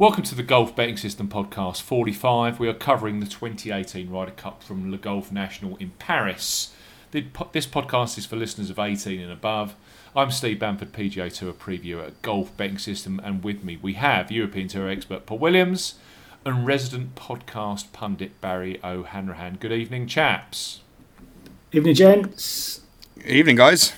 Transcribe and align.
Welcome 0.00 0.22
to 0.24 0.34
the 0.34 0.42
Golf 0.42 0.74
Betting 0.74 0.96
System 0.96 1.28
Podcast 1.28 1.82
45. 1.82 2.58
We 2.58 2.68
are 2.68 2.72
covering 2.72 3.20
the 3.20 3.26
2018 3.26 4.08
Ryder 4.08 4.30
Cup 4.30 4.62
from 4.62 4.90
Le 4.90 4.96
Golf 4.96 5.30
National 5.30 5.76
in 5.76 5.90
Paris. 5.98 6.72
This 7.10 7.66
podcast 7.66 8.16
is 8.16 8.24
for 8.24 8.36
listeners 8.36 8.70
of 8.70 8.78
18 8.78 9.20
and 9.20 9.30
above. 9.30 9.76
I'm 10.16 10.30
Steve 10.30 10.58
Bamford, 10.58 10.92
PGA 10.94 11.30
Tour 11.30 11.52
previewer 11.52 12.06
at 12.06 12.22
Golf 12.22 12.56
Betting 12.56 12.78
System, 12.78 13.20
and 13.22 13.44
with 13.44 13.62
me 13.62 13.78
we 13.82 13.92
have 13.92 14.32
European 14.32 14.68
Tour 14.68 14.88
expert 14.88 15.26
Paul 15.26 15.36
Williams 15.36 15.96
and 16.46 16.66
resident 16.66 17.14
podcast 17.14 17.92
pundit 17.92 18.40
Barry 18.40 18.82
O'Hanrahan. 18.82 19.58
Good 19.60 19.72
evening, 19.72 20.06
chaps. 20.06 20.80
Evening, 21.72 21.94
gents. 21.94 22.80
Evening, 23.26 23.56
guys. 23.56 23.92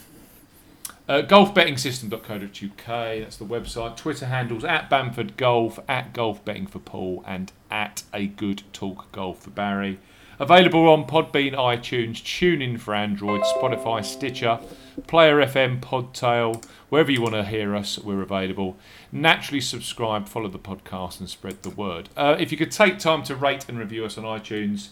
Uh, 1.09 1.21
golfbettingsystem.co.uk, 1.23 2.87
that's 2.87 3.37
the 3.37 3.45
website. 3.45 3.97
Twitter 3.97 4.27
handles 4.27 4.65
at 4.65 4.89
Bamford 4.89 5.37
Golf, 5.37 5.79
at 5.89 6.13
Golf 6.13 6.45
Betting 6.45 6.67
for 6.67 6.79
Paul, 6.79 7.25
and 7.27 7.53
at 7.71 8.05
A 8.15 8.29
Good 8.29 8.63
Talk 8.73 9.11
Golf 9.11 9.43
for 9.43 9.51
Barry. 9.51 9.99
Available 10.39 10.89
on 10.89 11.05
Podbean, 11.07 11.55
iTunes, 11.55 12.17
TuneIn 12.23 12.79
for 12.79 12.95
Android, 12.95 13.43
Spotify, 13.43 14.05
Stitcher, 14.05 14.61
Player 15.07 15.37
FM, 15.37 15.81
Podtail, 15.81 16.65
wherever 16.89 17.11
you 17.11 17.21
want 17.21 17.35
to 17.35 17.45
hear 17.45 17.77
us, 17.77 17.99
we're 17.99 18.23
available. 18.23 18.77
Naturally, 19.11 19.61
subscribe, 19.61 20.29
follow 20.29 20.49
the 20.49 20.59
podcast, 20.59 21.21
and 21.21 21.29
spread 21.29 21.63
the 21.63 21.71
word. 21.71 22.09
Uh, 22.17 22.37
if 22.39 22.51
you 22.51 22.59
could 22.59 22.73
take 22.73 22.99
time 22.99 23.23
to 23.25 23.37
rate 23.37 23.69
and 23.69 23.79
review 23.79 24.05
us 24.05 24.17
on 24.17 24.25
iTunes, 24.25 24.89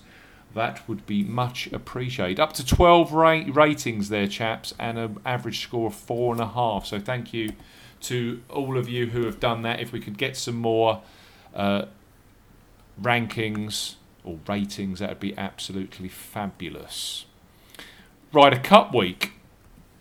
that 0.54 0.86
would 0.88 1.06
be 1.06 1.22
much 1.22 1.68
appreciated. 1.72 2.40
Up 2.40 2.52
to 2.54 2.66
12 2.66 3.12
ra- 3.12 3.42
ratings 3.52 4.08
there, 4.08 4.26
chaps, 4.26 4.74
and 4.78 4.98
an 4.98 5.18
average 5.24 5.62
score 5.62 5.88
of 5.88 5.94
four 5.94 6.32
and 6.32 6.40
a 6.40 6.48
half. 6.48 6.86
So 6.86 6.98
thank 6.98 7.32
you 7.32 7.52
to 8.02 8.42
all 8.48 8.76
of 8.76 8.88
you 8.88 9.06
who 9.06 9.24
have 9.26 9.38
done 9.38 9.62
that. 9.62 9.80
If 9.80 9.92
we 9.92 10.00
could 10.00 10.18
get 10.18 10.36
some 10.36 10.56
more 10.56 11.02
uh, 11.54 11.84
rankings 13.00 13.94
or 14.24 14.38
ratings, 14.46 14.98
that 14.98 15.08
would 15.08 15.20
be 15.20 15.36
absolutely 15.38 16.08
fabulous. 16.08 17.26
Ryder 18.32 18.58
Cup 18.60 18.94
week. 18.94 19.32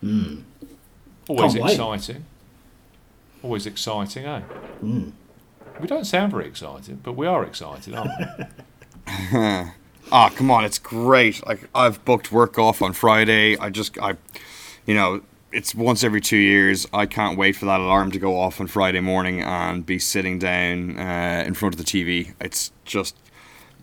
Mm. 0.04 0.44
Always 1.28 1.54
Can't 1.54 1.64
wait. 1.66 1.72
exciting. 1.74 2.26
Always 3.44 3.66
exciting, 3.66 4.26
eh? 4.26 4.42
Mm. 4.84 5.12
We 5.80 5.88
don't 5.88 6.06
sound 6.06 6.32
very 6.32 6.46
excited, 6.48 7.04
but 7.04 7.14
we 7.14 7.26
are 7.28 7.44
excited, 7.44 7.94
aren't 7.94 8.12
we? 8.38 9.72
Ah, 10.12 10.30
come 10.30 10.50
on, 10.50 10.66
it's 10.66 10.80
great. 10.80 11.46
Like 11.46 11.70
I've 11.76 12.04
booked 12.04 12.32
work 12.32 12.58
off 12.58 12.82
on 12.82 12.94
Friday. 12.94 13.58
I 13.58 13.70
just 13.70 13.98
I 14.00 14.16
you 14.86 14.96
know, 14.96 15.22
it's 15.52 15.76
once 15.76 16.04
every 16.04 16.22
2 16.22 16.36
years. 16.36 16.88
I 16.92 17.06
can't 17.06 17.38
wait 17.38 17.56
for 17.56 17.66
that 17.66 17.80
alarm 17.80 18.12
to 18.12 18.20
go 18.20 18.40
off 18.40 18.60
on 18.60 18.68
Friday 18.68 19.02
morning 19.02 19.42
and 19.42 19.86
be 19.86 20.00
sitting 20.00 20.40
down 20.40 20.98
uh, 20.98 21.44
in 21.46 21.54
front 21.54 21.76
of 21.76 21.78
the 21.78 21.84
TV. 21.84 22.34
It's 22.42 22.72
just 22.86 23.16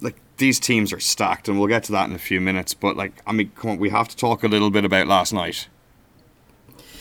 like 0.01 0.17
these 0.39 0.59
teams 0.59 0.93
are 0.93 1.01
stacked 1.01 1.49
and 1.49 1.59
we'll 1.59 1.69
get 1.69 1.85
to 1.85 1.93
that 1.93 2.09
in 2.09 2.15
a 2.15 2.19
few 2.19 2.41
minutes, 2.41 2.75
but 2.75 2.97
like 2.97 3.23
I 3.27 3.33
mean, 3.33 3.53
come 3.55 3.71
on, 3.71 3.79
we 3.79 3.91
have 3.91 4.09
to 4.09 4.17
talk 4.17 4.43
a 4.43 4.49
little 4.49 4.71
bit 4.71 4.85
about 4.85 5.07
last 5.07 5.33
night. 5.33 5.69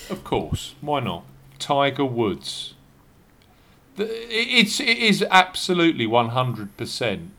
Of 0.10 0.24
course, 0.24 0.76
why 0.82 1.00
not? 1.00 1.24
Tiger 1.58 2.06
Woods. 2.06 2.76
It's 3.98 4.80
it 4.80 4.98
is 4.98 5.26
absolutely 5.32 6.06
one 6.06 6.30
hundred 6.30 6.78
percent 6.78 7.32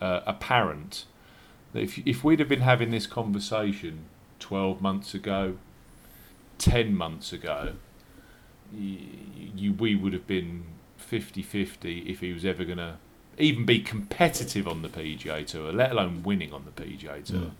uh, 0.00 0.20
apparent 0.26 1.04
that 1.72 1.82
if 1.82 1.98
if 2.06 2.24
we'd 2.24 2.38
have 2.38 2.48
been 2.48 2.60
having 2.60 2.90
this 2.90 3.06
conversation 3.06 4.06
twelve 4.38 4.80
months 4.80 5.14
ago, 5.14 5.56
ten 6.58 6.94
months 6.94 7.32
ago, 7.32 7.74
you, 8.72 8.98
you 9.54 9.72
we 9.72 9.94
would 9.94 10.12
have 10.12 10.26
been 10.26 10.64
50-50 10.98 12.06
if 12.06 12.20
he 12.20 12.32
was 12.32 12.44
ever 12.44 12.64
going 12.64 12.78
to 12.78 12.96
even 13.38 13.64
be 13.64 13.78
competitive 13.78 14.66
on 14.66 14.82
the 14.82 14.88
PGA 14.88 15.46
Tour, 15.46 15.72
let 15.72 15.92
alone 15.92 16.22
winning 16.22 16.52
on 16.52 16.64
the 16.64 16.82
PGA 16.82 17.24
Tour. 17.24 17.52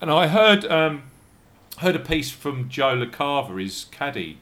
And 0.00 0.10
I 0.10 0.28
heard. 0.28 0.64
Um, 0.64 1.04
heard 1.78 1.94
a 1.94 2.00
piece 2.00 2.30
from 2.30 2.68
Joe 2.68 2.96
LaCava, 2.96 3.60
his 3.60 3.86
caddy, 3.90 4.38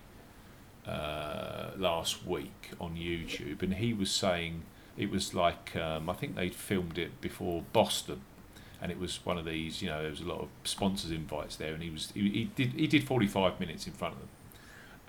uh, 0.86 1.70
last 1.76 2.26
week 2.26 2.70
on 2.80 2.96
YouTube, 2.96 3.62
and 3.62 3.74
he 3.74 3.92
was 3.92 4.10
saying 4.10 4.62
it 4.96 5.10
was 5.10 5.34
like 5.34 5.74
um, 5.76 6.08
I 6.08 6.14
think 6.14 6.36
they 6.36 6.48
filmed 6.48 6.98
it 6.98 7.20
before 7.20 7.62
Boston, 7.72 8.20
and 8.80 8.90
it 8.90 8.98
was 8.98 9.24
one 9.24 9.38
of 9.38 9.44
these. 9.44 9.82
You 9.82 9.88
know, 9.88 10.00
there 10.00 10.10
was 10.10 10.20
a 10.20 10.26
lot 10.26 10.40
of 10.40 10.48
sponsors 10.64 11.10
invites 11.10 11.56
there, 11.56 11.74
and 11.74 11.82
he 11.82 11.90
was 11.90 12.10
he, 12.14 12.28
he 12.30 12.50
did 12.54 12.72
he 12.72 12.86
did 12.86 13.04
forty 13.04 13.26
five 13.26 13.60
minutes 13.60 13.86
in 13.86 13.92
front 13.92 14.14
of 14.14 14.20
them, 14.20 14.28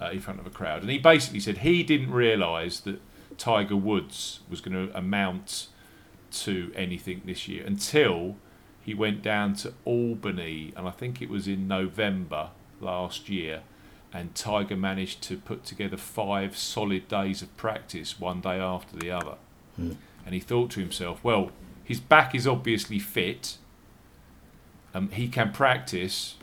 uh, 0.02 0.12
in 0.12 0.20
front 0.20 0.40
of 0.40 0.48
a 0.48 0.52
crowd, 0.52 0.82
and 0.82 0.92
he 0.92 0.98
basically 0.98 1.40
said 1.40 1.60
he 1.60 1.84
didn't 1.84 2.12
realise 2.12 2.80
that 2.82 3.00
Tiger 3.38 3.76
Woods 3.76 4.42
was 4.50 4.62
going 4.62 4.88
to 4.88 4.98
amount 4.98 5.68
to 6.30 6.72
anything 6.76 7.22
this 7.26 7.48
year 7.48 7.66
until 7.66 8.36
he 8.84 8.94
went 8.94 9.22
down 9.22 9.54
to 9.56 9.74
Albany, 9.86 10.74
and 10.76 10.88
I 10.88 10.92
think 10.92 11.22
it 11.22 11.30
was 11.30 11.48
in 11.48 11.68
November 11.68 12.52
last 12.80 13.30
year. 13.30 13.62
And 14.14 14.34
Tiger 14.34 14.78
managed 14.78 15.22
to 15.24 15.36
put 15.36 15.66
together 15.66 15.98
five 15.98 16.58
solid 16.58 17.10
days 17.10 17.42
of 17.42 17.56
practice, 17.58 18.18
one 18.18 18.40
day 18.40 18.58
after 18.58 18.96
the 18.96 19.12
other. 19.12 19.36
And 19.78 20.34
he 20.34 20.40
thought 20.40 20.72
to 20.72 20.80
himself, 20.80 21.24
well, 21.24 21.52
his 21.84 22.00
back 22.00 22.36
is 22.36 22.46
obviously 22.46 23.00
fit. 23.00 23.58
Um, 24.94 25.10
he 25.10 25.28
can 25.28 25.52
practice, 25.52 26.36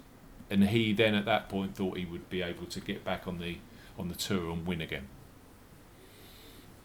and 0.50 0.68
he 0.68 0.92
then 0.92 1.14
at 1.14 1.24
that 1.26 1.48
point 1.48 1.74
thought 1.74 1.98
he 1.98 2.04
would 2.04 2.30
be 2.30 2.40
able 2.42 2.66
to 2.66 2.80
get 2.80 3.04
back 3.04 3.26
on 3.26 3.38
the 3.38 3.58
on 3.98 4.08
the 4.08 4.14
tour 4.14 4.50
and 4.50 4.66
win 4.66 4.80
again. 4.80 5.08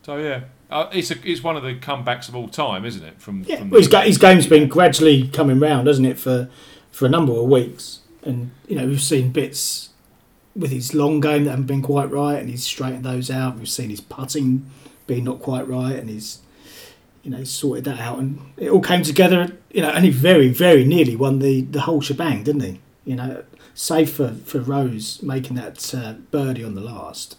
So 0.04 0.18
yeah, 0.18 0.42
uh, 0.72 0.90
it's 0.92 1.12
a, 1.12 1.16
it's 1.30 1.44
one 1.44 1.56
of 1.58 1.64
the 1.64 1.76
comebacks 1.76 2.30
of 2.30 2.36
all 2.36 2.48
time, 2.48 2.86
isn't 2.86 3.04
it? 3.04 3.22
From, 3.22 3.44
Yeah, 3.44 3.58
from 3.58 3.70
well, 3.70 3.80
his, 3.80 3.88
ga- 3.88 4.02
his 4.06 4.18
game's 4.18 4.48
been 4.48 4.68
gradually 4.68 5.28
coming 5.28 5.60
round, 5.60 5.88
hasn't 5.88 6.08
it, 6.08 6.18
for 6.18 6.50
for 6.92 7.06
a 7.06 7.10
number 7.10 7.34
of 7.34 7.44
weeks? 7.46 8.00
And 8.24 8.52
you 8.68 8.76
know, 8.76 8.88
we've 8.88 9.02
seen 9.02 9.32
bits 9.32 9.90
with 10.56 10.72
his 10.72 10.94
long 10.94 11.20
game 11.20 11.44
that 11.46 11.52
haven't 11.52 11.68
been 11.68 11.82
quite 11.82 12.10
right, 12.10 12.40
and 12.40 12.50
he's 12.50 12.64
straightened 12.64 13.06
those 13.06 13.30
out. 13.30 13.58
We've 13.58 13.70
seen 13.70 13.90
his 13.90 14.02
putting 14.02 14.70
being 15.10 15.26
not 15.26 15.42
quite 15.42 15.68
right, 15.68 15.96
and 15.96 16.10
he's 16.10 16.40
you 17.24 17.32
know 17.32 17.44
sorted 17.44 17.84
that 17.84 18.00
out, 18.00 18.20
and 18.20 18.40
it 18.56 18.70
all 18.70 18.82
came 18.82 19.04
together. 19.04 19.58
You 19.72 19.82
know, 19.82 19.90
and 19.90 20.06
he 20.06 20.12
very 20.12 20.48
very 20.48 20.86
nearly 20.86 21.18
won 21.18 21.40
the 21.40 21.62
the 21.62 21.82
whole 21.82 22.00
shebang, 22.00 22.44
didn't 22.44 22.62
he? 22.62 22.80
You 23.04 23.16
know, 23.18 23.44
save 23.74 24.12
for 24.12 24.36
for 24.46 24.60
Rose 24.60 25.22
making 25.22 25.58
that 25.58 25.94
uh, 25.94 26.14
birdie 26.32 26.64
on 26.64 26.76
the 26.76 26.82
last, 26.82 27.36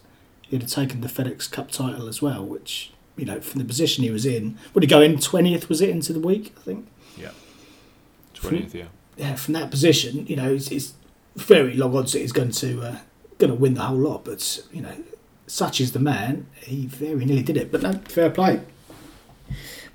he'd 0.48 0.62
have 0.62 0.70
taken 0.70 1.00
the 1.00 1.08
FedEx 1.08 1.50
Cup 1.50 1.70
title 1.70 2.06
as 2.08 2.20
well, 2.20 2.44
which. 2.44 2.92
You 3.16 3.26
know, 3.26 3.40
from 3.42 3.58
the 3.58 3.66
position 3.66 4.02
he 4.02 4.10
was 4.10 4.24
in, 4.24 4.56
would 4.72 4.82
he 4.82 4.86
go 4.86 5.02
in 5.02 5.18
twentieth? 5.18 5.68
Was 5.68 5.82
it 5.82 5.90
into 5.90 6.14
the 6.14 6.20
week? 6.20 6.54
I 6.56 6.60
think. 6.62 6.86
yeah, 7.18 7.32
twentieth, 8.32 8.74
yeah. 8.74 8.86
yeah, 9.18 9.34
from 9.34 9.52
that 9.54 9.70
position, 9.70 10.26
you 10.26 10.36
know, 10.36 10.54
it's, 10.54 10.70
it's 10.70 10.94
very 11.36 11.74
long 11.74 11.94
odds 11.94 12.12
that 12.12 12.20
he's 12.20 12.32
going 12.32 12.52
to 12.52 12.80
uh, 12.80 12.96
going 13.36 13.50
to 13.50 13.58
win 13.58 13.74
the 13.74 13.82
whole 13.82 13.98
lot. 13.98 14.24
But 14.24 14.64
you 14.72 14.80
know, 14.80 14.94
such 15.50 15.80
is 15.80 15.92
the 15.92 15.98
man. 15.98 16.46
He 16.62 16.86
very 16.86 17.24
nearly 17.24 17.42
did 17.42 17.56
it. 17.56 17.72
But 17.72 17.82
no, 17.82 17.92
fair 18.04 18.30
play. 18.30 18.60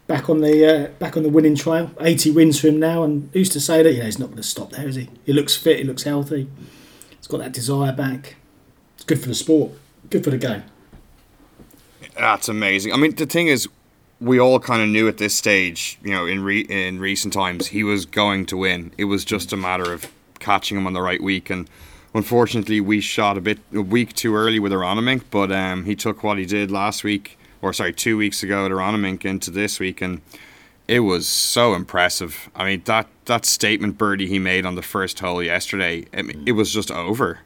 Back 0.05 0.29
on 0.29 0.41
the 0.41 0.65
uh, 0.65 0.87
back 0.99 1.17
on 1.17 1.23
the 1.23 1.29
winning 1.29 1.55
trail. 1.55 1.91
Eighty 1.99 2.29
wins 2.29 2.59
for 2.59 2.67
him 2.67 2.79
now, 2.79 3.03
and 3.03 3.29
who's 3.33 3.49
to 3.49 3.59
say 3.59 3.81
that 3.81 3.91
you 3.91 3.99
know 3.99 4.05
he's 4.05 4.19
not 4.19 4.27
going 4.27 4.37
to 4.37 4.43
stop 4.43 4.71
there? 4.71 4.87
Is 4.87 4.95
he? 4.95 5.09
He 5.25 5.33
looks 5.33 5.55
fit. 5.55 5.79
He 5.79 5.83
looks 5.83 6.03
healthy. 6.03 6.47
He's 7.17 7.27
got 7.27 7.39
that 7.39 7.53
desire 7.53 7.91
back. 7.91 8.35
It's 8.95 9.05
good 9.05 9.19
for 9.19 9.29
the 9.29 9.35
sport. 9.35 9.71
Good 10.09 10.23
for 10.23 10.29
the 10.29 10.37
game. 10.37 10.63
That's 12.15 12.47
amazing. 12.47 12.93
I 12.93 12.97
mean, 12.97 13.15
the 13.15 13.25
thing 13.25 13.47
is, 13.47 13.67
we 14.21 14.39
all 14.39 14.59
kind 14.59 14.81
of 14.81 14.89
knew 14.89 15.07
at 15.07 15.17
this 15.17 15.35
stage, 15.35 15.97
you 16.03 16.11
know, 16.11 16.25
in 16.25 16.43
re- 16.43 16.67
in 16.69 16.99
recent 16.99 17.33
times, 17.33 17.67
he 17.67 17.83
was 17.83 18.05
going 18.05 18.45
to 18.47 18.57
win. 18.57 18.91
It 18.97 19.05
was 19.05 19.25
just 19.25 19.51
a 19.51 19.57
matter 19.57 19.91
of 19.91 20.11
catching 20.39 20.77
him 20.77 20.85
on 20.85 20.93
the 20.93 21.01
right 21.01 21.23
week, 21.23 21.49
and 21.49 21.67
unfortunately, 22.15 22.79
we 22.79 23.01
shot 23.01 23.37
a 23.37 23.41
bit 23.41 23.59
a 23.73 23.81
week 23.81 24.13
too 24.13 24.35
early 24.35 24.57
with 24.57 24.71
Aronimink, 24.71 25.23
but 25.29 25.51
um, 25.51 25.85
he 25.85 25.95
took 25.95 26.23
what 26.23 26.37
he 26.37 26.45
did 26.45 26.71
last 26.71 27.03
week, 27.03 27.37
or 27.61 27.73
sorry, 27.73 27.93
two 27.93 28.17
weeks 28.17 28.41
ago 28.41 28.65
at 28.65 28.71
Aronimink 28.71 29.25
into 29.25 29.51
this 29.51 29.79
week, 29.79 30.01
and 30.01 30.21
it 30.87 31.01
was 31.01 31.27
so 31.27 31.75
impressive. 31.75 32.49
I 32.55 32.65
mean, 32.65 32.81
that 32.85 33.07
that 33.25 33.45
statement 33.45 33.97
birdie 33.97 34.27
he 34.27 34.39
made 34.39 34.65
on 34.65 34.75
the 34.75 34.81
first 34.81 35.19
hole 35.19 35.43
yesterday, 35.43 36.05
I 36.13 36.21
mean, 36.21 36.43
it 36.45 36.53
was 36.53 36.71
just 36.71 36.89
over. 36.89 37.39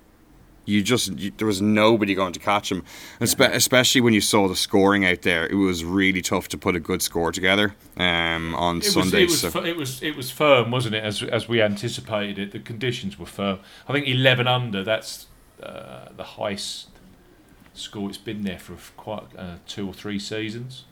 You 0.69 0.83
just 0.83 1.17
you, 1.17 1.31
there 1.37 1.47
was 1.47 1.61
nobody 1.61 2.13
going 2.13 2.33
to 2.33 2.39
catch 2.39 2.71
him, 2.71 2.83
and 3.19 3.27
spe- 3.27 3.41
especially 3.53 4.01
when 4.01 4.13
you 4.13 4.21
saw 4.21 4.47
the 4.47 4.55
scoring 4.55 5.05
out 5.05 5.23
there. 5.23 5.47
It 5.47 5.55
was 5.55 5.83
really 5.83 6.21
tough 6.21 6.47
to 6.49 6.57
put 6.57 6.75
a 6.75 6.79
good 6.79 7.01
score 7.01 7.31
together 7.31 7.75
um, 7.97 8.53
on 8.55 8.77
It 8.77 8.83
was, 8.83 8.93
Sunday. 8.93 9.23
it, 9.23 9.29
was, 9.29 9.39
so- 9.41 9.63
it 9.65 9.75
was 9.75 10.03
it 10.03 10.15
was 10.15 10.29
firm, 10.31 10.71
wasn't 10.71 10.95
it? 10.95 11.03
As 11.03 11.23
as 11.23 11.49
we 11.49 11.61
anticipated 11.61 12.37
it, 12.37 12.51
the 12.51 12.59
conditions 12.59 13.17
were 13.17 13.25
firm. 13.25 13.59
I 13.87 13.93
think 13.93 14.07
eleven 14.07 14.47
under. 14.47 14.83
That's 14.83 15.27
uh, 15.63 16.09
the 16.15 16.23
highest 16.23 16.89
score 17.73 18.09
it's 18.09 18.17
been 18.17 18.43
there 18.43 18.59
for 18.59 18.75
quite 18.95 19.23
uh, 19.37 19.55
two 19.67 19.87
or 19.87 19.93
three 19.93 20.19
seasons. 20.19 20.85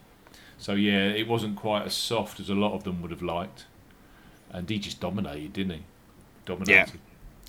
So 0.57 0.73
yeah, 0.73 1.09
it 1.09 1.27
wasn't 1.27 1.55
quite 1.55 1.85
as 1.85 1.93
soft 1.93 2.39
as 2.39 2.49
a 2.49 2.55
lot 2.55 2.73
of 2.73 2.83
them 2.83 3.01
would 3.01 3.11
have 3.11 3.21
liked, 3.21 3.65
and 4.51 4.67
he 4.69 4.79
just 4.79 4.99
dominated, 4.99 5.53
didn't 5.53 5.73
he? 5.73 5.83
Dominated. 6.45 6.99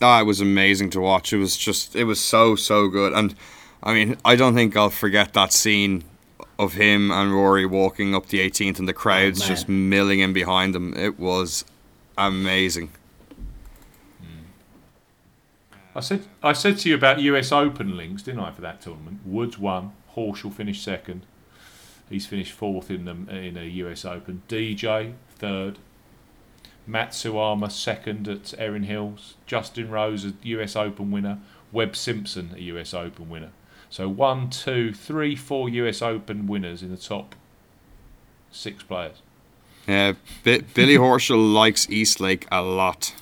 Oh, 0.00 0.21
it 0.21 0.25
was 0.25 0.41
amazing 0.41 0.91
to 0.91 1.00
watch. 1.00 1.33
It 1.33 1.39
was 1.39 1.56
just, 1.56 1.97
it 1.97 2.05
was 2.05 2.21
so, 2.21 2.55
so 2.55 2.89
good. 2.89 3.12
And 3.12 3.35
I 3.83 3.95
mean, 3.95 4.17
I 4.25 4.37
don't 4.37 4.55
think 4.55 4.77
I'll 4.77 4.91
forget 4.91 5.33
that 5.35 5.53
scene 5.53 6.05
of 6.59 6.75
him 6.75 7.11
and 7.11 7.33
Rory 7.33 7.67
walking 7.67 8.15
up 8.15 8.27
the 8.27 8.39
18th 8.39 8.79
and 8.79 8.89
the 8.89 8.93
crowds 8.93 9.41
oh, 9.41 9.45
man. 9.45 9.49
just 9.49 9.69
milling 9.69 10.21
in 10.21 10.33
behind 10.33 10.75
them. 10.75 10.95
It 10.97 11.19
was 11.19 11.65
amazing. 12.17 12.91
Hmm. 14.19 14.45
I 15.95 16.00
said 16.00 16.25
I 16.43 16.53
said 16.53 16.79
to 16.79 16.89
you 16.89 16.97
about 16.97 17.21
US 17.21 17.53
Open 17.53 17.97
links, 17.97 18.23
didn't 18.23 18.41
I, 18.41 18.50
for 18.50 18.61
that 18.62 18.81
tournament? 18.81 19.21
Woods 19.25 19.59
won, 19.59 19.93
Horschel 20.17 20.53
finished 20.53 20.83
second. 20.83 21.25
He's 22.11 22.27
finished 22.27 22.53
fourth 22.53 22.91
in 22.91 23.05
the 23.05 23.12
in 23.33 23.56
a 23.56 23.65
US 23.65 24.05
Open. 24.05 24.43
DJ 24.49 25.15
third. 25.37 25.79
Matsuyama 26.88 27.70
second 27.70 28.26
at 28.29 28.55
Erin 28.58 28.85
Hills. 28.85 29.35
Justin 29.46 29.90
Rose 29.90 30.25
a 30.25 30.32
US 30.43 30.75
Open 30.76 31.11
winner. 31.11 31.38
Webb 31.73 31.94
Simpson 31.96 32.50
a 32.56 32.61
US 32.61 32.94
Open 32.94 33.29
winner. 33.29 33.50
So 33.90 34.08
one, 34.08 34.50
two, 34.50 34.93
three, 34.93 35.35
four 35.37 35.69
US 35.69 36.02
Open 36.02 36.46
winners 36.46 36.82
in 36.82 36.90
the 36.90 36.96
top 36.96 37.35
six 38.50 38.82
players. 38.82 39.23
Yeah, 39.87 40.12
Bi- 40.44 40.62
Billy 40.75 40.96
Horschel 40.96 41.55
likes 41.55 41.88
Eastlake 41.88 42.46
a 42.52 42.62
lot. 42.62 43.14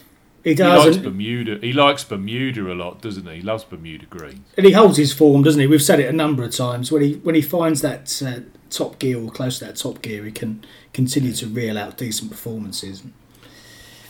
He 0.43 0.55
does. 0.55 0.85
He 0.85 0.91
likes 0.91 1.03
Bermuda. 1.03 1.59
He 1.61 1.73
likes 1.73 2.05
Bermuda 2.05 2.73
a 2.73 2.75
lot, 2.75 3.01
doesn't 3.03 3.27
he? 3.27 3.37
He 3.37 3.43
loves 3.43 3.65
Bermuda 3.65 4.07
green. 4.07 4.45
and 4.57 4.65
he 4.67 4.73
holds 4.73 4.97
his 4.97 5.13
form, 5.13 5.43
doesn't 5.43 5.61
he? 5.61 5.67
We've 5.67 5.83
said 5.83 5.99
it 5.99 6.09
a 6.09 6.13
number 6.13 6.45
of 6.45 6.53
times. 6.53 6.93
When 6.93 7.03
he 7.03 7.15
when 7.15 7.35
he 7.35 7.43
finds 7.43 7.83
that 7.83 8.23
uh, 8.25 8.41
top 8.71 8.99
gear 9.01 9.21
or 9.21 9.31
close 9.31 9.59
to 9.59 9.65
that 9.67 9.77
top 9.77 10.03
gear, 10.03 10.25
he 10.25 10.31
can 10.31 10.65
continue 10.93 11.33
to 11.33 11.47
reel 11.49 11.77
out 11.77 11.97
decent 11.99 12.31
performances. 12.31 13.03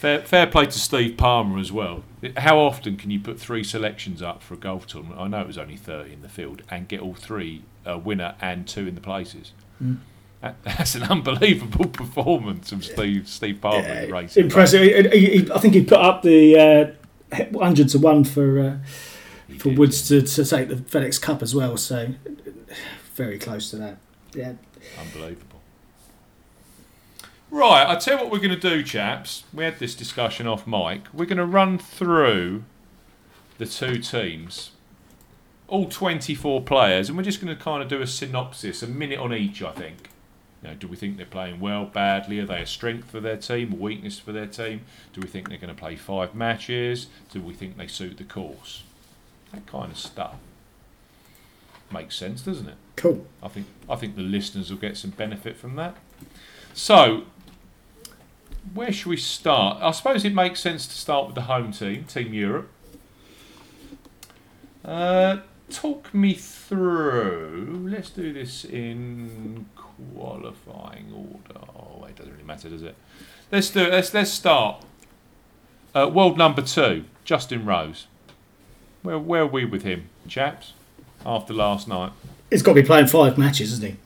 Fair, 0.06 0.20
fair 0.20 0.46
play 0.46 0.66
to 0.66 0.78
Steve 0.78 1.16
Palmer 1.16 1.58
as 1.58 1.72
well. 1.72 2.04
How 2.36 2.58
often 2.58 2.96
can 2.96 3.10
you 3.10 3.18
put 3.18 3.40
three 3.40 3.64
selections 3.64 4.22
up 4.22 4.40
for 4.40 4.54
a 4.54 4.56
golf 4.56 4.86
tournament? 4.86 5.20
I 5.20 5.26
know 5.26 5.40
it 5.40 5.48
was 5.48 5.58
only 5.58 5.74
30 5.76 6.12
in 6.12 6.22
the 6.22 6.28
field 6.28 6.62
and 6.70 6.86
get 6.86 7.00
all 7.00 7.14
three 7.14 7.64
a 7.84 7.98
winner 7.98 8.36
and 8.40 8.68
two 8.68 8.86
in 8.86 8.94
the 8.94 9.00
places. 9.00 9.50
That, 10.42 10.54
that's 10.62 10.94
an 10.94 11.02
unbelievable 11.02 11.86
performance 11.88 12.70
of 12.70 12.84
Steve 12.84 13.26
Steve 13.26 13.60
Palmer 13.60 13.78
in 13.88 14.08
Yeah, 14.08 14.14
racing. 14.14 14.44
impressive. 14.44 14.80
He- 15.12 15.38
he- 15.40 15.50
I 15.50 15.58
think 15.58 15.74
he 15.74 15.82
put 15.82 15.98
up 15.98 16.22
the 16.22 16.96
uh, 17.34 17.36
hundred 17.58 17.88
to 17.88 17.98
one 17.98 18.22
for 18.22 18.60
uh, 18.60 18.76
for 19.58 19.70
did. 19.70 19.78
Woods 19.78 20.06
to, 20.06 20.22
to 20.22 20.44
take 20.44 20.68
the 20.68 20.76
FedEx 20.76 21.20
Cup 21.20 21.42
as 21.42 21.52
well. 21.52 21.76
So 21.76 22.10
very 23.16 23.40
close 23.40 23.70
to 23.70 23.76
that. 23.78 23.98
Yeah, 24.34 24.52
Unbelievable. 25.00 25.55
Right, 27.50 27.86
I 27.88 27.96
tell 27.96 28.18
you 28.18 28.24
what 28.24 28.32
we're 28.32 28.46
going 28.46 28.58
to 28.58 28.70
do, 28.70 28.82
chaps. 28.82 29.44
We 29.52 29.64
had 29.64 29.78
this 29.78 29.94
discussion 29.94 30.46
off 30.46 30.66
mic. 30.66 31.02
We're 31.12 31.26
going 31.26 31.38
to 31.38 31.46
run 31.46 31.78
through 31.78 32.64
the 33.58 33.66
two 33.66 33.98
teams, 33.98 34.72
all 35.68 35.88
24 35.88 36.62
players, 36.62 37.08
and 37.08 37.16
we're 37.16 37.24
just 37.24 37.40
going 37.40 37.56
to 37.56 37.62
kind 37.62 37.82
of 37.82 37.88
do 37.88 38.02
a 38.02 38.06
synopsis, 38.06 38.82
a 38.82 38.86
minute 38.86 39.18
on 39.18 39.32
each, 39.32 39.62
I 39.62 39.72
think. 39.72 40.10
You 40.62 40.70
know, 40.70 40.74
do 40.74 40.88
we 40.88 40.96
think 40.96 41.16
they're 41.16 41.26
playing 41.26 41.60
well, 41.60 41.84
badly? 41.84 42.40
Are 42.40 42.46
they 42.46 42.62
a 42.62 42.66
strength 42.66 43.10
for 43.10 43.20
their 43.20 43.36
team, 43.36 43.72
a 43.72 43.76
weakness 43.76 44.18
for 44.18 44.32
their 44.32 44.46
team? 44.46 44.80
Do 45.12 45.20
we 45.20 45.28
think 45.28 45.48
they're 45.48 45.58
going 45.58 45.74
to 45.74 45.80
play 45.80 45.96
five 45.96 46.34
matches? 46.34 47.06
Do 47.30 47.40
we 47.40 47.54
think 47.54 47.76
they 47.76 47.86
suit 47.86 48.18
the 48.18 48.24
course? 48.24 48.82
That 49.52 49.66
kind 49.66 49.92
of 49.92 49.98
stuff. 49.98 50.36
Makes 51.92 52.16
sense, 52.16 52.42
doesn't 52.42 52.68
it? 52.68 52.76
cool. 52.96 53.26
I 53.42 53.48
think 53.48 53.66
I 53.88 53.96
think 53.96 54.16
the 54.16 54.22
listeners 54.22 54.70
will 54.70 54.78
get 54.78 54.96
some 54.96 55.10
benefit 55.10 55.56
from 55.56 55.76
that. 55.76 55.96
So, 56.74 57.24
where 58.74 58.92
should 58.92 59.08
we 59.08 59.16
start? 59.16 59.82
I 59.82 59.90
suppose 59.90 60.24
it 60.24 60.34
makes 60.34 60.60
sense 60.60 60.86
to 60.86 60.94
start 60.94 61.26
with 61.26 61.34
the 61.34 61.42
home 61.42 61.72
team, 61.72 62.04
Team 62.04 62.34
Europe. 62.34 62.70
Uh, 64.84 65.38
talk 65.70 66.14
me 66.14 66.34
through. 66.34 67.88
Let's 67.90 68.10
do 68.10 68.32
this 68.32 68.64
in 68.64 69.66
qualifying 69.76 71.12
order. 71.12 71.66
Oh, 71.76 72.04
it 72.04 72.16
doesn't 72.16 72.32
really 72.32 72.44
matter, 72.44 72.68
does 72.68 72.82
it? 72.82 72.94
Let's 73.50 73.70
do. 73.70 73.88
Let's 73.88 74.12
let's 74.14 74.30
start. 74.30 74.84
Uh, 75.94 76.10
world 76.12 76.36
number 76.36 76.62
two, 76.62 77.04
Justin 77.24 77.64
Rose. 77.64 78.06
Where 79.02 79.18
where 79.18 79.42
are 79.42 79.46
we 79.46 79.64
with 79.64 79.82
him, 79.82 80.08
chaps? 80.28 80.72
After 81.24 81.52
last 81.52 81.88
night. 81.88 82.12
He's 82.50 82.62
got 82.62 82.74
to 82.74 82.82
be 82.82 82.86
playing 82.86 83.08
five 83.08 83.36
matches, 83.36 83.72
isn't 83.72 83.92
he? 83.92 83.96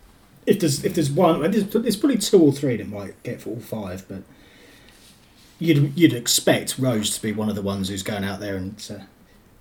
If 0.47 0.61
there's 0.61 0.85
if 0.85 0.95
there's 0.95 1.11
one, 1.11 1.43
there's, 1.51 1.67
there's 1.67 1.97
probably 1.97 2.19
two 2.19 2.41
or 2.41 2.53
three 2.53 2.77
that 2.77 2.89
might 2.89 3.23
get 3.23 3.43
for 3.43 3.51
all 3.51 3.61
five, 3.61 4.09
but 4.09 4.23
you'd 5.61 5.97
you'd 5.97 6.13
expect 6.13 6.79
Rose 6.79 7.11
to 7.11 7.23
be 7.23 7.33
one 7.33 7.49
of 7.49 7.55
the 7.55 7.63
ones 7.63 7.89
who's 7.89 8.03
going 8.03 8.25
out 8.25 8.41
there 8.41 8.57
and 8.57 8.91
uh, 8.91 9.05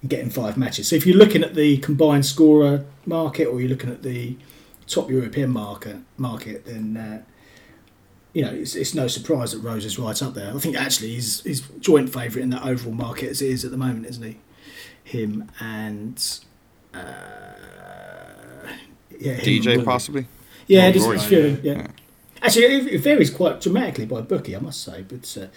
getting 0.07 0.29
five 0.31 0.57
matches. 0.57 0.87
So 0.87 0.95
if 0.95 1.05
you're 1.05 1.17
looking 1.17 1.43
at 1.43 1.53
the 1.53 1.77
combined 1.77 2.25
scorer 2.25 2.85
market 3.05 3.45
or 3.45 3.59
you're 3.59 3.69
looking 3.69 3.91
at 3.91 4.01
the 4.01 4.37
top 4.87 5.09
European 5.11 5.51
market 5.51 5.97
market, 6.17 6.65
then 6.65 6.97
uh, 6.97 7.21
you 8.33 8.41
know 8.41 8.51
it's, 8.51 8.75
it's 8.75 8.95
no 8.95 9.07
surprise 9.07 9.51
that 9.51 9.59
Rose 9.59 9.85
is 9.85 9.99
right 9.99 10.19
up 10.23 10.33
there. 10.33 10.55
I 10.55 10.57
think 10.59 10.75
actually 10.75 11.09
he's 11.09 11.43
he's 11.43 11.61
joint 11.79 12.11
favourite 12.11 12.41
in 12.41 12.49
that 12.49 12.63
overall 12.63 12.95
market 12.95 13.29
as 13.29 13.41
it 13.41 13.49
is 13.51 13.65
at 13.65 13.71
the 13.71 13.77
moment, 13.77 14.07
isn't 14.07 14.23
he? 14.23 14.39
Him 15.03 15.51
and. 15.59 16.39
Uh, 16.93 16.97
yeah, 19.19 19.33
him 19.33 19.45
DJ 19.45 19.65
William. 19.65 19.85
possibly. 19.85 20.27
Yeah, 20.67 20.91
Rory. 20.97 21.17
yeah. 21.17 21.55
Yeah. 21.63 21.87
Actually, 22.41 22.63
it, 22.63 23.01
varies 23.01 23.29
quite 23.29 23.61
dramatically 23.61 24.05
by 24.05 24.21
bookie, 24.21 24.55
I 24.55 24.59
must 24.59 24.81
say. 24.81 25.03
But, 25.07 25.37
uh, 25.39 25.47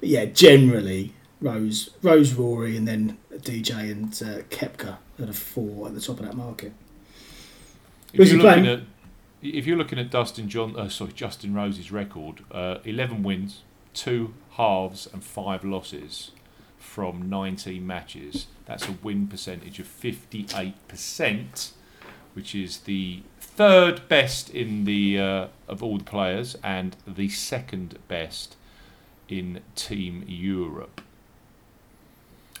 but 0.00 0.08
yeah, 0.08 0.24
generally 0.26 1.12
Rose, 1.40 1.90
Rose, 2.02 2.32
Rory, 2.32 2.76
and 2.76 2.88
then 2.88 3.18
DJ 3.32 3.90
and 3.90 4.12
uh, 4.22 4.42
Koepka 4.44 4.96
are 5.18 5.26
the 5.26 5.32
four 5.32 5.88
at 5.88 5.94
the 5.94 6.00
top 6.00 6.20
of 6.20 6.26
that 6.26 6.34
market. 6.34 6.72
If 8.12 8.18
Who's 8.18 8.32
you're 8.32 8.42
looking 8.42 8.64
playing? 8.64 8.80
at 8.80 8.86
if 9.42 9.66
you're 9.66 9.76
looking 9.76 9.98
at 9.98 10.10
Dustin 10.10 10.48
John, 10.48 10.78
uh, 10.78 10.88
sorry, 10.88 11.12
Justin 11.12 11.52
Rose's 11.52 11.90
record, 11.90 12.44
uh, 12.52 12.78
11 12.84 13.24
wins, 13.24 13.62
two 13.92 14.34
halves, 14.52 15.08
and 15.12 15.22
five 15.22 15.64
losses 15.64 16.30
from 16.78 17.28
19 17.28 17.84
matches. 17.84 18.46
That's 18.66 18.88
a 18.88 18.92
win 19.02 19.26
percentage 19.26 19.80
of 19.80 19.86
58%, 19.88 21.72
which 22.34 22.54
is 22.54 22.78
the 22.78 23.22
third 23.54 24.08
best 24.08 24.50
in 24.50 24.84
the 24.84 25.18
uh, 25.18 25.46
of 25.68 25.82
all 25.82 25.98
the 25.98 26.04
players 26.04 26.56
and 26.62 26.96
the 27.06 27.28
second 27.28 27.98
best 28.08 28.56
in 29.28 29.60
Team 29.74 30.24
Europe. 30.26 31.00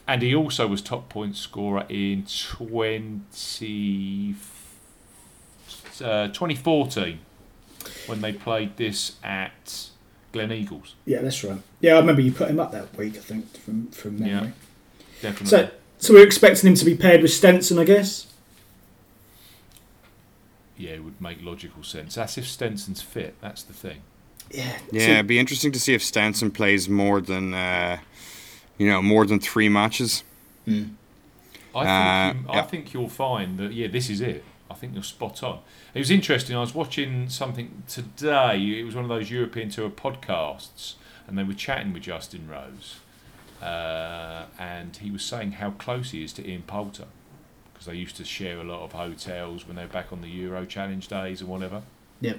And 0.06 0.22
he 0.22 0.34
also 0.34 0.66
was 0.66 0.82
top 0.82 1.08
point 1.08 1.36
scorer 1.36 1.86
in 1.88 2.26
20 2.26 4.34
uh, 6.00 6.28
2014 6.28 7.18
when 8.06 8.20
they 8.20 8.32
played 8.32 8.76
this 8.76 9.16
at 9.22 9.88
Gleneagles. 10.32 10.94
Yeah, 11.04 11.22
that's 11.22 11.44
right. 11.44 11.60
Yeah, 11.80 11.94
I 11.94 12.00
remember 12.00 12.22
you 12.22 12.32
put 12.32 12.50
him 12.50 12.58
up 12.58 12.72
that 12.72 12.96
week, 12.96 13.16
I 13.16 13.20
think, 13.20 13.56
from, 13.58 13.88
from 13.88 14.18
memory. 14.18 14.52
Definitely. 15.20 15.46
So, 15.46 15.70
so 15.98 16.14
we're 16.14 16.26
expecting 16.26 16.68
him 16.68 16.74
to 16.74 16.84
be 16.84 16.96
paired 16.96 17.22
with 17.22 17.32
Stenson, 17.32 17.78
I 17.78 17.84
guess? 17.84 18.31
Yeah, 20.76 20.92
it 20.92 21.04
would 21.04 21.20
make 21.20 21.42
logical 21.42 21.82
sense. 21.82 22.14
That's 22.14 22.38
if 22.38 22.46
Stenson's 22.48 23.02
fit. 23.02 23.34
That's 23.40 23.62
the 23.62 23.72
thing. 23.74 24.02
Yeah. 24.50 24.78
Yeah, 24.90 25.06
So- 25.06 25.12
it'd 25.12 25.26
be 25.26 25.38
interesting 25.38 25.72
to 25.72 25.80
see 25.80 25.94
if 25.94 26.02
Stenson 26.02 26.50
plays 26.50 26.88
more 26.88 27.20
than, 27.20 27.54
uh, 27.54 27.98
you 28.78 28.86
know, 28.88 29.00
more 29.02 29.24
than 29.26 29.38
three 29.40 29.68
matches. 29.68 30.24
Hmm. 30.64 30.84
I 31.74 31.78
Uh, 31.80 32.32
think 32.32 32.44
you, 32.44 32.50
I 32.50 32.54
yeah. 32.56 32.62
think 32.62 32.92
you'll 32.94 33.08
find 33.08 33.58
that 33.58 33.72
yeah, 33.72 33.86
this 33.86 34.10
is 34.10 34.20
it. 34.20 34.44
I 34.70 34.74
think 34.74 34.94
you're 34.94 35.02
spot 35.02 35.42
on. 35.42 35.58
It 35.94 35.98
was 35.98 36.10
interesting. 36.10 36.56
I 36.56 36.60
was 36.60 36.74
watching 36.74 37.28
something 37.28 37.82
today. 37.88 38.78
It 38.80 38.84
was 38.84 38.94
one 38.94 39.04
of 39.04 39.08
those 39.10 39.30
European 39.30 39.68
Tour 39.70 39.90
podcasts, 39.90 40.94
and 41.26 41.36
they 41.38 41.42
were 41.44 41.54
chatting 41.54 41.92
with 41.92 42.02
Justin 42.04 42.48
Rose, 42.48 42.96
uh, 43.62 44.46
and 44.58 44.96
he 44.96 45.10
was 45.10 45.22
saying 45.22 45.52
how 45.52 45.70
close 45.72 46.10
he 46.10 46.24
is 46.24 46.32
to 46.34 46.48
Ian 46.48 46.62
Poulter 46.62 47.04
because 47.82 47.92
they 47.92 47.98
used 47.98 48.16
to 48.16 48.24
share 48.24 48.58
a 48.58 48.64
lot 48.64 48.82
of 48.84 48.92
hotels 48.92 49.66
when 49.66 49.76
they 49.76 49.82
were 49.82 49.88
back 49.88 50.12
on 50.12 50.20
the 50.20 50.28
Euro 50.28 50.64
Challenge 50.64 51.06
days 51.08 51.42
or 51.42 51.46
whatever. 51.46 51.82
Yep. 52.20 52.38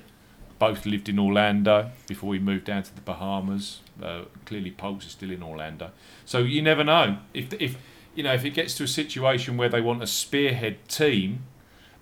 Both 0.60 0.86
lived 0.86 1.10
in 1.10 1.20
Orlando 1.20 1.92
before 2.08 2.30
we 2.30 2.40
moved 2.40 2.66
down 2.66 2.84
to 2.84 2.96
the 2.96 3.02
Bahamas. 3.02 3.80
Uh, 4.02 4.24
clearly, 4.46 4.72
Poulter's 4.72 5.12
still 5.12 5.32
in 5.32 5.44
Orlando. 5.44 5.92
So 6.26 6.40
you 6.40 6.62
never 6.62 6.84
know 6.86 7.18
if 7.34 7.52
if 7.60 7.76
you 8.16 8.24
know 8.24 8.34
if 8.34 8.46
it 8.46 8.52
gets 8.52 8.76
to 8.76 8.84
a 8.84 8.88
situation 8.88 9.58
where 9.58 9.68
they 9.68 9.82
want 9.82 10.02
a 10.02 10.08
spearhead 10.08 10.88
team, 10.88 11.40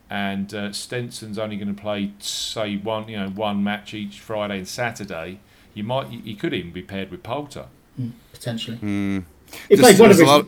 and 0.10 0.54
uh, 0.54 0.72
Stenson's 0.74 1.40
only 1.40 1.56
going 1.58 1.74
to 1.74 1.82
play 1.82 2.12
say 2.20 2.76
one 2.78 3.08
you 3.08 3.18
know 3.18 3.30
one 3.30 3.64
match 3.64 3.94
each 3.96 4.20
Friday 4.20 4.60
and 4.60 4.68
Saturday. 4.68 5.40
You 5.74 5.84
might 5.84 6.08
he 6.10 6.36
could 6.36 6.54
even 6.54 6.72
be 6.72 6.84
paired 6.84 7.10
with 7.10 7.24
Poulter. 7.24 7.66
Mm, 8.00 8.12
potentially. 8.32 8.78
Hmm. 8.78 9.20
He 9.70 9.76
There's- 9.76 9.82
played 9.98 10.00
one 10.00 10.12
of 10.12 10.18
there's 10.18 10.30
a 10.30 10.34
his. 10.38 10.46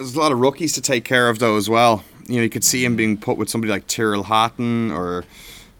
Lot- 0.00 0.06
Yeah. 0.06 0.06
There's 0.06 0.14
a 0.16 0.20
lot 0.20 0.32
of 0.32 0.38
rookies 0.38 0.72
to 0.74 0.80
take 0.80 1.04
care 1.04 1.28
of 1.28 1.38
though 1.38 1.56
as 1.56 1.68
well. 1.68 2.02
You 2.26 2.36
know, 2.36 2.42
you 2.42 2.50
could 2.50 2.64
see 2.64 2.84
him 2.84 2.96
being 2.96 3.16
put 3.16 3.36
with 3.36 3.48
somebody 3.50 3.70
like 3.72 3.86
Tyrrell 3.86 4.24
Hatton 4.24 4.90
or 4.92 5.24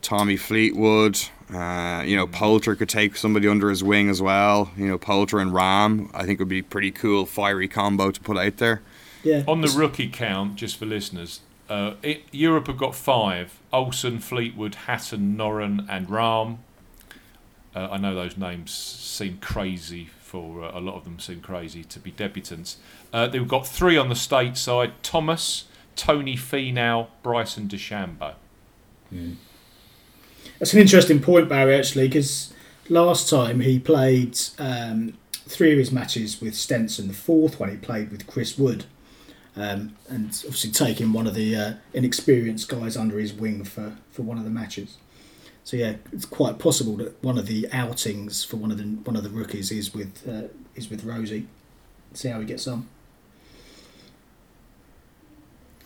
Tommy 0.03 0.37
Fleetwood. 0.37 1.19
Uh, 1.53 2.03
you 2.07 2.17
know, 2.17 2.27
Poulter 2.27 2.77
could 2.77 2.89
take 2.89 3.17
somebody 3.17 3.49
under 3.49 3.71
his 3.71 3.83
wing 3.83 4.09
as 4.09 4.23
well. 4.23 4.71
You 4.77 4.87
know, 4.87 4.99
Poulter 4.99 5.41
and 5.41 5.53
Rahm, 5.53 6.11
I 6.15 6.25
think 6.25 6.39
would 6.39 6.49
be 6.49 6.63
pretty 6.63 6.91
cool, 6.93 7.27
fiery 7.27 7.67
combo 7.69 8.11
to 8.11 8.21
put 8.21 8.37
out 8.37 8.59
there. 8.59 8.83
Yeah. 9.25 9.43
On 9.49 9.61
the 9.61 9.69
rookie 9.69 10.09
count, 10.09 10.57
just 10.57 10.77
for 10.77 10.87
listeners, 10.87 11.41
Uh, 11.69 11.95
it, 12.03 12.25
Europe 12.33 12.67
have 12.67 12.77
got 12.79 12.95
five: 12.97 13.59
Olesen, 13.73 14.21
Fleetwood, 14.21 14.75
Hatton, 14.87 15.37
Noren, 15.37 15.87
and 15.89 16.09
Rahm. 16.09 16.57
Uh, 17.77 17.89
I 17.93 17.97
know 17.99 18.13
those 18.15 18.37
names 18.37 18.73
seem 18.73 19.39
crazy 19.41 20.09
for 20.31 20.63
uh, 20.63 20.79
a 20.79 20.81
lot 20.81 20.95
of 20.95 21.05
them. 21.05 21.19
Seem 21.19 21.41
crazy 21.41 21.83
to 21.83 21.99
be 21.99 22.13
debutants. 22.13 22.77
Uh, 23.13 23.27
they've 23.27 23.49
got 23.49 23.67
three 23.67 23.97
on 23.97 24.09
the 24.09 24.15
state 24.15 24.57
side: 24.57 24.93
Thomas, 25.03 25.65
Tony 25.97 26.37
Finau, 26.37 27.09
Bryson 27.25 27.67
DeChambeau. 27.69 28.35
That's 30.59 30.73
an 30.73 30.79
interesting 30.79 31.21
point, 31.21 31.49
Barry, 31.49 31.75
actually, 31.75 32.07
because 32.07 32.53
last 32.89 33.29
time 33.29 33.61
he 33.61 33.79
played 33.81 34.39
um, 34.59 35.15
three 35.33 35.73
of 35.73 35.79
his 35.79 35.91
matches 35.91 36.41
with 36.41 36.55
Stenson. 36.55 37.09
The 37.09 37.15
fourth 37.15 37.59
one 37.59 37.71
he 37.71 37.77
played 37.77 38.11
with 38.11 38.27
Chris 38.27 38.57
Wood. 38.57 38.85
Um, 39.57 39.97
and 40.09 40.27
obviously 40.27 40.71
taking 40.71 41.13
one 41.13 41.27
of 41.27 41.35
the 41.35 41.57
uh, 41.57 41.73
inexperienced 41.93 42.69
guys 42.69 42.97
under 42.97 43.19
his 43.19 43.33
wing 43.33 43.65
for, 43.65 43.97
for 44.13 44.23
one 44.23 44.39
of 44.39 44.45
the 44.45 44.51
matches. 44.51 44.97
So 45.65 45.77
yeah, 45.77 45.95
it's 46.13 46.25
quite 46.25 46.59
possible 46.59 46.97
that 46.97 47.23
one 47.23 47.39
of 47.39 47.47
the 47.47 47.69
outings 47.73 48.45
for 48.45 48.57
one 48.57 48.71
of 48.71 48.79
the 48.79 48.85
one 48.85 49.17
of 49.17 49.23
the 49.23 49.31
rookies 49.31 49.71
is 49.71 49.95
with 49.95 50.27
uh, 50.29 50.49
is 50.75 50.91
with 50.91 51.05
Rosie. 51.05 51.47
See 52.15 52.29
how 52.29 52.41
he 52.41 52.47
gets 52.47 52.67
on. 52.67 52.89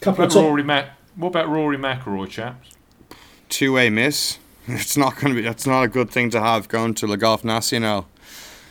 Couple 0.00 0.24
What 0.24 0.26
of 0.26 0.32
about 0.32 0.40
top, 0.40 0.48
Rory 0.48 0.62
Mac? 0.62 0.90
What 1.16 1.28
about 1.28 1.48
Rory 1.48 1.76
McIlroy, 1.76 2.28
chaps? 2.28 2.74
Two 3.48 3.72
way 3.74 3.90
miss. 3.90 4.38
It's 4.66 4.96
not 4.96 5.16
going 5.16 5.34
to 5.34 5.34
be. 5.34 5.46
That's 5.46 5.66
not 5.66 5.82
a 5.82 5.88
good 5.88 6.10
thing 6.10 6.30
to 6.30 6.40
have 6.40 6.68
going 6.68 6.94
to 6.94 7.06
Le 7.06 7.18
Golf 7.18 7.44
National. 7.44 8.06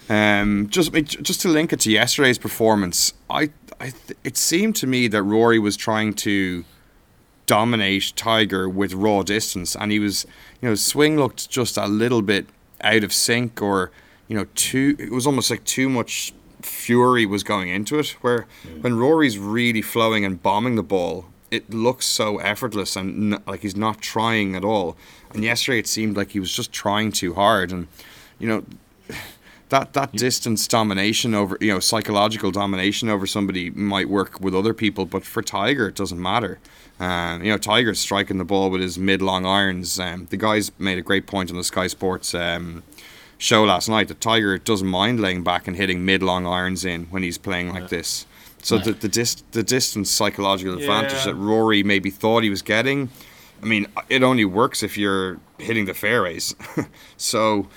Um, 0.10 0.68
just 0.70 0.90
I 0.90 0.94
mean, 0.96 1.06
j- 1.06 1.22
just 1.22 1.42
to 1.42 1.50
link 1.50 1.72
it 1.72 1.82
to 1.82 1.92
yesterday's 1.92 2.40
performance, 2.40 3.14
I, 3.30 3.52
I 3.80 3.94
it 4.24 4.36
seemed 4.36 4.76
to 4.78 4.88
me 4.88 5.08
that 5.10 5.22
Rory 5.22 5.60
was 5.60 5.78
trying 5.78 6.16
to 6.16 6.66
dominate 7.46 8.14
Tiger 8.16 8.70
with 8.70 8.94
raw 8.94 9.24
distance, 9.24 9.76
and 9.76 9.92
he 9.92 10.00
was, 10.00 10.26
you 10.62 10.70
know, 10.70 10.76
swing 10.76 11.18
looked 11.18 11.50
just 11.50 11.78
a 11.78 11.88
little 11.88 12.22
bit 12.22 12.48
out 12.82 13.04
of 13.04 13.14
sync, 13.14 13.62
or 13.62 13.92
you 14.28 14.36
know, 14.36 14.46
too. 14.56 14.96
It 15.00 15.12
was 15.12 15.28
almost 15.28 15.50
like 15.50 15.64
too 15.64 15.90
much 15.90 16.34
fury 16.62 17.26
was 17.26 17.44
going 17.44 17.70
into 17.70 18.00
it. 18.00 18.10
Where 18.22 18.48
mm. 18.66 18.82
when 18.82 18.98
Rory's 18.98 19.38
really 19.38 19.82
flowing 19.82 20.26
and 20.26 20.42
bombing 20.42 20.76
the 20.76 20.84
ball, 20.84 21.26
it 21.52 21.70
looks 21.72 22.06
so 22.06 22.38
effortless 22.40 22.96
and 22.96 23.36
n- 23.36 23.44
like 23.46 23.62
he's 23.62 23.76
not 23.76 24.02
trying 24.02 24.56
at 24.56 24.64
all. 24.64 24.98
And 25.34 25.44
yesterday 25.44 25.80
it 25.80 25.88
seemed 25.88 26.18
like 26.18 26.32
he 26.32 26.40
was 26.40 26.52
just 26.52 26.72
trying 26.72 27.12
too 27.12 27.36
hard, 27.36 27.72
and 27.72 27.88
you 28.40 28.48
know 28.48 28.64
that 29.70 29.94
that 29.94 30.14
distance 30.14 30.68
domination 30.68 31.36
over 31.36 31.58
you 31.62 31.72
know 31.72 31.80
psychological 31.80 32.52
domination 32.52 33.10
over 33.10 33.28
somebody 33.28 33.70
might 33.70 34.10
work 34.10 34.40
with 34.40 34.56
other 34.56 34.74
people, 34.74 35.06
but 35.06 35.24
for 35.24 35.42
Tiger 35.44 35.88
it 35.88 35.96
doesn't 35.96 36.22
matter. 36.22 36.60
Um, 37.00 37.44
you 37.44 37.52
know 37.52 37.58
Tiger's 37.58 38.00
striking 38.00 38.38
the 38.38 38.46
ball 38.46 38.70
with 38.70 38.82
his 38.82 38.98
mid 38.98 39.22
long 39.22 39.46
irons. 39.46 40.00
Um, 40.00 40.28
the 40.30 40.38
guys 40.38 40.72
made 40.78 40.98
a 40.98 41.02
great 41.02 41.28
point 41.28 41.50
on 41.50 41.58
the 41.58 41.64
Sky 41.64 41.88
Sports 41.88 42.34
um, 42.36 42.84
show 43.38 43.64
last 43.64 43.90
night 43.90 44.08
that 44.08 44.22
Tiger 44.22 44.58
doesn't 44.58 44.88
mind 44.88 45.20
laying 45.20 45.44
back 45.44 45.68
and 45.68 45.76
hitting 45.76 46.06
mid 46.06 46.22
long 46.24 46.46
irons 46.46 46.86
in 46.86 47.06
when 47.06 47.24
he's 47.24 47.38
playing 47.38 47.74
like 47.74 47.90
this. 47.90 48.26
So 48.62 48.78
the 48.78 48.94
the, 48.94 49.10
dis- 49.10 49.44
the 49.52 49.64
distance 49.64 50.10
psychological 50.10 50.76
advantage 50.76 51.12
Yeah. 51.14 51.26
that 51.26 51.36
Rory 51.36 51.84
maybe 51.84 52.10
thought 52.10 52.44
he 52.44 52.50
was 52.50 52.62
getting. 52.62 53.10
I 53.62 53.66
mean, 53.66 53.88
it 54.10 54.24
only 54.24 54.44
works 54.44 54.84
if 54.84 54.98
you're 54.98 55.40
hitting 55.58 55.86
the 55.86 55.94
fairways. 55.94 56.54
so, 57.18 57.68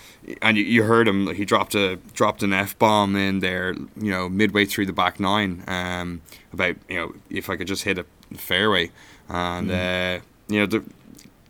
and 0.42 0.56
you, 0.56 0.64
you 0.64 0.82
heard 0.82 1.06
him. 1.06 1.32
He 1.32 1.44
dropped 1.44 1.75
a 1.76 1.96
dropped 2.12 2.42
an 2.42 2.52
f 2.52 2.76
bomb 2.78 3.14
in 3.16 3.38
there. 3.38 3.73
You 3.73 4.11
know, 4.11 4.28
midway 4.28 4.64
through 4.64 4.87
the 4.87 4.92
back 4.92 5.18
nine. 5.20 5.62
Um, 5.68 6.23
about 6.52 6.76
you 6.88 6.96
know 6.96 7.14
if 7.30 7.49
I 7.50 7.56
could 7.56 7.66
just 7.68 7.85
hit 7.85 7.99
a 7.99 8.06
fairway, 8.35 8.90
and 9.28 9.71
uh, 9.71 10.18
you 10.49 10.61
know 10.61 10.66
the 10.66 10.83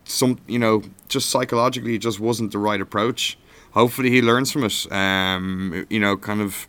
some 0.04 0.38
you 0.47 0.59
know 0.59 0.83
just 1.09 1.30
psychologically 1.30 1.95
it 1.95 1.99
just 1.99 2.21
wasn't 2.21 2.52
the 2.52 2.59
right 2.59 2.80
approach. 2.80 3.38
Hopefully 3.73 4.11
he 4.11 4.23
learns 4.23 4.50
from 4.52 4.64
it. 4.64 4.90
Um, 4.92 5.87
you 5.90 6.00
know, 6.00 6.16
kind 6.16 6.40
of 6.40 6.66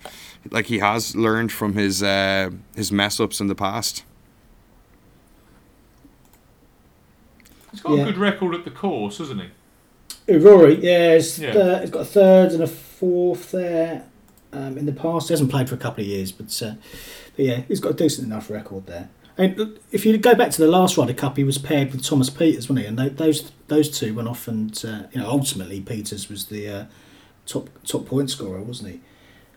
like 0.51 0.65
he 0.65 0.79
has 0.79 1.15
learned 1.15 1.51
from 1.51 1.73
his 1.73 2.03
uh, 2.03 2.49
his 2.75 2.91
mess 2.91 3.19
ups 3.19 3.39
in 3.39 3.47
the 3.47 3.55
past. 3.55 4.03
He's 7.71 7.81
got 7.81 7.95
Yeah. 7.97 8.03
a 8.03 8.05
good 8.05 8.17
record 8.17 8.55
at 8.55 8.63
the 8.65 8.71
course, 8.71 9.17
hasn't 9.19 9.41
he? 10.27 10.35
Rory, 10.37 10.83
yeah, 10.83 11.15
he's, 11.15 11.39
Yeah. 11.39 11.49
Uh, 11.51 11.81
he's 11.81 11.89
got 11.89 12.01
a 12.01 12.05
third 12.05 12.51
and 12.51 12.63
a 12.63 12.67
fourth 12.67 13.51
there 13.51 14.03
um, 14.51 14.77
in 14.77 14.85
the 14.85 14.91
past. 14.93 15.27
He 15.29 15.33
hasn't 15.33 15.51
played 15.51 15.69
for 15.69 15.75
a 15.75 15.77
couple 15.77 16.01
of 16.01 16.07
years, 16.07 16.31
but, 16.31 16.61
uh, 16.61 16.73
but 17.35 17.45
yeah, 17.45 17.61
he's 17.67 17.79
got 17.79 17.91
a 17.91 17.95
decent 17.95 18.27
enough 18.27 18.49
record 18.49 18.87
there. 18.87 19.09
And 19.37 19.77
if 19.91 20.05
you 20.05 20.17
go 20.17 20.33
back 20.33 20.49
to 20.51 20.61
the 20.61 20.67
last 20.67 20.97
Ryder 20.97 21.13
Cup, 21.13 21.37
he 21.37 21.43
was 21.43 21.57
paired 21.59 21.91
with 21.91 22.03
Thomas 22.03 22.29
Pieters, 22.29 22.69
wasn't 22.69 22.79
he? 22.79 22.85
And 22.85 22.97
those 22.97 23.51
those 23.67 23.89
two 23.89 24.13
went 24.15 24.27
off, 24.27 24.47
and 24.47 24.73
uh, 24.85 25.03
you 25.11 25.21
know, 25.21 25.29
ultimately 25.29 25.79
Pieters 25.81 26.29
was 26.29 26.45
the 26.45 26.67
uh, 26.69 26.85
top 27.45 27.69
top 27.85 28.05
point 28.07 28.31
scorer, 28.31 28.61
wasn't 28.61 28.89
he? 28.93 28.99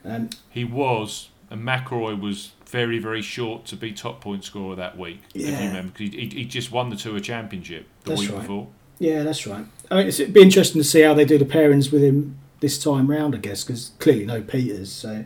Um, 0.04 0.28
He 0.50 0.64
was, 0.64 1.30
and 1.50 1.62
McIlroy 1.62 2.20
was 2.20 2.52
very, 2.66 2.99
very 2.99 3.22
short 3.22 3.64
to 3.66 3.76
be 3.76 3.92
top 3.92 4.20
point 4.20 4.44
scorer 4.44 4.76
that 4.76 4.99
week. 4.99 5.20
If 5.34 5.42
Yeah. 5.49 5.60
you 5.62 5.68
remember, 5.68 5.92
'cause 5.92 6.08
he, 6.12 6.20
he, 6.20 6.28
he 6.40 6.44
just 6.44 6.70
won 6.70 6.90
the 6.90 6.96
Tour 6.96 7.18
Championship 7.20 7.87
the 8.04 8.10
That's 8.10 8.20
week 8.22 8.30
right. 8.32 8.40
before. 8.42 8.68
yeah, 8.99 9.22
that's 9.22 9.46
right. 9.46 9.64
I 9.90 9.94
mean, 9.96 10.06
it'd 10.08 10.32
be 10.34 10.42
interesting 10.42 10.80
to 10.82 10.87
see 10.87 11.00
how 11.00 11.14
they 11.14 11.25
do 11.25 11.38
the 11.38 11.44
pairings 11.46 11.90
with 11.90 12.02
him 12.02 12.37
this 12.60 12.78
time 12.82 13.10
round, 13.10 13.34
I 13.34 13.38
guess, 13.38 13.64
because 13.64 13.92
clearly 13.99 14.26
no 14.26 14.42
Pieters, 14.42 14.88
so 14.88 15.25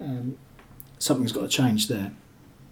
um, 0.00 0.36
something's 0.98 1.30
got 1.32 1.42
to 1.42 1.48
change 1.48 1.86
there. 1.88 2.12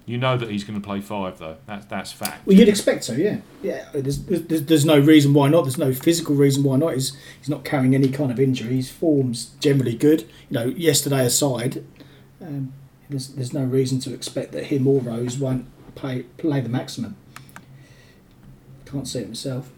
You 0.04 0.18
know 0.18 0.37
that 0.37 0.50
he's 0.50 0.64
going 0.64 0.80
to 0.80 0.85
play 0.85 1.00
five, 1.00 1.38
though. 1.38 1.59
That's 1.66 1.87
that's 1.87 2.12
fact. 2.12 2.44
Well, 2.47 2.56
you'd 2.56 2.68
expect 2.68 3.04
so, 3.04 3.12
yeah. 3.12 3.38
Yeah, 3.62 3.88
there's, 3.94 4.18
there's, 4.25 4.64
there's 4.64 4.85
no 4.85 4.99
reason 4.99 5.32
why 5.32 5.49
not. 5.49 5.62
There's 5.62 5.78
no 5.78 5.92
physical 5.92 6.35
reason 6.35 6.64
why 6.64 6.76
not. 6.76 6.94
He's, 6.94 7.16
he's 7.38 7.49
not 7.49 7.64
carrying 7.64 7.94
any 7.94 8.09
kind 8.09 8.32
of 8.32 8.40
injury. 8.40 8.75
His 8.76 8.90
form's 8.90 9.50
generally 9.61 9.94
good. 9.94 10.23
You 10.50 10.59
know, 10.59 10.64
yesterday 10.64 11.25
aside, 11.25 11.85
um, 12.40 12.73
there's, 13.09 13.28
there's 13.28 13.52
no 13.52 13.62
reason 13.62 14.00
to 14.00 14.12
expect 14.12 14.50
that 14.52 14.64
him 14.64 14.88
or 14.88 15.00
Rose 15.00 15.38
won't 15.38 15.66
play, 15.94 16.23
play 16.37 16.61
the 16.61 16.68
maximum. 16.68 17.16
Can't 18.85 19.06
see 19.06 19.21
it 19.21 19.28
myself. 19.28 19.71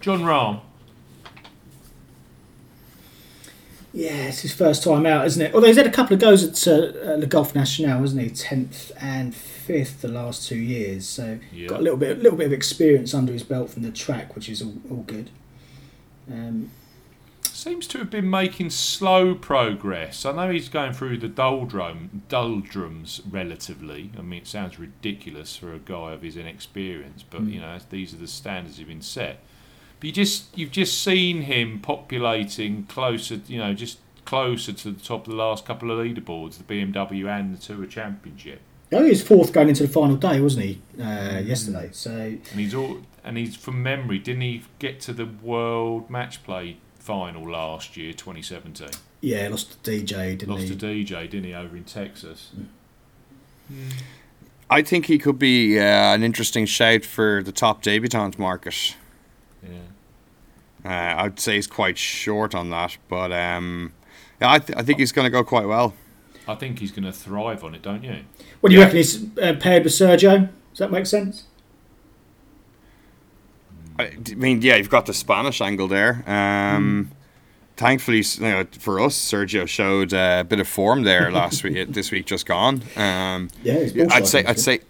Jon 0.00 0.20
Rahm. 0.20 0.60
Yeah, 3.96 4.26
it's 4.26 4.40
his 4.40 4.52
first 4.52 4.82
time 4.84 5.06
out, 5.06 5.24
isn't 5.26 5.40
it? 5.40 5.54
Although 5.54 5.68
he's 5.68 5.78
had 5.78 5.86
a 5.86 5.90
couple 5.90 6.12
of 6.12 6.20
goes 6.20 6.44
at 6.44 6.68
uh, 6.68 6.92
uh, 7.12 7.16
Le 7.16 7.24
Golf 7.26 7.54
National, 7.54 7.98
hasn't 8.00 8.20
he? 8.20 8.28
Tenth 8.28 8.92
and 9.00 9.34
fifth 9.34 10.02
the 10.02 10.08
last 10.08 10.46
two 10.46 10.58
years, 10.58 11.06
so 11.08 11.38
Yeah. 11.50 11.68
got 11.68 11.80
a 11.80 11.82
little 11.82 11.96
bit, 11.96 12.18
a 12.18 12.20
little 12.20 12.36
bit 12.36 12.46
of 12.46 12.52
experience 12.52 13.14
under 13.14 13.32
his 13.32 13.42
belt 13.42 13.70
from 13.70 13.84
the 13.84 13.90
track, 13.90 14.34
which 14.34 14.50
is 14.50 14.60
all, 14.60 14.74
all 14.90 15.02
good. 15.06 15.30
Um, 16.30 16.70
Seems 17.42 17.86
to 17.88 17.98
have 17.98 18.10
been 18.10 18.28
making 18.28 18.68
slow 18.68 19.34
progress. 19.34 20.26
I 20.26 20.32
know 20.32 20.50
he's 20.50 20.68
going 20.68 20.92
through 20.92 21.16
the 21.16 21.28
doldrum, 21.28 22.22
doldrums 22.28 23.22
relatively. 23.30 24.10
I 24.18 24.20
mean, 24.20 24.42
it 24.42 24.46
sounds 24.46 24.78
ridiculous 24.78 25.56
for 25.56 25.72
a 25.72 25.78
guy 25.78 26.12
of 26.12 26.20
his 26.20 26.36
inexperience, 26.36 27.24
but 27.28 27.46
Mm. 27.46 27.52
you 27.54 27.60
know 27.60 27.78
these 27.88 28.12
are 28.12 28.18
the 28.18 28.26
standards 28.28 28.76
have 28.78 28.88
been 28.88 29.00
set. 29.00 29.38
But 30.00 30.06
you 30.06 30.12
just 30.12 30.56
you've 30.56 30.70
just 30.72 31.02
seen 31.02 31.42
him 31.42 31.80
populating 31.80 32.84
closer, 32.84 33.40
you 33.46 33.58
know, 33.58 33.74
just 33.74 33.98
closer 34.24 34.72
to 34.72 34.90
the 34.90 35.00
top 35.02 35.26
of 35.26 35.30
the 35.32 35.36
last 35.38 35.64
couple 35.64 35.90
of 35.90 35.98
leaderboards, 36.04 36.58
the 36.58 36.64
BMW 36.64 37.28
and 37.28 37.56
the 37.56 37.60
Tour 37.60 37.86
Championship. 37.86 38.60
Oh, 38.92 39.02
he 39.02 39.10
was 39.10 39.22
fourth 39.22 39.52
going 39.52 39.68
into 39.68 39.82
the 39.84 39.92
final 39.92 40.16
day, 40.16 40.40
wasn't 40.40 40.64
he? 40.66 40.80
Uh, 41.00 41.38
yesterday. 41.38 41.88
So 41.92 42.10
And 42.10 42.40
he's 42.60 42.74
all 42.74 42.98
and 43.24 43.36
he's 43.36 43.56
from 43.56 43.82
memory. 43.82 44.18
Didn't 44.18 44.42
he 44.42 44.62
get 44.78 45.00
to 45.02 45.12
the 45.12 45.26
World 45.26 46.08
Match 46.10 46.44
Play 46.44 46.76
final 46.98 47.50
last 47.50 47.96
year, 47.96 48.12
2017? 48.12 48.88
yeah, 49.22 49.48
lost 49.48 49.82
to 49.82 49.90
DJ, 49.90 50.38
didn't 50.38 50.48
Lost 50.50 50.64
he? 50.64 50.76
to 50.76 50.86
DJ, 50.86 51.28
didn't 51.30 51.44
he, 51.44 51.54
over 51.54 51.76
in 51.76 51.84
Texas? 51.84 52.50
I 54.70 54.82
think 54.82 55.06
he 55.06 55.18
could 55.18 55.38
be 55.38 55.78
uh, 55.78 55.82
an 55.82 56.22
interesting 56.22 56.66
shout 56.66 57.04
for 57.04 57.42
the 57.42 57.52
top 57.52 57.82
debutant 57.82 58.38
market. 58.38 58.94
Yeah. 59.70 61.18
Uh, 61.18 61.22
I'd 61.24 61.40
say 61.40 61.56
he's 61.56 61.66
quite 61.66 61.98
short 61.98 62.54
on 62.54 62.70
that, 62.70 62.96
but 63.08 63.32
um, 63.32 63.92
yeah, 64.40 64.52
I, 64.52 64.58
th- 64.60 64.78
I 64.78 64.82
think 64.82 64.98
he's 65.00 65.12
going 65.12 65.26
to 65.26 65.30
go 65.30 65.42
quite 65.42 65.66
well. 65.66 65.94
I 66.48 66.54
think 66.54 66.78
he's 66.78 66.92
going 66.92 67.04
to 67.04 67.12
thrive 67.12 67.64
on 67.64 67.74
it, 67.74 67.82
don't 67.82 68.04
you? 68.04 68.18
What 68.60 68.70
do 68.70 68.74
you 68.74 68.80
Yeah. 68.80 68.84
reckon? 68.86 68.96
He's 68.98 69.38
uh, 69.38 69.54
paired 69.58 69.82
with 69.84 69.92
Sergio. 69.92 70.48
Does 70.70 70.78
that 70.78 70.92
make 70.92 71.06
sense? 71.06 71.44
I 73.98 74.12
mean, 74.36 74.60
yeah, 74.62 74.76
you've 74.76 74.90
got 74.90 75.06
the 75.06 75.14
Spanish 75.14 75.60
angle 75.60 75.88
there. 75.88 76.22
Um, 76.26 77.10
Thankfully, 77.78 78.22
you 78.38 78.40
know, 78.40 78.66
for 78.78 79.00
us, 79.00 79.14
Sergio 79.16 79.68
showed 79.68 80.14
uh, 80.14 80.38
a 80.40 80.44
bit 80.44 80.60
of 80.60 80.68
form 80.68 81.02
there 81.02 81.30
last 81.30 81.62
week. 81.64 81.92
This 81.92 82.10
week, 82.10 82.24
just 82.24 82.46
gone. 82.46 82.80
Um, 82.96 83.50
Yeah, 83.62 83.80
he's 83.84 84.10
I'd 84.12 84.26
say, 84.26 84.44
I'd 84.46 84.58
say, 84.58 84.80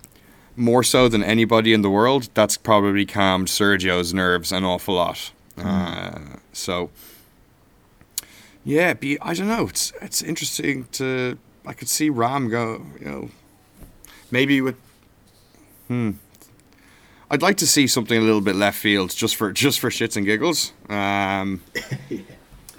more 0.56 0.82
so 0.82 1.08
than 1.08 1.22
anybody 1.22 1.72
in 1.72 1.82
the 1.82 1.90
world. 1.90 2.28
That's 2.34 2.56
probably 2.56 3.06
calmed 3.06 3.48
Sergio's 3.48 4.12
nerves 4.14 4.52
an 4.52 4.64
awful 4.64 4.94
lot. 4.94 5.32
Uh, 5.58 6.18
so, 6.52 6.90
yeah, 8.64 8.92
be 8.94 9.18
I 9.20 9.34
don't 9.34 9.48
know. 9.48 9.66
It's 9.68 9.92
it's 10.00 10.22
interesting 10.22 10.86
to. 10.92 11.38
I 11.66 11.72
could 11.72 11.88
see 11.88 12.10
Rahm 12.10 12.50
go. 12.50 12.84
You 13.00 13.04
know, 13.06 13.28
maybe 14.30 14.60
with. 14.60 14.76
Hmm. 15.88 16.12
I'd 17.28 17.42
like 17.42 17.56
to 17.56 17.66
see 17.66 17.86
something 17.88 18.16
a 18.16 18.20
little 18.24 18.40
bit 18.40 18.54
left 18.54 18.78
field, 18.78 19.10
just 19.10 19.34
for 19.36 19.52
just 19.52 19.80
for 19.80 19.90
shits 19.90 20.16
and 20.16 20.24
giggles. 20.26 20.72
Um, 20.88 21.62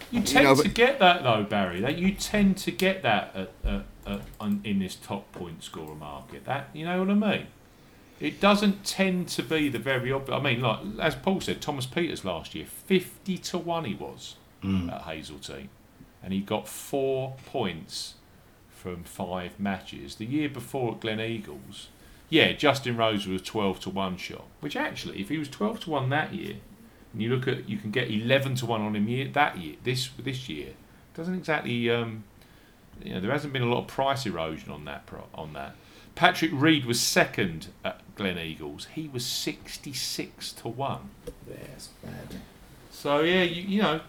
You 0.09 0.21
tend 0.21 0.45
know, 0.45 0.55
to 0.55 0.63
but- 0.63 0.73
get 0.73 0.99
that 0.99 1.23
though, 1.23 1.43
Barry. 1.43 1.81
That 1.81 1.97
you 1.97 2.13
tend 2.13 2.55
to 2.59 2.71
get 2.71 3.03
that 3.03 3.35
at, 3.35 3.51
at, 3.65 3.83
at, 4.05 4.21
on, 4.39 4.61
in 4.63 4.79
this 4.79 4.95
top 4.95 5.29
point 5.33 5.61
scorer 5.65 5.95
market. 5.95 6.45
That 6.45 6.69
you 6.73 6.85
know 6.85 6.99
what 6.99 7.09
I 7.09 7.13
mean. 7.13 7.47
It 8.19 8.41
doesn't 8.41 8.83
tend 8.83 9.27
to 9.29 9.43
be 9.43 9.69
the 9.69 9.79
very 9.79 10.11
obvious. 10.11 10.39
I 10.39 10.41
mean, 10.41 10.61
like 10.61 10.79
as 10.99 11.15
Paul 11.15 11.41
said, 11.41 11.61
Thomas 11.61 11.85
Pieters 11.85 12.23
last 12.23 12.55
year, 12.55 12.65
fifty 12.65 13.37
to 13.39 13.57
one 13.57 13.85
he 13.85 13.93
was 13.93 14.35
at 14.89 15.03
Hazeltine, 15.03 15.69
and 16.23 16.33
he 16.33 16.39
got 16.39 16.67
four 16.67 17.35
points 17.45 18.15
from 18.69 19.03
five 19.03 19.59
matches. 19.59 20.15
The 20.15 20.25
year 20.25 20.49
before 20.49 20.93
at 20.93 20.99
Gleneagles, 20.99 21.87
yeah, 22.29 22.53
Justin 22.53 22.97
Rose 22.97 23.27
was 23.27 23.41
twelve 23.41 23.79
to 23.81 23.89
one 23.89 24.17
shot. 24.17 24.45
Which 24.59 24.75
actually, 24.75 25.21
if 25.21 25.29
he 25.29 25.37
was 25.37 25.47
twelve 25.47 25.79
to 25.81 25.91
one 25.91 26.09
that 26.09 26.33
year, 26.33 26.55
and 27.13 27.21
you 27.21 27.29
look 27.29 27.47
at 27.47 27.69
you 27.69 27.77
can 27.77 27.91
get 27.91 28.09
eleven 28.09 28.55
to 28.55 28.65
one 28.65 28.81
on 28.81 28.95
him 28.95 29.07
year 29.07 29.27
that 29.33 29.57
year 29.57 29.75
this 29.83 30.09
this 30.17 30.49
year 30.49 30.73
doesn't 31.13 31.35
exactly 31.35 31.89
um, 31.89 32.23
you 33.03 33.13
know 33.13 33.19
there 33.19 33.31
hasn't 33.31 33.53
been 33.53 33.61
a 33.61 33.67
lot 33.67 33.81
of 33.81 33.87
price 33.87 34.25
erosion 34.25 34.71
on 34.71 34.85
that 34.85 35.07
on 35.33 35.53
that. 35.53 35.75
Patrick 36.17 36.49
Reed 36.51 36.83
was 36.85 36.99
second 36.99 37.67
at 37.85 38.01
Gleneagles. 38.15 38.87
He 38.87 39.07
was 39.07 39.23
sixty 39.23 39.93
six 39.93 40.51
to 40.53 40.67
one. 40.67 41.11
Yeah, 41.47 41.57
it's 41.75 41.89
bad. 42.03 42.41
So 42.91 43.19
yeah, 43.19 43.43
you, 43.43 43.61
you 43.61 43.81
know, 43.83 44.01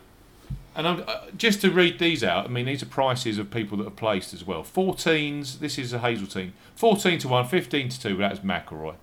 and 0.75 0.89
I'm, 0.89 1.05
uh, 1.07 1.27
just 1.37 1.61
to 1.61 1.71
read 1.71 1.99
these 1.99 2.25
out. 2.25 2.47
I 2.47 2.49
mean, 2.49 2.65
these 2.65 2.83
are 2.83 2.87
prices 2.87 3.37
of 3.37 3.51
people 3.51 3.77
that 3.77 3.87
are 3.87 3.91
placed 3.91 4.33
as 4.33 4.43
well. 4.43 4.63
14s. 4.63 5.59
This 5.59 5.77
is 5.77 5.93
a 5.93 5.99
Hazeltine. 5.99 6.55
14 6.77 7.19
to 7.19 7.29
one, 7.29 7.47
15 7.47 7.91
to 7.91 8.01
two. 8.01 8.17
That 8.17 8.31
was 8.31 8.41
McIlroy. 8.41 8.95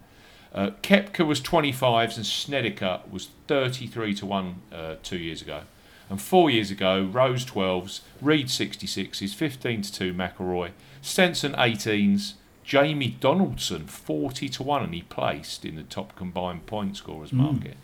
Uh, 0.51 0.71
Koepka 0.81 1.27
was 1.27 1.39
25s 1.41 2.15
and 2.15 2.25
Snedeker 2.25 3.01
was 3.11 3.29
33 3.47 4.15
to 4.15 4.25
1 4.25 4.61
uh, 4.73 4.95
two 5.03 5.19
years 5.19 5.43
ago. 5.43 5.61
And 6.09 6.19
four 6.19 6.49
years 6.49 6.71
ago, 6.71 7.03
Rose 7.03 7.45
12s, 7.45 7.99
Reed 8.19 8.47
66s, 8.47 9.35
15 9.35 9.81
to 9.83 9.93
2 9.93 10.13
McIlroy, 10.13 10.71
Stenson 11.03 11.53
18s, 11.53 12.33
Jamie 12.65 13.15
Donaldson 13.19 13.85
40 13.85 14.49
to 14.49 14.63
1, 14.63 14.83
and 14.83 14.93
he 14.93 15.03
placed 15.03 15.63
in 15.65 15.75
the 15.75 15.83
top 15.83 16.15
combined 16.15 16.65
point 16.65 16.97
scorers 16.97 17.31
market. 17.31 17.77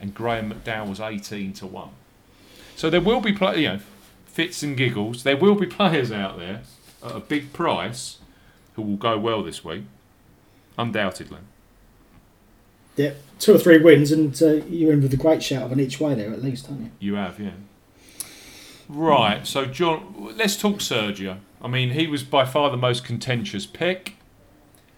And 0.00 0.14
Graham 0.14 0.50
McDowell 0.50 0.88
was 0.88 1.00
18 1.00 1.52
to 1.54 1.66
1. 1.66 1.90
So 2.74 2.88
there 2.88 3.00
will 3.00 3.20
be, 3.20 3.34
play, 3.34 3.60
you 3.60 3.68
know, 3.68 3.80
fits 4.24 4.62
and 4.62 4.76
giggles. 4.76 5.22
There 5.22 5.36
will 5.36 5.54
be 5.54 5.66
players 5.66 6.10
out 6.10 6.38
there 6.38 6.62
at 7.04 7.14
a 7.14 7.20
big 7.20 7.52
price 7.52 8.18
who 8.74 8.82
will 8.82 8.96
go 8.96 9.18
well 9.18 9.42
this 9.42 9.62
week, 9.62 9.84
undoubtedly. 10.78 11.38
Yeah, 12.96 13.12
two 13.38 13.54
or 13.54 13.58
three 13.58 13.78
wins, 13.78 14.12
and 14.12 14.40
uh, 14.42 14.64
you're 14.66 14.92
in 14.92 15.02
with 15.02 15.12
a 15.12 15.18
great 15.18 15.42
shout 15.42 15.64
of 15.64 15.72
an 15.72 15.80
each 15.80 16.00
way 16.00 16.14
there, 16.14 16.32
at 16.32 16.42
least, 16.42 16.68
aren't 16.70 16.82
you? 16.82 16.90
You 17.00 17.14
have, 17.16 17.38
yeah. 17.38 17.52
Right, 18.88 19.46
so 19.46 19.66
John, 19.66 20.34
let's 20.36 20.56
talk 20.56 20.78
Sergio. 20.78 21.38
I 21.60 21.68
mean, 21.68 21.90
he 21.90 22.06
was 22.06 22.22
by 22.22 22.46
far 22.46 22.70
the 22.70 22.76
most 22.76 23.04
contentious 23.04 23.66
pick. 23.66 24.16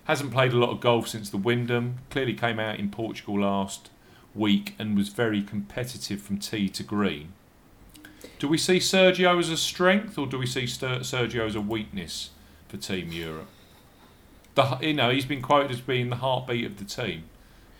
Hasn't 0.04 0.32
played 0.32 0.52
a 0.52 0.58
lot 0.58 0.70
of 0.70 0.80
golf 0.80 1.08
since 1.08 1.30
the 1.30 1.36
Wyndham. 1.36 1.98
Clearly 2.10 2.34
came 2.34 2.60
out 2.60 2.78
in 2.78 2.90
Portugal 2.90 3.40
last 3.40 3.90
week 4.34 4.74
and 4.78 4.96
was 4.96 5.08
very 5.08 5.42
competitive 5.42 6.20
from 6.20 6.38
tee 6.38 6.68
to 6.68 6.82
green. 6.82 7.32
Do 8.38 8.48
we 8.48 8.58
see 8.58 8.78
Sergio 8.78 9.38
as 9.38 9.48
a 9.48 9.56
strength 9.56 10.18
or 10.18 10.26
do 10.26 10.38
we 10.38 10.46
see 10.46 10.64
Sergio 10.64 11.46
as 11.46 11.54
a 11.54 11.60
weakness 11.60 12.30
for 12.68 12.76
Team 12.76 13.12
Europe? 13.12 13.48
The, 14.54 14.78
you 14.82 14.94
know, 14.94 15.10
he's 15.10 15.24
been 15.24 15.42
quoted 15.42 15.70
as 15.70 15.80
being 15.80 16.10
the 16.10 16.16
heartbeat 16.16 16.66
of 16.66 16.78
the 16.78 16.84
team 16.84 17.24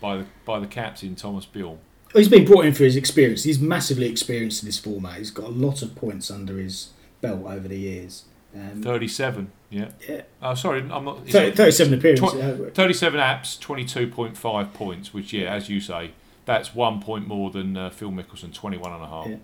by 0.01 0.17
the 0.17 0.25
by 0.45 0.59
the 0.59 0.67
captain 0.67 1.15
Thomas 1.15 1.45
Bjorn. 1.45 1.79
He's 2.13 2.29
been 2.29 2.45
brought 2.45 2.65
in 2.65 2.73
for 2.73 2.83
his 2.83 2.95
experience. 2.95 3.43
He's 3.43 3.59
massively 3.59 4.07
experienced 4.07 4.63
in 4.63 4.67
this 4.67 4.79
format. 4.79 5.17
He's 5.17 5.31
got 5.31 5.45
a 5.45 5.51
lot 5.51 5.81
of 5.81 5.95
points 5.95 6.31
under 6.31 6.57
his 6.57 6.89
belt 7.21 7.45
over 7.45 7.67
the 7.67 7.77
years. 7.77 8.23
Um, 8.55 8.81
37, 8.81 9.51
yeah. 9.69 9.89
yeah, 10.07 10.21
Oh, 10.41 10.53
sorry, 10.55 10.79
I'm 10.89 11.03
not. 11.03 11.27
30, 11.27 11.55
37 11.55 11.93
appearances. 11.95 12.31
Tw- 12.31 12.35
uh, 12.35 12.71
37 12.73 13.19
apps, 13.19 13.59
22.5 13.59 14.73
points, 14.73 15.13
which, 15.13 15.33
yeah, 15.33 15.53
as 15.53 15.69
you 15.69 15.81
say, 15.81 16.11
that's 16.45 16.73
one 16.73 17.01
point 17.01 17.27
more 17.27 17.49
than 17.51 17.75
uh, 17.75 17.89
Phil 17.89 18.11
Mickelson, 18.11 18.53
21 18.53 18.93
and 18.93 19.03
a 19.03 19.07
half. 19.07 19.27
Yeah. 19.27 19.35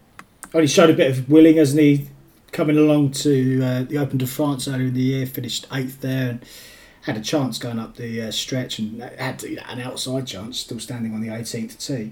Only 0.54 0.68
showed 0.68 0.90
a 0.90 0.94
bit 0.94 1.12
of 1.18 1.30
willing, 1.30 1.58
hasn't 1.58 1.82
he? 1.82 2.08
Coming 2.52 2.78
along 2.78 3.12
to 3.12 3.62
uh, 3.64 3.84
the 3.84 3.98
Open 3.98 4.18
de 4.18 4.28
France 4.28 4.68
earlier 4.68 4.88
in 4.88 4.94
the 4.94 5.02
year, 5.02 5.26
finished 5.26 5.68
eighth 5.74 6.02
there, 6.02 6.30
and 6.32 6.46
had 7.02 7.18
a 7.18 7.22
chance 7.22 7.58
going 7.58 7.80
up 7.80 7.96
the 7.96 8.22
uh, 8.22 8.32
stretch, 8.32 8.78
and 8.80 9.02
had 9.02 9.44
an 9.44 9.82
outside 9.82 10.28
chance, 10.28 10.60
still 10.60 10.80
standing 10.80 11.14
on 11.14 11.22
the 11.22 11.30
18th 11.30 11.86
tee. 11.86 12.12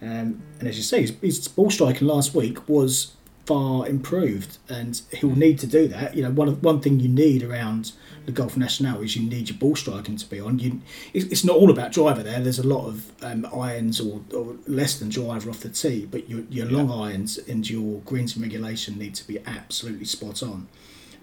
Um, 0.00 0.42
and 0.58 0.68
as 0.68 0.76
you 0.76 0.82
say, 0.82 1.02
his, 1.02 1.14
his 1.20 1.46
ball 1.48 1.70
striking 1.70 2.08
last 2.08 2.34
week 2.34 2.68
was 2.68 3.14
far 3.46 3.88
improved, 3.88 4.58
and 4.68 5.00
he'll 5.12 5.34
need 5.34 5.58
to 5.58 5.66
do 5.66 5.88
that. 5.88 6.16
You 6.16 6.22
know, 6.22 6.30
one 6.30 6.48
of, 6.48 6.62
one 6.62 6.80
thing 6.80 7.00
you 7.00 7.08
need 7.08 7.42
around 7.42 7.92
the 8.24 8.32
Golf 8.32 8.56
National 8.56 9.00
is 9.02 9.16
you 9.16 9.28
need 9.28 9.48
your 9.48 9.58
ball 9.58 9.74
striking 9.74 10.16
to 10.16 10.26
be 10.28 10.40
on. 10.40 10.58
You, 10.58 10.80
it's, 11.12 11.26
it's 11.26 11.44
not 11.44 11.56
all 11.56 11.70
about 11.70 11.92
driver 11.92 12.22
there. 12.22 12.40
There's 12.40 12.60
a 12.60 12.66
lot 12.66 12.86
of 12.86 13.10
um, 13.22 13.46
irons 13.52 14.00
or, 14.00 14.20
or 14.34 14.56
less 14.66 14.98
than 14.98 15.08
driver 15.08 15.50
off 15.50 15.60
the 15.60 15.70
tee, 15.70 16.06
but 16.06 16.28
your, 16.28 16.42
your 16.50 16.66
long 16.66 16.90
irons 16.90 17.38
and 17.38 17.68
your 17.68 18.00
greens 18.00 18.36
and 18.36 18.42
regulation 18.44 18.98
need 18.98 19.14
to 19.16 19.26
be 19.26 19.40
absolutely 19.44 20.04
spot 20.04 20.42
on. 20.42 20.68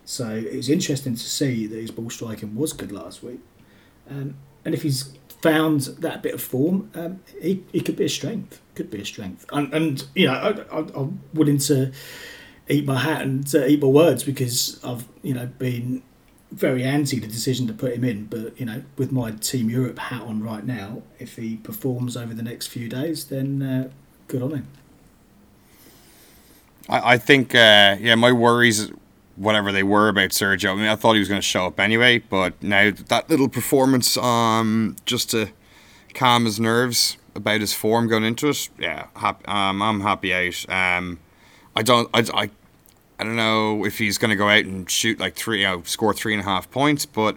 So 0.03 0.29
it 0.29 0.55
was 0.55 0.69
interesting 0.69 1.13
to 1.15 1.23
see 1.23 1.67
that 1.67 1.75
his 1.75 1.91
ball 1.91 2.09
striking 2.09 2.55
was 2.55 2.73
good 2.73 2.91
last 2.91 3.23
week. 3.23 3.39
Um, 4.09 4.35
and 4.65 4.73
if 4.73 4.81
he's 4.81 5.13
found 5.41 5.81
that 5.81 6.21
bit 6.21 6.33
of 6.33 6.41
form, 6.41 6.89
um, 6.95 7.21
he, 7.41 7.63
he 7.71 7.81
could 7.81 7.95
be 7.95 8.05
a 8.05 8.09
strength. 8.09 8.61
Could 8.75 8.91
be 8.91 9.01
a 9.01 9.05
strength. 9.05 9.45
And, 9.51 9.73
and 9.73 10.05
you 10.15 10.27
know, 10.27 10.33
I, 10.33 10.77
I, 10.77 10.85
I'm 10.95 11.21
willing 11.33 11.57
to 11.59 11.91
eat 12.67 12.85
my 12.85 12.99
hat 12.99 13.21
and 13.21 13.55
uh, 13.55 13.65
eat 13.65 13.81
my 13.81 13.87
words 13.87 14.23
because 14.23 14.79
I've 14.83 15.05
you 15.21 15.33
know 15.33 15.47
been 15.57 16.03
very 16.51 16.83
anti 16.83 17.19
the 17.19 17.27
decision 17.27 17.67
to 17.67 17.73
put 17.73 17.93
him 17.93 18.03
in. 18.03 18.25
But 18.25 18.59
you 18.59 18.65
know, 18.65 18.83
with 18.97 19.11
my 19.11 19.31
Team 19.31 19.69
Europe 19.69 19.99
hat 19.99 20.21
on 20.21 20.43
right 20.43 20.65
now, 20.65 21.03
if 21.19 21.35
he 21.35 21.57
performs 21.57 22.15
over 22.15 22.33
the 22.33 22.43
next 22.43 22.67
few 22.67 22.87
days, 22.87 23.25
then 23.25 23.61
uh, 23.61 23.89
good 24.27 24.41
on 24.41 24.51
him. 24.51 24.67
I, 26.87 27.13
I 27.13 27.17
think, 27.17 27.53
uh, 27.53 27.97
yeah, 27.99 28.15
my 28.15 28.31
worries, 28.31 28.91
whatever 29.39 29.71
they 29.71 29.83
were 29.83 30.09
about 30.09 30.29
Sergio, 30.31 30.73
I 30.73 30.75
mean, 30.75 30.85
I 30.85 30.95
thought 30.95 31.13
he 31.13 31.19
was 31.19 31.29
going 31.29 31.41
to 31.41 31.47
show 31.47 31.65
up 31.65 31.79
anyway, 31.79 32.19
but 32.19 32.61
now 32.61 32.91
that 32.91 33.29
little 33.29 33.47
performance, 33.49 34.17
um, 34.17 34.97
just 35.05 35.31
to 35.31 35.49
calm 36.13 36.45
his 36.45 36.59
nerves 36.59 37.17
about 37.35 37.61
his 37.61 37.73
form 37.73 38.07
going 38.07 38.25
into 38.25 38.49
it, 38.49 38.69
yeah, 38.77 39.07
hap- 39.15 39.47
um, 39.47 39.81
I'm 39.81 40.01
happy 40.01 40.33
out. 40.33 40.69
Um, 40.69 41.19
I 41.75 41.83
don't, 41.83 42.09
I, 42.13 42.25
I, 42.33 42.49
I 43.17 43.23
don't 43.23 43.37
know 43.37 43.85
if 43.85 43.97
he's 43.97 44.17
going 44.17 44.29
to 44.29 44.35
go 44.35 44.49
out 44.49 44.65
and 44.65 44.89
shoot 44.89 45.19
like 45.19 45.35
three, 45.35 45.61
you 45.61 45.67
know, 45.67 45.83
score 45.83 46.13
three 46.13 46.33
and 46.33 46.41
a 46.41 46.45
half 46.45 46.69
points, 46.69 47.05
but 47.05 47.35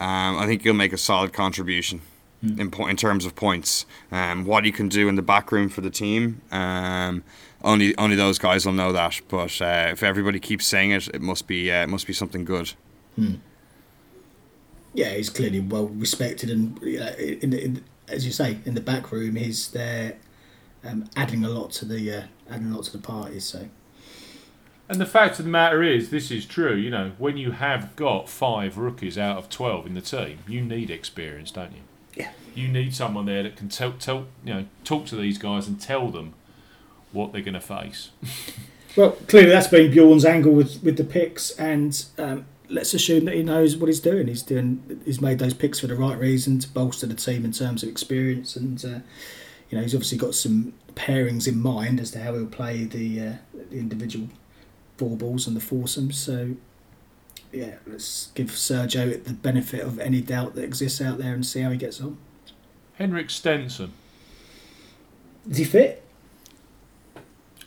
um, 0.00 0.38
I 0.38 0.46
think 0.46 0.62
he'll 0.62 0.74
make 0.74 0.92
a 0.92 0.98
solid 0.98 1.32
contribution 1.32 2.00
in 2.42 2.70
po- 2.70 2.86
in 2.86 2.96
terms 2.96 3.24
of 3.24 3.34
points. 3.34 3.86
Um, 4.12 4.44
what 4.44 4.64
he 4.64 4.72
can 4.72 4.88
do 4.88 5.08
in 5.08 5.14
the 5.14 5.22
back 5.22 5.50
room 5.52 5.68
for 5.68 5.80
the 5.80 5.90
team, 5.90 6.42
um, 6.50 7.24
only 7.66 7.96
only 7.98 8.16
those 8.16 8.38
guys 8.38 8.64
will 8.64 8.72
know 8.72 8.92
that. 8.92 9.20
But 9.28 9.60
uh, 9.60 9.88
if 9.90 10.02
everybody 10.02 10.40
keeps 10.40 10.66
saying 10.66 10.92
it, 10.92 11.08
it 11.08 11.20
must 11.20 11.46
be 11.46 11.70
uh, 11.70 11.82
it 11.82 11.88
must 11.88 12.06
be 12.06 12.12
something 12.12 12.44
good. 12.44 12.72
yeah, 14.94 15.10
he's 15.10 15.28
clearly 15.28 15.60
well 15.60 15.88
respected, 15.88 16.50
and 16.50 16.80
you 16.80 16.98
know, 16.98 17.12
in, 17.18 17.52
in, 17.52 17.84
as 18.08 18.24
you 18.24 18.32
say, 18.32 18.58
in 18.64 18.74
the 18.74 18.80
back 18.80 19.12
room, 19.12 19.36
he's 19.36 19.68
there, 19.68 20.16
um, 20.84 21.10
adding 21.16 21.44
a 21.44 21.48
lot 21.48 21.70
to 21.72 21.84
the 21.84 22.10
uh, 22.10 22.22
adding 22.50 22.72
a 22.72 22.76
lot 22.76 22.84
to 22.84 22.92
the 22.92 23.02
party. 23.02 23.40
So 23.40 23.68
And 24.88 25.00
the 25.00 25.06
fact 25.06 25.38
of 25.38 25.44
the 25.44 25.50
matter 25.50 25.82
is, 25.82 26.10
this 26.10 26.30
is 26.30 26.46
true. 26.46 26.74
You 26.74 26.90
know, 26.90 27.12
when 27.18 27.36
you 27.36 27.50
have 27.52 27.94
got 27.96 28.28
five 28.28 28.78
rookies 28.78 29.18
out 29.18 29.36
of 29.36 29.50
12 29.50 29.86
in 29.86 29.94
the 29.94 30.00
team, 30.00 30.38
you 30.46 30.62
need 30.62 30.90
experience, 30.90 31.50
don't 31.50 31.72
you? 31.72 31.82
Yeah. 32.14 32.30
You 32.54 32.68
need 32.68 32.94
someone 32.94 33.26
there 33.26 33.42
that 33.42 33.56
can 33.56 33.68
tell, 33.68 33.92
tell 33.92 34.26
you 34.44 34.54
know, 34.54 34.64
talk 34.84 35.06
to 35.06 35.16
these 35.16 35.36
guys 35.38 35.68
and 35.68 35.80
tell 35.80 36.08
them 36.08 36.34
what 37.16 37.32
they're 37.32 37.42
going 37.42 37.54
to 37.54 37.60
face. 37.60 38.10
well, 38.96 39.12
clearly 39.28 39.50
that's 39.50 39.66
been 39.66 39.90
Bjorn's 39.90 40.24
angle 40.24 40.52
with 40.52 40.82
with 40.82 40.96
the 40.96 41.04
picks, 41.04 41.50
and 41.52 42.04
um, 42.18 42.46
let's 42.68 42.94
assume 42.94 43.24
that 43.24 43.34
he 43.34 43.42
knows 43.42 43.76
what 43.76 43.88
he's 43.88 44.00
doing. 44.00 44.28
He's 44.28 44.42
doing 44.42 45.00
he's 45.04 45.20
made 45.20 45.38
those 45.38 45.54
picks 45.54 45.80
for 45.80 45.86
the 45.86 45.96
right 45.96 46.18
reason 46.18 46.58
to 46.60 46.68
bolster 46.68 47.06
the 47.06 47.14
team 47.14 47.44
in 47.44 47.52
terms 47.52 47.82
of 47.82 47.88
experience, 47.88 48.56
and 48.56 48.84
uh, 48.84 49.00
you 49.70 49.78
know 49.78 49.82
he's 49.82 49.94
obviously 49.94 50.18
got 50.18 50.34
some 50.34 50.74
pairings 50.94 51.48
in 51.48 51.60
mind 51.60 52.00
as 52.00 52.10
to 52.12 52.22
how 52.22 52.34
he'll 52.34 52.46
play 52.46 52.84
the 52.84 53.20
uh, 53.20 53.32
the 53.70 53.78
individual 53.78 54.28
four 54.96 55.16
balls 55.16 55.46
and 55.46 55.56
the 55.56 55.60
foursomes. 55.60 56.18
So. 56.18 56.56
Yeah, 57.52 57.76
let's 57.86 58.32
give 58.34 58.48
Sergio 58.48 59.22
the 59.22 59.32
benefit 59.32 59.80
of 59.80 59.98
any 60.00 60.20
doubt 60.20 60.56
that 60.56 60.64
exists 60.64 61.00
out 61.00 61.16
there 61.16 61.32
and 61.32 61.46
see 61.46 61.60
how 61.60 61.70
he 61.70 61.78
gets 61.78 62.00
on. 62.02 62.18
Henrik 62.94 63.30
Stenson, 63.30 63.92
Is 65.48 65.58
he 65.58 65.64
fit? 65.64 66.05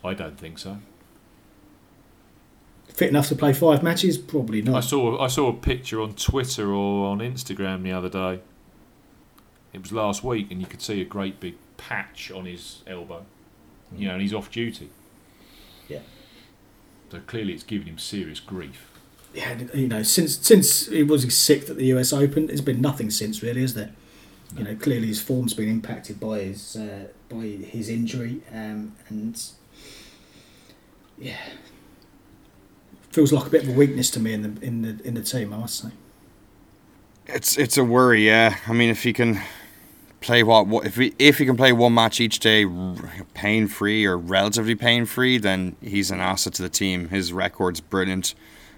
I 0.02 0.14
don't 0.14 0.38
think 0.38 0.58
so. 0.58 0.78
Fit 2.88 3.10
enough 3.10 3.28
to 3.28 3.34
play 3.34 3.52
five 3.52 3.82
matches? 3.82 4.18
Probably 4.18 4.62
not. 4.62 4.72
I 4.72 4.74
not. 4.74 4.84
saw 4.84 5.20
I 5.20 5.28
saw 5.28 5.48
a 5.48 5.52
picture 5.52 6.00
on 6.00 6.14
Twitter 6.14 6.72
or 6.72 7.08
on 7.08 7.18
Instagram 7.18 7.82
the 7.82 7.92
other 7.92 8.08
day. 8.08 8.40
It 9.72 9.82
was 9.82 9.92
last 9.92 10.24
week, 10.24 10.50
and 10.50 10.60
you 10.60 10.66
could 10.66 10.82
see 10.82 11.00
a 11.00 11.04
great 11.04 11.38
big 11.38 11.54
patch 11.76 12.30
on 12.30 12.46
his 12.46 12.82
elbow. 12.86 13.24
You 13.96 14.08
know, 14.08 14.14
and 14.14 14.22
he's 14.22 14.34
off 14.34 14.50
duty. 14.50 14.90
Yeah. 15.88 16.00
So 17.10 17.20
clearly, 17.26 17.54
it's 17.54 17.62
giving 17.62 17.86
him 17.86 17.98
serious 17.98 18.40
grief. 18.40 18.90
Yeah, 19.32 19.58
you 19.74 19.86
know, 19.86 20.02
since 20.02 20.36
since 20.38 20.86
he 20.88 21.02
was 21.02 21.32
sixth 21.34 21.70
at 21.70 21.76
the 21.76 21.86
US 21.86 22.12
Open, 22.12 22.46
there's 22.46 22.60
been 22.60 22.80
nothing 22.80 23.10
since 23.10 23.42
really, 23.42 23.62
is 23.62 23.74
there? 23.74 23.92
You 24.56 24.64
know, 24.64 24.74
clearly 24.74 25.06
his 25.06 25.22
form's 25.22 25.54
been 25.54 25.68
impacted 25.68 26.18
by 26.18 26.40
his 26.40 26.76
uh, 26.76 27.06
by 27.28 27.44
his 27.44 27.88
injury, 27.88 28.42
um, 28.52 28.96
and 29.08 29.40
yeah, 31.20 31.36
feels 33.10 33.32
like 33.32 33.46
a 33.46 33.50
bit 33.50 33.64
of 33.64 33.70
a 33.70 33.72
weakness 33.72 34.10
to 34.10 34.20
me 34.20 34.32
in 34.32 34.42
the 34.42 34.66
in 34.66 34.82
the 34.82 35.06
in 35.06 35.14
the 35.14 35.22
team. 35.22 35.52
I 35.52 35.58
must 35.58 35.78
say. 35.78 35.90
It's 37.26 37.56
it's 37.56 37.76
a 37.76 37.84
worry, 37.84 38.26
yeah. 38.26 38.56
I 38.66 38.72
mean, 38.72 38.90
if 38.90 39.02
he 39.02 39.12
can 39.12 39.40
play 40.20 40.42
what, 40.42 40.66
what 40.66 40.86
if 40.86 40.96
he 40.96 41.14
if 41.18 41.38
he 41.38 41.46
can 41.46 41.56
play 41.56 41.72
one 41.72 41.94
match 41.94 42.20
each 42.20 42.38
day, 42.40 42.66
pain 43.34 43.68
free 43.68 44.04
or 44.04 44.16
relatively 44.16 44.74
pain 44.74 45.06
free, 45.06 45.38
then 45.38 45.76
he's 45.80 46.10
an 46.10 46.20
asset 46.20 46.54
to 46.54 46.62
the 46.62 46.68
team. 46.68 47.08
His 47.08 47.32
record's 47.32 47.80
brilliant. 47.80 48.34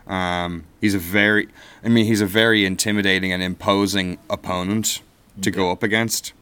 Um, 0.07 0.65
he's 0.81 0.95
a 0.95 0.99
very, 0.99 1.49
I 1.85 1.89
mean, 1.89 2.07
he's 2.07 2.21
a 2.21 2.27
very 2.27 2.67
intimidating 2.67 3.33
and 3.33 3.43
imposing 3.43 4.19
opponent 4.29 5.01
to 5.41 5.51
go 5.51 5.71
up 5.71 5.83
against. 5.83 6.33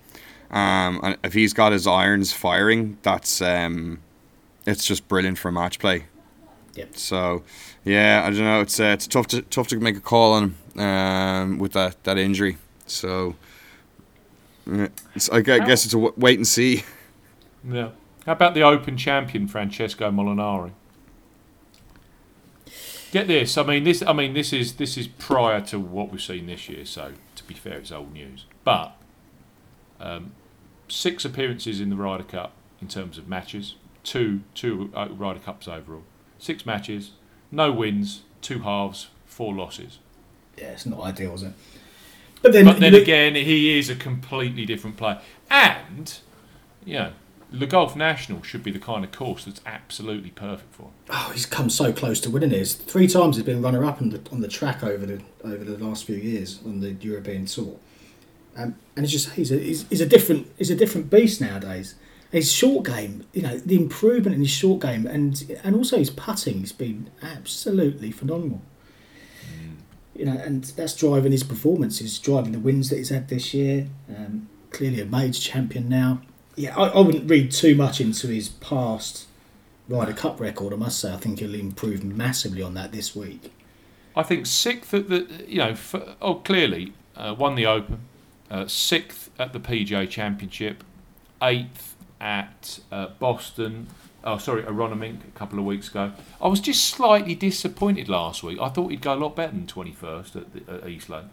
Um, 0.51 1.01
and 1.03 1.17
if 1.23 1.35
he's 1.35 1.53
got 1.53 1.73
his 1.73 1.87
irons 1.87 2.33
firing, 2.33 2.99
that's 3.03 3.41
um, 3.41 4.01
it's 4.66 4.85
just 4.85 5.09
brilliant 5.09 5.38
for 5.38 5.51
match 5.51 5.79
play. 5.79 6.07
Yep. 6.75 6.96
So, 6.96 7.42
yeah, 7.85 8.23
I 8.25 8.31
don't 8.31 8.44
know. 8.44 8.61
It's 8.61 8.79
uh, 8.79 8.85
it's 8.94 9.07
tough 9.07 9.27
to 9.29 9.42
tough 9.42 9.68
to 9.68 9.81
make 9.81 9.96
a 9.96 10.01
call 10.01 10.33
on 10.33 10.55
um, 10.77 11.59
with 11.59 11.73
that 11.73 12.03
that 12.05 12.18
injury. 12.18 12.59
So, 12.87 13.37
yeah, 14.66 14.88
it's, 15.14 15.29
I 15.31 15.40
guess 15.40 15.85
it's 15.85 15.94
a 15.94 15.96
w- 15.96 16.14
wait 16.16 16.38
and 16.38 16.46
see. 16.46 16.85
Yeah. 17.68 17.90
How 18.27 18.33
about 18.33 18.55
the 18.55 18.62
Open 18.62 18.96
champion 18.96 19.49
Francesco 19.49 20.11
Molinari? 20.11 20.73
Get 23.11 23.27
this. 23.27 23.59
I 23.59 23.64
mean 23.64 23.85
this. 23.85 24.03
I 24.03 24.12
mean 24.12 24.35
this 24.35 24.53
is 24.53 24.75
this 24.75 24.96
is 24.96 25.09
prior 25.09 25.61
to 25.62 25.81
what 25.81 26.12
we've 26.12 26.23
seen 26.23 26.46
this 26.46 26.68
year. 26.68 26.85
So 26.85 27.12
to 27.35 27.44
be 27.44 27.55
fair, 27.55 27.79
it's 27.79 27.90
old 27.90 28.12
news. 28.12 28.44
But 28.62 28.96
um, 29.99 30.33
six 30.88 31.25
appearances 31.25 31.81
in 31.81 31.90
the 31.90 31.96
Ryder 31.96 32.23
Cup 32.25 32.53
in 32.81 32.87
terms 32.87 33.18
of 33.18 33.27
matches. 33.29 33.75
Two 34.03 34.41
two 34.55 34.91
uh, 34.95 35.09
Ryder 35.11 35.41
Cups 35.41 35.69
overall. 35.69 36.05
Six 36.39 36.65
matches, 36.65 37.13
no 37.51 37.71
wins, 37.71 38.23
two 38.41 38.61
halves, 38.61 39.09
four 39.27 39.55
losses. 39.55 39.99
Yeah, 40.57 40.69
it's 40.73 40.87
not 40.87 41.01
ideal, 41.01 41.35
is 41.35 41.43
it? 41.43 41.53
But 42.43 42.53
then, 42.53 42.65
But 42.65 42.81
then 42.81 42.93
look- 42.95 43.03
again, 43.03 43.35
he 43.35 43.79
is 43.79 43.91
a 43.91 43.95
completely 43.95 44.65
different 44.65 44.97
player. 44.97 45.21
And, 45.51 46.19
you 46.87 46.95
know, 46.95 47.13
the 47.53 47.67
Golf 47.67 47.95
National 47.95 48.43
should 48.43 48.63
be 48.63 48.71
the 48.71 48.79
kind 48.79 49.05
of 49.05 49.13
course 49.13 49.45
that's 49.45 49.61
absolutely 49.67 50.31
perfect 50.31 50.75
for 50.75 50.85
him. 50.85 50.91
oh, 51.11 51.31
he's 51.35 51.45
come 51.45 51.69
so 51.69 51.93
close 51.93 52.21
to 52.21 52.31
winning 52.31 52.49
this. 52.51 52.75
Three 52.75 53.07
times 53.07 53.37
he's 53.37 53.45
been 53.45 53.61
runner 53.61 53.85
up 53.85 54.01
on 54.01 54.09
the 54.11 54.21
on 54.33 54.41
the 54.41 54.49
track 54.49 54.83
over 54.83 55.05
the 55.05 55.21
over 55.45 55.63
the 55.65 55.77
last 55.85 56.05
few 56.05 56.17
years 56.17 56.61
on 56.65 56.81
the 56.81 56.93
European 56.93 57.45
tour. 57.45 57.77
Um, 58.57 58.77
and 58.97 59.05
it's 59.05 59.13
just 59.13 59.31
he's 59.33 59.53
a 59.53 59.59
he's, 59.59 59.87
he's 59.89 60.01
a 60.01 60.07
different 60.07 60.51
he's 60.57 60.71
a 60.71 60.77
different 60.77 61.11
beast 61.11 61.41
nowadays. 61.41 61.95
His 62.31 62.53
short 62.53 62.87
game, 62.87 63.25
you 63.33 63.43
know, 63.43 63.59
the 63.59 63.77
improvement 63.77 64.35
in 64.35 64.43
his 64.43 64.51
short 64.51 64.83
game 64.83 65.07
and 65.07 65.59
and 65.64 65.75
also 65.75 65.99
his 65.99 66.11
putting 66.11 66.61
has 66.61 66.73
been 66.73 67.11
absolutely 67.23 68.11
phenomenal. 68.11 68.62
You 70.14 70.27
know, 70.27 70.37
and 70.37 70.64
that's 70.64 70.95
driving 70.95 71.33
his 71.33 71.43
performances, 71.43 72.19
driving 72.19 72.53
the 72.53 72.59
wins 72.59 72.90
that 72.90 72.97
he's 72.97 73.09
had 73.09 73.29
this 73.29 73.55
year. 73.55 73.88
Um, 74.09 74.49
clearly 74.71 75.01
a 75.01 75.07
major 75.07 75.40
champion 75.40 75.88
now. 75.88 76.21
Yeah, 76.57 76.77
I, 76.77 76.88
I 76.88 77.01
wouldn't 77.01 77.29
read 77.29 77.51
too 77.51 77.75
much 77.75 78.01
into 78.01 78.29
his 78.29 78.49
past 78.49 79.27
Ryder 79.88 80.12
Cup 80.12 80.38
record. 80.40 80.73
I 80.73 80.77
must 80.77 81.01
say, 81.01 81.12
I 81.12 81.16
think 81.16 81.40
he'll 81.40 81.55
improve 81.55 82.05
massively 82.05 82.62
on 82.62 82.75
that 82.75 82.93
this 82.93 83.16
week. 83.16 83.53
I 84.14 84.23
think 84.23 84.47
sixth 84.47 84.93
at 84.93 85.09
the, 85.09 85.27
you 85.47 85.59
know, 85.59 85.71
f 85.71 85.95
oh, 86.21 86.35
clearly 86.37 86.93
uh, 87.16 87.35
won 87.37 87.55
the 87.55 87.66
Open, 87.66 88.01
uh, 88.51 88.66
sixth 88.66 89.31
at 89.38 89.53
the 89.53 89.61
PGA 89.61 90.09
Championship, 90.09 90.85
eighth 91.43 91.97
at 92.21 92.81
uh, 92.93 93.09
Boston. 93.19 93.87
Oh, 94.23 94.37
sorry, 94.39 94.63
Aronimink 94.63 95.25
a 95.27 95.39
couple 95.39 95.59
of 95.59 95.65
weeks 95.65 95.89
ago. 95.89 96.13
I 96.43 96.49
was 96.49 96.61
just 96.61 96.85
slightly 96.85 97.35
disappointed 97.35 98.09
last 98.09 98.43
week. 98.43 98.59
I 98.61 98.69
thought 98.69 98.91
he'd 98.91 99.01
go 99.01 99.15
a 99.15 99.17
lot 99.17 99.35
better 99.35 99.53
than 99.53 99.67
21st 99.67 100.37
at, 100.37 100.67
the, 100.67 100.73
at 100.75 100.89
East 100.89 101.09
Lake. 101.09 101.25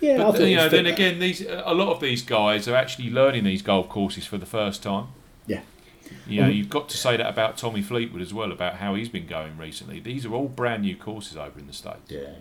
Yeah, 0.00 0.14
I 0.14 0.16
But 0.18 0.32
thought 0.36 0.40
you 0.42 0.56
know, 0.56 0.68
then 0.68 0.84
again, 0.86 1.18
these 1.20 1.40
a 1.40 1.72
lot 1.74 1.88
of 1.88 2.00
these 2.00 2.22
guys 2.22 2.68
are 2.68 2.74
actually 2.76 3.08
learning 3.10 3.44
these 3.44 3.62
golf 3.62 3.88
courses 3.88 4.26
for 4.26 4.36
the 4.36 4.44
first 4.46 4.82
time. 4.82 5.06
Yeah. 5.46 5.60
You 6.26 6.42
know, 6.42 6.46
Um, 6.48 6.52
you've 6.52 6.68
got 6.68 6.90
to 6.90 6.96
say 6.98 7.16
that 7.16 7.26
about 7.26 7.56
Tommy 7.56 7.80
Fleetwood 7.80 8.20
as 8.20 8.34
well, 8.34 8.52
about 8.52 8.74
how 8.76 8.94
he's 8.94 9.08
been 9.08 9.26
going 9.26 9.56
recently. 9.56 9.98
These 9.98 10.26
are 10.26 10.34
all 10.34 10.48
brand 10.48 10.82
new 10.82 10.94
courses 10.96 11.38
over 11.38 11.58
in 11.58 11.66
the 11.66 11.72
states. 11.72 12.10
Yeah. 12.10 12.34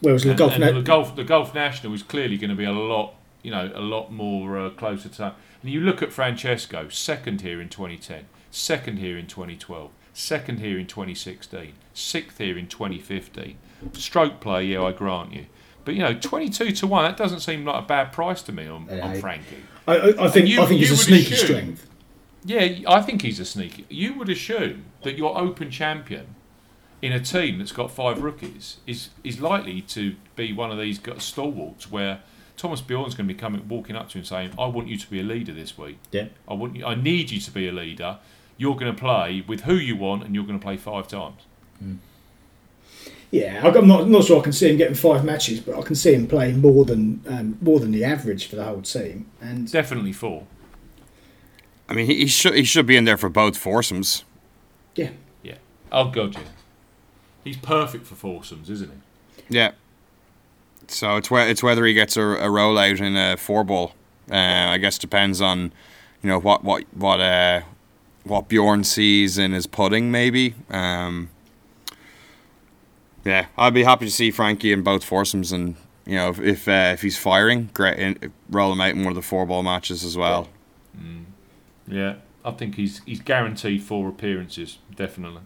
Whereas 0.00 0.22
the 0.22 0.30
And, 0.30 0.38
golf, 0.38 0.52
and 0.52 0.60
Na- 0.60 0.72
the 0.72 0.82
golf, 0.82 1.16
the 1.16 1.24
golf 1.24 1.54
national 1.54 1.92
is 1.94 2.04
clearly 2.04 2.36
going 2.36 2.50
to 2.50 2.56
be 2.56 2.64
a 2.64 2.72
lot, 2.72 3.14
you 3.42 3.50
know, 3.50 3.70
a 3.74 3.80
lot 3.80 4.12
more 4.12 4.56
uh, 4.58 4.70
closer 4.70 5.08
to. 5.08 5.34
And 5.62 5.70
you 5.72 5.80
look 5.80 6.02
at 6.02 6.12
Francesco, 6.12 6.88
second 6.88 7.40
here 7.40 7.60
in 7.60 7.68
2010, 7.68 8.26
second 8.50 8.98
here 8.98 9.18
in 9.18 9.26
2012, 9.26 9.90
second 10.14 10.60
here 10.60 10.78
in 10.78 10.86
2016, 10.86 11.72
sixth 11.94 12.38
here 12.38 12.56
in 12.56 12.66
2015. 12.68 13.56
Stroke 13.92 14.40
play, 14.40 14.66
yeah, 14.66 14.82
I 14.82 14.92
grant 14.92 15.32
you. 15.32 15.46
But 15.84 15.94
you 15.94 16.02
know, 16.02 16.14
22 16.14 16.72
to 16.72 16.86
one, 16.86 17.04
that 17.04 17.16
doesn't 17.16 17.40
seem 17.40 17.64
like 17.64 17.82
a 17.82 17.86
bad 17.86 18.12
price 18.12 18.42
to 18.42 18.52
me 18.52 18.66
on, 18.66 18.86
Yeah, 18.90 19.06
on 19.08 19.20
Frankie. 19.20 19.62
I, 19.86 19.96
I, 19.96 20.24
I 20.26 20.28
think 20.28 20.48
you- 20.48 20.60
I 20.62 20.66
think 20.66 20.80
he's 20.80 20.90
a 20.90 20.94
would 20.94 20.98
sneaky 21.00 21.34
assume- 21.34 21.46
strength. 21.46 21.84
Yeah, 22.44 22.78
I 22.88 23.02
think 23.02 23.22
he's 23.22 23.40
a 23.40 23.44
sneaky. 23.44 23.84
You 23.88 24.14
would 24.14 24.28
assume 24.28 24.84
that 25.02 25.18
your 25.18 25.36
Open 25.36 25.70
champion 25.70 26.34
in 27.02 27.12
a 27.12 27.20
team 27.20 27.58
that's 27.58 27.72
got 27.72 27.90
five 27.90 28.22
rookies 28.22 28.78
is 28.86 29.10
is 29.24 29.40
likely 29.40 29.80
to 29.82 30.14
be 30.36 30.52
one 30.52 30.70
of 30.70 30.78
these 30.78 31.00
stalwarts 31.18 31.90
where 31.90 32.20
Thomas 32.58 32.80
Bjorn's 32.82 33.14
going 33.14 33.26
to 33.26 33.32
be 33.34 33.38
coming, 33.38 33.66
walking 33.68 33.96
up 33.96 34.10
to 34.10 34.18
him 34.18 34.24
saying, 34.24 34.52
"I 34.58 34.66
want 34.66 34.88
you 34.88 34.98
to 34.98 35.10
be 35.10 35.20
a 35.20 35.22
leader 35.22 35.52
this 35.54 35.78
week. 35.78 35.98
Yeah. 36.12 36.26
I 36.46 36.52
want 36.54 36.76
you. 36.76 36.84
I 36.84 36.94
need 36.94 37.30
you 37.30 37.40
to 37.40 37.50
be 37.50 37.66
a 37.68 37.72
leader. 37.72 38.18
You're 38.58 38.74
going 38.76 38.92
to 38.94 39.00
play 39.00 39.42
with 39.46 39.62
who 39.62 39.74
you 39.76 39.96
want, 39.96 40.24
and 40.24 40.34
you're 40.34 40.44
going 40.44 40.58
to 40.58 40.62
play 40.62 40.76
five 40.76 41.08
times." 41.08 41.42
Yeah, 43.30 43.60
I- 43.62 43.68
I'm 43.78 43.86
not 43.86 44.08
not 44.08 44.24
sure 44.24 44.40
I 44.40 44.42
can 44.42 44.52
see 44.52 44.70
him 44.70 44.76
getting 44.78 44.94
five 44.94 45.24
matches, 45.24 45.60
but 45.60 45.78
I 45.78 45.82
can 45.82 45.94
see 45.94 46.14
him 46.14 46.26
playing 46.26 46.60
more 46.60 46.84
than 46.84 47.22
um, 47.28 47.58
more 47.60 47.78
than 47.78 47.90
the 47.92 48.02
average 48.04 48.46
for 48.48 48.56
the 48.56 48.64
whole 48.64 48.80
team. 48.82 49.26
And 49.40 49.70
Definitely 49.70 50.12
four. 50.12 50.46
I 51.88 51.94
mean, 51.94 52.06
he, 52.06 52.16
he 52.16 52.26
should 52.26 52.54
he 52.54 52.64
should 52.64 52.86
be 52.86 52.96
in 52.96 53.04
there 53.04 53.16
for 53.18 53.28
both 53.28 53.56
foursomes. 53.56 54.24
yeah, 54.94 55.10
Yeah. 55.42 55.56
Oh 55.92 56.08
god, 56.10 56.34
yeah. 56.34 56.40
He's 57.44 57.56
perfect 57.58 58.06
for 58.06 58.14
foursomes, 58.14 58.68
isn't 58.70 58.90
he? 58.90 59.42
Yeah. 59.56 59.72
So 60.88 61.16
it's 61.16 61.28
whe- 61.28 61.48
it's 61.48 61.62
whether 61.62 61.84
he 61.84 61.92
gets 61.94 62.16
a, 62.16 62.22
a 62.22 62.46
rollout 62.48 63.00
in 63.00 63.16
a 63.16 63.36
four 63.36 63.64
ball. 63.64 63.94
Uh, 64.30 64.34
I 64.36 64.78
guess 64.78 64.98
depends 64.98 65.40
on, 65.40 65.72
you 66.22 66.28
know 66.28 66.38
what 66.38 66.64
what 66.64 66.84
what 66.94 67.20
uh 67.20 67.60
what 68.24 68.48
Bjorn 68.48 68.84
sees 68.84 69.38
in 69.38 69.52
his 69.52 69.66
putting 69.66 70.10
maybe. 70.10 70.54
Um, 70.70 71.30
yeah, 73.24 73.46
I'd 73.56 73.74
be 73.74 73.84
happy 73.84 74.06
to 74.06 74.10
see 74.10 74.30
Frankie 74.30 74.72
in 74.72 74.82
both 74.82 75.04
foursomes, 75.04 75.52
and 75.52 75.76
you 76.06 76.16
know 76.16 76.30
if 76.30 76.40
if, 76.40 76.68
uh, 76.68 76.90
if 76.94 77.02
he's 77.02 77.18
firing, 77.18 77.70
great, 77.74 77.98
in, 77.98 78.32
roll 78.50 78.72
him 78.72 78.80
out 78.80 78.90
in 78.90 78.98
one 79.00 79.08
of 79.08 79.14
the 79.16 79.22
four 79.22 79.46
ball 79.46 79.62
matches 79.62 80.04
as 80.04 80.16
well. 80.16 80.48
Yeah, 81.86 82.16
I 82.44 82.50
think 82.52 82.74
he's 82.74 83.00
he's 83.06 83.20
guaranteed 83.20 83.82
four 83.82 84.08
appearances, 84.08 84.78
definitely. 84.94 85.42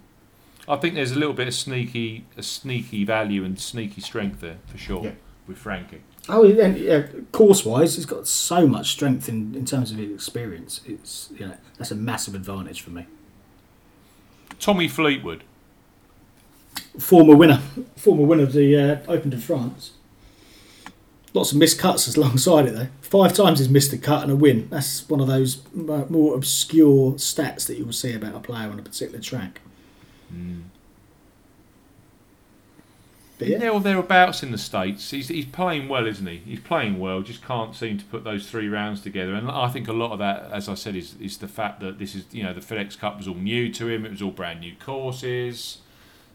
I 0.68 0.76
think 0.76 0.94
there's 0.94 1.12
a 1.12 1.18
little 1.18 1.34
bit 1.34 1.48
of 1.48 1.54
sneaky, 1.54 2.24
a 2.36 2.42
sneaky 2.42 3.04
value 3.04 3.44
and 3.44 3.58
sneaky 3.58 4.00
strength 4.00 4.40
there 4.40 4.58
for 4.66 4.78
sure 4.78 5.04
Yeah. 5.04 5.10
With 5.52 5.60
Frankie. 5.60 6.02
oh, 6.28 6.44
and 6.44 6.76
yeah, 6.76 7.06
course 7.30 7.64
wise, 7.64 7.96
he's 7.96 8.06
got 8.06 8.26
so 8.26 8.66
much 8.66 8.90
strength 8.90 9.28
in, 9.28 9.54
in 9.54 9.64
terms 9.64 9.90
of 9.92 9.98
his 9.98 10.10
experience. 10.10 10.80
It's 10.86 11.30
you 11.38 11.46
know 11.46 11.56
that's 11.78 11.90
a 11.90 11.94
massive 11.96 12.34
advantage 12.34 12.80
for 12.80 12.90
me. 12.90 13.06
Tommy 14.58 14.88
Fleetwood, 14.88 15.44
Former 16.98 17.34
winner, 17.34 17.60
former 17.96 18.24
winner 18.24 18.42
of 18.44 18.52
the 18.52 18.76
uh, 18.76 18.98
Open 19.08 19.30
de 19.30 19.38
France. 19.38 19.92
Lots 21.34 21.50
of 21.52 21.58
missed 21.58 21.78
cuts 21.78 22.14
alongside 22.16 22.66
it 22.66 22.74
though. 22.74 22.88
Five 23.00 23.32
times 23.34 23.58
he's 23.58 23.68
missed 23.68 23.92
a 23.92 23.98
cut 23.98 24.22
and 24.22 24.30
a 24.30 24.36
win. 24.36 24.68
That's 24.70 25.08
one 25.08 25.20
of 25.20 25.26
those 25.26 25.62
uh, 25.74 26.04
more 26.08 26.34
obscure 26.34 27.12
stats 27.12 27.66
that 27.66 27.78
you 27.78 27.84
will 27.86 27.92
see 27.92 28.12
about 28.14 28.34
a 28.34 28.40
player 28.40 28.68
on 28.68 28.78
a 28.78 28.82
particular 28.82 29.20
track. 29.20 29.60
But 33.42 33.50
yeah, 33.50 33.58
there 33.58 33.72
or 33.72 33.80
thereabouts 33.80 34.44
in 34.44 34.52
the 34.52 34.58
states. 34.58 35.10
He's 35.10 35.26
he's 35.26 35.46
playing 35.46 35.88
well, 35.88 36.06
isn't 36.06 36.26
he? 36.26 36.36
He's 36.36 36.60
playing 36.60 37.00
well. 37.00 37.22
Just 37.22 37.44
can't 37.44 37.74
seem 37.74 37.98
to 37.98 38.04
put 38.04 38.22
those 38.22 38.48
three 38.48 38.68
rounds 38.68 39.00
together. 39.00 39.34
And 39.34 39.50
I 39.50 39.68
think 39.68 39.88
a 39.88 39.92
lot 39.92 40.12
of 40.12 40.20
that, 40.20 40.48
as 40.52 40.68
I 40.68 40.74
said, 40.74 40.94
is 40.94 41.16
is 41.20 41.38
the 41.38 41.48
fact 41.48 41.80
that 41.80 41.98
this 41.98 42.14
is 42.14 42.24
you 42.30 42.44
know 42.44 42.54
the 42.54 42.60
FedEx 42.60 42.96
Cup 42.96 43.16
was 43.18 43.26
all 43.26 43.34
new 43.34 43.72
to 43.72 43.88
him. 43.88 44.06
It 44.06 44.12
was 44.12 44.22
all 44.22 44.30
brand 44.30 44.60
new 44.60 44.74
courses. 44.78 45.78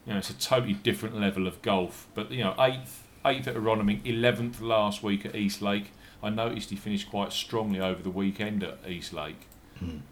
You 0.04 0.12
know, 0.12 0.18
it's 0.18 0.28
a 0.28 0.38
totally 0.38 0.74
different 0.74 1.18
level 1.18 1.46
of 1.46 1.62
golf. 1.62 2.06
But 2.14 2.30
you 2.30 2.44
know, 2.44 2.54
eighth 2.58 3.06
eighth 3.24 3.48
at 3.48 3.54
Aronimink, 3.54 4.04
eleventh 4.04 4.60
last 4.60 5.02
week 5.02 5.24
at 5.24 5.34
East 5.34 5.62
Lake. 5.62 5.92
I 6.22 6.28
noticed 6.28 6.68
he 6.68 6.76
finished 6.76 7.08
quite 7.08 7.32
strongly 7.32 7.80
over 7.80 8.02
the 8.02 8.10
weekend 8.10 8.62
at 8.62 8.80
East 8.86 9.14
Lake. 9.14 9.46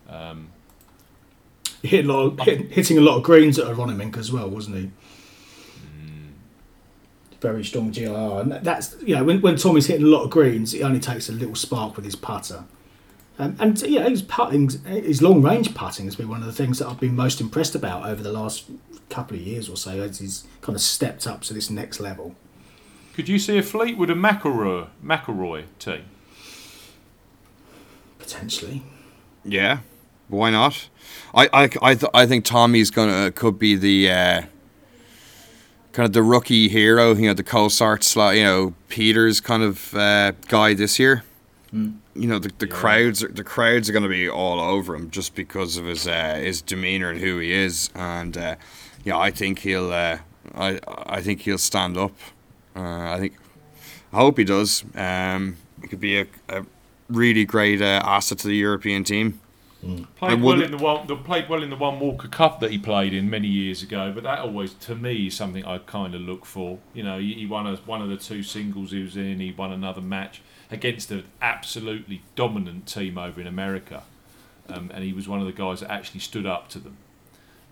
Um, 0.09 0.49
hit 1.83 2.07
a 2.07 2.09
lot 2.13 2.27
of, 2.27 2.41
hit, 2.41 2.71
hitting 2.71 2.97
a 2.97 3.03
lot 3.03 3.19
of 3.19 3.23
greens 3.23 3.59
at 3.59 3.67
Aronimink 3.67 4.17
as 4.17 4.33
well, 4.33 4.49
wasn't 4.49 4.77
he? 4.77 4.91
Very 7.41 7.65
strong 7.65 7.91
GIR, 7.91 8.41
and 8.41 8.53
that's 8.53 8.97
you 9.03 9.15
know 9.15 9.25
when, 9.25 9.41
when 9.43 9.57
Tommy's 9.57 9.87
hitting 9.87 10.07
a 10.07 10.09
lot 10.09 10.25
of 10.25 10.31
greens, 10.31 10.73
it 10.75 10.83
only 10.83 11.01
takes 11.01 11.29
a 11.29 11.33
little 11.33 11.55
spark 11.55 11.95
with 11.97 12.05
his 12.05 12.17
putter. 12.17 12.65
Um, 13.39 13.55
and 13.61 13.81
you 13.83 14.01
know 14.01 14.09
his 14.09 14.23
putting, 14.23 14.71
his 14.87 15.21
long 15.21 15.43
range 15.43 15.75
putting 15.75 16.07
has 16.07 16.17
been 16.17 16.29
one 16.29 16.41
of 16.41 16.47
the 16.47 16.53
things 16.53 16.79
that 16.79 16.89
I've 16.89 16.99
been 17.01 17.15
most 17.15 17.41
impressed 17.41 17.75
about 17.75 18.09
over 18.09 18.23
the 18.23 18.33
last 18.33 18.65
couple 19.11 19.37
of 19.37 19.43
years 19.43 19.69
or 19.69 19.77
so 19.77 20.01
as 20.01 20.19
he's 20.19 20.47
kind 20.63 20.75
of 20.75 20.81
stepped 20.81 21.27
up 21.27 21.43
to 21.43 21.55
this 21.55 21.69
next 21.71 22.01
level. 22.01 22.35
could 23.15 23.29
you 23.29 23.39
see 23.39 23.59
a 23.59 23.63
Fleetwood 23.63 24.09
and 24.11 24.25
McIlroy, 24.25 24.89
McIlroy 25.05 25.65
team? 25.79 26.05
Potentially, 28.19 28.83
Yeah, 29.45 29.81
why 30.29 30.51
not? 30.51 30.89
I 31.35 31.49
I 31.53 31.71
I, 31.83 31.95
th- 31.95 32.11
I 32.15 32.27
think 32.27 32.45
Tommy's 32.45 32.91
gonna 32.91 33.31
could 33.31 33.59
be 33.59 33.77
the 33.77 34.11
uh, 34.11 34.43
kind 35.97 36.07
of 36.07 36.13
the 36.13 36.23
rookie 36.23 36.69
hero. 36.69 37.15
You 37.15 37.29
know, 37.29 37.33
the 37.35 37.43
Colsaerts, 37.43 38.05
sli- 38.15 38.37
you 38.37 38.45
know, 38.45 38.75
Pieters 38.91 39.43
kind 39.43 39.63
of 39.63 39.95
uh, 39.95 40.33
guy 40.49 40.75
this 40.75 40.99
year. 40.99 41.25
You 41.73 41.93
know, 42.15 42.39
the, 42.39 42.51
the 42.59 42.67
Yeah. 42.67 42.75
crowds 42.75 43.23
are, 43.25 43.29
the 43.29 43.43
crowds 43.45 43.89
are 43.89 43.93
going 43.93 44.03
to 44.03 44.09
be 44.09 44.29
all 44.29 44.61
over 44.61 44.95
him 44.95 45.11
just 45.11 45.35
because 45.35 45.77
of 45.79 45.87
his 45.87 46.07
uh, 46.07 46.35
his 46.37 46.61
demeanor 46.63 47.11
and 47.11 47.21
who 47.21 47.39
he 47.39 47.51
is. 47.53 47.91
And 47.95 48.37
uh, 48.37 48.57
yeah, 49.05 49.19
I 49.19 49.31
think 49.31 49.61
he'll 49.61 49.91
uh, 49.91 50.19
I 50.55 50.79
I 51.07 51.23
think 51.23 51.41
he'll 51.41 51.59
stand 51.59 51.97
up. 51.97 52.13
Uh, 52.77 53.13
I 53.15 53.19
think 53.19 53.33
I 54.13 54.17
hope 54.19 54.39
he 54.39 54.45
does. 54.45 54.85
Um, 54.95 55.57
he 55.83 55.89
could 55.89 56.01
be 56.01 56.21
a, 56.21 56.27
a 56.49 56.65
really 57.09 57.45
great 57.45 57.81
uh, 57.83 58.01
asset 58.05 58.39
to 58.39 58.49
the 58.49 58.57
European 58.57 59.03
team. 59.05 59.41
I 59.87 60.05
Played 60.19 60.43
well 60.43 60.63
in 60.63 60.71
the 60.71 60.77
one. 60.77 61.07
Played 61.25 61.49
well 61.49 61.63
in 61.63 61.71
the 61.71 61.77
one 61.77 62.01
Walker 62.01 62.29
Cup 62.29 62.61
that 62.61 62.71
he 62.71 62.79
played 62.79 63.13
in 63.13 63.31
many 63.31 63.49
years 63.49 63.83
ago. 63.83 64.13
But 64.13 64.25
that 64.25 64.41
always, 64.41 64.75
to 64.75 64.95
me, 64.95 65.29
is 65.29 65.35
something 65.35 65.65
I 65.65 65.79
kind 65.79 66.15
of 66.15 66.21
look 66.21 66.45
for. 66.45 66.79
You 66.95 67.03
know, 67.03 67.19
he, 67.19 67.35
he 67.35 67.47
won 67.47 67.67
a, 67.67 67.77
one 67.77 68.03
of 68.03 68.09
the 68.09 68.17
two 68.17 68.43
singles 68.43 68.91
he 68.91 69.03
was 69.03 69.17
in. 69.17 69.41
He 69.41 69.53
won 69.53 69.73
another 69.73 70.01
match 70.01 70.43
against 70.71 71.11
an 71.11 71.25
absolutely 71.41 72.23
dominant 72.35 72.87
team 72.87 73.19
over 73.19 73.41
in 73.41 73.47
America, 73.47 74.03
um, 74.69 74.91
and 74.93 75.05
he 75.05 75.13
was 75.13 75.29
one 75.29 75.41
of 75.41 75.47
the 75.47 75.53
guys 75.53 75.81
that 75.81 75.91
actually 75.91 76.21
stood 76.21 76.47
up 76.47 76.69
to 76.71 76.79
them. 76.79 76.97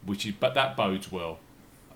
Which 0.05 0.27
is, 0.27 0.35
but 0.39 0.55
that 0.55 0.77
bodes 0.77 1.11
well. 1.11 1.39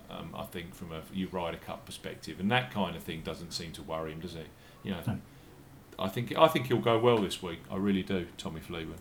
Um, 0.09 0.33
I 0.35 0.43
think 0.43 0.73
from 0.73 0.91
a 0.91 1.01
you 1.13 1.27
Ryder 1.31 1.57
Cup 1.57 1.85
perspective, 1.85 2.39
and 2.39 2.49
that 2.51 2.71
kind 2.71 2.95
of 2.95 3.03
thing 3.03 3.21
doesn't 3.21 3.53
seem 3.53 3.71
to 3.73 3.83
worry 3.83 4.11
him, 4.11 4.19
does 4.19 4.35
it? 4.35 4.47
You 4.83 4.91
know, 4.91 5.19
I 5.99 6.07
think 6.07 6.35
I 6.35 6.47
think 6.47 6.67
he'll 6.67 6.79
go 6.79 6.97
well 6.97 7.19
this 7.19 7.43
week. 7.43 7.59
I 7.69 7.75
really 7.75 8.01
do, 8.01 8.27
Tommy 8.37 8.59
Fleetwood. 8.59 8.97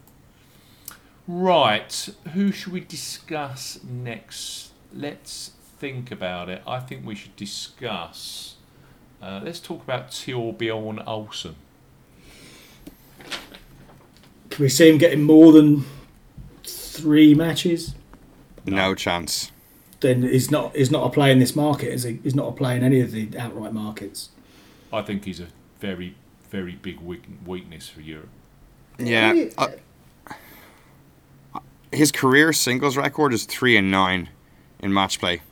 Right, 1.28 2.08
who 2.32 2.50
should 2.50 2.72
we 2.72 2.80
discuss 2.80 3.78
next? 3.84 4.70
Let's 4.94 5.52
think 5.78 6.10
about 6.10 6.48
it. 6.48 6.62
I 6.66 6.80
think 6.80 7.04
we 7.04 7.14
should 7.14 7.36
discuss. 7.36 8.54
Uh, 9.20 9.40
let's 9.44 9.60
talk 9.60 9.82
about 9.82 10.10
Thorbjørn 10.10 11.04
Olesen. 11.06 11.54
can 14.58 14.64
we 14.64 14.68
see 14.70 14.88
him 14.88 14.98
getting 14.98 15.22
more 15.22 15.52
than 15.52 15.84
three 16.64 17.34
matches? 17.34 17.94
No 18.64 18.94
chance. 18.94 19.52
Then 20.00 20.22
he's 20.22 20.50
not 20.50 20.74
he's 20.74 20.90
not 20.90 21.06
a 21.06 21.10
play 21.10 21.30
in 21.30 21.38
this 21.38 21.54
market, 21.54 21.92
is 21.92 22.02
he? 22.04 22.18
He's 22.24 22.34
not 22.34 22.48
a 22.48 22.52
play 22.52 22.76
in 22.76 22.82
any 22.82 23.00
of 23.00 23.12
the 23.12 23.28
outright 23.38 23.72
markets. 23.72 24.30
I 24.92 25.02
think 25.02 25.26
he's 25.26 25.40
a 25.40 25.46
very, 25.78 26.16
very 26.50 26.72
big 26.72 26.98
weakness 27.00 27.88
for 27.88 28.00
Europe. 28.00 28.30
Yeah. 28.98 29.50
uh, 29.56 29.68
his 31.92 32.12
career 32.12 32.52
singles 32.52 32.96
record 32.96 33.32
is 33.32 33.44
three 33.44 33.76
and 33.76 33.90
nine 33.90 34.28
in 34.80 34.92
match 34.92 35.18
play. 35.18 35.42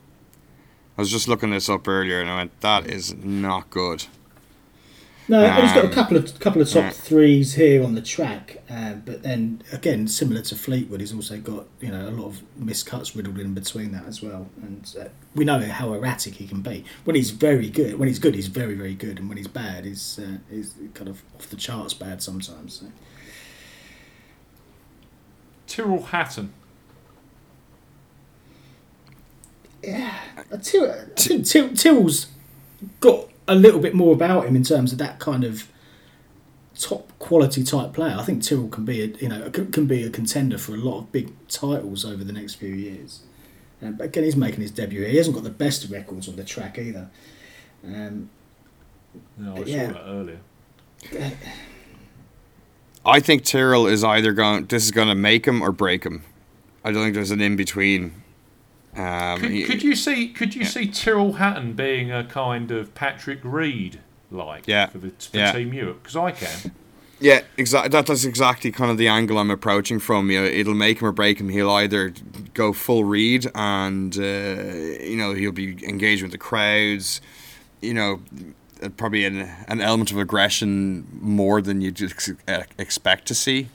I 0.99 1.03
was 1.03 1.11
just 1.11 1.29
looking 1.29 1.51
this 1.51 1.69
up 1.69 1.87
earlier 1.89 2.21
and 2.21 2.31
I 2.31 2.37
went, 2.37 2.61
that 2.61 2.87
is 2.87 3.15
not 3.15 3.71
good. 3.71 4.07
No, 5.29 5.41
he's 5.41 5.73
got 5.73 5.85
a 5.85 5.89
Um, 5.89 5.93
couple 5.93 6.17
of 6.17 6.39
couple 6.39 6.63
of 6.63 6.71
top 6.71 6.85
yeah. 6.85 6.91
threes 6.91 7.55
here 7.55 7.83
on 7.83 7.97
the 7.97 8.01
track, 8.01 8.63
uh, 8.71 8.93
but 8.95 9.25
then 9.25 9.61
again, 9.73 10.07
similar 10.07 10.41
to 10.43 10.55
Fleetwood, 10.55 11.01
he's 11.01 11.13
also 11.13 11.39
got 11.39 11.67
you 11.81 11.89
know 11.89 12.09
a 12.09 12.11
lot 12.11 12.27
of 12.27 12.43
miscuts 12.63 13.17
riddled 13.17 13.41
in 13.41 13.53
between 13.53 13.91
that 13.91 14.07
as 14.07 14.23
well. 14.23 14.49
And 14.63 14.89
uh, 15.01 15.09
we 15.35 15.45
know 15.45 15.59
how 15.59 15.93
erratic 15.95 16.35
he 16.35 16.47
can 16.47 16.63
be. 16.63 16.85
When 17.03 17.17
he's 17.17 17.31
very 17.31 17.69
good, 17.69 17.99
when 17.99 18.07
he's 18.07 18.21
good, 18.21 18.37
he's 18.37 18.47
very 18.47 18.75
very 18.77 18.95
good, 18.95 19.19
and 19.19 19.29
when 19.29 19.37
he's 19.37 19.49
bad, 19.49 19.85
he's 19.85 20.21
uh, 20.21 20.39
he's 20.49 20.77
kind 20.95 21.09
of 21.09 21.25
off 21.35 21.51
the 21.51 21.57
charts 21.57 21.93
bad 21.93 22.23
sometimes. 22.23 22.75
So. 22.75 22.87
Tyrrell 25.77 26.03
Hatton. 26.05 26.53
Yeah, 29.83 30.19
Till, 30.63 30.91
I 30.91 31.05
think 31.17 31.47
Till, 31.47 31.75
Till's 31.75 32.29
got 33.01 33.29
a 33.47 33.55
little 33.55 33.79
bit 33.79 33.95
more 33.95 34.15
about 34.15 34.47
him 34.47 34.57
in 34.57 34.65
terms 34.65 34.91
of 34.93 34.99
that 34.99 35.19
kind 35.21 35.45
of 35.45 35.69
top 36.79 37.13
quality 37.19 37.63
type 37.63 37.93
player. 37.93 38.17
I 38.19 38.25
think 38.25 38.43
Tyrrell 38.43 38.69
can 38.69 38.85
be 38.87 39.03
a 39.03 39.07
you 39.19 39.29
know 39.29 39.51
can 39.51 39.87
be 39.87 40.03
a 40.03 40.11
contender 40.11 40.57
for 40.59 40.73
a 40.73 40.79
lot 40.79 40.99
of 41.01 41.13
big 41.13 41.31
titles 41.49 42.05
over 42.07 42.25
the 42.25 42.33
next 42.33 42.55
few 42.55 42.71
years. 42.71 43.21
Um, 43.83 43.93
but 43.97 44.05
again, 44.05 44.25
he's 44.25 44.35
making 44.35 44.63
his 44.63 44.71
debut. 44.71 45.01
here. 45.01 45.11
He 45.11 45.17
hasn't 45.19 45.35
got 45.37 45.45
the 45.45 45.51
best 45.51 45.89
records 45.91 46.27
on 46.29 46.37
the 46.37 46.45
track 46.45 46.79
either. 46.79 47.11
Um, 47.85 48.31
No, 49.37 49.57
I 49.57 49.61
Yeah. 49.61 49.89
saw 49.89 49.93
that 49.93 50.09
earlier. 50.09 50.41
I 53.07 53.21
think 53.21 53.45
Tyrrell 53.45 53.87
is 53.87 54.03
either 54.05 54.33
going, 54.33 54.67
this 54.67 54.85
is 54.85 54.91
going 54.91 55.09
to 55.09 55.15
make 55.15 55.47
him 55.47 55.63
or 55.63 55.71
break 55.73 56.05
him. 56.05 56.25
I 56.85 56.93
don't 56.93 57.03
think 57.03 57.15
there's 57.15 57.31
an 57.31 57.41
in 57.41 57.57
between. 57.57 58.23
Um, 58.97 59.41
Could, 59.41 59.51
he- 59.51 59.65
could 59.65 59.83
you 59.83 59.95
see? 59.95 60.29
Could 60.29 60.55
you 60.55 60.63
Yeah. 60.63 60.69
see 60.69 60.87
Tyrrell 60.89 61.35
Hatton 61.35 61.75
being 61.75 62.11
a 62.11 62.25
kind 62.25 62.71
of 62.71 62.95
Patrick 62.95 63.41
Reed 63.43 64.01
like 64.31 64.67
Yeah. 64.67 64.87
for, 64.87 64.99
the, 64.99 65.11
for 65.11 65.37
Yeah. 65.37 65.53
Team 65.53 65.73
Europe? 65.73 66.03
Because 66.03 66.17
I 66.17 66.31
can. 66.33 66.73
Yeah, 67.21 67.43
exactly. 67.57 67.89
That, 67.91 68.07
that's 68.07 68.25
exactly 68.25 68.71
kind 68.71 68.91
of 68.91 68.99
the 68.99 69.09
angle 69.09 69.39
I'm 69.39 69.51
approaching 69.51 69.99
from. 69.99 70.31
You 70.31 70.41
know, 70.43 70.47
it'll 70.47 70.75
make 70.75 71.01
him 71.01 71.09
or 71.09 71.13
break 71.13 71.41
him. 71.41 71.49
He'll 71.49 71.71
either 71.71 72.13
go 72.53 72.73
full 72.75 73.05
Reed 73.05 73.47
and 73.55 74.17
uh, 74.19 74.21
you 74.23 75.17
know 75.17 75.33
he'll 75.33 75.53
be 75.53 75.83
engaged 75.87 76.23
with 76.23 76.33
the 76.33 76.39
crowds. 76.39 77.21
You 77.81 77.95
know, 77.95 78.21
probably 78.97 79.25
an 79.25 79.49
an 79.69 79.81
element 79.81 80.11
of 80.11 80.19
aggression 80.19 81.07
more 81.21 81.61
than 81.63 81.81
you 81.81 81.91
just 81.91 82.31
uh, 82.49 82.63
expect 82.79 83.27
to 83.29 83.35
see. 83.35 83.69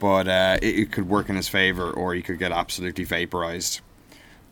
But 0.00 0.28
uh, 0.28 0.58
it, 0.60 0.78
it 0.78 0.92
could 0.92 1.08
work 1.08 1.28
in 1.28 1.36
his 1.36 1.48
favor, 1.48 1.90
or 1.90 2.14
he 2.14 2.22
could 2.22 2.38
get 2.38 2.52
absolutely 2.52 3.04
vaporized. 3.04 3.80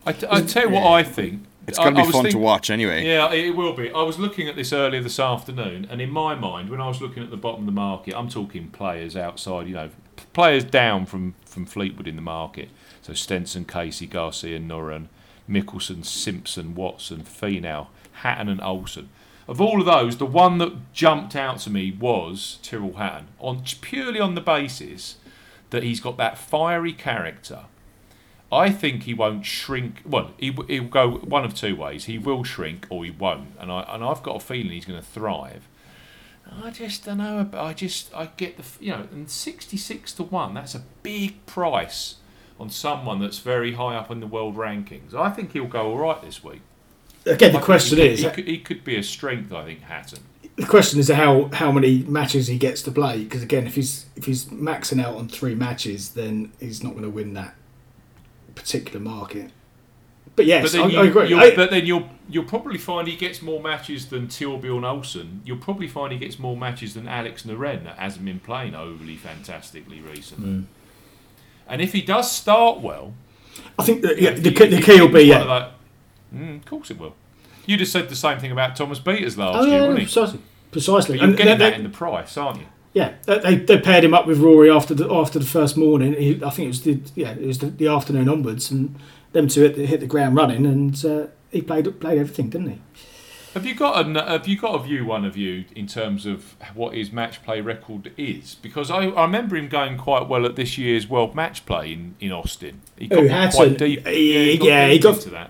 I, 0.05 0.13
t- 0.13 0.27
I 0.29 0.41
tell 0.41 0.63
you 0.63 0.69
what 0.71 0.85
I 0.85 1.03
think. 1.03 1.45
It's 1.65 1.77
going 1.77 1.95
to 1.95 2.03
be 2.03 2.11
fun 2.11 2.25
to 2.25 2.37
watch 2.37 2.69
anyway. 2.69 3.05
Yeah, 3.05 3.31
it 3.31 3.55
will 3.55 3.71
be. 3.73 3.89
I 3.89 4.01
was 4.01 4.19
looking 4.19 4.49
at 4.49 4.57
this 4.57 4.73
earlier 4.73 5.01
this 5.01 5.17
afternoon, 5.17 5.87
and 5.89 6.01
in 6.01 6.09
my 6.09 6.35
mind, 6.35 6.69
when 6.69 6.81
I 6.81 6.87
was 6.89 7.01
looking 7.01 7.23
at 7.23 7.29
the 7.29 7.37
bottom 7.37 7.61
of 7.61 7.65
the 7.67 7.71
market, 7.71 8.17
I'm 8.17 8.27
talking 8.27 8.67
players 8.69 9.15
outside, 9.15 9.67
you 9.67 9.73
know, 9.73 9.89
players 10.33 10.65
down 10.65 11.05
from, 11.05 11.35
from 11.45 11.65
Fleetwood 11.65 12.07
in 12.07 12.17
the 12.17 12.21
market. 12.21 12.67
So 13.01 13.13
Stenson, 13.13 13.63
Casey, 13.63 14.07
Garcia, 14.07 14.59
Noren, 14.59 15.07
Mickelson, 15.49 16.03
Simpson, 16.03 16.75
Watson, 16.75 17.21
Finau, 17.21 17.87
Hatton, 18.11 18.49
and 18.49 18.59
Olesen. 18.59 19.07
Of 19.47 19.59
all 19.59 19.79
of 19.79 19.85
those, 19.85 20.17
the 20.17 20.25
one 20.25 20.57
that 20.59 20.93
jumped 20.93 21.35
out 21.35 21.59
to 21.59 21.69
me 21.69 21.91
was 21.91 22.59
Tyrrell 22.61 22.93
Hatton, 22.93 23.27
on 23.39 23.63
purely 23.81 24.19
on 24.19 24.35
the 24.35 24.41
basis 24.41 25.17
that 25.69 25.83
he's 25.83 25.99
got 25.99 26.17
that 26.17 26.37
fiery 26.37 26.93
character. 26.93 27.65
I 28.51 28.69
think 28.69 29.03
he 29.03 29.13
won't 29.13 29.45
shrink. 29.45 30.01
Well, 30.05 30.31
he 30.37 30.55
he'll 30.67 30.83
go 30.83 31.17
one 31.17 31.43
of 31.43 31.55
two 31.55 31.75
ways. 31.75 32.05
He 32.05 32.17
will 32.17 32.43
shrink 32.43 32.85
or 32.89 33.03
he 33.03 33.11
won't, 33.11 33.49
and 33.59 33.71
I 33.71 33.81
and 33.89 34.03
I've 34.03 34.21
got 34.21 34.35
a 34.35 34.39
feeling 34.39 34.71
he's 34.71 34.85
going 34.85 34.99
to 34.99 35.05
thrive. 35.05 35.67
I 36.61 36.69
just 36.69 37.05
don't 37.05 37.17
know. 37.17 37.49
I 37.53 37.73
just 37.73 38.13
I 38.13 38.29
get 38.37 38.57
the 38.57 38.63
you 38.79 38.91
know, 38.91 39.07
and 39.11 39.29
sixty 39.29 39.77
six 39.77 40.13
to 40.13 40.23
one. 40.23 40.53
That's 40.53 40.75
a 40.75 40.83
big 41.01 41.43
price 41.47 42.15
on 42.59 42.69
someone 42.69 43.19
that's 43.19 43.39
very 43.39 43.73
high 43.73 43.95
up 43.95 44.11
in 44.11 44.19
the 44.19 44.27
world 44.27 44.55
rankings. 44.55 45.15
I 45.15 45.31
think 45.31 45.53
he'll 45.53 45.65
go 45.65 45.87
all 45.87 45.97
right 45.97 46.21
this 46.21 46.43
week. 46.43 46.61
Again, 47.25 47.51
the 47.51 47.57
think 47.59 47.63
question 47.63 47.97
he 47.97 48.03
could, 48.03 48.11
is 48.11 48.19
he 48.21 48.29
could, 48.29 48.47
he 48.47 48.57
could 48.59 48.83
be 48.83 48.95
a 48.97 49.03
strength. 49.03 49.53
I 49.53 49.63
think 49.65 49.81
Hatton. 49.81 50.19
the 50.57 50.65
question 50.65 50.99
is 50.99 51.09
how 51.09 51.49
how 51.53 51.71
many 51.71 51.99
matches 52.03 52.47
he 52.47 52.57
gets 52.57 52.81
to 52.83 52.91
play. 52.91 53.23
Because 53.23 53.41
again, 53.43 53.65
if 53.65 53.75
he's 53.75 54.05
if 54.15 54.25
he's 54.25 54.45
maxing 54.45 55.01
out 55.03 55.15
on 55.15 55.27
three 55.27 55.55
matches, 55.55 56.09
then 56.09 56.51
he's 56.59 56.83
not 56.83 56.91
going 56.91 57.03
to 57.03 57.09
win 57.09 57.33
that 57.33 57.55
particular 58.55 58.99
market. 58.99 59.51
But 60.35 60.45
yes, 60.47 60.63
But 60.63 60.71
then, 60.71 60.97
I, 60.97 61.03
you, 61.03 61.37
I 61.37 61.43
I- 61.43 61.55
but 61.55 61.69
then 61.69 61.85
you'll 61.85 62.09
you'll 62.27 62.43
probably 62.45 62.77
find 62.77 63.07
he 63.07 63.15
gets 63.15 63.41
more 63.41 63.61
matches 63.61 64.07
than 64.07 64.27
Thorbjørn 64.27 64.81
Olesen. 64.83 65.39
You'll 65.45 65.57
probably 65.57 65.87
find 65.87 66.11
he 66.11 66.17
gets 66.17 66.39
more 66.39 66.57
matches 66.57 66.93
than 66.95 67.07
Alex 67.07 67.43
Noren 67.43 67.83
that 67.83 67.97
hasn't 67.99 68.25
been 68.25 68.39
playing 68.39 68.73
overly 68.73 69.15
fantastically 69.15 70.01
recently. 70.01 70.49
Hmm. 70.49 70.61
And 71.67 71.81
if 71.81 71.93
he 71.93 72.01
does 72.01 72.31
start 72.31 72.81
well, 72.81 73.13
I 73.77 73.83
think 73.83 74.01
that, 74.01 74.19
yeah, 74.19 74.31
if 74.31 74.43
the, 74.43 74.51
key- 74.51 74.67
the 74.67 74.81
key 74.81 74.99
will 74.99 75.07
be 75.07 75.23
yeah. 75.23 75.71
Mm, 76.35 76.57
of 76.57 76.65
course 76.65 76.91
it 76.91 76.99
will. 76.99 77.15
You 77.65 77.77
just 77.77 77.91
said 77.91 78.09
the 78.09 78.15
same 78.15 78.39
thing 78.39 78.51
about 78.51 78.75
Thomas 78.75 78.99
Pieters 78.99 79.37
last 79.37 79.55
Oh, 79.57 79.65
year, 79.65 79.75
yeah, 79.75 79.79
wasn't 79.81 79.99
he? 79.99 80.05
precisely. 80.05 80.39
precisely. 80.71 81.13
But 81.17 81.21
you're 81.21 81.29
And 81.29 81.37
getting 81.37 81.57
they- 81.59 81.69
that 81.69 81.77
in 81.77 81.83
the 81.83 81.89
price, 81.89 82.35
aren't 82.37 82.59
you? 82.59 82.65
Yeah, 82.93 83.13
they, 83.25 83.55
they 83.55 83.79
paired 83.79 84.03
him 84.03 84.13
up 84.13 84.27
with 84.27 84.37
Rory 84.39 84.69
after 84.69 84.93
the 84.93 85.11
after 85.11 85.39
the 85.39 85.45
first 85.45 85.75
morning. 85.75 86.13
He, 86.13 86.39
I 86.43 86.51
think 86.51 86.65
it 86.65 86.67
was 86.67 86.81
the 86.83 86.99
yeah 87.15 87.31
it 87.31 87.47
was 87.47 87.57
the, 87.57 87.65
the 87.67 87.87
afternoon 87.87 88.29
onwards, 88.29 88.69
and 88.69 88.95
them 89.31 89.47
two 89.47 89.61
hit 89.61 89.75
the, 89.75 89.85
hit 89.87 89.99
the 89.99 90.05
ground 90.05 90.35
running, 90.35 90.63
and 90.67 91.03
uh, 91.03 91.25
he 91.51 91.63
played 91.63 91.99
played 91.99 92.19
everything, 92.19 92.49
didn't 92.51 92.69
he? 92.69 92.81
Have 93.55 93.65
you 93.65 93.73
got 93.73 94.05
a 94.05 94.23
Have 94.29 94.47
you 94.47 94.57
got 94.59 94.75
a 94.75 94.83
view, 94.83 95.05
one 95.05 95.25
of 95.25 95.35
you, 95.35 95.65
in 95.75 95.87
terms 95.87 96.27
of 96.27 96.55
what 96.75 96.93
his 96.93 97.11
match 97.11 97.41
play 97.43 97.61
record 97.61 98.11
is? 98.15 98.55
Because 98.61 98.91
I, 98.91 99.05
I 99.07 99.23
remember 99.23 99.55
him 99.55 99.69
going 99.69 99.97
quite 99.97 100.27
well 100.27 100.45
at 100.45 100.55
this 100.55 100.77
year's 100.77 101.09
World 101.09 101.33
Match 101.33 101.65
Play 101.65 101.93
in, 101.93 102.13
in 102.19 102.31
Austin. 102.31 102.81
He 102.99 103.07
Oh, 103.11 103.21
got 103.21 103.27
Hatton. 103.31 103.51
quite 103.55 103.77
deep. 103.79 104.05
He- 104.07 104.57
got 104.59 104.67
yeah, 104.67 104.87
he 104.89 104.99
got- 104.99 105.15
into 105.15 105.31
that. 105.31 105.49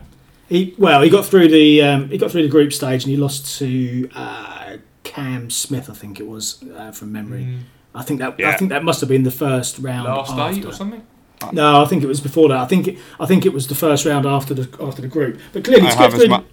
He 0.53 0.75
well, 0.77 1.01
he 1.01 1.09
got 1.09 1.25
through 1.25 1.47
the 1.47 1.81
um, 1.81 2.09
he 2.09 2.19
got 2.19 2.29
through 2.29 2.43
the 2.43 2.47
group 2.47 2.71
stage, 2.73 3.03
and 3.05 3.09
he 3.09 3.17
lost 3.17 3.57
to 3.57 4.07
uh, 4.13 4.77
Cam 5.03 5.49
Smith, 5.49 5.89
I 5.89 5.93
think 5.93 6.19
it 6.19 6.27
was 6.27 6.63
uh, 6.77 6.91
from 6.91 7.11
memory. 7.11 7.57
I 7.95 8.03
think 8.03 8.19
that 8.19 8.39
I 8.39 8.55
think 8.55 8.69
that 8.69 8.83
must 8.83 8.99
have 8.99 9.09
been 9.09 9.23
the 9.23 9.31
first 9.31 9.79
round. 9.79 10.07
Last 10.07 10.33
after. 10.33 10.59
eight 10.59 10.63
or 10.63 10.71
something. 10.71 11.07
No, 11.51 11.81
I 11.81 11.85
think 11.85 12.03
it 12.03 12.07
was 12.07 12.21
before 12.21 12.49
that. 12.49 12.59
I 12.59 12.67
think 12.67 12.87
it, 12.87 12.99
I 13.19 13.25
think 13.25 13.47
it 13.47 13.51
was 13.51 13.65
the 13.65 13.73
first 13.73 14.05
round 14.05 14.27
after 14.27 14.53
the 14.53 14.69
after 14.79 15.01
the 15.01 15.07
group. 15.07 15.39
But 15.53 15.63
clearly, 15.63 15.87
I 15.87 15.89
he's 15.89 15.95
have 15.95 16.11
got 16.11 16.19
through. 16.19 16.29
ma- 16.29 16.43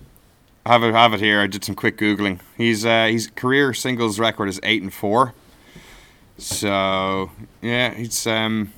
I 0.65 0.73
have 0.73 0.83
it, 0.83 0.95
have 0.95 1.13
it 1.13 1.21
here. 1.21 1.43
I 1.43 1.47
did 1.47 1.63
some 1.63 1.75
quick 1.75 1.99
googling. 1.99 2.41
He's 2.57 2.87
uh, 2.87 3.09
his 3.09 3.27
career 3.27 3.75
singles 3.75 4.19
record 4.19 4.49
is 4.49 4.59
eight 4.63 4.81
and 4.81 4.95
four. 4.95 5.35
So 6.39 7.31
yeah, 7.61 7.91
it's 7.91 8.27
um, 8.27 8.73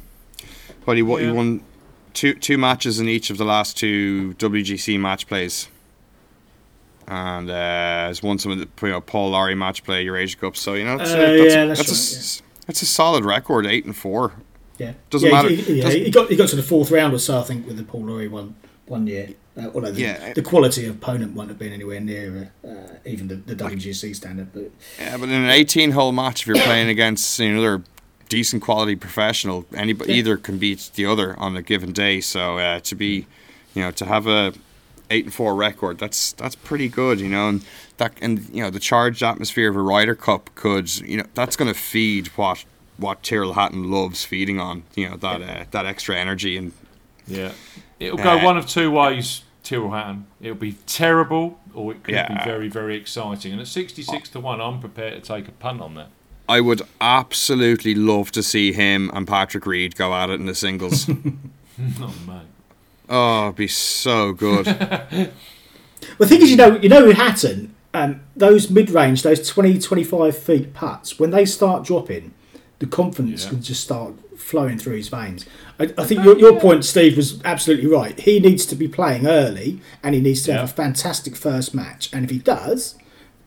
what 0.85 0.97
he, 0.97 1.05
won 1.05 1.21
he 1.21 1.31
won 1.31 1.65
two 2.15 2.35
two 2.35 2.59
matches 2.59 3.01
in 3.01 3.09
each 3.09 3.31
of 3.31 3.39
the 3.39 3.45
last 3.45 3.77
two 3.77 4.35
WGC 4.39 4.99
match 4.99 5.27
plays, 5.27 5.69
and 7.09 7.51
uh, 7.51 7.55
has 7.55 8.23
won 8.23 8.39
some 8.39 8.53
of 8.53 8.59
the 8.59 8.69
you 8.87 8.93
know, 8.93 9.01
Paul 9.01 9.31
Lawrie 9.31 9.55
match 9.55 9.85
play 9.85 10.03
Eurasia 10.05 10.37
Cup. 10.39 10.57
So 10.57 10.75
you 10.75 10.85
know, 10.85 10.97
it's, 11.01 11.11
Uh, 11.11 11.17
that's, 11.17 11.55
yeah, 11.55 11.63
a, 11.65 11.67
that's 11.69 11.79
that's, 11.81 11.89
a, 11.89 11.93
right, 11.93 11.99
s- 12.19 12.43
that's 12.67 12.83
a 12.83 12.87
solid 12.87 13.25
record, 13.25 13.67
eight 13.67 13.85
and 13.85 13.97
four. 13.97 14.33
yeah, 14.79 14.93
doesn't 15.11 15.29
yeah, 15.29 15.35
matter. 15.35 15.49
He, 15.51 15.75
yeah, 15.75 15.85
Doesn't- 15.85 16.05
he 16.05 16.11
got 16.11 16.29
he 16.31 16.37
got 16.37 16.49
to 16.51 16.57
the 16.57 16.63
fourth 16.63 16.91
round 16.91 17.13
or 17.15 17.19
so, 17.19 17.39
I 17.39 17.43
think, 17.43 17.67
with 17.67 17.77
the 17.77 17.85
Paul 17.85 18.07
Lawrie 18.07 18.29
one 18.29 18.55
one 18.87 19.07
year. 19.07 19.31
Uh, 19.55 19.69
although 19.75 19.93
the, 19.93 20.01
Yeah. 20.01 20.33
the 20.33 20.41
quality 20.41 20.87
of 20.87 20.95
opponent 20.97 21.35
won't 21.35 21.51
have 21.51 21.59
been 21.59 21.75
anywhere 21.75 22.01
near 22.01 22.53
uh, 22.67 22.71
even 23.05 23.29
the, 23.29 23.35
the 23.37 23.55
WGC 23.55 24.17
standard. 24.17 24.51
But 24.51 24.71
Yeah, 24.99 25.19
but 25.19 25.29
in 25.29 25.35
an 25.45 25.51
18 25.51 25.91
hole 25.91 26.11
match, 26.11 26.41
if 26.41 26.47
you're 26.47 26.57
playing 26.57 26.89
against 26.89 27.39
another 27.39 27.83
decent 28.33 28.63
quality 28.63 28.97
professional, 28.97 29.65
anybody 29.75 30.13
Yeah. 30.13 30.19
either 30.21 30.37
can 30.39 30.57
beat 30.59 30.91
the 30.95 31.05
other 31.13 31.39
on 31.39 31.57
a 31.57 31.63
given 31.63 31.93
day. 31.93 32.21
So 32.21 32.59
uh, 32.59 32.81
to 32.81 32.95
be, 32.95 33.27
you 33.75 33.83
know, 33.83 33.91
to 33.93 34.05
have 34.07 34.27
a 34.27 34.53
eight 35.11 35.25
and 35.27 35.35
four 35.35 35.55
record, 35.55 35.99
that's 35.99 36.33
that's 36.33 36.57
pretty 36.57 36.89
good, 36.89 37.21
you 37.21 37.29
know, 37.29 37.49
and 37.49 37.65
that 37.99 38.13
and 38.23 38.49
you 38.57 38.63
know 38.63 38.71
the 38.71 38.81
charged 38.81 39.23
atmosphere 39.23 39.69
of 39.71 39.77
a 39.77 39.83
Ryder 39.83 40.15
Cup 40.15 40.51
could, 40.55 40.87
you 41.01 41.17
know, 41.19 41.27
that's 41.35 41.57
going 41.57 41.73
to 41.73 41.79
feed 41.79 42.29
what 42.39 42.65
what 42.97 43.23
Tyrrell 43.23 43.55
Hatton 43.55 43.91
loves 43.91 44.25
feeding 44.25 44.59
on, 44.61 44.83
you 44.95 45.09
know, 45.09 45.17
that 45.17 45.41
uh, 45.43 45.65
that 45.71 45.85
extra 45.87 46.17
energy 46.17 46.57
and 46.57 46.73
Yeah, 47.27 47.53
it'll 48.01 48.17
go 48.17 48.39
Uh, 48.39 48.45
one 48.45 48.57
of 48.59 48.67
two 48.67 48.91
ways. 48.91 49.43
Tyrrell 49.63 49.93
Hatton. 49.93 50.27
It'll 50.41 50.57
be 50.57 50.75
terrible, 50.87 51.61
or 51.73 51.93
it 51.93 52.03
could 52.03 52.15
Yeah. 52.15 52.27
be 52.29 52.45
very, 52.45 52.69
very 52.69 52.97
exciting. 52.97 53.53
And 53.53 53.61
at 53.61 53.69
sixty-six 53.69 54.29
to 54.31 54.41
one, 54.41 54.61
I'm 54.61 54.81
prepared 54.81 55.15
to 55.15 55.21
take 55.35 55.47
a 55.49 55.53
punt 55.53 55.81
on 55.81 55.95
that. 55.95 56.09
I 56.49 56.61
would 56.61 56.83
absolutely 57.01 57.95
love 57.95 58.31
to 58.33 58.43
see 58.43 58.73
him 58.73 59.11
and 59.15 59.27
Patrick 59.27 59.65
Reed 59.67 59.97
go 59.97 60.13
at 60.15 60.29
it 60.31 60.41
in 60.41 60.47
the 60.47 60.55
singles. 60.55 61.09
oh 62.01 62.15
mate. 62.27 62.43
oh, 63.09 63.45
it'd 63.45 63.57
be 63.57 63.69
so 63.69 64.33
good. 64.33 64.67
Well, 66.19 66.29
the 66.29 66.35
thing 66.35 66.43
is, 66.43 66.51
you 66.51 66.57
know, 66.57 66.77
you 66.79 66.89
know, 66.89 67.07
with 67.07 67.17
Hatton, 67.17 67.77
um, 67.95 68.23
those 68.35 68.69
mid-range, 68.69 69.23
those 69.23 69.49
20, 69.49 69.79
25 69.79 70.37
feet 70.37 70.75
putts, 70.75 71.21
when 71.21 71.31
they 71.31 71.45
start 71.45 71.85
dropping, 71.85 72.35
the 72.81 72.87
confidence 72.87 73.45
Yeah. 73.45 73.51
can 73.51 73.63
just 73.63 73.85
start 73.85 74.15
flowing 74.37 74.79
through 74.79 74.97
his 74.97 75.09
veins. 75.09 75.47
I, 75.79 75.95
I 75.97 76.05
think 76.05 76.25
your, 76.25 76.37
your 76.41 76.59
point, 76.59 76.85
Steve, 76.85 77.17
was 77.17 77.41
absolutely 77.45 77.87
right. 77.87 78.19
He 78.19 78.41
needs 78.41 78.67
to 78.67 78.75
be 78.75 78.89
playing 78.89 79.29
early, 79.29 79.81
and 80.03 80.17
he 80.17 80.21
needs 80.21 80.43
to 80.43 80.51
Yeah. 80.51 80.59
have 80.63 80.71
a 80.71 80.73
fantastic 80.73 81.37
first 81.37 81.73
match. 81.73 82.11
And 82.13 82.25
if 82.25 82.31
he 82.33 82.39
does, 82.41 82.97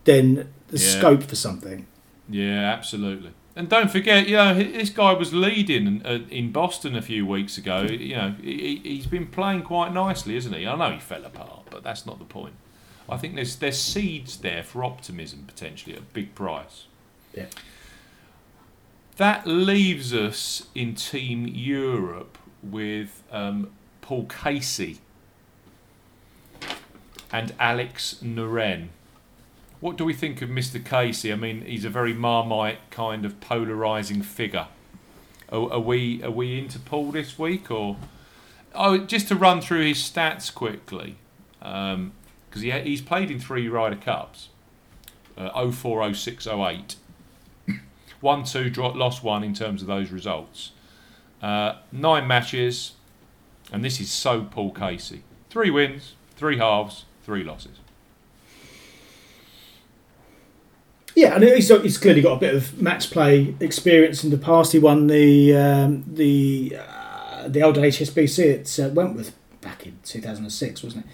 then 0.04 0.48
there's 0.68 0.94
Yeah. 0.94 0.98
scope 1.00 1.24
for 1.24 1.36
something. 1.36 1.86
Yeah, 2.28 2.72
absolutely. 2.72 3.30
And 3.54 3.68
don't 3.70 3.90
forget, 3.90 4.28
you 4.28 4.36
know, 4.36 4.52
this 4.54 4.90
guy 4.90 5.12
was 5.14 5.32
leading 5.32 6.04
uh, 6.04 6.18
in 6.28 6.52
Boston 6.52 6.94
a 6.94 7.00
few 7.02 7.24
weeks 7.24 7.56
ago. 7.56 7.82
You 7.82 8.14
know, 8.16 8.34
he, 8.42 8.80
he- 8.82 8.96
he's 8.96 9.06
been 9.06 9.26
playing 9.28 9.62
quite 9.62 9.94
nicely, 9.94 10.36
isn't 10.36 10.52
he? 10.52 10.66
I 10.66 10.76
know 10.76 10.90
he 10.92 11.00
fell 11.00 11.24
apart, 11.24 11.66
but 11.70 11.82
that's 11.82 12.04
not 12.04 12.18
the 12.18 12.24
point. 12.26 12.54
I 13.08 13.16
think 13.16 13.34
there's 13.36 13.56
there's 13.56 13.78
seeds 13.80 14.36
there 14.38 14.62
for 14.64 14.82
optimism 14.84 15.44
potentially 15.46 15.94
at 15.94 16.00
a 16.02 16.04
big 16.12 16.34
price. 16.34 16.86
Yeah. 17.32 17.46
That 19.16 19.46
leaves 19.46 20.12
us 20.12 20.66
in 20.74 20.94
Team 20.96 21.46
Europe 21.46 22.36
with 22.62 23.22
um, 23.30 23.70
Paul 24.02 24.26
Casey 24.26 24.98
and 27.32 27.54
Alex 27.58 28.16
Noren. 28.22 28.88
What 29.80 29.96
do 29.96 30.04
we 30.04 30.14
think 30.14 30.40
of 30.40 30.48
Mr. 30.48 30.82
Casey? 30.82 31.32
I 31.32 31.36
mean, 31.36 31.62
he's 31.62 31.84
a 31.84 31.90
very 31.90 32.14
marmite 32.14 32.78
kind 32.90 33.24
of 33.26 33.40
polarizing 33.40 34.22
figure. 34.22 34.68
Are, 35.50 35.74
are 35.74 35.80
we 35.80 36.22
are 36.22 36.30
we 36.30 36.58
into 36.58 36.78
Paul 36.78 37.12
this 37.12 37.38
week 37.38 37.70
or? 37.70 37.96
Oh, 38.74 38.98
just 38.98 39.28
to 39.28 39.36
run 39.36 39.60
through 39.60 39.86
his 39.86 39.98
stats 39.98 40.52
quickly, 40.52 41.16
because 41.58 42.60
he 42.60 42.70
he's 42.70 43.00
played 43.00 43.30
in 43.30 43.38
three 43.38 43.68
Ryder 43.68 43.96
Cups, 43.96 44.48
uh, 45.36 45.70
04, 45.70 46.12
06, 46.12 46.46
08. 46.46 46.96
One, 48.20 48.44
two, 48.44 48.70
draw, 48.70 48.88
lost 48.88 49.22
one 49.22 49.44
in 49.44 49.54
terms 49.54 49.82
of 49.82 49.88
those 49.88 50.10
results. 50.10 50.72
Uh, 51.40 51.76
nine 51.92 52.26
matches, 52.26 52.92
and 53.72 53.84
this 53.84 54.00
is 54.00 54.10
so 54.10 54.42
Paul 54.42 54.72
Casey. 54.72 55.22
Three 55.50 55.70
wins, 55.70 56.14
three 56.34 56.58
halves, 56.58 57.04
three 57.24 57.44
losses. 57.44 57.78
Yeah, 61.16 61.34
and 61.34 61.42
he's, 61.44 61.68
he's 61.68 61.96
clearly 61.98 62.20
got 62.20 62.34
a 62.34 62.40
bit 62.40 62.54
of 62.54 62.80
match 62.80 63.10
play 63.10 63.54
experience 63.58 64.22
in 64.22 64.30
the 64.30 64.36
past. 64.38 64.72
He 64.72 64.78
won 64.78 65.06
the 65.06 65.56
um, 65.56 66.04
the 66.06 66.76
uh, 66.78 67.48
the 67.48 67.62
old 67.62 67.76
HSBC 67.76 68.60
at 68.60 68.78
uh, 68.86 68.90
Wentworth 68.90 69.34
back 69.62 69.86
in 69.86 69.98
2006, 70.04 70.82
wasn't 70.84 71.06
it? 71.06 71.10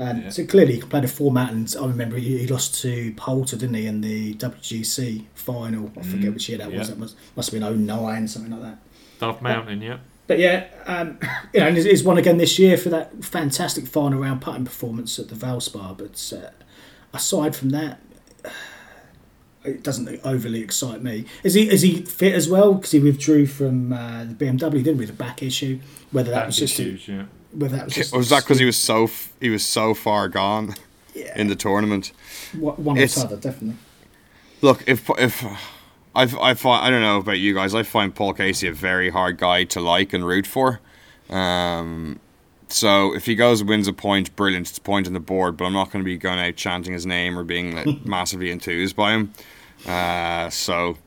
Um, 0.00 0.22
Yeah. 0.22 0.30
So 0.30 0.46
clearly 0.46 0.76
he 0.76 0.80
played 0.80 1.04
a 1.04 1.08
format, 1.08 1.52
and 1.52 1.72
I 1.78 1.84
remember 1.86 2.16
he, 2.16 2.38
he 2.38 2.46
lost 2.46 2.80
to 2.80 3.12
Poulter, 3.16 3.56
didn't 3.58 3.74
he, 3.74 3.86
in 3.86 4.00
the 4.00 4.32
WGC 4.36 5.26
final? 5.34 5.92
I 5.98 6.02
forget 6.02 6.30
Mm, 6.30 6.34
which 6.34 6.48
year 6.48 6.56
that 6.58 6.68
was. 6.72 6.88
yeah. 6.88 6.94
That 6.94 6.98
must 6.98 7.16
must 7.36 7.52
have 7.52 7.60
been 7.60 7.86
09, 7.86 8.28
something 8.28 8.52
like 8.52 8.62
that. 8.62 8.78
Dove 9.20 9.42
Mountain, 9.42 9.82
yeah. 9.82 9.98
But 10.28 10.38
yeah, 10.38 10.64
um, 10.86 11.18
you 11.52 11.60
know, 11.60 11.66
and 11.66 11.76
he's- 11.76 11.86
he's 11.90 12.02
won 12.02 12.16
again 12.16 12.38
this 12.38 12.58
year 12.58 12.78
for 12.78 12.88
that 12.88 13.22
fantastic 13.22 13.86
final 13.86 14.18
round 14.20 14.40
putting 14.40 14.64
performance 14.64 15.18
at 15.18 15.28
the 15.28 15.34
Valspar. 15.34 15.98
But 15.98 16.32
uh, 16.38 16.50
aside 17.12 17.54
from 17.54 17.68
that, 17.70 18.00
it 19.64 19.82
doesn't 19.82 20.20
overly 20.24 20.60
excite 20.60 21.02
me. 21.02 21.24
Is 21.42 21.54
he 21.54 21.70
is 21.70 21.82
he 21.82 22.02
fit 22.02 22.34
as 22.34 22.48
well? 22.48 22.74
Because 22.74 22.92
he 22.92 23.00
withdrew 23.00 23.46
from 23.46 23.92
uh, 23.92 24.24
the 24.24 24.34
BMW, 24.34 24.82
didn't 24.82 24.98
we? 24.98 25.04
The 25.06 25.12
back 25.12 25.42
issue. 25.42 25.80
Whether 26.10 26.30
that 26.30 26.40
That 26.40 26.46
was 26.46 26.56
just 26.56 26.78
a, 26.78 26.82
huge, 26.82 27.08
yeah. 27.08 27.24
whether 27.52 27.76
that 27.76 27.86
was 27.86 27.94
just 27.94 28.12
was 28.16 28.28
that 28.30 28.42
because 28.42 28.58
he 28.58 28.64
was 28.64 28.76
so 28.76 29.04
f- 29.04 29.32
he 29.40 29.50
was 29.50 29.64
so 29.64 29.94
far 29.94 30.28
gone 30.28 30.74
yeah, 31.14 31.38
in 31.38 31.48
the 31.48 31.56
tournament? 31.56 32.12
one 32.58 32.74
one 32.76 32.98
or 32.98 33.06
the 33.06 33.20
other 33.20 33.36
definitely. 33.36 33.78
Look, 34.60 34.84
if 34.86 35.08
if 35.18 35.44
I 36.14 36.22
I 36.22 36.54
find 36.54 36.84
I 36.84 36.90
don't 36.90 37.02
know 37.02 37.18
about 37.18 37.38
you 37.38 37.54
guys, 37.54 37.74
I 37.74 37.82
find 37.82 38.14
Paul 38.14 38.34
Casey 38.34 38.68
a 38.68 38.72
very 38.72 39.10
hard 39.10 39.38
guy 39.38 39.64
to 39.64 39.80
like 39.80 40.12
and 40.12 40.26
root 40.26 40.46
for. 40.46 40.80
Um, 41.30 42.20
so 42.68 43.14
if 43.14 43.26
he 43.26 43.34
goes 43.34 43.60
and 43.60 43.68
wins 43.68 43.86
a 43.86 43.92
point, 43.92 44.34
brilliant, 44.34 44.68
it's 44.68 44.78
a 44.78 44.80
point 44.80 45.06
on 45.06 45.12
the 45.12 45.20
board. 45.20 45.56
But 45.56 45.66
I'm 45.66 45.72
not 45.72 45.90
going 45.90 46.02
to 46.02 46.04
be 46.04 46.16
going 46.16 46.38
out 46.38 46.56
chanting 46.56 46.92
his 46.92 47.06
name 47.06 47.38
or 47.38 47.44
being 47.44 47.74
like, 47.74 48.04
massively 48.06 48.50
enthused 48.50 48.96
by 48.96 49.12
him. 49.12 49.32
Uh, 49.86 50.48
so 50.50 50.98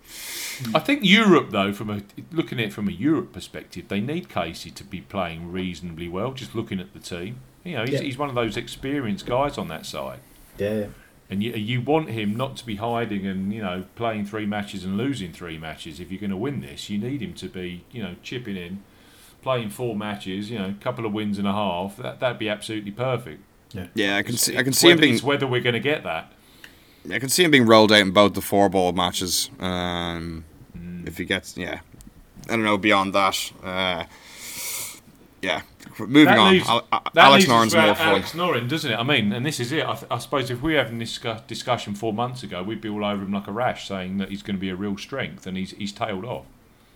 I 0.74 0.80
think 0.80 1.02
Europe, 1.04 1.52
though, 1.52 1.74
from 1.74 1.90
a 1.90 2.02
looking 2.32 2.60
at 2.60 2.66
it 2.68 2.74
from 2.74 2.88
a 2.88 2.92
Europe 2.92 3.32
perspective, 3.34 3.88
they 3.88 4.00
need 4.00 4.30
Casey 4.30 4.72
to 4.72 4.84
be 4.84 5.02
playing 5.02 5.52
reasonably 5.52 6.08
well. 6.08 6.32
Just 6.34 6.56
looking 6.56 6.80
at 6.80 6.94
the 6.94 7.00
team, 7.00 7.38
you 7.64 7.74
know, 7.76 7.84
he's, 7.84 7.94
Yeah. 7.96 8.02
he's 8.02 8.18
one 8.18 8.30
of 8.30 8.36
those 8.36 8.58
experienced 8.58 9.26
guys 9.26 9.58
on 9.58 9.68
that 9.70 9.86
side, 9.86 10.20
Yeah, 10.58 10.88
and 11.30 11.44
you 11.44 11.52
you 11.54 11.82
want 11.82 12.10
him 12.10 12.36
not 12.36 12.56
to 12.58 12.66
be 12.66 12.76
hiding 12.76 13.26
and 13.26 13.54
you 13.54 13.62
know 13.62 13.86
playing 13.96 14.26
three 14.26 14.46
matches 14.46 14.84
and 14.84 14.98
losing 14.98 15.32
three 15.32 15.58
matches. 15.58 16.00
If 16.00 16.12
you're 16.12 16.22
going 16.22 16.32
to 16.32 16.38
win 16.38 16.62
this, 16.62 16.90
you 16.90 16.98
need 16.98 17.22
him 17.22 17.34
to 17.36 17.48
be 17.50 17.84
you 17.92 18.04
know 18.04 18.16
chipping 18.24 18.56
in, 18.58 18.84
playing 19.42 19.70
four 19.70 19.96
matches, 19.96 20.50
you 20.52 20.58
know, 20.60 20.70
a 20.70 20.84
couple 20.84 21.06
of 21.06 21.14
wins 21.14 21.38
and 21.38 21.48
a 21.48 21.54
half. 21.54 21.98
That 21.98 22.20
that'd 22.20 22.40
be 22.40 22.50
absolutely 22.50 22.92
perfect. 22.92 23.42
yeah, 23.74 23.88
yeah 23.94 24.18
I 24.18 24.24
can 24.24 24.38
see 24.38 24.54
I 24.58 24.60
can 24.64 24.70
It's 24.70 24.80
see 24.80 24.90
him 24.92 25.00
being 25.00 25.14
It's 25.16 25.24
whether 25.24 25.48
we're 25.48 25.62
going 25.62 25.74
to 25.74 25.80
get 25.80 26.04
that. 26.04 26.32
I 27.12 27.20
can 27.20 27.30
see 27.30 27.44
him 27.44 27.52
being 27.52 27.66
rolled 27.66 27.92
out 27.92 28.00
in 28.00 28.12
both 28.12 28.34
the 28.34 28.42
four 28.42 28.70
ball 28.70 28.92
matches. 28.94 29.50
Um, 29.60 30.44
If 31.06 31.18
he 31.20 31.26
gets, 31.26 31.56
yeah, 31.56 31.80
I 32.48 32.52
don't 32.52 32.64
know. 32.64 32.78
Beyond 32.80 33.14
that, 33.14 33.52
uh, 33.64 34.06
yeah. 35.42 35.62
Moving 36.00 36.26
That 36.26 36.38
on. 36.40 36.52
leaves- 36.54 36.68
Al- 36.68 36.86
Al- 36.92 37.04
That 37.14 37.26
Alex 37.26 37.44
leaves 37.44 37.46
us 37.46 37.50
Noren's 37.50 37.76
more 37.76 37.96
fun. 37.96 38.08
Alex 38.08 38.32
Noren, 38.34 38.68
doesn't 38.68 38.92
it? 38.92 38.96
I 38.96 39.04
mean, 39.04 39.32
and 39.32 39.46
this 39.46 39.60
is 39.60 39.72
it. 39.72 39.86
I, 39.86 39.94
th- 39.94 40.08
I 40.12 40.18
suppose 40.18 40.50
if 40.50 40.62
we 40.62 40.74
were 40.74 40.80
having 40.80 40.98
this 41.00 41.10
discuss- 41.12 41.42
discussion 41.48 41.94
four 41.96 42.12
months 42.12 42.42
ago, 42.44 42.64
we'd 42.64 42.82
be 42.82 42.90
all 42.90 43.06
over 43.06 43.24
him 43.24 43.32
like 43.32 43.48
a 43.48 43.52
rash, 43.52 43.88
saying 43.88 44.18
that 44.18 44.30
he's 44.30 44.42
going 44.42 44.56
to 44.58 44.60
be 44.60 44.70
a 44.70 44.76
real 44.76 44.98
strength, 44.98 45.46
and 45.48 45.56
he's 45.56 45.72
he's 45.72 45.92
tailed 45.94 46.26
off. 46.26 46.46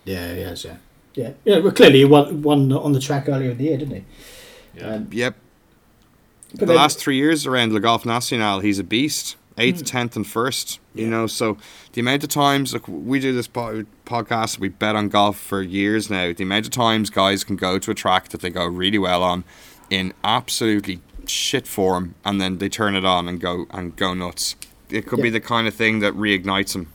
Yeah, 0.04 0.34
he 0.34 0.40
has, 0.42 0.64
yeah. 0.64 0.76
Yeah, 1.14 1.32
yeah 1.44 1.58
well, 1.60 1.72
clearly 1.72 1.98
he 2.00 2.04
won, 2.04 2.42
won 2.42 2.72
on 2.72 2.92
the 2.92 3.00
track 3.00 3.28
earlier 3.28 3.52
in 3.52 3.58
the 3.58 3.64
year, 3.64 3.78
didn't 3.78 3.94
he? 3.94 4.04
Yeah. 4.76 4.86
Um, 4.96 5.08
Yep. 5.12 5.36
but 6.52 6.60
the 6.60 6.66
then- 6.66 6.76
last 6.76 6.98
three 6.98 7.16
years 7.16 7.46
around 7.46 7.72
Le 7.72 7.80
Golf 7.80 8.04
National, 8.04 8.60
he's 8.60 8.78
a 8.80 8.84
beast. 8.84 9.36
Eighth, 9.58 9.84
tenth, 9.84 10.16
and 10.16 10.26
first. 10.26 10.80
You 10.94 11.08
know, 11.08 11.26
so 11.26 11.58
the 11.92 12.00
amount 12.00 12.24
of 12.24 12.30
times 12.30 12.72
look, 12.72 12.86
we 12.88 13.20
do 13.20 13.32
this 13.32 13.46
po- 13.46 13.84
podcast, 14.06 14.58
we 14.58 14.68
bet 14.68 14.96
on 14.96 15.08
golf 15.08 15.38
for 15.38 15.62
years 15.62 16.08
now. 16.08 16.32
The 16.32 16.44
amount 16.44 16.66
of 16.66 16.72
times 16.72 17.10
guys 17.10 17.44
can 17.44 17.56
go 17.56 17.78
to 17.78 17.90
a 17.90 17.94
track 17.94 18.28
that 18.28 18.40
they 18.40 18.50
go 18.50 18.64
really 18.64 18.98
well 18.98 19.22
on, 19.22 19.44
in 19.90 20.14
absolutely 20.24 21.00
shit 21.26 21.66
form, 21.66 22.14
and 22.24 22.40
then 22.40 22.58
they 22.58 22.68
turn 22.68 22.94
it 22.96 23.04
on 23.04 23.28
and 23.28 23.40
go 23.40 23.66
and 23.70 23.94
go 23.96 24.14
nuts. 24.14 24.56
It 24.88 25.06
could 25.06 25.22
be 25.22 25.30
the 25.30 25.40
kind 25.40 25.68
of 25.68 25.74
thing 25.74 26.00
that 26.00 26.14
reignites 26.14 26.72
them. 26.72 26.92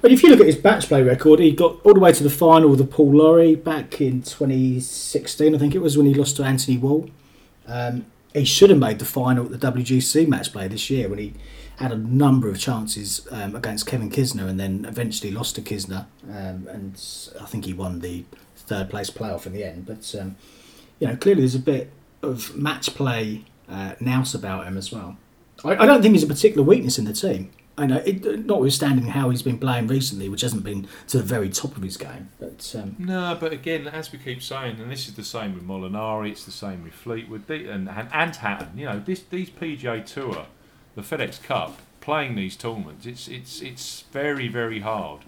But 0.00 0.12
if 0.12 0.22
you 0.22 0.30
look 0.30 0.40
at 0.40 0.46
his 0.46 0.62
match 0.62 0.86
play 0.86 1.02
record, 1.02 1.40
he 1.40 1.52
got 1.52 1.80
all 1.84 1.94
the 1.94 2.00
way 2.00 2.12
to 2.12 2.22
the 2.22 2.30
final 2.30 2.68
with 2.70 2.78
the 2.78 2.86
Paul 2.86 3.12
Lawrie 3.12 3.54
back 3.56 4.00
in 4.00 4.22
2016, 4.22 5.54
I 5.54 5.58
think 5.58 5.74
it 5.74 5.80
was 5.80 5.96
when 5.96 6.06
he 6.06 6.14
lost 6.14 6.36
to 6.36 6.44
Anthony 6.44 6.78
Wall. 6.78 7.08
Um, 7.66 8.06
he 8.32 8.44
should 8.44 8.70
have 8.70 8.78
made 8.78 8.98
the 8.98 9.04
final 9.04 9.46
at 9.46 9.60
the 9.60 9.72
WGC 9.72 10.28
match 10.28 10.52
play 10.52 10.68
this 10.68 10.90
year 10.90 11.08
when 11.08 11.18
he 11.18 11.34
had 11.76 11.92
a 11.92 11.96
number 11.96 12.48
of 12.48 12.58
chances 12.58 13.26
um, 13.30 13.54
against 13.54 13.86
Kevin 13.86 14.10
Kisner 14.10 14.48
and 14.48 14.58
then 14.58 14.84
eventually 14.88 15.30
lost 15.30 15.54
to 15.56 15.62
Kisner. 15.62 16.06
Um, 16.24 16.66
and 16.68 17.00
I 17.40 17.44
think 17.44 17.66
he 17.66 17.72
won 17.72 18.00
the 18.00 18.24
third 18.56 18.90
place 18.90 19.10
playoff 19.10 19.46
in 19.46 19.52
the 19.52 19.64
end. 19.64 19.86
But, 19.86 20.14
um, 20.18 20.36
you 20.98 21.06
know, 21.06 21.16
clearly 21.16 21.42
there's 21.42 21.54
a 21.54 21.60
bit 21.60 21.90
of 22.22 22.56
match 22.56 22.94
play 22.94 23.44
uh, 23.68 23.94
nous 24.00 24.34
about 24.34 24.66
him 24.66 24.76
as 24.76 24.90
well. 24.90 25.16
I, 25.64 25.76
I 25.76 25.86
don't 25.86 26.02
think 26.02 26.14
he's 26.14 26.22
a 26.22 26.28
particular 26.28 26.66
weakness 26.66 26.98
in 26.98 27.04
the 27.04 27.12
team. 27.12 27.50
I 27.78 27.86
know, 27.86 28.02
it, 28.06 28.46
notwithstanding 28.46 29.08
how 29.08 29.28
he's 29.28 29.42
been 29.42 29.58
playing 29.58 29.88
recently, 29.88 30.30
which 30.30 30.40
hasn't 30.40 30.64
been 30.64 30.88
to 31.08 31.18
the 31.18 31.22
very 31.22 31.50
top 31.50 31.76
of 31.76 31.82
his 31.82 31.98
game. 31.98 32.30
But 32.40 32.74
um, 32.78 32.96
No, 32.98 33.36
but 33.38 33.52
again, 33.52 33.86
as 33.86 34.10
we 34.10 34.18
keep 34.18 34.42
saying, 34.42 34.80
and 34.80 34.90
this 34.90 35.08
is 35.08 35.14
the 35.14 35.24
same 35.24 35.54
with 35.54 35.66
Molinari, 35.66 36.30
it's 36.30 36.44
the 36.44 36.52
same 36.52 36.84
with 36.84 36.94
Fleetwood 36.94 37.50
and 37.50 37.88
and, 37.88 38.08
and 38.12 38.36
Hatton. 38.36 38.78
You 38.78 38.86
know, 38.86 39.00
this 39.00 39.20
these 39.28 39.50
PGA 39.50 40.06
Tour, 40.06 40.46
the 40.96 41.02
FedEx 41.02 41.40
Cup, 41.42 41.78
playing 42.00 42.34
these 42.34 42.56
tournaments, 42.56 43.06
it's 43.06 43.28
it's 43.28 43.60
it's 43.60 44.00
very 44.12 44.48
very 44.48 44.80
hard. 44.80 45.20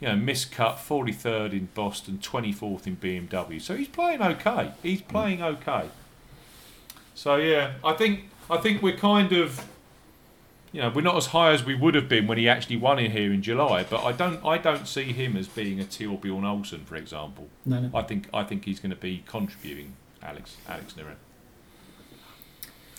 You 0.00 0.08
know, 0.08 0.16
missed 0.16 0.52
cut, 0.52 0.78
forty 0.78 1.12
third 1.12 1.54
in 1.54 1.68
Boston, 1.74 2.18
twenty 2.20 2.52
fourth 2.52 2.86
in 2.86 2.96
BMW. 2.96 3.62
So 3.62 3.76
he's 3.76 3.88
playing 3.88 4.20
okay. 4.20 4.72
He's 4.82 5.00
mm. 5.00 5.08
playing 5.08 5.42
okay. 5.42 5.88
So 7.14 7.36
yeah, 7.36 7.74
I 7.82 7.94
think 7.94 8.24
I 8.50 8.58
think 8.58 8.82
we're 8.82 8.96
kind 8.96 9.32
of. 9.32 9.66
You 10.72 10.80
know, 10.80 10.90
we're 10.90 11.02
not 11.02 11.16
as 11.16 11.26
high 11.26 11.52
as 11.52 11.62
we 11.62 11.76
would 11.76 11.94
have 11.94 12.08
been 12.08 12.26
when 12.26 12.36
he 12.36 12.48
actually 12.48 12.78
won 12.78 12.98
in 12.98 13.12
here 13.12 13.32
in 13.32 13.42
July, 13.42 13.84
but 13.88 14.02
I 14.02 14.10
don't, 14.10 14.44
I 14.44 14.58
don't 14.58 14.88
see 14.88 15.12
him 15.12 15.36
as 15.36 15.46
being 15.46 15.78
a 15.78 15.84
Thorbjørn 15.84 16.42
Olesen, 16.42 16.84
for 16.84 16.96
example. 16.96 17.48
no, 17.64 17.78
no. 17.78 17.96
I 17.96 18.02
think 18.02 18.28
I 18.34 18.42
think 18.42 18.64
he's 18.64 18.80
going 18.80 18.90
to 18.90 18.96
be 18.96 19.22
contributing 19.24 19.94
Alex 20.20 20.56
Alex 20.68 20.94
Noren. 20.94 21.14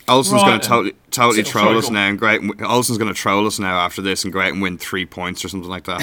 Olesen's 0.08 0.42
Right 0.42 0.48
going 0.50 0.60
to 0.62 0.68
totally, 0.68 0.96
totally 1.12 1.44
troll 1.44 1.66
sorry, 1.66 1.78
us 1.78 1.90
now. 1.90 2.08
And 2.10 2.20
go 2.20 2.28
out 2.28 2.42
and, 2.42 2.62
Olesen's 2.62 2.98
going 2.98 3.14
to 3.14 3.20
troll 3.20 3.48
us 3.48 3.60
now 3.60 3.80
after 3.80 4.02
this 4.02 4.24
and 4.24 4.32
go 4.32 4.40
out 4.40 4.54
and 4.54 4.62
win 4.62 4.78
three 4.78 5.06
points 5.06 5.44
or 5.44 5.50
something 5.50 5.70
like 5.70 5.86
that. 5.86 6.02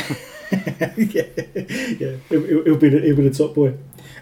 yeah, 0.97 1.25
yeah, 1.99 2.17
he'll, 2.29 2.65
he'll 2.65 2.77
be 2.77 2.89
the, 2.89 3.01
he'll 3.01 3.17
be 3.17 3.29
the 3.29 3.35
top 3.35 3.55
boy. 3.55 3.75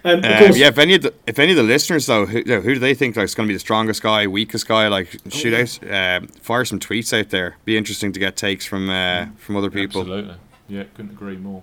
Um, 0.05 0.18
of 0.18 0.24
Um, 0.24 0.57
yeah, 0.57 0.68
if 0.68 0.78
any 0.78 0.95
of 0.95 1.03
the 1.03 1.14
if 1.26 1.39
any 1.39 1.53
of 1.53 1.57
the 1.57 1.62
listeners 1.62 2.07
though, 2.07 2.24
who, 2.24 2.39
you 2.39 2.45
know, 2.45 2.61
who 2.61 2.74
do 2.74 2.81
they 2.81 2.95
think 2.95 3.16
like 3.16 3.24
is 3.24 3.35
going 3.35 3.47
to 3.47 3.51
be 3.51 3.55
the 3.55 3.61
strongest 3.61 4.03
guy, 4.03 4.26
weakest 4.26 4.66
guy? 4.66 4.89
Like, 4.89 5.18
shoot 5.31 5.53
out, 5.55 5.91
uh, 5.91 6.26
fire 6.41 6.64
some 6.64 6.78
tweets 6.78 7.18
out 7.18 7.31
there. 7.31 7.57
Be 7.64 7.76
interesting 7.76 8.12
to 8.12 8.20
get 8.20 8.37
takes 8.37 8.64
from 8.64 8.89
uh, 8.89 9.26
from 9.37 9.57
other 9.57 9.70
people. 9.70 10.01
Absolutely. 10.03 10.35
Yeah, 10.68 10.85
couldn't 10.95 11.11
agree 11.12 11.37
more. 11.37 11.62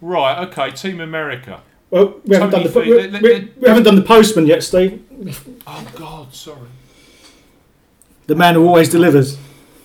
Right. 0.00 0.38
Okay. 0.48 0.70
Team 0.72 1.00
America. 1.00 1.62
Well, 1.90 2.20
we 2.24 2.36
haven't, 2.36 2.50
done 2.50 2.62
the, 2.62 2.68
Fee- 2.68 2.80
we, 2.90 2.94
let- 3.00 3.12
let- 3.12 3.22
we- 3.22 3.52
we 3.56 3.68
haven't 3.68 3.82
done 3.84 3.96
the 3.96 4.02
postman 4.02 4.46
yet, 4.46 4.62
Steve. 4.62 5.02
Oh 5.66 5.86
God, 5.96 6.34
sorry. 6.34 6.68
The 8.30 8.36
man 8.36 8.54
who 8.54 8.64
always 8.64 8.88
delivers. 8.88 9.36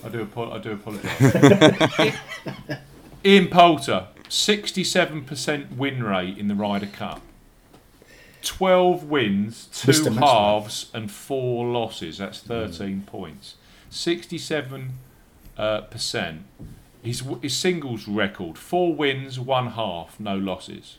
I 0.04 0.08
do. 0.08 0.22
Apo- 0.22 0.52
I 0.52 0.58
do 0.58 0.70
apologise. 0.74 2.16
Ian 3.24 3.48
Poulter, 3.48 4.06
sixty-seven 4.28 5.24
percent 5.24 5.72
win 5.72 6.04
rate 6.04 6.38
in 6.38 6.46
the 6.46 6.54
Ryder 6.54 6.86
Cup. 6.86 7.22
Twelve 8.42 9.02
wins, 9.02 9.66
two 9.72 9.90
Mr. 9.90 10.14
Matchman. 10.14 10.20
halves, 10.20 10.90
and 10.94 11.10
four 11.10 11.66
losses. 11.66 12.18
That's 12.18 12.38
thirteen 12.38 13.02
points. 13.02 13.56
Sixty-seven 13.90 14.90
uh, 15.58 15.80
percent. 15.80 16.44
His, 17.02 17.24
his 17.42 17.56
singles 17.56 18.06
record: 18.06 18.58
four 18.58 18.94
wins, 18.94 19.40
one 19.40 19.72
half, 19.72 20.20
no 20.20 20.36
losses. 20.36 20.98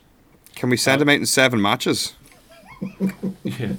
Can 0.54 0.70
we 0.70 0.76
send 0.76 1.02
him 1.02 1.08
out 1.08 1.16
in 1.16 1.26
seven 1.26 1.62
matches? 1.62 2.14
Yeah. 3.44 3.74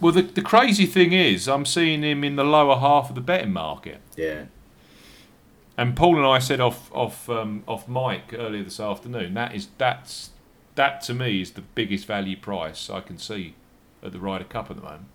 Well, 0.00 0.12
the, 0.12 0.22
the 0.22 0.42
crazy 0.42 0.86
thing 0.86 1.12
is, 1.12 1.48
I'm 1.48 1.66
seeing 1.66 2.02
him 2.02 2.24
in 2.24 2.36
the 2.36 2.44
lower 2.44 2.76
half 2.76 3.10
of 3.10 3.14
the 3.14 3.20
betting 3.20 3.52
market. 3.52 4.00
Yeah. 4.16 4.44
And 5.76 5.96
Paul 5.96 6.16
and 6.16 6.26
I 6.26 6.38
said 6.38 6.60
off 6.60 6.90
off 6.92 7.28
um, 7.28 7.64
off 7.66 7.88
mic 7.88 8.34
earlier 8.34 8.62
this 8.62 8.80
afternoon. 8.80 9.34
That 9.34 9.54
is 9.54 9.68
that's 9.78 10.30
that 10.74 11.00
to 11.02 11.14
me 11.14 11.40
is 11.40 11.52
the 11.52 11.62
biggest 11.62 12.06
value 12.06 12.36
price 12.36 12.90
I 12.90 13.00
can 13.00 13.18
see 13.18 13.54
at 14.02 14.12
the 14.12 14.18
Ryder 14.18 14.44
Cup 14.44 14.70
at 14.70 14.76
the 14.76 14.82
moment. 14.82 15.06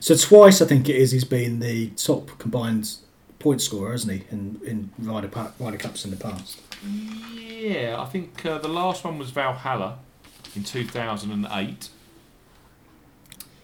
So 0.00 0.14
twice, 0.16 0.60
I 0.60 0.66
think 0.66 0.88
it 0.88 0.96
is, 0.96 1.12
he's 1.12 1.24
been 1.24 1.60
the 1.60 1.88
top 1.90 2.38
combined 2.38 2.96
point 3.38 3.62
scorer, 3.62 3.92
hasn't 3.92 4.12
he, 4.12 4.24
in, 4.30 4.60
in 4.66 4.90
Ryder, 4.98 5.28
Pa- 5.28 5.52
Ryder 5.58 5.78
Cups 5.78 6.04
in 6.04 6.10
the 6.10 6.16
past? 6.16 6.60
Yeah, 7.34 7.96
I 7.98 8.04
think 8.06 8.44
uh, 8.44 8.58
the 8.58 8.68
last 8.68 9.04
one 9.04 9.18
was 9.18 9.30
Valhalla 9.30 9.98
in 10.54 10.64
2008. 10.64 11.88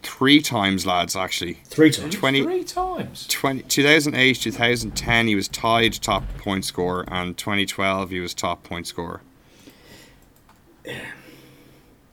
Three 0.05 0.39
times, 0.39 0.85
lads. 0.85 1.15
Actually, 1.15 1.55
Three 1.65 1.89
times. 1.89 2.13
20 2.13 2.43
Three 2.43 2.63
times. 2.63 3.27
20, 3.27 3.63
2008, 3.63 4.33
2010, 4.39 5.27
he 5.27 5.35
was 5.35 5.47
tied 5.47 5.93
top 5.93 6.23
point 6.37 6.63
scorer, 6.63 7.05
and 7.07 7.35
2012 7.35 8.11
he 8.11 8.19
was 8.19 8.33
top 8.35 8.63
point 8.63 8.85
scorer. 8.85 9.21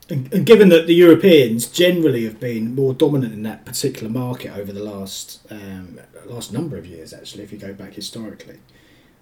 And, 0.09 0.33
and 0.33 0.45
given 0.45 0.69
that 0.69 0.87
the 0.87 0.95
Europeans 0.95 1.67
generally 1.67 2.23
have 2.25 2.39
been 2.39 2.73
more 2.73 2.93
dominant 2.95 3.33
in 3.33 3.43
that 3.43 3.63
particular 3.63 4.11
market 4.11 4.57
over 4.57 4.73
the 4.73 4.83
last 4.83 5.39
um, 5.51 5.99
last 6.25 6.51
number 6.51 6.77
of 6.77 6.87
years, 6.87 7.13
actually, 7.13 7.43
if 7.43 7.51
you 7.51 7.59
go 7.59 7.73
back 7.73 7.93
historically, 7.93 8.57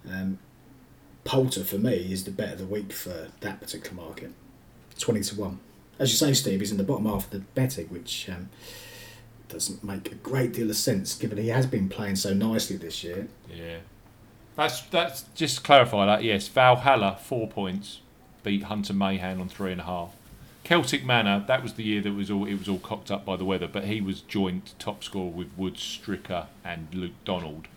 um, 0.09 0.39
Poulter 1.25 1.65
for 1.65 1.77
me 1.77 2.11
is 2.11 2.23
the 2.23 2.31
bet 2.31 2.53
of 2.53 2.59
the 2.59 2.65
week 2.65 2.93
for 2.93 3.27
that 3.41 3.59
particular 3.59 3.95
market. 3.95 4.31
Twenty 4.97 5.21
to 5.21 5.35
one. 5.39 5.59
As 6.01 6.09
you 6.11 6.17
say, 6.17 6.33
Steve, 6.33 6.59
he's 6.61 6.71
in 6.71 6.77
the 6.77 6.83
bottom 6.83 7.05
half 7.05 7.25
of 7.25 7.29
the 7.29 7.39
betting, 7.53 7.85
which 7.89 8.27
um, 8.27 8.49
doesn't 9.49 9.83
make 9.83 10.11
a 10.11 10.15
great 10.15 10.51
deal 10.51 10.67
of 10.67 10.75
sense 10.75 11.13
given 11.13 11.37
he 11.37 11.49
has 11.49 11.67
been 11.67 11.89
playing 11.89 12.15
so 12.15 12.33
nicely 12.33 12.75
this 12.75 13.03
year. 13.03 13.27
Yeah. 13.47 13.77
That's 14.55 14.81
that's 14.81 15.25
just 15.35 15.57
to 15.57 15.61
clarify 15.61 16.07
that. 16.07 16.23
Yes, 16.23 16.47
Valhalla 16.47 17.19
four 17.21 17.47
points, 17.47 17.99
beat 18.41 18.63
Hunter 18.63 18.93
Mahan 18.93 19.39
on 19.39 19.47
three 19.47 19.71
and 19.71 19.81
a 19.81 19.83
half. 19.83 20.15
Celtic 20.63 21.05
Manor 21.05 21.43
that 21.47 21.61
was 21.61 21.73
the 21.73 21.83
year 21.83 22.01
that 22.01 22.13
was 22.13 22.31
all 22.31 22.47
it 22.47 22.55
was 22.55 22.67
all 22.67 22.79
cocked 22.79 23.11
up 23.11 23.23
by 23.23 23.35
the 23.35 23.45
weather, 23.45 23.67
but 23.67 23.83
he 23.83 24.01
was 24.01 24.21
joint 24.21 24.73
top 24.79 25.03
scorer 25.03 25.29
with 25.29 25.51
Wood 25.55 25.75
Stricker 25.75 26.47
and 26.65 26.87
Luke 26.95 27.13
Donald, 27.25 27.67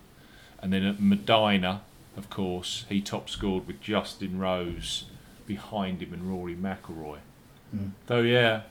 and 0.62 0.72
then 0.72 0.82
at 0.82 0.98
Medina, 0.98 1.82
of 2.16 2.30
course, 2.30 2.86
he 2.88 3.02
top 3.02 3.28
scored 3.28 3.66
with 3.66 3.82
Justin 3.82 4.38
Rose 4.38 5.04
behind 5.46 6.00
him 6.02 6.14
and 6.14 6.22
Rory 6.22 6.54
McIlroy. 6.54 7.18
Mm. 7.74 7.90
Though 8.06 8.20
yeah, 8.20 8.62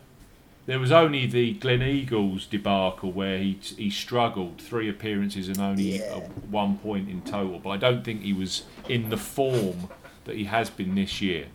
there 0.66 0.80
was 0.80 0.92
only 0.92 1.26
the 1.26 1.56
Gleneagles 1.56 2.50
debacle 2.50 3.12
where 3.12 3.38
he 3.38 3.60
he 3.78 3.90
struggled 3.90 4.62
three 4.62 4.90
appearances 4.90 5.48
and 5.48 5.60
only 5.60 6.00
Yeah. 6.00 6.16
uh, 6.16 6.20
one 6.50 6.78
point 6.78 7.10
in 7.10 7.22
total. 7.22 7.60
But 7.60 7.70
I 7.72 7.78
don't 7.78 8.04
think 8.04 8.22
he 8.22 8.34
was 8.34 8.64
in 8.88 9.10
the 9.10 9.18
form 9.18 9.90
that 10.26 10.36
he 10.36 10.46
has 10.46 10.70
been 10.70 10.96
this 10.96 11.22
year. 11.22 11.48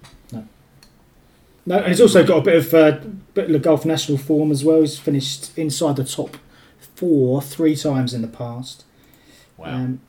No, 1.66 1.76
and 1.78 1.88
he's 1.88 2.00
also 2.00 2.24
got 2.24 2.38
a 2.38 2.40
bit 2.42 2.56
of 2.56 2.72
uh, 2.74 2.98
bit 3.34 3.50
of 3.54 3.60
golf 3.62 3.84
national 3.84 4.16
form 4.16 4.50
as 4.50 4.64
well. 4.64 4.80
He's 4.80 4.98
finished 4.98 5.56
inside 5.58 5.96
the 5.96 6.04
top 6.04 6.38
four 6.96 7.42
three 7.42 7.76
times 7.76 8.14
in 8.14 8.22
the 8.22 8.28
past. 8.28 8.84
Wow. 9.58 9.66
Um, 9.74 10.00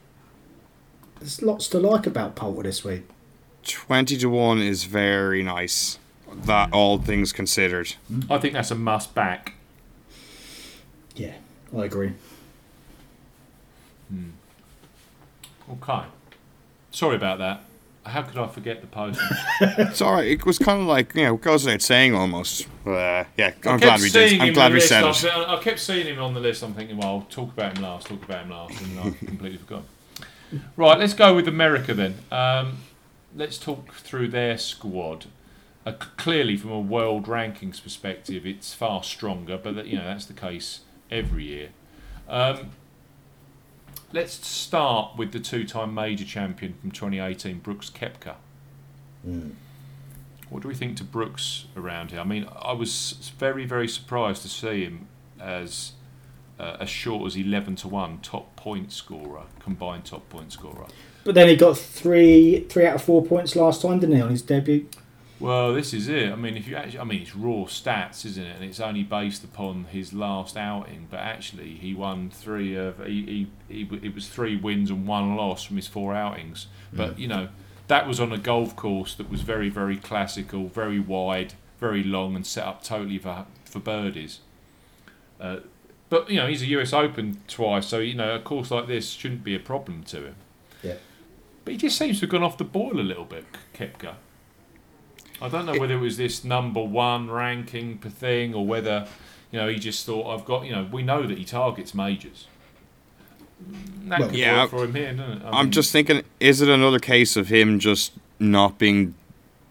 there's 1.20 1.42
lots 1.42 1.68
to 1.70 1.80
like 1.80 2.08
about 2.08 2.36
Poulter 2.36 2.64
this 2.64 2.86
week. 2.86 3.04
20 3.64 4.16
to 4.18 4.30
1 4.30 4.60
is 4.62 4.86
very 4.86 5.44
nice. 5.44 6.00
That 6.46 6.72
all 6.74 6.98
things 6.98 7.32
considered. 7.34 7.96
I 8.30 8.38
think 8.38 8.54
that's 8.54 8.72
a 8.72 8.76
must 8.76 9.14
back. 9.14 9.54
Yeah, 11.16 11.34
I 11.76 11.86
agree. 11.86 12.14
Okay. 15.72 16.02
Sorry 16.92 17.16
about 17.16 17.38
that. 17.40 17.62
How 18.06 18.24
could 18.24 18.38
I 18.40 18.48
forget 18.48 18.82
the 18.82 18.88
post? 18.88 19.20
It's 19.62 20.02
all 20.02 20.14
right. 20.14 20.26
It 20.28 20.46
was 20.46 20.58
kind 20.58 20.82
of 20.82 20.88
like 20.88 21.14
you 21.14 21.24
know, 21.24 21.36
it 21.36 21.42
goes 21.42 21.66
without 21.66 21.82
saying 21.82 22.16
almost. 22.16 22.68
But 22.84 22.92
uh, 22.92 23.24
yeah, 23.38 23.54
I 23.66 23.70
I'm 23.70 23.80
glad 23.80 24.00
we 24.02 24.10
did. 24.10 24.42
I'm 24.42 24.54
glad 24.54 24.74
we 24.74 24.80
said 24.80 25.04
I, 25.04 25.10
it. 25.10 25.16
fe- 25.16 25.30
I 25.30 25.60
kept 25.62 25.80
seeing 25.80 26.08
him 26.08 26.20
on 26.20 26.34
the 26.34 26.40
list. 26.40 26.64
I'm 26.64 26.74
thinking, 26.74 26.98
well, 26.98 27.08
I'll 27.08 27.22
talk 27.30 27.52
about 27.54 27.78
him 27.78 27.84
last. 27.84 28.08
Talk 28.08 28.24
about 28.24 28.44
him 28.46 28.50
last, 28.50 28.82
and 28.82 29.00
I 29.00 29.12
completely 29.26 29.58
forgot. 29.58 29.84
Right, 30.76 30.98
let's 30.98 31.14
go 31.14 31.36
with 31.36 31.48
America 31.48 31.94
then. 31.94 32.16
Um, 32.32 32.78
let's 33.36 33.60
talk 33.60 33.94
through 33.94 34.30
their 34.30 34.58
squad. 34.58 35.26
Uh, 35.90 35.94
clearly, 36.18 36.56
from 36.56 36.72
a 36.72 36.80
world 36.80 37.26
rankings 37.26 37.82
perspective, 37.82 38.46
it's 38.46 38.74
far 38.76 39.02
stronger, 39.04 39.58
but 39.58 39.76
that, 39.76 39.88
you 39.88 39.98
know 39.98 40.04
that's 40.04 40.26
the 40.26 40.34
case 40.34 40.82
every 41.10 41.46
year. 41.46 41.70
Um, 42.28 42.72
let's 44.12 44.46
start 44.46 45.18
with 45.18 45.32
the 45.32 45.40
two-time 45.40 45.96
major 45.96 46.26
champion 46.26 46.76
from 46.80 46.92
2018, 46.92 47.60
Brooks 47.60 47.90
Koepka. 47.90 48.36
What 50.50 50.62
do 50.62 50.68
we 50.68 50.76
think 50.76 50.96
to 50.98 51.04
Brooks 51.04 51.66
around 51.76 52.12
here? 52.12 52.20
I 52.20 52.24
mean, 52.24 52.48
I 52.56 52.74
was 52.74 53.32
very, 53.40 53.66
very 53.66 53.88
surprised 53.88 54.44
to 54.44 54.48
see 54.48 54.84
him 54.84 55.08
as 55.40 55.94
uh, 56.60 56.78
as 56.80 56.90
short 56.90 57.26
as 57.26 57.36
eleven 57.36 57.76
to 57.78 57.88
one, 57.88 58.20
top 58.20 58.56
point 58.56 58.92
scorer, 58.92 59.44
combined 59.60 60.06
top 60.06 60.30
point 60.30 60.52
scorer. 60.52 60.86
But 61.24 61.34
then 61.34 61.48
he 61.48 61.56
got 61.56 61.80
three 61.80 62.66
three 62.70 62.86
out 62.86 62.96
of 62.96 63.02
four 63.02 63.26
points 63.26 63.56
last 63.56 63.82
time, 63.82 64.00
didn't 64.00 64.16
he, 64.16 64.22
on 64.22 64.30
his 64.30 64.44
debut? 64.44 64.88
Well, 65.40 65.74
this 65.74 65.94
is 65.94 66.10
it. 66.10 66.32
I 66.32 66.36
mean, 66.36 66.58
if 66.58 66.68
you 66.68 66.76
actually, 66.76 67.00
I 67.00 67.04
mean, 67.06 67.22
it's 67.22 67.36
raw 67.36 67.64
stats, 67.66 68.26
isn't 68.26 68.44
it? 68.44 68.56
And 68.56 68.66
it's 68.66 68.82
only 68.82 69.04
based 69.04 69.44
upon 69.44 69.86
his 69.86 70.12
last 70.12 70.58
outing. 70.58 71.08
But 71.10 71.22
actually, 71.22 71.76
he 71.76 71.94
won 71.94 72.30
three 72.30 72.76
of 72.76 73.06
he, 73.06 73.48
he, 73.70 73.84
he 73.86 73.98
it 74.06 74.14
was 74.14 74.28
three 74.28 74.58
wins 74.58 74.90
and 74.90 75.08
one 75.08 75.36
loss 75.36 75.64
from 75.64 75.78
his 75.78 75.88
four 75.88 76.14
outings. 76.14 76.68
But 76.92 77.18
you 77.18 77.28
know, 77.28 77.50
that 77.88 78.06
was 78.08 78.20
on 78.20 78.34
a 78.34 78.38
golf 78.38 78.76
course 78.76 79.16
that 79.16 79.30
was 79.30 79.42
very, 79.42 79.70
very 79.70 79.96
classical, 79.96 80.68
very 80.68 81.00
wide, 81.00 81.54
very 81.80 82.04
long, 82.04 82.36
and 82.36 82.46
set 82.46 82.66
up 82.66 82.84
totally 82.84 83.18
for 83.18 83.46
for 83.64 83.80
birdies. 83.80 84.40
Uh, 85.40 85.58
but 86.10 86.30
you 86.30 86.38
know, 86.38 86.48
he's 86.48 86.64
a 86.64 86.68
U.S. 86.68 86.92
Open 86.92 87.42
twice, 87.48 87.88
so 87.88 88.00
you 88.00 88.14
know, 88.14 88.36
a 88.36 88.40
course 88.40 88.72
like 88.72 88.88
this 88.88 89.12
shouldn't 89.12 89.46
be 89.46 89.56
a 89.56 89.60
problem 89.60 90.04
to 90.04 90.18
him. 90.26 90.36
Yeah. 90.84 90.96
But 91.64 91.72
he 91.74 91.78
just 91.78 91.98
seems 91.98 92.20
to 92.20 92.26
have 92.26 92.32
gone 92.32 92.44
off 92.44 92.58
the 92.58 92.64
boil 92.64 93.00
a 93.00 93.02
little 93.02 93.26
bit, 93.26 93.46
Koepka. 93.74 94.16
I 95.42 95.48
don't 95.50 95.66
know 95.66 95.80
whether 95.80 95.94
it 95.96 96.00
was 96.00 96.18
this 96.18 96.44
number 96.44 96.84
one 96.84 97.30
ranking 97.30 97.98
per 97.98 98.10
thing 98.10 98.54
or 98.54 98.66
whether, 98.66 99.08
you 99.52 99.60
know, 99.60 99.68
he 99.68 99.78
just 99.78 100.06
thought, 100.06 100.28
I've 100.34 100.46
got, 100.46 100.66
you 100.66 100.72
know, 100.74 100.88
we 100.92 101.02
know 101.04 101.26
that 101.26 101.38
he 101.38 101.46
targets 101.46 101.94
majors. 101.94 102.48
That 104.06 104.20
Well, 104.20 104.30
could 104.30 104.38
yeah, 104.38 104.62
work 104.62 104.70
for 104.72 104.84
him 104.86 104.96
here, 104.96 105.14
doesn't 105.14 105.42
it? 105.42 105.46
I 105.46 105.60
I'm 105.60 105.66
mean, 105.66 105.72
just 105.72 105.92
thinking, 105.92 106.24
is 106.40 106.62
it 106.62 106.70
another 106.70 107.00
case 107.00 107.36
of 107.36 107.50
him 107.50 107.80
just 107.80 108.14
not 108.40 108.78
being 108.78 109.16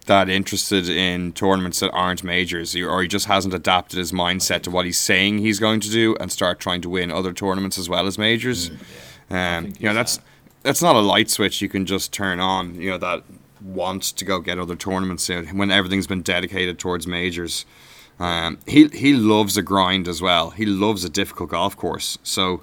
that 0.06 0.28
interested 0.28 0.88
in 0.88 1.32
tournaments 1.32 1.80
that 1.80 1.90
aren't 1.90 2.24
majors, 2.24 2.74
or 2.74 3.02
he 3.02 3.08
just 3.08 3.26
hasn't 3.26 3.52
adapted 3.54 3.98
his 3.98 4.10
mindset 4.12 4.62
to 4.62 4.70
what 4.70 4.86
he's 4.86 4.98
saying 4.98 5.38
he's 5.38 5.58
going 5.58 5.80
to 5.80 5.90
do 5.90 6.16
and 6.18 6.32
start 6.32 6.60
trying 6.60 6.80
to 6.80 6.88
win 6.88 7.10
other 7.10 7.32
tournaments 7.32 7.78
as 7.78 7.88
well 7.88 8.06
as 8.06 8.16
majors? 8.18 8.70
Yeah, 9.30 9.56
Um, 9.58 9.64
think 9.64 9.80
you 9.80 9.88
know, 9.88 9.94
that's 9.94 10.16
that. 10.16 10.24
that's 10.62 10.82
not 10.82 10.96
a 10.96 11.00
light 11.00 11.28
switch 11.30 11.60
you 11.60 11.68
can 11.68 11.84
just 11.84 12.12
turn 12.12 12.40
on. 12.40 12.74
You 12.80 12.90
know 12.90 12.98
that 12.98 13.22
wants 13.60 14.12
to 14.12 14.24
go 14.24 14.40
get 14.40 14.58
other 14.58 14.76
tournaments 14.76 15.28
when 15.28 15.70
everything's 15.70 16.06
been 16.06 16.22
dedicated 16.22 16.78
towards 16.78 17.06
majors. 17.06 17.64
Um, 18.18 18.58
he 18.66 18.88
he 18.88 19.14
loves 19.14 19.56
a 19.56 19.62
grind 19.62 20.08
as 20.08 20.20
well. 20.20 20.50
He 20.50 20.66
loves 20.66 21.04
a 21.04 21.08
difficult 21.08 21.50
golf 21.50 21.76
course. 21.76 22.18
So, 22.22 22.62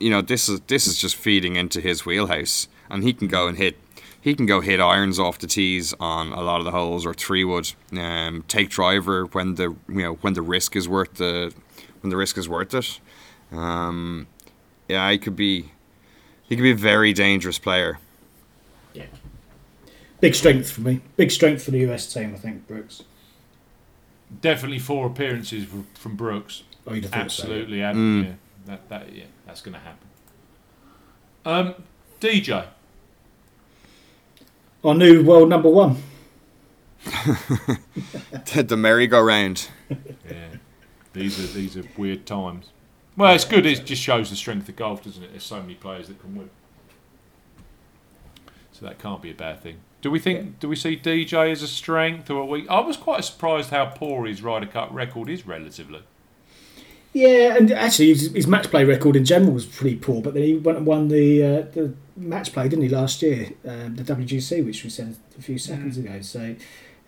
you 0.00 0.10
know, 0.10 0.20
this 0.20 0.48
is 0.48 0.60
this 0.62 0.86
is 0.86 0.98
just 0.98 1.14
feeding 1.16 1.56
into 1.56 1.80
his 1.80 2.04
wheelhouse, 2.04 2.68
and 2.90 3.04
he 3.04 3.12
can 3.12 3.28
go 3.28 3.46
and 3.46 3.56
hit. 3.56 3.78
He 4.20 4.34
can 4.34 4.46
go 4.46 4.60
hit 4.60 4.80
irons 4.80 5.18
off 5.18 5.38
the 5.38 5.48
tees 5.48 5.94
on 5.98 6.32
a 6.32 6.42
lot 6.42 6.58
of 6.58 6.64
the 6.64 6.70
holes, 6.70 7.04
or 7.06 7.14
three 7.14 7.44
wood. 7.44 7.72
Um, 7.92 8.44
take 8.48 8.70
driver 8.70 9.26
when 9.26 9.54
the 9.54 9.76
you 9.88 10.02
know 10.02 10.14
when 10.14 10.34
the 10.34 10.42
risk 10.42 10.74
is 10.76 10.88
worth 10.88 11.14
the 11.14 11.52
when 12.00 12.10
the 12.10 12.16
risk 12.16 12.36
is 12.36 12.48
worth 12.48 12.74
it. 12.74 13.00
Um, 13.52 14.26
yeah, 14.88 15.10
he 15.10 15.18
could 15.18 15.36
be 15.36 15.72
he 16.48 16.56
could 16.56 16.62
be 16.62 16.72
a 16.72 16.76
very 16.76 17.12
dangerous 17.12 17.58
player. 17.58 17.98
Yeah. 18.94 19.06
Big 20.22 20.34
strength 20.36 20.70
for 20.70 20.82
me. 20.82 21.00
Big 21.16 21.32
strength 21.32 21.64
for 21.64 21.72
the 21.72 21.80
US 21.90 22.10
team, 22.14 22.32
I 22.32 22.38
think, 22.38 22.66
Brooks. 22.68 23.02
definitely 24.40 24.78
four 24.78 25.06
appearances 25.08 25.66
from 25.94 26.14
Brooks. 26.16 26.62
Oh, 26.86 26.94
you'd 26.94 27.04
have 27.04 27.10
so, 27.10 27.16
yeah. 27.16 27.22
Absolutely, 27.24 27.82
Adam, 27.82 28.22
Mm. 28.22 28.26
yeah. 28.26 28.34
That, 28.66 28.88
that, 28.88 29.12
yeah, 29.12 29.24
that's 29.46 29.60
going 29.60 29.74
to 29.74 29.80
happen. 29.80 30.08
Um, 31.44 31.74
DJ, 32.20 32.66
Our 34.84 34.94
new 34.94 35.24
world 35.24 35.48
number 35.48 35.68
one. 35.68 35.96
the 37.04 38.76
merry-go-round. 38.78 39.68
yeah, 39.90 39.96
these 41.12 41.40
are 41.40 41.52
these 41.52 41.76
are 41.76 41.82
weird 41.96 42.24
times. 42.26 42.70
Well, 43.16 43.34
it's 43.34 43.44
good. 43.44 43.66
It 43.66 43.84
just 43.84 44.00
shows 44.00 44.30
the 44.30 44.36
strength 44.36 44.68
of 44.68 44.76
golf, 44.76 45.02
doesn't 45.02 45.22
it? 45.22 45.30
There's 45.32 45.42
so 45.42 45.60
many 45.60 45.74
players 45.74 46.06
that 46.06 46.20
can 46.20 46.36
win, 46.36 46.50
so 48.70 48.86
that 48.86 49.00
can't 49.00 49.20
be 49.20 49.30
a 49.30 49.34
bad 49.34 49.60
thing. 49.62 49.78
Do 50.02 50.10
we 50.10 50.18
think? 50.18 50.58
Do 50.60 50.68
we 50.68 50.76
see 50.76 50.96
DJ 50.96 51.50
as 51.52 51.62
a 51.62 51.68
strength 51.68 52.28
or 52.28 52.40
a 52.40 52.44
weak? 52.44 52.66
I 52.68 52.80
was 52.80 52.96
quite 52.96 53.24
surprised 53.24 53.70
how 53.70 53.86
poor 53.86 54.26
his 54.26 54.42
Ryder 54.42 54.66
Cup 54.66 54.88
record 54.92 55.30
is 55.30 55.46
relatively. 55.46 56.02
Yeah, 57.12 57.56
and 57.56 57.70
actually 57.70 58.08
his, 58.08 58.32
his 58.32 58.46
match 58.46 58.68
play 58.68 58.84
record 58.84 59.16
in 59.16 59.24
general 59.24 59.52
was 59.52 59.66
pretty 59.66 59.96
poor, 59.96 60.22
but 60.22 60.34
then 60.34 60.42
he 60.42 60.56
went 60.56 60.78
and 60.78 60.86
won 60.86 61.08
the 61.08 61.42
uh, 61.42 61.62
the 61.72 61.94
match 62.16 62.52
play, 62.52 62.68
didn't 62.68 62.82
he, 62.82 62.88
last 62.88 63.22
year? 63.22 63.50
Um, 63.66 63.94
the 63.96 64.02
WGC, 64.02 64.64
which 64.64 64.82
we 64.82 64.90
said 64.90 65.16
a 65.38 65.42
few 65.42 65.58
seconds 65.58 65.96
ago. 65.98 66.20
So 66.22 66.56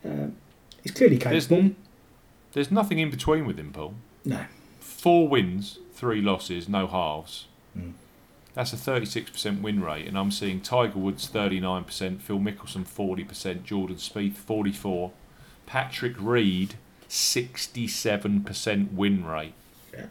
um, 0.05 0.37
he's 0.83 0.93
clearly 0.93 1.17
There's, 1.17 1.47
capable. 1.47 1.65
n- 1.71 1.77
there's 2.53 2.71
nothing 2.71 2.99
in 3.01 3.11
between 3.11 3.45
with 3.47 3.59
him, 3.59 3.73
Paul. 3.73 3.95
No. 4.25 4.45
Four 4.79 5.27
wins, 5.27 5.79
three 5.95 6.21
losses, 6.21 6.69
no 6.69 6.87
halves. 6.87 7.47
Mm. 7.77 7.95
That's 8.55 8.73
a 8.73 8.77
36% 8.77 9.61
win 9.63 9.83
rate, 9.83 10.07
and 10.07 10.17
I'm 10.17 10.31
seeing 10.31 10.61
Tiger 10.61 10.99
Woods 10.99 11.29
39%, 11.29 12.21
Phil 12.21 12.39
Mickelson 12.39 12.85
40%, 12.87 13.65
Jordan 13.65 13.97
Spieth 13.97 14.35
44, 14.37 15.11
Patrick 15.67 16.15
Reed 16.19 16.75
67% 17.09 18.93
win 18.93 19.25
rate 19.25 19.55
Yeah. 19.93 20.07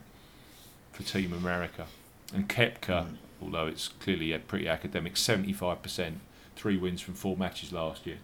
for 0.91 1.03
Team 1.03 1.31
America, 1.33 1.87
and 2.33 2.49
Koepka, 2.49 2.81
Mm. 3.05 3.15
although 3.41 3.67
it's 3.67 3.87
clearly 3.87 4.27
yeah, 4.31 4.39
pretty 4.45 4.67
academic, 4.67 5.15
75%, 5.15 6.19
three 6.57 6.75
wins 6.77 6.99
from 7.01 7.13
four 7.13 7.37
matches 7.37 7.71
last 7.71 8.05
year. 8.05 8.17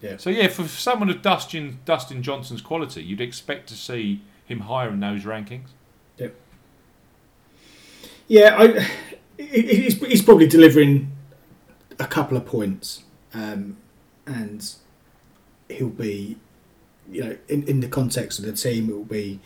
Yeah. 0.00 0.16
So 0.18 0.30
yeah, 0.30 0.48
for 0.48 0.68
someone 0.68 1.10
of 1.10 1.20
Dustin 1.22 1.78
Dustin 1.84 2.22
Johnson's 2.22 2.60
quality, 2.62 3.02
you'd 3.02 3.20
expect 3.20 3.68
to 3.70 3.74
see 3.74 4.20
him 4.46 4.60
higher 4.60 4.90
in 4.90 5.00
those 5.00 5.22
rankings. 5.24 5.68
Yeah, 8.26 8.56
I, 8.58 8.80
he- 8.80 9.13
he's, 9.38 10.00
he's 10.04 10.22
probably 10.22 10.46
delivering 10.46 11.10
a 11.98 12.06
couple 12.06 12.36
of 12.36 12.44
points, 12.46 13.02
um, 13.32 13.76
and 14.26 14.72
he'll 15.68 15.88
be, 15.88 16.36
you 17.10 17.22
know, 17.24 17.36
in, 17.48 17.62
in 17.64 17.80
the 17.80 17.88
context 17.88 18.38
of 18.38 18.44
the 18.44 18.52
team, 18.52 18.88
it 18.88 18.92
will 18.92 19.04
be, 19.04 19.40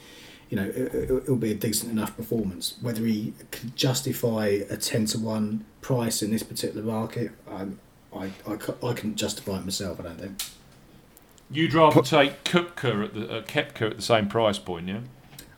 you 0.50 0.56
know, 0.56 0.64
it, 0.66 0.94
it- 0.94 1.10
it'll 1.10 1.36
be 1.36 1.50
a 1.52 1.54
decent 1.54 1.90
enough 1.92 2.16
performance. 2.16 2.74
Whether 2.80 3.04
he 3.04 3.34
can 3.50 3.72
justify 3.76 4.46
a 4.70 4.76
ten 4.76 5.06
to 5.06 5.18
one 5.18 5.64
price 5.80 6.22
in 6.22 6.30
this 6.30 6.42
particular 6.42 6.84
market, 6.84 7.32
um, 7.50 7.78
I, 8.14 8.30
I, 8.46 8.56
ca- 8.56 8.86
I 8.86 8.92
can 8.94 9.14
justify 9.14 9.58
it 9.58 9.64
myself. 9.64 10.00
I 10.00 10.04
don't 10.04 10.18
think. 10.20 10.42
You'd 11.50 11.72
rather 11.74 12.02
take 12.02 12.44
Koepka 12.44 13.04
at 13.06 13.14
the 13.14 13.30
uh, 13.38 13.42
Koepka 13.42 13.90
at 13.90 13.96
the 13.96 14.02
same 14.02 14.28
price 14.28 14.58
point, 14.58 14.88
yeah? 14.88 15.00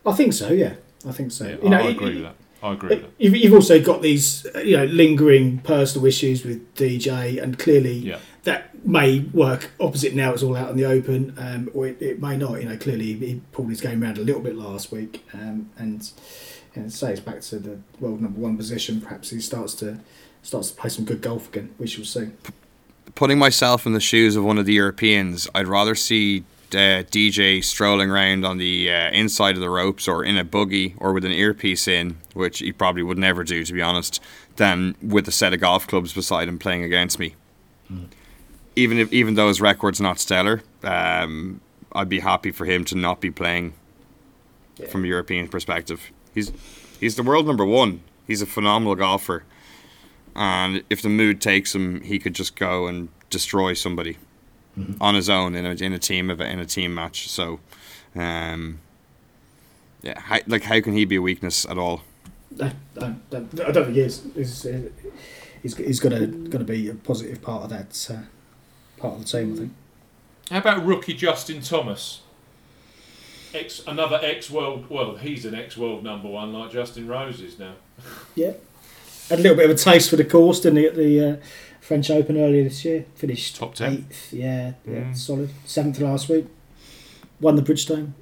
I 0.06 0.12
think 0.12 0.32
so. 0.32 0.50
Yeah, 0.50 0.74
I 1.06 1.12
think 1.12 1.30
so. 1.32 1.46
Yeah, 1.48 1.56
you 1.62 1.68
know, 1.68 1.78
I 1.78 1.90
agree 1.90 2.10
it- 2.10 2.14
with 2.14 2.22
that. 2.24 2.34
I 2.62 2.72
agree 2.74 2.90
with 2.90 3.02
that. 3.02 3.10
You've, 3.18 3.36
you've 3.36 3.54
also 3.54 3.80
got 3.82 4.02
these, 4.02 4.46
uh, 4.54 4.58
you 4.60 4.76
know, 4.76 4.84
lingering 4.84 5.58
personal 5.58 6.06
issues 6.06 6.44
with 6.44 6.74
DJ, 6.74 7.42
and 7.42 7.58
clearly 7.58 7.94
Yeah. 7.98 8.18
that 8.44 8.86
may 8.86 9.20
work 9.20 9.70
opposite 9.80 10.14
now. 10.14 10.32
It's 10.32 10.42
all 10.42 10.56
out 10.56 10.70
in 10.70 10.76
the 10.76 10.84
open, 10.84 11.34
um, 11.38 11.70
or 11.74 11.86
it, 11.86 12.00
it 12.02 12.20
may 12.20 12.36
not. 12.36 12.60
You 12.62 12.68
know, 12.68 12.76
clearly 12.76 13.14
he 13.14 13.40
pulled 13.52 13.70
his 13.70 13.80
game 13.80 14.02
around 14.02 14.18
a 14.18 14.22
little 14.22 14.42
bit 14.42 14.56
last 14.56 14.92
week, 14.92 15.24
um, 15.32 15.70
and 15.78 16.10
and 16.74 16.92
say 16.92 17.12
it's 17.12 17.20
back 17.20 17.40
to 17.40 17.58
the 17.58 17.78
world 17.98 18.20
number 18.20 18.38
one 18.40 18.56
position. 18.56 19.00
Perhaps 19.00 19.30
he 19.30 19.40
starts 19.40 19.74
to 19.76 19.98
starts 20.42 20.70
to 20.70 20.76
play 20.76 20.90
some 20.90 21.04
good 21.04 21.20
golf 21.22 21.48
again. 21.48 21.70
We 21.78 21.86
shall 21.86 22.04
see. 22.04 22.28
Putting 23.14 23.38
myself 23.38 23.86
in 23.86 23.92
the 23.92 24.00
shoes 24.00 24.36
of 24.36 24.44
one 24.44 24.56
of 24.58 24.66
the 24.66 24.72
Europeans, 24.74 25.48
I'd 25.54 25.66
rather 25.66 25.94
see 25.94 26.44
uh, 26.74 27.02
DJ 27.04 27.62
strolling 27.62 28.10
around 28.10 28.44
on 28.44 28.58
the 28.58 28.90
uh, 28.90 29.10
inside 29.10 29.54
of 29.54 29.60
the 29.60 29.70
ropes 29.70 30.08
or 30.08 30.24
in 30.24 30.36
a 30.36 30.44
buggy 30.44 30.94
or 30.98 31.12
with 31.12 31.24
an 31.24 31.32
earpiece 31.32 31.86
in, 31.88 32.18
which 32.34 32.58
he 32.58 32.72
probably 32.72 33.02
would 33.02 33.18
never 33.18 33.44
do, 33.44 33.64
to 33.64 33.72
be 33.72 33.82
honest, 33.82 34.20
than 34.56 34.96
with 35.02 35.28
a 35.28 35.32
set 35.32 35.52
of 35.52 35.60
golf 35.60 35.86
clubs 35.86 36.12
beside 36.12 36.48
him 36.48 36.58
playing 36.58 36.82
against 36.82 37.18
me. 37.18 37.34
Even 38.76 38.98
if 38.98 39.12
even 39.12 39.34
though 39.34 39.48
his 39.48 39.60
record's 39.60 40.00
not 40.00 40.18
stellar, 40.18 40.62
um, 40.82 41.60
I'd 41.92 42.08
be 42.08 42.20
happy 42.20 42.50
for 42.50 42.64
him 42.64 42.84
to 42.86 42.94
not 42.94 43.20
be 43.20 43.30
playing 43.30 43.74
from 44.88 45.04
a 45.04 45.08
European 45.08 45.48
perspective. 45.48 46.10
He's 46.34 46.52
he's 47.00 47.16
the 47.16 47.22
world 47.22 47.46
number 47.46 47.64
one. 47.64 48.00
He's 48.26 48.42
a 48.42 48.46
phenomenal 48.46 48.94
golfer. 48.94 49.44
And 50.36 50.84
if 50.88 51.02
the 51.02 51.08
mood 51.08 51.40
takes 51.40 51.74
him, 51.74 52.02
he 52.02 52.20
could 52.20 52.34
just 52.34 52.54
go 52.54 52.86
and 52.86 53.08
destroy 53.28 53.74
somebody 53.74 54.16
on 55.00 55.14
his 55.14 55.28
own 55.30 55.54
in 55.54 55.64
a 55.66 55.70
in 55.72 55.92
a 55.92 55.98
team 55.98 56.30
of 56.30 56.40
in 56.40 56.58
a 56.58 56.66
team 56.66 56.94
match. 56.94 57.28
So, 57.28 57.60
um, 58.14 58.80
yeah, 60.02 60.18
how, 60.20 60.38
like 60.46 60.62
how 60.64 60.80
can 60.80 60.92
he 60.94 61.04
be 61.04 61.16
a 61.16 61.22
weakness 61.22 61.64
at 61.66 61.78
all? 61.78 62.02
I 62.60 62.72
don't, 62.94 63.30
don't- 63.30 63.60
I 63.60 63.70
don't 63.70 63.84
think 63.84 63.96
he 63.96 64.00
is. 64.00 64.22
He's, 64.34 64.66
he's, 65.62 65.76
he's 65.76 66.00
going 66.00 66.18
to 66.18 66.26
going 66.26 66.64
to 66.66 66.72
be 66.72 66.88
a 66.88 66.94
positive 66.94 67.40
part 67.42 67.64
of 67.64 67.70
that 67.70 68.08
uh, 68.10 69.00
part 69.00 69.14
of 69.14 69.20
the 69.20 69.38
team. 69.38 69.52
I 69.54 69.56
think. 69.56 69.72
How 70.50 70.58
about 70.58 70.84
rookie 70.84 71.14
Justin 71.14 71.60
Thomas? 71.60 72.22
Ex, 73.52 73.82
another 73.86 74.18
ex 74.22 74.48
world. 74.50 74.86
Well, 74.88 75.16
he's 75.16 75.44
an 75.44 75.54
ex 75.54 75.76
world 75.76 76.04
number 76.04 76.28
one, 76.28 76.52
like 76.52 76.70
Justin 76.72 77.06
Rose 77.08 77.40
is 77.40 77.58
now. 77.58 77.74
Yeah, 78.36 78.52
had 79.28 79.40
a 79.40 79.42
little 79.42 79.56
bit 79.56 79.68
of 79.68 79.76
a 79.76 79.78
taste 79.78 80.08
for 80.10 80.16
the 80.16 80.24
course, 80.24 80.60
didn't 80.60 80.78
he, 80.78 80.86
at 80.86 80.94
the 80.94 81.20
uh, 81.20 81.36
French 81.90 82.08
Open 82.08 82.36
earlier 82.38 82.62
this 82.62 82.84
year? 82.84 83.04
Finished 83.16 83.56
Top 83.56 83.74
10. 83.74 83.92
eighth. 83.92 84.32
Yeah, 84.32 84.74
yeah, 84.86 84.94
Mm. 85.00 85.16
solid. 85.16 85.50
Seventh 85.64 85.98
last 85.98 86.28
week. 86.28 86.46
Won 87.40 87.56
the 87.56 87.62
Bridgestone. 87.62 88.12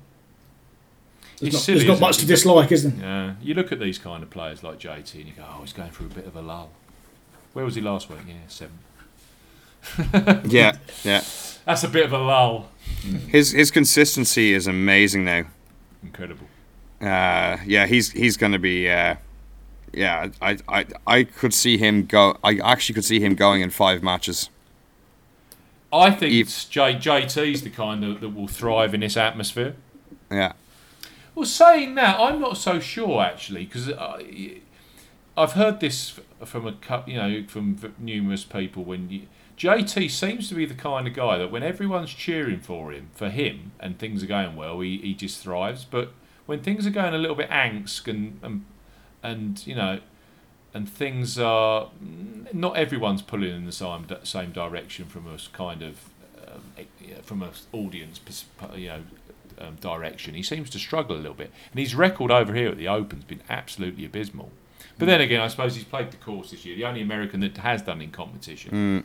There's 1.38 1.40
He's 1.40 1.52
not, 1.52 1.62
silly, 1.62 1.78
there's 1.80 1.88
not 1.88 2.00
much 2.00 2.16
he? 2.16 2.22
to 2.22 2.26
dislike, 2.28 2.72
isn't 2.72 2.98
there? 2.98 3.06
Yeah, 3.06 3.34
you 3.42 3.52
look 3.52 3.70
at 3.70 3.78
these 3.78 3.98
kind 3.98 4.22
of 4.22 4.30
players 4.30 4.62
like 4.62 4.78
JT 4.78 5.14
and 5.16 5.26
you 5.26 5.34
go, 5.36 5.44
oh, 5.46 5.60
he's 5.60 5.74
going 5.74 5.90
through 5.90 6.06
a 6.06 6.14
bit 6.14 6.26
of 6.26 6.34
a 6.34 6.40
lull. 6.40 6.70
Where 7.52 7.62
was 7.66 7.74
he 7.74 7.82
last 7.82 8.08
week? 8.08 8.20
Yeah, 8.26 8.34
seventh. 8.48 8.80
Yeah, 10.50 10.76
yeah. 11.04 11.22
That's 11.66 11.84
a 11.84 11.88
bit 11.88 12.06
of 12.06 12.12
a 12.14 12.18
lull. 12.18 12.70
His 13.28 13.52
his 13.52 13.70
consistency 13.70 14.54
is 14.54 14.66
amazing 14.66 15.24
now. 15.26 15.44
Incredible. 16.02 16.46
Uh, 17.02 17.58
yeah, 17.66 17.86
he's 17.86 18.10
he's 18.12 18.38
going 18.38 18.52
to 18.52 18.58
be. 18.58 18.88
Uh, 18.90 19.16
yeah, 19.92 20.28
I, 20.40 20.58
I 20.68 20.86
I 21.06 21.24
could 21.24 21.54
see 21.54 21.78
him 21.78 22.06
go. 22.06 22.36
I 22.44 22.58
actually 22.58 22.94
could 22.94 23.04
see 23.04 23.20
him 23.20 23.34
going 23.34 23.62
in 23.62 23.70
five 23.70 24.02
matches. 24.02 24.50
I 25.92 26.10
think 26.10 26.32
He- 26.32 26.40
it's 26.40 26.64
J, 26.66 26.94
JT's 26.96 27.62
the 27.62 27.70
kind 27.70 28.04
of, 28.04 28.20
that 28.20 28.28
will 28.30 28.46
thrive 28.48 28.92
in 28.94 29.00
this 29.00 29.16
atmosphere. 29.16 29.74
Yeah, 30.30 30.52
Well, 31.34 31.46
saying 31.46 31.94
that, 31.94 32.20
I'm 32.20 32.40
not 32.40 32.58
so 32.58 32.78
sure 32.80 33.22
actually, 33.22 33.64
because 33.64 33.88
uh, 33.88 34.22
I've 35.36 35.52
heard 35.52 35.80
this 35.80 36.20
from 36.44 36.66
a 36.66 37.04
you 37.06 37.16
know 37.16 37.44
from 37.48 37.94
numerous 37.98 38.44
people. 38.44 38.84
When 38.84 39.08
you, 39.08 39.22
JT 39.56 40.10
seems 40.10 40.48
to 40.50 40.54
be 40.54 40.66
the 40.66 40.74
kind 40.74 41.08
of 41.08 41.14
guy 41.14 41.38
that 41.38 41.50
when 41.50 41.62
everyone's 41.62 42.12
cheering 42.12 42.60
for 42.60 42.92
him, 42.92 43.08
for 43.14 43.30
him, 43.30 43.72
and 43.80 43.98
things 43.98 44.22
are 44.22 44.26
going 44.26 44.54
well, 44.56 44.80
he, 44.80 44.98
he 44.98 45.14
just 45.14 45.42
thrives. 45.42 45.84
But 45.84 46.12
when 46.44 46.60
things 46.60 46.86
are 46.86 46.90
going 46.90 47.14
a 47.14 47.18
little 47.18 47.36
bit 47.36 47.48
angst 47.50 48.06
and 48.06 48.38
and, 48.42 48.64
and 49.22 49.64
you 49.66 49.74
know, 49.74 50.00
and 50.74 50.88
things 50.88 51.38
are 51.38 51.88
mm, 52.02 52.52
not 52.52 52.76
everyone's 52.76 53.22
pulling 53.22 53.54
in 53.54 53.66
the 53.66 53.72
same 53.72 54.06
same 54.24 54.52
direction 54.52 55.06
from 55.06 55.26
a 55.26 55.38
kind 55.52 55.82
of 55.82 56.10
um, 56.46 56.86
from 57.22 57.42
a 57.42 57.50
audience 57.72 58.20
you 58.74 58.88
know 58.88 59.02
um, 59.60 59.76
direction. 59.76 60.34
He 60.34 60.42
seems 60.42 60.70
to 60.70 60.78
struggle 60.78 61.16
a 61.16 61.18
little 61.18 61.34
bit, 61.34 61.50
and 61.70 61.80
his 61.80 61.94
record 61.94 62.30
over 62.30 62.54
here 62.54 62.68
at 62.68 62.76
the 62.76 62.88
Open's 62.88 63.24
been 63.24 63.42
absolutely 63.48 64.04
abysmal. 64.04 64.50
But 64.98 65.06
then 65.06 65.20
again, 65.20 65.40
I 65.40 65.46
suppose 65.46 65.76
he's 65.76 65.84
played 65.84 66.10
the 66.10 66.16
course 66.16 66.50
this 66.50 66.64
year, 66.64 66.74
the 66.74 66.84
only 66.84 67.00
American 67.00 67.38
that 67.40 67.56
has 67.58 67.82
done 67.82 68.00
in 68.00 68.10
competition. 68.10 69.04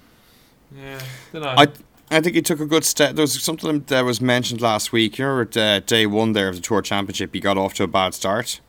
Yeah, 0.75 0.99
don't 1.31 1.43
know. 1.43 1.53
I 1.55 1.67
I 2.11 2.21
think 2.21 2.35
he 2.35 2.41
took 2.41 2.59
a 2.59 2.65
good 2.65 2.83
step. 2.83 3.15
There 3.15 3.23
was 3.23 3.41
something 3.41 3.83
that 3.87 4.01
was 4.01 4.21
mentioned 4.21 4.61
last 4.61 4.91
week. 4.91 5.17
You 5.17 5.25
know, 5.25 5.41
at 5.41 5.57
uh, 5.57 5.79
day 5.81 6.05
one 6.05 6.33
there 6.33 6.49
of 6.49 6.55
the 6.55 6.61
Tour 6.61 6.81
Championship, 6.81 7.33
he 7.33 7.39
got 7.39 7.57
off 7.57 7.73
to 7.75 7.83
a 7.83 7.87
bad 7.87 8.13
start, 8.13 8.59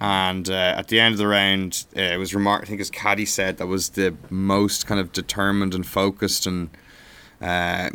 and 0.00 0.48
uh, 0.50 0.74
at 0.78 0.88
the 0.88 0.98
end 1.00 1.12
of 1.12 1.18
the 1.18 1.26
round, 1.28 1.84
uh, 1.96 2.00
it 2.00 2.16
was 2.18 2.34
remarked. 2.34 2.64
I 2.64 2.68
think 2.68 2.78
his 2.80 2.90
caddy 2.90 3.26
said 3.26 3.58
that 3.58 3.66
was 3.66 3.90
the 3.90 4.14
most 4.30 4.86
kind 4.86 5.00
of 5.00 5.12
determined 5.12 5.74
and 5.74 5.86
focused 5.86 6.46
and 6.46 6.70
uh, 7.40 7.90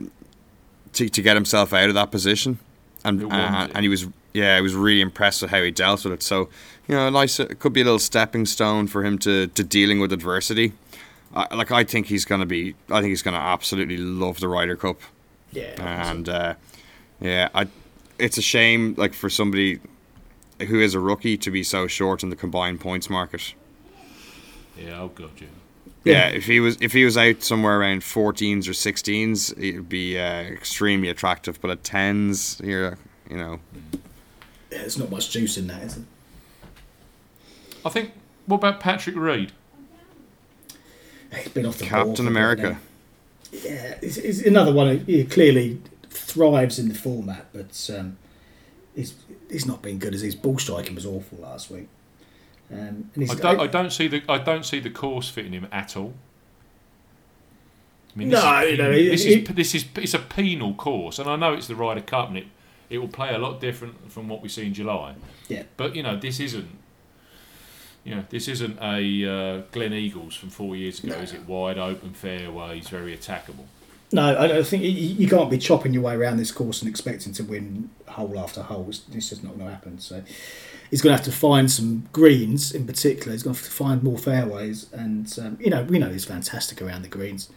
to 0.93 1.09
to 1.09 1.21
get 1.21 1.35
himself 1.35 1.73
out 1.73 1.89
of 1.89 1.95
that 1.95 2.11
position, 2.11 2.59
and 3.03 3.23
uh, 3.31 3.67
and 3.73 3.83
he 3.83 3.89
was 3.89 4.07
yeah, 4.33 4.55
he 4.55 4.61
was 4.61 4.75
really 4.75 5.01
impressed 5.01 5.41
with 5.41 5.51
how 5.51 5.61
he 5.61 5.71
dealt 5.71 6.03
with 6.03 6.13
it. 6.13 6.23
So 6.23 6.49
you 6.87 6.95
know, 6.95 7.09
nice. 7.09 7.39
It 7.39 7.59
could 7.59 7.73
be 7.73 7.81
a 7.81 7.85
little 7.85 7.99
stepping 7.99 8.45
stone 8.45 8.87
for 8.87 9.03
him 9.03 9.17
to 9.19 9.47
to 9.47 9.63
dealing 9.63 9.99
with 9.99 10.13
adversity. 10.13 10.73
I, 11.35 11.53
like 11.55 11.71
I 11.71 11.83
think 11.83 12.07
he's 12.07 12.23
gonna 12.25 12.45
be. 12.45 12.75
I 12.89 13.01
think 13.01 13.09
he's 13.09 13.21
gonna 13.23 13.37
absolutely 13.37 13.97
love 13.97 14.39
the 14.39 14.47
Ryder 14.47 14.75
Cup, 14.77 14.99
Yeah. 15.51 16.09
and 16.09 16.29
uh, 16.29 16.53
yeah, 17.19 17.49
I. 17.53 17.67
It's 18.19 18.37
a 18.37 18.41
shame, 18.41 18.95
like 18.97 19.13
for 19.13 19.29
somebody 19.29 19.79
who 20.59 20.79
is 20.79 20.93
a 20.93 20.99
rookie, 20.99 21.37
to 21.37 21.51
be 21.51 21.63
so 21.63 21.87
short 21.87 22.23
in 22.23 22.29
the 22.29 22.35
combined 22.35 22.79
points 22.79 23.09
market. 23.09 23.53
yeah, 24.77 24.99
oh 25.01 25.09
god, 25.09 25.31
yeah. 25.37 25.47
Yeah, 26.03 26.27
if 26.29 26.45
he 26.45 26.59
was 26.61 26.77
if 26.79 26.93
he 26.93 27.03
was 27.03 27.17
out 27.17 27.43
somewhere 27.43 27.79
around 27.79 28.01
14s 28.01 28.67
or 28.67 28.71
16s, 28.71 29.51
it'd 29.57 29.89
be 29.89 30.17
uh, 30.17 30.41
extremely 30.43 31.09
attractive. 31.09 31.59
But 31.59 31.71
at 31.71 31.83
10s, 31.83 32.63
here, 32.63 32.97
you 33.29 33.35
know, 33.35 33.59
Yeah, 34.71 34.77
there's 34.79 34.97
not 34.97 35.11
much 35.11 35.29
juice 35.31 35.57
in 35.57 35.67
that, 35.67 35.81
is 35.83 35.95
there? 35.95 36.05
I 37.85 37.89
think. 37.89 38.11
What 38.45 38.57
about 38.57 38.79
Patrick 38.79 39.17
Reed? 39.17 39.51
He's 41.35 41.49
been 41.49 41.65
off 41.65 41.77
the 41.77 41.83
ball 41.83 41.89
for 41.89 41.95
a 41.95 42.05
Captain 42.05 42.25
bit 42.25 42.31
America. 42.31 42.79
Yeah, 43.51 43.97
it's, 44.01 44.15
it's 44.15 44.41
another 44.43 44.73
one 44.73 44.99
who 44.99 45.03
he 45.05 45.25
clearly 45.25 45.81
thrives 46.09 46.79
in 46.79 46.87
the 46.87 46.95
format, 46.95 47.47
but 47.51 47.89
um, 47.97 48.17
he's 48.97 49.13
he's 49.49 49.65
not 49.65 49.81
been 49.81 49.97
good 49.99 50.13
as 50.13 50.19
his 50.21 50.35
ball 50.35 50.57
striking 50.59 50.95
was 50.95 51.05
awful 51.05 51.37
last 51.37 51.71
week. 51.71 51.87
Um, 52.69 52.77
and 52.79 53.09
he's, 53.15 53.31
I 53.31 53.35
don't. 53.35 53.59
I 53.61 53.67
don't 53.67 53.91
see 53.91 54.09
the. 54.09 54.21
I 54.27 54.39
don't 54.39 54.65
see 54.65 54.79
the 54.81 54.89
course 54.89 55.29
fitting 55.29 55.53
him 55.53 55.67
at 55.71 55.95
all. 55.95 56.13
I 58.13 58.19
mean, 58.19 58.29
this 58.29 58.43
No, 58.43 58.59
is, 58.61 58.77
no, 58.79 58.91
this 58.91 59.23
he- 59.23 59.33
is 59.41 59.47
this 59.55 59.75
is 59.75 59.85
it's 59.95 60.13
a 60.13 60.19
penal 60.19 60.73
course, 60.73 61.19
and 61.19 61.29
I 61.29 61.35
know 61.37 61.53
it's 61.53 61.67
the 61.67 61.75
Ryder 61.75 62.01
Cup, 62.01 62.27
and 62.29 62.37
it 62.39 62.47
it 62.89 62.97
will 62.97 63.07
play 63.07 63.33
a 63.33 63.37
lot 63.37 63.61
different 63.61 64.11
from 64.11 64.27
what 64.27 64.41
we 64.41 64.49
see 64.49 64.65
in 64.65 64.73
July. 64.73 65.15
yeah, 65.47 65.63
But 65.77 65.95
you 65.95 66.03
know, 66.03 66.17
this 66.17 66.39
isn't. 66.39 66.69
You 68.03 68.15
know, 68.15 68.23
this 68.29 68.47
isn't 68.47 68.77
a 68.79 68.95
uh, 69.25 69.61
Gleneagles 69.73 70.37
from 70.37 70.49
four 70.49 70.77
years 70.77 71.03
ago, 71.03 71.15
is 71.15 71.33
it? 71.33 71.45
Wide 71.45 71.77
open 71.77 72.13
fairways, 72.13 72.87
very 72.87 73.15
attackable. 73.15 73.65
No, 74.11 74.37
I 74.37 74.47
don't 74.47 74.65
think 74.65 74.83
you, 74.83 75.27
can't 75.27 75.49
be 75.49 75.57
chopping 75.57 75.93
your 75.93 76.03
way 76.03 76.15
around 76.15 76.37
this 76.37 76.51
course 76.51 76.81
and 76.81 76.89
expecting 76.89 77.33
to 77.33 77.43
win 77.43 77.89
hole 78.07 78.39
after 78.39 78.61
hole. 78.63 78.85
It's, 78.87 79.01
it's 79.11 79.29
just 79.29 79.43
not 79.43 79.55
going 79.57 79.67
to 79.67 79.73
happen. 79.73 79.99
So 79.99 80.23
he's 80.89 81.01
going 81.01 81.11
to 81.11 81.17
have 81.17 81.25
to 81.25 81.37
find 81.37 81.69
some 81.69 82.07
greens 82.13 82.71
in 82.71 82.87
particular. 82.87 83.33
He's 83.33 83.43
going 83.43 83.53
to 83.53 83.59
have 83.59 83.69
to 83.69 83.75
find 83.75 84.03
more 84.03 84.17
fairways, 84.17 84.91
and 84.93 85.37
um, 85.39 85.57
you 85.59 85.69
know 85.69 85.83
we 85.83 85.99
know 85.99 86.09
he's 86.09 86.23
fantastic 86.23 86.81
around 86.81 87.01
the 87.01 87.09
greens, 87.09 87.49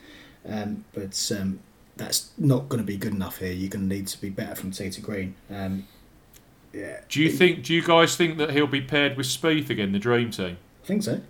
um, 0.48 0.84
but 0.92 1.30
um, 1.38 1.60
that's 1.96 2.30
not 2.36 2.68
going 2.68 2.82
to 2.82 2.86
be 2.86 2.96
good 2.96 3.12
enough 3.12 3.38
here. 3.38 3.52
You're 3.52 3.70
going 3.70 3.88
to 3.88 3.94
need 3.94 4.08
to 4.08 4.20
be 4.20 4.30
better 4.30 4.56
from 4.56 4.72
tee 4.72 4.90
to 4.90 5.00
green. 5.00 5.36
Um, 5.50 5.86
yeah, 6.72 7.00
Do 7.08 7.22
you 7.22 7.30
think? 7.30 7.64
Do 7.64 7.74
you 7.74 7.82
guys 7.82 8.16
think 8.16 8.38
that 8.38 8.50
he'll 8.50 8.66
be 8.66 8.80
paired 8.80 9.16
with 9.16 9.26
Spieth 9.26 9.70
again, 9.70 9.92
the 9.92 9.98
dream 10.00 10.30
team? 10.30 10.58
I 10.82 10.86
think 10.86 11.04
so. 11.04 11.20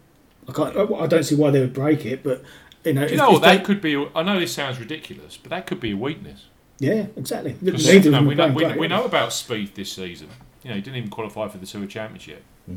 I 0.48 0.52
can't. 0.52 0.76
I 0.76 1.06
don't 1.06 1.24
see 1.24 1.34
why 1.34 1.50
they 1.50 1.60
would 1.60 1.74
break 1.74 2.06
it, 2.06 2.22
but 2.22 2.42
you 2.84 2.92
know, 2.94 3.02
Do 3.02 3.06
you 3.08 3.12
if- 3.14 3.18
know 3.18 3.26
if 3.28 3.32
what? 3.34 3.42
That 3.42 3.58
they- 3.58 3.64
could 3.64 3.80
be. 3.80 3.94
a- 3.94 4.08
I 4.14 4.22
know 4.22 4.38
this 4.40 4.52
sounds 4.52 4.78
ridiculous, 4.78 5.36
but 5.36 5.50
that 5.50 5.66
could 5.66 5.80
be 5.80 5.92
a 5.92 5.96
weakness. 5.96 6.46
yeah, 6.78 7.06
exactly. 7.16 7.56
You 7.62 7.72
know, 8.10 8.22
we, 8.22 8.34
know, 8.34 8.48
we, 8.48 8.64
great, 8.64 8.78
we 8.78 8.88
know 8.88 9.04
about 9.04 9.30
Spieth 9.30 9.74
this 9.74 9.92
season. 9.92 10.28
You 10.62 10.70
know, 10.70 10.76
he 10.76 10.80
didn't 10.82 10.96
even 10.96 11.10
qualify 11.10 11.48
for 11.48 11.58
the 11.58 11.66
Tour 11.66 11.86
Championship. 11.86 12.42
Hmm. 12.66 12.76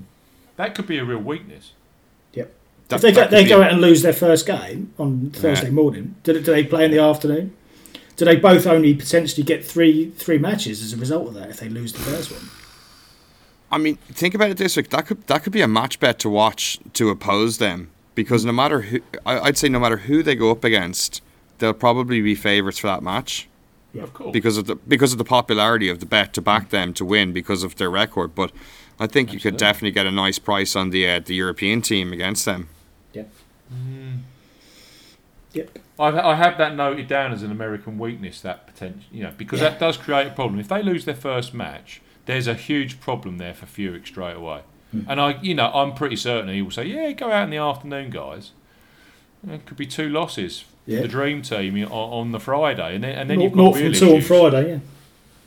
That 0.58 0.76
could 0.76 0.88
be 0.88 0.98
a 0.98 1.06
real 1.06 1.20
weakness. 1.20 1.72
Yep. 2.34 2.52
that- 2.90 2.96
if 2.98 3.02
they, 3.02 3.12
go, 3.14 3.28
they 3.28 3.46
go 3.46 3.62
a- 3.62 3.66
out 3.66 3.72
and 3.74 3.82
lose 3.82 4.02
their 4.02 4.14
first 4.14 4.46
game 4.46 4.94
on 5.00 5.32
Thursday 5.32 5.68
Yeah. 5.68 5.72
morning, 5.74 6.16
do, 6.24 6.34
do 6.34 6.40
they 6.42 6.64
play 6.66 6.86
in 6.86 6.92
the 6.92 7.00
afternoon? 7.00 7.54
Do 8.16 8.26
they 8.26 8.36
both 8.36 8.68
only 8.68 8.94
potentially 8.94 9.44
get 9.44 9.66
three 9.66 10.12
three 10.12 10.38
matches 10.38 10.84
as 10.84 10.94
a 10.94 10.98
result 10.98 11.30
of 11.30 11.34
that 11.34 11.50
if 11.50 11.60
they 11.60 11.68
lose 11.70 11.94
the 11.94 12.00
first 12.00 12.32
one? 12.32 12.42
I 13.72 13.80
mean, 13.80 13.96
think 14.12 14.36
about 14.36 14.52
it 14.52 14.58
this 14.58 14.78
way: 14.78 14.84
that 14.84 15.08
could 15.08 15.26
that 15.28 15.44
could 15.44 15.52
be 15.54 15.62
a 15.62 15.68
match 15.68 16.00
bet 16.00 16.20
to 16.20 16.30
watch 16.30 16.78
to 16.94 17.10
oppose 17.10 17.58
them 17.58 17.90
because 18.16 18.46
no 18.46 18.52
matter 18.52 18.82
who, 18.82 19.00
I, 19.26 19.40
I'd 19.40 19.58
say 19.58 19.70
no 19.70 19.80
matter 19.80 19.98
who 19.98 20.24
they 20.24 20.36
go 20.36 20.52
up 20.52 20.64
against, 20.64 21.22
they'll 21.60 21.74
probably 21.74 22.22
be 22.22 22.36
favourites 22.36 22.80
for 22.80 22.88
that 22.88 23.02
match 23.04 23.48
Yeah. 23.94 24.04
Of 24.04 24.14
course. 24.14 24.32
because 24.34 24.58
of 24.58 24.66
the 24.66 24.76
because 24.76 25.12
of 25.12 25.18
the 25.18 25.24
popularity 25.26 25.90
of 25.90 26.00
the 26.00 26.06
bet 26.06 26.34
to 26.34 26.42
back 26.42 26.70
them 26.70 26.94
to 26.96 27.06
win 27.06 27.34
because 27.34 27.64
of 27.64 27.76
their 27.78 27.90
record. 27.90 28.36
But 28.36 28.52
I 29.00 29.08
think 29.08 29.34
you 29.34 29.40
could 29.40 29.58
definitely 29.58 29.92
get 29.92 30.06
a 30.06 30.12
nice 30.12 30.40
price 30.40 30.76
on 30.76 30.90
the 30.92 31.08
uh, 31.10 31.20
the 31.20 31.36
European 31.36 31.82
team 31.82 32.14
against 32.14 32.46
them. 32.46 32.70
Yep. 33.14 33.32
Hmm. 33.70 34.12
Yep. 35.54 35.80
I've, 36.00 36.16
I 36.16 36.36
have 36.36 36.58
that 36.58 36.76
noted 36.76 37.08
down 37.08 37.32
as 37.32 37.44
an 37.44 37.52
American 37.52 38.00
weakness. 38.00 38.42
That 38.42 38.66
potential, 38.68 39.02
you 39.12 39.24
know, 39.24 39.32
because 39.38 39.62
Yeah. 39.62 39.70
that 39.70 39.80
does 39.80 39.98
create 39.98 40.28
a 40.28 40.32
problem. 40.32 40.60
If 40.60 40.68
they 40.68 40.82
lose 40.82 41.06
their 41.06 41.16
first 41.16 41.54
match, 41.54 42.02
there's 42.26 42.48
a 42.48 42.56
huge 42.56 43.00
problem 43.00 43.38
there 43.38 43.54
for 43.54 43.66
Furyk 43.68 44.08
straight 44.08 44.36
away. 44.36 44.62
Hmm. 44.94 45.02
And 45.10 45.20
I, 45.20 45.40
you 45.42 45.54
know, 45.56 45.72
I'm 45.74 45.94
pretty 45.94 46.16
certain 46.16 46.54
he 46.54 46.62
will 46.62 46.72
say, 46.72 46.86
"Yeah, 46.86 47.12
go 47.12 47.32
out 47.32 47.44
in 47.44 47.50
the 47.50 47.58
afternoon, 47.58 48.10
guys." 48.12 48.52
It 49.50 49.66
could 49.66 49.76
be 49.78 49.86
two 49.86 50.08
losses 50.08 50.62
for 50.62 50.68
Yeah. 50.92 51.02
the 51.02 51.08
dream 51.10 51.42
team 51.42 51.76
on, 51.84 51.92
on 51.92 52.32
the 52.32 52.40
Friday, 52.40 52.96
and 52.96 53.04
then 53.04 53.18
and 53.18 53.30
then 53.30 53.40
North, 53.40 53.44
you've 53.50 53.54
got 53.58 53.62
North 53.64 53.78
real 53.78 53.92
from 53.92 54.00
two 54.00 54.06
on 54.12 54.16
issues. 54.18 54.28
Friday. 54.28 54.70
Yeah. 54.72 54.80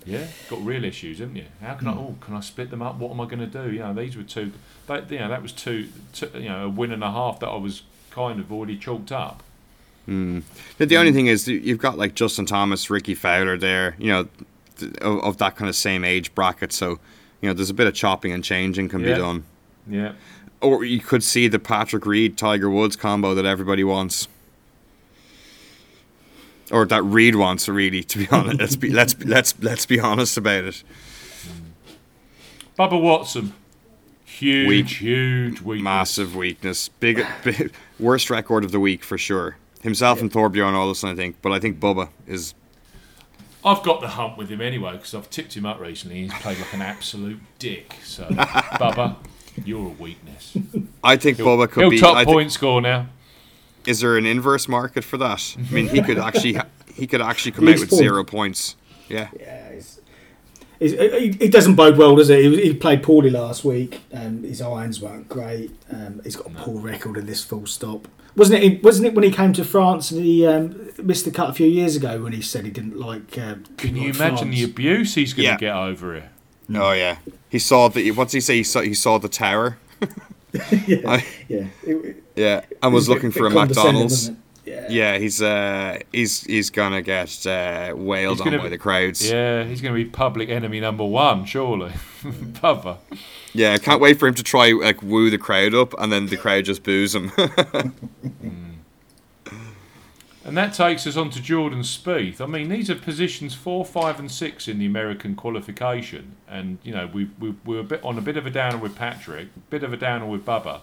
Yeah, 0.08 0.26
got 0.48 0.64
real 0.64 0.84
issues, 0.84 1.18
haven't 1.18 1.34
you? 1.34 1.46
How 1.60 1.74
can 1.74 1.88
I? 1.88 1.92
Oh, 1.92 2.14
can 2.20 2.34
I 2.34 2.40
split 2.40 2.70
them 2.70 2.80
up? 2.82 2.96
What 2.96 3.10
am 3.10 3.20
I 3.20 3.24
going 3.24 3.40
to 3.40 3.46
do? 3.46 3.72
You 3.72 3.80
know, 3.80 3.92
these 3.94 4.16
were 4.16 4.22
two. 4.22 4.52
That 4.86 5.10
you 5.10 5.18
know, 5.18 5.28
that 5.28 5.42
was 5.42 5.50
two, 5.52 5.88
two. 6.12 6.30
You 6.34 6.48
know, 6.48 6.66
a 6.66 6.68
win 6.68 6.92
and 6.92 7.02
a 7.02 7.10
half 7.10 7.40
that 7.40 7.48
I 7.48 7.56
was 7.56 7.82
kind 8.12 8.38
of 8.38 8.52
already 8.52 8.76
chalked 8.78 9.10
up. 9.10 9.42
The, 10.06 10.42
the 10.78 10.96
only 10.96 11.10
thing 11.12 11.26
is 11.26 11.48
you've 11.48 11.78
got 11.80 11.98
like 11.98 12.14
Justin 12.14 12.46
Thomas, 12.46 12.88
Rickie 12.88 13.16
Fowler 13.16 13.58
there, 13.58 13.96
you 13.98 14.06
know, 14.12 14.28
of, 15.00 15.18
of 15.24 15.36
that 15.38 15.56
kind 15.56 15.68
of 15.68 15.74
same 15.74 16.04
age 16.04 16.32
bracket. 16.36 16.72
So, 16.72 17.00
you 17.40 17.48
know, 17.48 17.52
there's 17.54 17.70
a 17.70 17.74
bit 17.74 17.86
of 17.86 17.94
chopping 17.94 18.32
and 18.32 18.42
changing 18.42 18.88
can 18.88 19.00
Yeah. 19.00 19.14
be 19.14 19.20
done. 19.20 19.44
Yeah. 19.88 20.12
Or 20.60 20.84
you 20.84 21.00
could 21.00 21.22
see 21.22 21.48
the 21.48 21.58
Patrick 21.58 22.06
Reed 22.06 22.36
Tiger 22.38 22.70
Woods 22.70 22.96
combo 22.96 23.34
that 23.34 23.44
everybody 23.44 23.84
wants. 23.84 24.26
Or 26.72 26.84
that 26.86 27.02
Reed 27.04 27.36
wants, 27.36 27.68
really. 27.68 28.02
To 28.02 28.18
be 28.18 28.28
honest, 28.32 28.58
let's 28.60 28.76
be 28.76 28.90
let's 28.90 29.16
let's 29.24 29.54
let's 29.62 29.86
be 29.86 30.00
honest 30.00 30.36
about 30.36 30.64
it. 30.64 30.82
Bubba 32.78 33.00
Watson. 33.00 33.52
Huge, 34.24 34.68
Weak. 34.68 34.86
huge 34.88 35.60
weakness. 35.62 35.84
Massive 35.84 36.36
weakness, 36.36 36.88
big, 36.88 37.24
big 37.42 37.72
worst 37.98 38.28
record 38.28 38.64
of 38.64 38.72
the 38.72 38.80
week 38.80 39.02
for 39.02 39.16
sure. 39.16 39.56
Himself 39.80 40.20
and 40.20 40.30
Thorbjørn 40.30 40.74
Olesen, 40.74 41.08
I 41.10 41.14
think, 41.14 41.36
but 41.40 41.52
I 41.52 41.58
think 41.58 41.78
Bubba 41.80 42.08
is 42.26 42.52
I've 43.66 43.82
got 43.82 44.00
the 44.00 44.08
hump 44.08 44.38
with 44.38 44.48
him 44.48 44.60
anyway 44.60 44.92
because 44.92 45.12
I've 45.14 45.28
tipped 45.28 45.56
him 45.56 45.66
up 45.66 45.80
recently. 45.80 46.22
He's 46.22 46.32
played 46.34 46.58
like 46.58 46.72
an 46.72 46.82
absolute 46.82 47.40
dick. 47.58 47.96
So, 48.04 48.24
Bubba, 48.30 49.16
you're 49.64 49.86
a 49.86 49.88
weakness. 49.90 50.56
I 51.02 51.16
think 51.16 51.38
Bubba 51.38 51.68
could 51.70 51.80
He'll 51.82 51.90
be. 51.90 51.98
top 51.98 52.16
I 52.16 52.24
think- 52.24 52.34
point 52.36 52.52
score 52.52 52.80
now. 52.80 53.08
is 53.86 54.00
there 54.00 54.16
an 54.16 54.24
inverse 54.26 54.68
market 54.68 55.02
for 55.04 55.16
that? 55.18 55.56
I 55.58 55.72
mean, 55.74 55.88
he 55.88 56.00
could 56.00 56.18
actually 56.18 56.58
he 56.94 57.06
could 57.06 57.20
actually 57.20 57.52
come 57.52 57.66
out 57.68 57.78
with 57.80 57.90
point. 57.90 57.98
zero 57.98 58.24
points. 58.24 58.76
Yeah, 59.08 59.28
Yeah, 59.38 59.66
it's, 59.68 60.00
it's, 60.80 60.92
it, 60.94 61.42
it 61.42 61.52
doesn't 61.52 61.74
bode 61.76 61.96
well, 61.96 62.16
does 62.16 62.28
it? 62.30 62.40
He, 62.42 62.62
he 62.68 62.74
played 62.74 63.02
poorly 63.02 63.30
last 63.30 63.64
week. 63.64 64.00
Um, 64.12 64.42
his 64.42 64.60
irons 64.62 65.00
weren't 65.00 65.28
great. 65.28 65.70
Um, 65.92 66.20
he's 66.24 66.36
got 66.36 66.46
a 66.46 66.50
poor 66.54 66.80
record 66.80 67.16
in 67.16 67.26
this 67.26 67.42
full 67.44 67.66
stop. 67.66 68.08
Wasn't 68.36 68.62
it? 68.62 68.82
Wasn't 68.82 69.06
it 69.06 69.14
when 69.14 69.24
he 69.24 69.30
came 69.30 69.52
to 69.54 69.64
France 69.64 70.10
and 70.10 70.22
he 70.22 70.46
um, 70.46 70.90
missed 71.02 71.24
the 71.24 71.30
cut 71.30 71.50
a 71.50 71.52
few 71.54 71.66
years 71.66 71.96
ago 71.96 72.22
when 72.22 72.32
he 72.32 72.42
said 72.42 72.64
he 72.66 72.70
didn't 72.70 72.98
like? 72.98 73.36
Uh, 73.38 73.54
Can 73.78 73.94
didn't 73.94 73.96
you 73.96 74.12
like 74.12 74.16
imagine 74.16 74.36
France? 74.38 74.54
the 74.56 74.64
abuse 74.64 75.14
he's 75.14 75.32
going 75.32 75.46
to 75.46 75.52
Yeah. 75.52 75.56
get 75.58 75.74
over 75.74 76.14
here? 76.14 76.30
Oh 76.74 76.92
yeah, 76.92 77.16
he 77.48 77.58
saw 77.58 77.88
the. 77.88 78.10
What's 78.10 78.32
he 78.32 78.40
say? 78.40 78.56
He 78.56 78.62
saw 78.64 78.80
he 78.82 78.92
saw 78.94 79.18
the 79.18 79.28
tower. 79.28 79.78
yeah, 80.86 80.98
I- 81.06 81.26
yeah. 81.48 81.66
It, 81.84 81.94
it 82.04 82.24
Yeah, 82.36 82.64
and 82.82 82.92
was 82.92 83.08
a 83.08 83.10
bit- 83.10 83.14
looking 83.14 83.30
bit 83.30 83.38
for 83.38 83.46
a 83.46 83.50
McDonald's. 83.50 84.30
Yeah. 84.66 84.86
Yeah, 84.90 85.18
he's 85.18 85.40
uh 85.40 86.00
he's 86.12 86.42
he's 86.42 86.70
gonna 86.70 87.00
get 87.00 87.46
uh, 87.46 87.94
wailed 87.96 88.40
on 88.40 88.46
gonna 88.46 88.58
by 88.58 88.64
be- 88.64 88.70
the 88.70 88.78
crowds. 88.78 89.30
Yeah, 89.30 89.62
he's 89.62 89.80
going 89.80 89.94
to 89.94 90.04
be 90.04 90.10
public 90.10 90.48
enemy 90.48 90.80
number 90.80 91.04
one, 91.04 91.44
surely. 91.44 91.92
Bubba. 92.24 92.98
Yeah, 93.52 93.74
I 93.74 93.78
can't 93.78 94.00
wait 94.00 94.18
for 94.18 94.26
him 94.26 94.34
to 94.34 94.42
try 94.42 94.72
like 94.72 95.02
woo 95.02 95.30
the 95.30 95.38
crowd 95.38 95.72
up, 95.72 95.94
and 95.98 96.12
then 96.12 96.26
the 96.26 96.36
crowd 96.36 96.64
just 96.64 96.82
boos 96.82 97.14
him. 97.14 97.30
And 100.44 100.56
that 100.56 100.74
takes 100.74 101.08
us 101.08 101.16
on 101.16 101.30
to 101.30 101.42
Jordan 101.42 101.80
Spieth. 101.80 102.40
I 102.40 102.46
mean, 102.46 102.68
these 102.68 102.88
are 102.88 102.94
positions 102.94 103.52
four, 103.52 103.84
five, 103.84 104.20
and 104.20 104.30
six 104.30 104.68
in 104.68 104.78
the 104.78 104.86
American 104.86 105.34
qualification, 105.34 106.36
and 106.48 106.78
you 106.84 106.92
know 106.94 107.10
we 107.12 107.28
we 107.40 107.56
we're 107.64 107.80
a 107.80 107.84
bit 107.84 108.04
on 108.04 108.16
a 108.16 108.20
bit 108.20 108.36
of 108.36 108.46
a 108.46 108.50
downer 108.50 108.78
with 108.78 108.94
Patrick, 108.94 109.48
a 109.56 109.60
bit 109.70 109.82
of 109.82 109.92
a 109.92 109.96
downer 109.96 110.24
with 110.26 110.44
Bubba, 110.46 110.82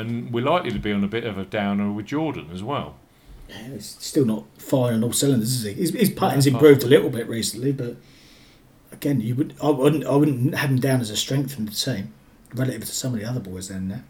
and 0.00 0.32
we're 0.32 0.44
likely 0.44 0.70
to 0.70 0.78
be 0.78 0.92
on 0.92 1.02
a 1.04 1.08
bit 1.08 1.24
of 1.24 1.38
a 1.38 1.44
downer 1.44 1.90
with 1.90 2.06
Jordan 2.06 2.48
as 2.52 2.62
well. 2.62 2.96
Yeah, 3.48 3.68
He's 3.74 3.96
still 4.00 4.24
not 4.24 4.44
firing 4.58 4.96
on 4.96 5.04
all 5.04 5.12
cylinders, 5.12 5.52
is 5.54 5.62
he? 5.62 5.72
His, 5.72 5.90
his 5.90 6.10
putting's 6.10 6.46
improved 6.46 6.82
a 6.82 6.86
little 6.86 7.10
bit 7.10 7.28
recently, 7.28 7.72
but 7.72 7.96
again, 8.92 9.20
you 9.20 9.34
would 9.36 9.54
I 9.62 9.70
wouldn't 9.70 10.04
I 10.04 10.16
wouldn't 10.16 10.54
have 10.54 10.70
him 10.70 10.80
down 10.80 11.00
as 11.00 11.10
a 11.10 11.16
strength 11.16 11.58
in 11.58 11.66
the 11.66 11.72
team 11.72 12.12
relative 12.54 12.82
to 12.82 12.86
some 12.86 13.14
of 13.14 13.20
the 13.20 13.26
other 13.26 13.40
boys 13.40 13.68
down 13.68 13.88
there. 13.88 14.04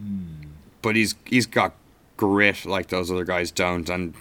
Hmm. 0.00 0.50
but 0.80 0.94
he's 0.94 1.14
he's 1.24 1.46
got 1.46 1.74
grit 2.16 2.64
like 2.64 2.88
those 2.88 3.10
other 3.10 3.24
guys 3.24 3.50
don't, 3.50 3.88
and 3.88 4.14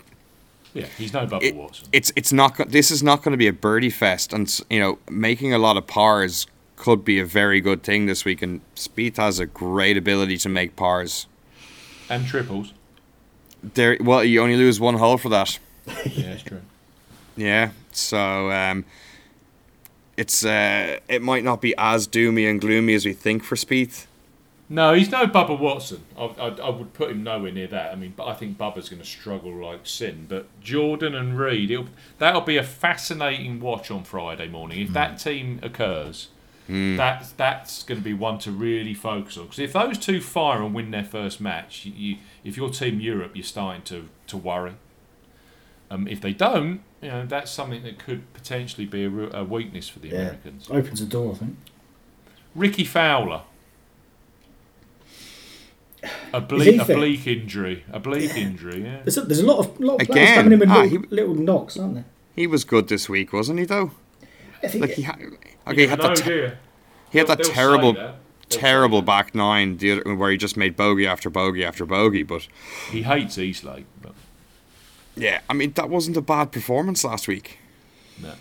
Yeah, 0.74 0.88
he's 0.98 1.14
no 1.14 1.28
Bubba 1.28 1.44
it, 1.44 1.56
Watson. 1.56 1.88
it's 1.92 2.12
it's 2.16 2.34
not 2.34 2.58
this 2.70 2.90
is 2.92 3.04
not 3.04 3.24
going 3.24 3.34
to 3.34 3.38
be 3.38 3.48
a 3.48 3.54
birdie 3.54 3.90
fest, 3.90 4.34
and 4.34 4.60
you 4.70 4.80
know 4.80 4.98
making 5.10 5.54
a 5.54 5.60
lot 5.60 5.78
of 5.78 5.86
pars 5.88 6.48
could 6.78 7.04
be 7.04 7.20
a 7.20 7.26
very 7.26 7.60
good 7.60 7.84
thing 7.84 8.06
this 8.06 8.24
week. 8.24 8.42
And 8.42 8.62
Spieth 8.76 9.18
has 9.18 9.40
a 9.40 9.46
great 9.46 9.98
ability 9.98 10.38
to 10.38 10.50
make 10.50 10.76
pars. 10.78 11.28
and 12.10 12.26
triples. 12.26 12.72
There, 13.62 13.98
well, 14.00 14.24
you 14.24 14.42
only 14.42 14.56
lose 14.56 14.80
one 14.80 14.96
hole 14.96 15.18
for 15.18 15.30
that. 15.30 15.60
Yeah, 16.06 16.28
it's 16.34 16.44
true. 16.44 16.62
Yeah, 17.36 17.72
so 17.92 18.52
um, 18.52 18.86
it's 20.16 20.44
uh, 20.46 21.00
it 21.08 21.22
might 21.22 21.44
not 21.44 21.62
be 21.62 21.74
as 21.78 22.08
doomy 22.08 22.50
and 22.50 22.60
gloomy 22.60 22.94
as 22.94 23.06
we 23.06 23.14
think 23.14 23.44
for 23.44 23.56
Spieth. 23.56 24.06
No, 24.70 24.94
he's 24.94 25.10
no 25.10 25.26
Bubba 25.28 25.58
Watson. 25.58 26.04
I, 26.18 26.24
I, 26.26 26.48
I 26.50 26.70
would 26.70 26.94
put 26.94 27.10
him 27.12 27.24
nowhere 27.24 27.52
near 27.52 27.68
that. 27.68 27.92
I 27.94 27.96
mean, 27.96 28.14
but 28.18 28.28
I 28.28 28.34
think 28.34 28.58
Bubba's 28.58 28.90
going 28.90 29.02
to 29.02 29.08
struggle 29.08 29.54
like 29.54 29.82
sin. 29.88 30.26
But 30.28 30.48
Jordan 30.62 31.16
and 31.16 31.40
Reed, 31.40 31.72
it'll, 31.72 31.88
that'll 32.18 32.42
be 32.42 32.58
a 32.58 32.64
fascinating 32.64 33.62
watch 33.62 33.90
on 33.90 34.04
Friday 34.04 34.50
morning. 34.50 34.82
If 34.82 34.92
that 34.94 35.20
team 35.20 35.60
occurs, 35.64 36.28
that's 36.68 37.32
that's 37.34 37.84
going 37.84 38.00
to 38.00 38.04
be 38.04 38.14
one 38.14 38.38
to 38.40 38.52
really 38.52 38.94
focus 38.94 39.38
on. 39.38 39.44
Because 39.46 39.60
if 39.60 39.74
those 39.74 39.98
two 39.98 40.20
fire 40.22 40.62
and 40.62 40.74
win 40.74 40.92
their 40.92 41.04
first 41.04 41.40
match, 41.40 41.86
you, 41.86 41.94
you, 41.96 42.18
if 42.44 42.58
you're 42.58 42.70
Team 42.70 43.00
Europe, 43.00 43.32
you're 43.36 43.44
starting 43.44 43.82
to, 43.84 44.10
to 44.28 44.38
worry. 44.38 44.74
Um, 45.90 46.08
if 46.08 46.20
they 46.20 46.34
don't, 46.34 46.82
you 47.02 47.08
know 47.10 47.26
that's 47.26 47.50
something 47.52 47.84
that 47.84 47.98
could 48.00 48.34
potentially 48.34 48.86
be 48.86 49.06
a, 49.06 49.10
re- 49.10 49.30
a 49.34 49.44
weakness 49.46 49.88
for 49.88 50.00
the 50.00 50.10
Yeah. 50.10 50.16
Americans. 50.16 50.68
Opens 50.70 51.00
a 51.02 51.06
door, 51.06 51.34
I 51.34 51.38
think. 51.38 51.58
Rickie 52.56 52.84
Fowler. 52.84 53.44
A 56.34 56.42
bleak, 56.42 56.80
a 56.82 56.86
bleak 56.86 57.26
injury. 57.26 57.84
A 57.92 58.00
bleak 58.00 58.36
injury, 58.36 58.84
yeah. 58.84 59.00
There's 59.04 59.18
a, 59.18 59.22
there's 59.22 59.40
a 59.40 59.46
lot 59.46 59.60
of 59.60 59.80
lot 59.80 60.02
of 60.02 60.08
players 60.08 60.36
coming 60.36 60.54
in 60.54 60.60
with 60.60 60.70
ah, 60.70 60.82
little, 60.82 61.02
he- 61.02 61.08
little 61.16 61.36
knocks, 61.36 61.78
aren't 61.78 61.96
there? 61.96 62.06
He 62.36 62.46
was 62.46 62.64
good 62.66 62.88
this 62.88 63.10
week, 63.10 63.34
wasn't 63.34 63.60
he? 63.60 63.66
Though, 63.66 63.92
I 64.64 64.68
think 64.68 64.82
like 64.84 64.92
he 64.96 65.02
had, 65.04 65.16
okay, 65.68 65.82
he 65.82 65.88
had 65.88 66.00
no 66.00 66.08
that, 66.10 66.18
te- 66.18 66.56
he 67.12 67.18
had 67.20 67.28
that 67.28 67.38
They'll 67.44 67.52
terrible, 67.54 67.94
that. 67.94 68.16
They'll 68.50 68.60
terrible 68.60 69.02
that. 69.02 69.06
back 69.06 69.36
nine 69.36 69.78
the 69.78 69.92
other, 70.02 70.16
where 70.16 70.32
he 70.32 70.38
just 70.38 70.58
made 70.58 70.76
bogey 70.76 71.06
after 71.08 71.30
bogey 71.30 71.64
after 71.66 71.86
bogey. 71.86 72.24
But 72.24 72.48
He 72.92 73.04
hates 73.04 73.38
East 73.38 73.64
Lake, 73.64 73.86
but 74.02 74.14
yeah, 75.16 75.42
I 75.50 75.54
mean 75.54 75.72
that 75.74 75.90
wasn't 75.90 76.18
a 76.18 76.22
bad 76.22 76.52
performance 76.52 77.04
last 77.04 77.28
week. 77.28 77.60
no. 78.22 78.34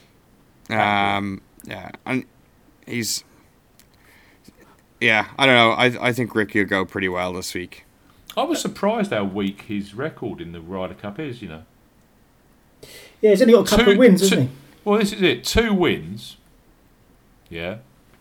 Um, 0.77 1.43
yeah, 1.65 1.91
and 2.05 2.25
he's, 2.87 3.23
yeah, 5.01 5.27
I 5.39 5.47
don't 5.47 5.55
know. 5.55 5.71
I 5.73 6.09
I 6.09 6.13
think 6.13 6.35
Ricky 6.35 6.61
will 6.61 6.69
go 6.69 6.85
pretty 6.85 7.09
well 7.09 7.33
this 7.33 7.53
week. 7.55 7.85
I 8.37 8.43
was 8.43 8.61
surprised 8.61 9.13
how 9.13 9.25
weak 9.25 9.63
his 9.63 9.95
record 9.95 10.41
in 10.41 10.53
the 10.53 10.61
Ryder 10.61 10.95
Cup 10.95 11.19
is. 11.19 11.41
You 11.43 11.49
know. 11.49 11.63
yeah, 13.21 13.31
he's 13.31 13.43
only 13.43 13.55
got 13.55 13.67
a 13.67 13.71
couple 13.71 13.85
Two- 13.87 13.91
of 13.93 13.99
wins, 13.99 14.21
two- 14.21 14.25
hasn't 14.37 14.51
he? 14.51 14.57
Well, 14.87 15.01
this 15.01 15.13
is 15.13 15.21
it. 15.21 15.43
Two 15.43 15.75
wins. 15.75 16.37
Yeah. 17.49 17.79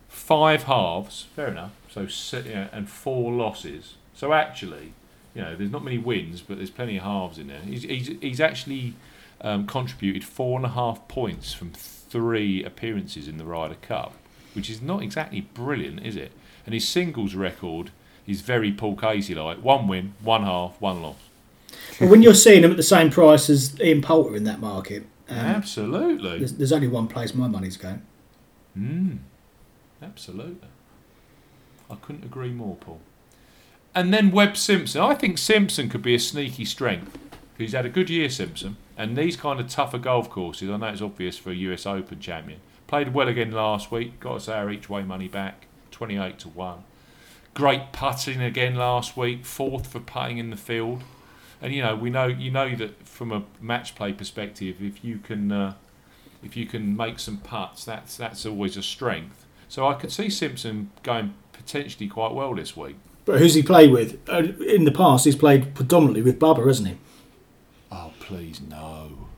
Five 0.10 0.64
halves. 0.64 1.28
Fair 1.36 1.50
enough. 1.50 1.74
So 1.92 2.08
yeah, 2.40 2.70
and 2.72 2.90
four 2.90 3.32
losses. 3.32 3.98
So 4.16 4.34
actually, 4.34 4.94
you 5.36 5.44
know, 5.44 5.56
there's 5.56 5.70
not 5.70 5.84
many 5.84 6.00
wins, 6.00 6.42
but 6.42 6.58
there's 6.58 6.72
plenty 6.72 6.98
of 6.98 7.04
halves 7.04 7.38
in 7.38 7.50
there. 7.50 7.60
He's 7.60 7.84
he's, 7.84 8.08
he's 8.20 8.42
actually 8.42 8.96
um, 9.42 9.68
contributed 9.68 10.24
four 10.24 10.58
and 10.58 10.66
a 10.66 10.70
half 10.70 11.08
points 11.08 11.54
from 11.54 11.72
three 11.72 12.64
appearances 12.64 13.28
in 13.28 13.38
the 13.38 13.46
Ryder 13.46 13.78
Cup, 13.84 14.16
which 14.54 14.68
is 14.68 14.82
not 14.82 15.04
exactly 15.04 15.42
brilliant, 15.42 16.04
is 16.04 16.16
it? 16.16 16.32
And 16.66 16.74
his 16.74 16.88
singles 16.88 17.36
record 17.36 17.92
is 18.26 18.42
very 18.42 18.72
Paul 18.72 18.96
Casey 18.96 19.36
like 19.36 19.60
one 19.60 19.88
win, 19.88 20.16
one 20.20 20.42
half, 20.42 20.82
one 20.82 21.04
loss. 21.04 21.18
Well, 22.02 22.10
when 22.10 22.24
you're 22.24 22.34
seeing 22.34 22.64
him 22.64 22.72
at 22.72 22.78
the 22.78 22.84
same 22.84 23.12
price 23.12 23.52
as 23.52 23.80
Ian 23.80 24.02
Poulter 24.02 24.36
in 24.36 24.46
that 24.46 24.60
market, 24.60 25.06
um, 25.30 25.38
Absolutely. 25.38 26.40
there's, 26.40 26.54
there's 26.54 26.72
only 26.72 26.88
one 26.88 27.08
place 27.08 27.34
my 27.34 27.48
money's 27.48 27.78
going. 27.78 28.02
Mm, 28.78 29.20
absolutely. 30.02 30.68
I 31.90 31.96
couldn't 31.96 32.26
agree 32.26 32.50
more, 32.50 32.76
Paul. 32.76 33.00
And 33.94 34.14
then 34.14 34.32
Webb 34.32 34.58
Simpson. 34.58 35.02
I 35.02 35.16
think 35.16 35.38
Simpson 35.38 35.90
could 35.90 36.02
be 36.02 36.16
a 36.16 36.20
sneaky 36.20 36.66
strength. 36.66 37.18
He's 37.58 37.72
had 37.72 37.86
a 37.86 37.90
good 37.90 38.10
year, 38.10 38.30
Simpson. 38.30 38.76
And 38.98 39.18
these 39.18 39.38
kind 39.38 39.60
of 39.60 39.68
tougher 39.68 39.98
golf 39.98 40.30
courses, 40.30 40.70
I 40.70 40.78
know 40.78 40.88
it's 40.88 41.02
obvious 41.02 41.38
for 41.38 41.52
a 41.52 41.56
US 41.56 41.86
Open 41.86 42.20
champion. 42.20 42.60
Played 42.88 43.14
well 43.14 43.28
again 43.28 43.52
last 43.52 43.92
week. 43.92 44.20
Got 44.20 44.36
us 44.36 44.50
our 44.50 44.70
each 44.70 44.90
way 44.90 45.04
money 45.04 45.28
back, 45.28 45.68
28 45.92 46.38
to 46.40 46.50
1. 46.50 46.84
Great 47.54 47.94
putting 47.94 48.42
again 48.42 48.76
last 48.76 49.16
week, 49.16 49.46
fourth 49.46 49.88
for 49.88 50.02
putting 50.02 50.38
in 50.38 50.50
the 50.50 50.58
field. 50.58 51.04
And 51.66 51.74
you 51.74 51.82
know, 51.82 51.96
we 51.96 52.12
know 52.12 52.28
you 52.28 52.52
know 52.52 52.76
that 52.76 53.08
from 53.08 53.32
a 53.32 53.44
match 53.60 53.96
play 53.96 54.14
perspective, 54.14 54.84
if 54.84 55.04
you 55.04 55.18
can 55.18 55.52
uh, 55.52 55.74
if 56.44 56.56
you 56.56 56.68
can 56.68 56.96
make 56.96 57.18
some 57.18 57.38
putts, 57.38 57.84
that's 57.84 58.16
that's 58.16 58.46
always 58.46 58.78
a 58.78 58.84
strength. 58.84 59.48
So 59.68 59.88
I 59.88 59.96
could 59.96 60.12
see 60.12 60.30
Simpson 60.30 60.92
going 61.02 61.34
potentially 61.54 62.08
quite 62.08 62.34
well 62.34 62.54
this 62.54 62.78
week. 62.78 62.98
But 63.26 63.40
who's 63.40 63.56
he 63.56 63.64
played 63.64 63.90
with? 63.90 64.20
Uh, 64.30 64.44
in 64.64 64.86
the 64.86 64.92
past, 64.92 65.26
he's 65.26 65.36
played 65.36 65.74
predominantly 65.74 66.22
with 66.22 66.38
Bubba, 66.38 66.68
hasn't 66.68 66.90
he? 66.90 66.98
Oh 67.92 68.14
please 68.20 68.62
no! 68.62 69.30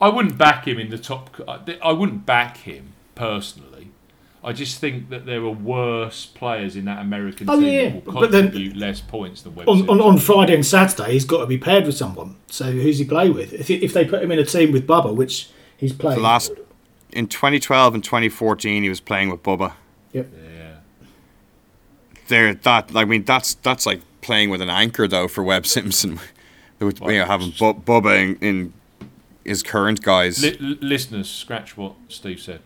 I 0.00 0.08
wouldn't 0.08 0.38
back 0.38 0.66
him 0.66 0.80
in 0.80 0.90
the 0.90 0.98
top. 0.98 1.40
I 1.80 1.92
wouldn't 1.92 2.26
back 2.26 2.56
him 2.56 2.94
personally. 3.14 3.77
I 4.44 4.52
just 4.52 4.78
think 4.78 5.10
that 5.10 5.26
there 5.26 5.40
are 5.42 5.50
worse 5.50 6.24
players 6.26 6.76
in 6.76 6.84
that 6.84 7.00
American 7.00 7.50
Oh, 7.50 7.58
team 7.60 7.64
yeah, 7.72 7.88
that 7.90 8.06
will 8.06 8.20
but 8.20 8.30
then- 8.30 8.44
contribute 8.44 8.76
less 8.76 9.00
points 9.00 9.42
than 9.42 9.54
Webb 9.56 9.68
On, 9.68 9.88
on, 9.90 10.00
on 10.00 10.18
Friday 10.18 10.54
and 10.54 10.64
Saturday, 10.64 11.12
he's 11.12 11.24
got 11.24 11.38
to 11.40 11.46
be 11.46 11.58
paired 11.58 11.86
with 11.86 11.96
someone. 11.96 12.36
So 12.46 12.64
who's 12.70 12.98
he 12.98 13.04
play 13.04 13.30
with? 13.30 13.52
If, 13.52 13.68
if 13.70 13.92
they 13.92 14.04
put 14.04 14.22
him 14.22 14.30
in 14.30 14.38
a 14.38 14.44
team 14.44 14.70
with 14.72 14.86
Bubba, 14.86 15.14
which 15.14 15.48
he's 15.76 15.92
playing. 15.92 16.18
The 16.18 16.22
last 16.24 16.52
in 17.12 17.26
2012 17.26 17.94
and 17.94 18.04
2014, 18.04 18.82
he 18.84 18.88
was 18.88 19.00
playing 19.00 19.30
with 19.30 19.42
Bubba. 19.42 19.72
Yep. 20.12 20.28
Yeah. 20.56 20.74
There, 22.28 22.54
that 22.54 22.90
I 22.94 23.04
mean, 23.04 23.24
that's 23.24 23.54
that's 23.54 23.86
like 23.86 24.02
playing 24.20 24.50
with 24.50 24.60
an 24.60 24.68
anchor 24.70 25.08
though 25.08 25.28
for 25.28 25.42
Webb 25.42 25.66
Simpson. 25.66 26.20
With, 26.80 27.00
you 27.00 27.08
know, 27.18 27.24
having 27.24 27.50
Bu- 27.58 27.74
Bubba 27.74 28.22
in, 28.22 28.36
in 28.36 28.72
his 29.44 29.64
current 29.64 30.00
guys. 30.00 30.40
Li- 30.44 30.56
li- 30.60 30.78
listeners, 30.80 31.28
scratch 31.28 31.76
what 31.76 31.94
Steve 32.06 32.38
said. 32.38 32.60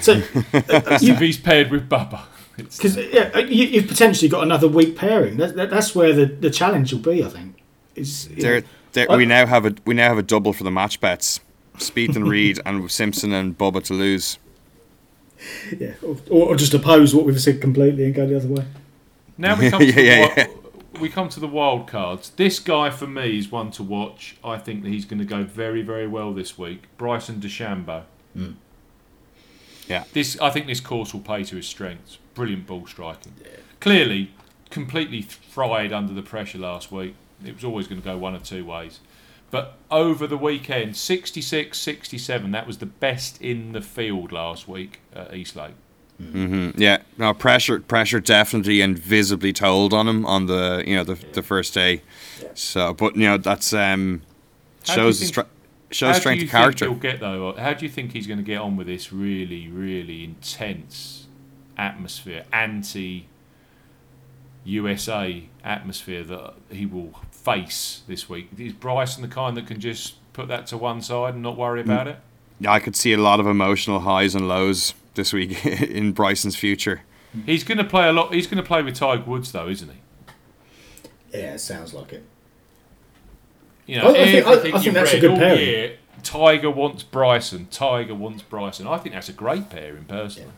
So 0.00 0.22
if 0.52 1.18
he's 1.18 1.36
paired 1.38 1.70
with 1.70 1.88
Bubba, 1.88 2.22
because 2.56 2.96
yeah, 2.96 3.30
uh, 3.34 3.38
you, 3.40 3.64
you've 3.66 3.88
potentially 3.88 4.28
got 4.28 4.42
another 4.42 4.68
weak 4.68 4.96
pairing. 4.96 5.36
That, 5.36 5.56
that, 5.56 5.70
that's 5.70 5.94
where 5.94 6.12
the, 6.12 6.26
the 6.26 6.50
challenge 6.50 6.92
will 6.92 7.00
be. 7.00 7.24
I 7.24 7.28
think. 7.28 7.62
Is 7.94 8.28
There, 8.28 8.62
there, 8.92 9.10
I- 9.10 9.16
we 9.16 9.26
now 9.26 9.46
have 9.46 9.64
a 9.66 9.74
we 9.84 9.94
now 9.94 10.08
have 10.08 10.18
a 10.18 10.22
double 10.22 10.52
for 10.52 10.64
the 10.64 10.70
match 10.70 11.00
bets. 11.00 11.40
Spieth 11.76 12.16
and 12.16 12.28
Reed 12.34 12.58
and 12.66 12.90
Simpson 12.90 13.32
and 13.32 13.56
Bubba 13.56 13.82
to 13.84 13.94
lose. 13.94 14.38
yeah, 15.78 15.94
or, 16.02 16.16
or 16.30 16.56
just 16.56 16.74
oppose 16.74 17.14
what 17.14 17.24
we've 17.24 17.40
said 17.40 17.60
completely 17.60 18.04
and 18.04 18.14
go 18.14 18.26
the 18.26 18.36
other 18.36 18.48
way. 18.48 18.64
now 19.36 19.56
we 19.58 19.70
come 19.70 19.80
to 19.80 19.86
Yeah, 19.86 20.34
the 20.34 20.40
yeah, 20.40 20.46
we 21.00 21.08
come 21.08 21.28
to 21.28 21.38
the 21.38 21.46
wild 21.46 21.86
cards. 21.86 22.30
This 22.30 22.58
guy 22.58 22.90
for 22.90 23.06
me 23.06 23.38
is 23.38 23.52
one 23.52 23.70
to 23.72 23.84
watch. 23.84 24.36
I 24.42 24.58
think 24.58 24.82
that 24.82 24.88
he's 24.88 25.04
going 25.04 25.20
to 25.20 25.24
go 25.24 25.44
very 25.44 25.82
very 25.82 26.08
well 26.08 26.32
this 26.34 26.58
week. 26.58 26.84
Bryson 26.96 27.36
DeChambeau. 27.40 28.02
Hmm. 28.34 28.50
Yeah. 29.88 30.04
This 30.12 30.38
I 30.40 30.50
think 30.50 30.66
this 30.66 30.80
course 30.80 31.12
will 31.12 31.20
play 31.20 31.44
to 31.44 31.56
his 31.56 31.66
strengths. 31.66 32.18
Brilliant 32.34 32.66
ball 32.66 32.86
striking. 32.86 33.32
Clearly, 33.80 34.30
completely 34.70 35.22
fried 35.22 35.92
under 35.92 36.12
the 36.12 36.22
pressure 36.22 36.58
last 36.58 36.92
week. 36.92 37.14
It 37.44 37.54
was 37.54 37.64
always 37.64 37.86
going 37.88 38.00
to 38.00 38.04
go 38.04 38.16
one 38.18 38.34
of 38.34 38.42
two 38.42 38.64
ways. 38.64 39.00
But 39.50 39.78
over 39.90 40.26
the 40.26 40.36
weekend, 40.36 40.96
66 40.96 41.78
67, 41.78 42.50
that 42.50 42.66
was 42.66 42.78
the 42.78 42.86
best 42.86 43.40
in 43.40 43.72
the 43.72 43.80
field 43.80 44.30
last 44.30 44.68
week 44.68 45.00
at 45.14 45.32
East 45.32 45.56
Lake. 45.56 45.72
Mhm. 46.22 46.74
Yeah, 46.76 46.98
no 47.16 47.32
pressure. 47.32 47.78
Pressure 47.80 48.20
definitely 48.20 48.80
and 48.80 48.98
visibly 48.98 49.52
told 49.52 49.94
on 49.94 50.08
him 50.08 50.26
on 50.26 50.46
the 50.46 50.82
you 50.86 50.96
know 50.96 51.04
the, 51.04 51.14
the 51.32 51.42
first 51.42 51.72
day. 51.74 52.02
So, 52.54 52.92
but 52.92 53.14
you 53.16 53.22
know 53.22 53.38
that's 53.38 53.72
um 53.72 54.22
How 54.86 54.96
do 54.96 55.00
you 55.00 55.06
shows 55.06 55.20
the 55.20 55.26
think- 55.26 55.46
stre- 55.46 55.50
shows 55.90 56.16
How 56.16 56.20
strength 56.20 56.38
do 56.38 56.44
of 56.44 56.46
you 56.46 56.50
character. 56.50 56.84
Think 56.86 57.02
he'll 57.02 57.12
get 57.12 57.20
though? 57.20 57.54
How 57.54 57.72
do 57.72 57.84
you 57.84 57.90
think 57.90 58.12
he's 58.12 58.26
going 58.26 58.38
to 58.38 58.44
get 58.44 58.58
on 58.58 58.76
with 58.76 58.86
this 58.86 59.12
really, 59.12 59.68
really 59.68 60.24
intense 60.24 61.26
atmosphere, 61.76 62.44
anti 62.52 63.28
USA 64.64 65.44
atmosphere 65.64 66.24
that 66.24 66.54
he 66.70 66.86
will 66.86 67.20
face 67.30 68.02
this 68.06 68.28
week? 68.28 68.48
Is 68.58 68.72
Bryson 68.72 69.22
the 69.22 69.28
kind 69.28 69.56
that 69.56 69.66
can 69.66 69.80
just 69.80 70.16
put 70.32 70.48
that 70.48 70.66
to 70.68 70.76
one 70.76 71.00
side 71.00 71.34
and 71.34 71.42
not 71.42 71.56
worry 71.56 71.80
mm. 71.80 71.86
about 71.86 72.08
it? 72.08 72.18
Yeah, 72.60 72.72
I 72.72 72.80
could 72.80 72.96
see 72.96 73.12
a 73.12 73.18
lot 73.18 73.40
of 73.40 73.46
emotional 73.46 74.00
highs 74.00 74.34
and 74.34 74.48
lows 74.48 74.94
this 75.14 75.32
week 75.32 75.64
in 75.66 76.12
Bryson's 76.12 76.56
future. 76.56 77.02
He's 77.46 77.62
going 77.62 77.78
to 77.78 77.84
play 77.84 78.08
a 78.08 78.12
lot. 78.12 78.34
He's 78.34 78.46
going 78.46 78.62
to 78.62 78.66
play 78.66 78.82
with 78.82 78.94
Tiger 78.94 79.22
Woods 79.22 79.52
though, 79.52 79.68
isn't 79.68 79.88
he? 79.88 81.38
Yeah, 81.38 81.54
it 81.54 81.58
sounds 81.58 81.92
like 81.92 82.12
it. 82.12 82.24
You 83.88 83.96
know, 83.98 84.08
I- 84.08 84.10
I 84.10 84.24
think- 84.24 84.46
I- 84.46 84.52
I 84.52 84.56
think 84.58 84.84
you've 84.84 84.94
that's 84.94 85.10
a 85.10 85.14
read 85.14 85.20
good 85.22 85.30
all 85.32 85.36
pairing. 85.38 85.58
year, 85.60 85.92
Tiger 86.22 86.70
wants 86.70 87.02
Bryson. 87.02 87.66
Tiger 87.70 88.14
wants 88.14 88.42
Bryson. 88.42 88.86
I 88.86 88.98
think 88.98 89.14
that's 89.14 89.28
a 89.30 89.32
great 89.32 89.70
pairing, 89.70 90.04
personally. 90.04 90.52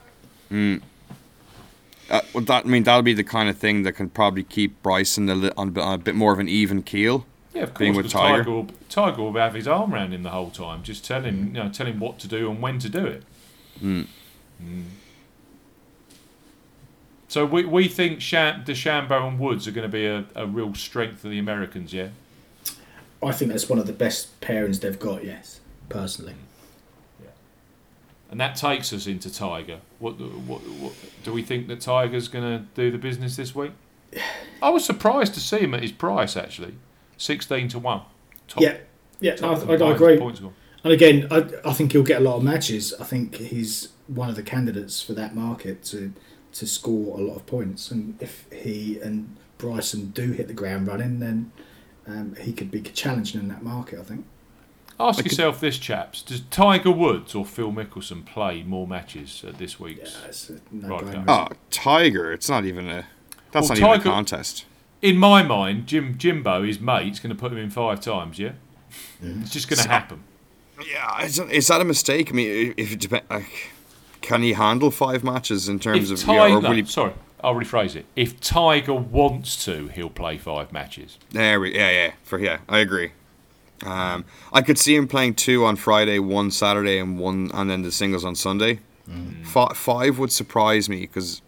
Uh, 2.11 2.21
well, 2.35 2.43
that 2.45 2.65
I 2.65 2.69
mean 2.69 2.83
that'll 2.83 3.03
be 3.03 3.15
the 3.15 3.23
kind 3.23 3.49
of 3.49 3.57
thing 3.57 3.85
that 3.85 3.93
can 3.93 4.11
probably 4.11 4.43
keep 4.43 4.83
Bryson 4.83 5.29
a, 5.29 5.35
li- 5.37 5.53
on, 5.57 5.69
a 5.69 5.71
bit- 5.71 5.85
on 5.85 5.95
a 5.95 5.99
bit 5.99 6.17
more 6.17 6.33
of 6.33 6.41
an 6.41 6.49
even 6.49 6.83
keel. 6.83 7.25
Yeah, 7.55 7.63
of 7.65 7.75
Being 7.79 7.93
course. 7.95 8.05
with 8.05 8.13
Tiger. 8.13 8.39
Tiger. 8.39 8.51
will, 8.51 8.67
Tiger 8.89 9.23
will 9.23 9.33
have 9.35 9.55
his 9.55 9.69
arm 9.69 9.95
around 9.95 10.13
him 10.13 10.25
the 10.25 10.31
whole 10.31 10.51
time, 10.51 10.83
just 10.83 11.05
tell 11.05 11.23
him, 11.23 11.49
you 11.55 11.63
know, 11.63 11.69
tell 11.69 11.87
him 11.87 12.01
what 12.01 12.19
to 12.21 12.27
do 12.29 12.51
and 12.51 12.61
when 12.61 12.79
to 12.81 12.89
do 12.89 13.07
it. 13.07 13.23
Mm. 13.81 14.07
So 17.29 17.45
we 17.47 17.65
we 17.65 17.87
think 17.87 18.21
Sham, 18.21 18.65
DeChambeau 18.65 19.29
and 19.29 19.39
Woods 19.39 19.69
are 19.69 19.71
going 19.73 19.89
to 19.89 19.93
be 19.93 20.07
a, 20.07 20.25
a 20.35 20.47
real 20.47 20.75
strength 20.75 21.21
for 21.21 21.29
the 21.29 21.39
Americans, 21.39 21.93
yeah. 21.93 22.09
I 23.23 23.33
think 23.33 23.51
that's 23.51 23.69
one 23.69 23.79
of 23.79 23.87
the 23.87 23.93
best 23.93 24.41
pairings 24.41 24.81
they've 24.81 24.99
got. 24.99 25.25
Yes, 25.25 25.61
personally. 25.89 26.35
Yeah. 27.23 27.31
And 28.31 28.41
that 28.41 28.57
takes 28.57 28.93
us 28.93 29.07
into 29.07 29.33
Tiger. 29.33 29.81
What, 29.99 30.19
what, 30.19 30.61
what 30.63 30.93
do 31.23 31.33
we 31.33 31.43
think 31.43 31.69
that 31.69 31.81
Tiger's 31.81 32.29
going 32.29 32.45
to 32.45 32.65
do 32.75 32.91
the 32.91 32.99
business 32.99 33.37
this 33.37 33.55
week? 33.55 33.73
I 34.63 34.71
was 34.71 34.85
surprised 34.85 35.35
to 35.35 35.41
see 35.41 35.59
him 35.59 35.75
at 35.75 35.83
his 35.83 35.93
price 35.93 36.37
actually, 36.37 36.75
sixteen 37.17 37.69
to 37.69 37.79
one. 37.79 38.03
Top, 38.49 38.63
Yeah, 38.63 38.79
yeah, 39.21 39.37
I, 39.43 39.55
I, 39.55 39.75
I 39.75 39.95
agree. 39.95 40.19
And 40.83 40.93
again, 40.95 41.27
I, 41.31 41.47
I 41.65 41.73
think 41.75 41.93
he'll 41.93 42.03
get 42.03 42.21
a 42.21 42.25
lot 42.25 42.37
of 42.37 42.43
matches. 42.43 42.95
I 42.99 43.05
think 43.05 43.37
he's 43.37 43.89
one 44.07 44.31
of 44.31 44.37
the 44.37 44.43
candidates 44.43 45.03
for 45.03 45.13
that 45.15 45.35
market 45.35 45.85
to 45.85 46.13
to 46.53 46.67
score 46.67 47.19
a 47.19 47.23
lot 47.23 47.37
of 47.37 47.47
points. 47.47 47.91
And 47.91 48.21
if 48.21 48.47
he 48.53 48.99
and 49.01 49.37
Bryson 49.59 50.11
do 50.11 50.33
hit 50.33 50.49
the 50.49 50.55
ground 50.55 50.89
running, 50.89 51.21
then 51.21 51.53
um, 52.11 52.37
he 52.37 52.53
could 52.53 52.71
be 52.71 52.81
challenging 52.83 53.41
in 53.41 53.49
that 53.49 53.63
market. 53.63 53.99
I 53.99 54.03
think. 54.03 54.25
Ask 54.99 55.25
yourself 55.25 55.61
this, 55.61 55.79
chaps: 55.79 56.23
Does 56.23 56.43
Tiger 56.51 56.91
Woods 56.91 57.35
or 57.35 57.47
Phil 57.47 57.73
Mickelson 57.73 58.25
play 58.25 58.63
more 58.63 58.87
matches 58.87 59.43
at 59.47 59.57
this 59.57 59.81
week's? 59.81 60.13
Yeah, 60.21 60.29
it's 60.29 60.51
a 60.51 60.61
no 60.71 60.99
Right. 60.99 61.25
Oh, 61.27 61.49
Tiger! 61.71 62.33
It's 62.33 62.49
not 62.51 62.67
even 62.67 62.89
a 62.89 63.07
that's 63.53 63.71
Well, 63.71 63.81
not 63.81 63.97
even 63.97 64.01
a 64.01 64.15
contest. 64.15 64.67
In 65.03 65.17
my 65.17 65.43
mind, 65.43 65.87
Jim 65.87 66.19
Jimbo, 66.19 66.63
his 66.63 66.81
mate's 66.81 67.19
going 67.19 67.35
to 67.35 67.39
put 67.39 67.51
him 67.51 67.59
in 67.59 67.71
five 67.71 68.01
times. 68.01 68.39
Yeah, 68.39 68.53
it's 69.23 69.51
just 69.51 69.69
going 69.69 69.83
to 69.83 69.89
happen. 69.89 70.23
Yeah, 70.87 71.25
is 71.25 71.37
that, 71.37 71.51
is 71.51 71.69
that 71.69 71.81
a 71.81 71.85
mistake? 71.85 72.31
I 72.31 72.35
mean, 72.35 72.75
if 72.77 72.93
it 72.93 73.01
depend, 73.01 73.25
like, 73.31 73.71
can 74.21 74.43
he 74.43 74.53
handle 74.53 74.91
five 74.91 75.25
matches 75.25 75.69
in 75.69 75.79
terms 75.79 76.11
If 76.11 76.23
of? 76.23 76.29
yeah, 76.29 76.35
Tiger, 76.39 76.55
or 76.57 76.61
will 76.61 76.73
he, 76.73 76.85
sorry, 76.85 77.13
I'll 77.43 77.55
rephrase 77.55 77.97
it. 77.97 78.07
If 78.17 78.41
Tiger 78.41 78.95
wants 78.95 79.65
to, 79.65 79.89
he'll 79.89 80.11
play 80.11 80.37
five 80.39 80.73
matches. 80.73 81.19
there 81.31 81.61
we, 81.61 81.75
yeah, 81.75 81.91
yeah, 81.91 82.13
for 82.23 82.39
yeah, 82.39 82.59
I 82.69 82.79
agree. 82.79 83.13
Um, 83.85 84.25
I 84.53 84.61
could 84.61 84.79
see 84.79 84.95
him 84.95 85.09
playing 85.09 85.35
two 85.35 85.65
on 85.65 85.77
Friday, 85.77 86.19
one 86.19 86.51
Saturday, 86.51 86.99
and 86.99 87.19
one, 87.19 87.51
and 87.55 87.71
then 87.71 87.83
the 87.83 87.91
singles 87.93 88.25
on 88.25 88.35
Sunday. 88.35 88.81
Fi 89.43 89.73
five 89.75 90.19
would 90.19 90.31
surprise 90.31 90.89
me 90.89 91.01
because 91.01 91.43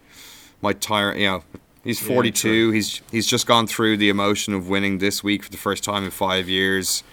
my 0.61 0.73
tire, 0.73 1.15
you 1.15 1.27
know, 1.27 1.43
he's 1.83 2.01
Yeah, 2.01 2.07
42. 2.15 2.71
he's 2.71 3.01
he's 3.11 3.25
just 3.27 3.47
gone 3.47 3.67
through 3.67 3.95
the 3.97 4.09
emotion 4.09 4.53
of 4.53 4.67
winning 4.67 4.97
this 4.97 5.23
week 5.23 5.43
for 5.43 5.49
the 5.51 5.57
first 5.57 5.83
time 5.83 6.03
in 6.03 6.11
five 6.11 6.49
years. 6.49 7.03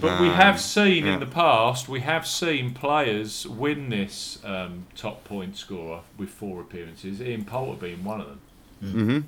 But 0.00 0.20
we 0.20 0.28
Um, 0.28 0.34
have 0.34 0.60
seen 0.60 1.04
yeah. 1.06 1.14
in 1.14 1.20
the 1.20 1.26
past, 1.26 1.88
we 1.88 2.00
have 2.00 2.26
seen 2.26 2.72
players 2.72 3.46
win 3.46 3.90
this 3.90 4.38
um, 4.44 4.86
top 4.96 5.24
point 5.24 5.56
scorer 5.56 6.00
with 6.16 6.30
four 6.30 6.60
appearances. 6.60 7.20
Ian 7.20 7.44
Poulter 7.44 7.78
being 7.80 8.02
one 8.04 8.20
of 8.20 8.26
them. 8.28 8.40
Mm-hmm. 8.82 9.18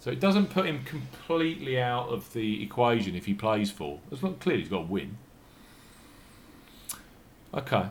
So 0.00 0.10
it 0.10 0.20
doesn't 0.20 0.50
put 0.50 0.66
him 0.66 0.84
completely 0.84 1.80
out 1.80 2.08
of 2.08 2.32
the 2.32 2.62
equation 2.62 3.14
if 3.14 3.26
he 3.26 3.34
plays 3.34 3.70
four. 3.70 4.00
It's 4.10 4.22
not 4.22 4.40
clear 4.40 4.58
he's 4.58 4.68
got 4.68 4.78
to 4.78 4.92
win. 4.92 5.16
Okay. 7.54 7.86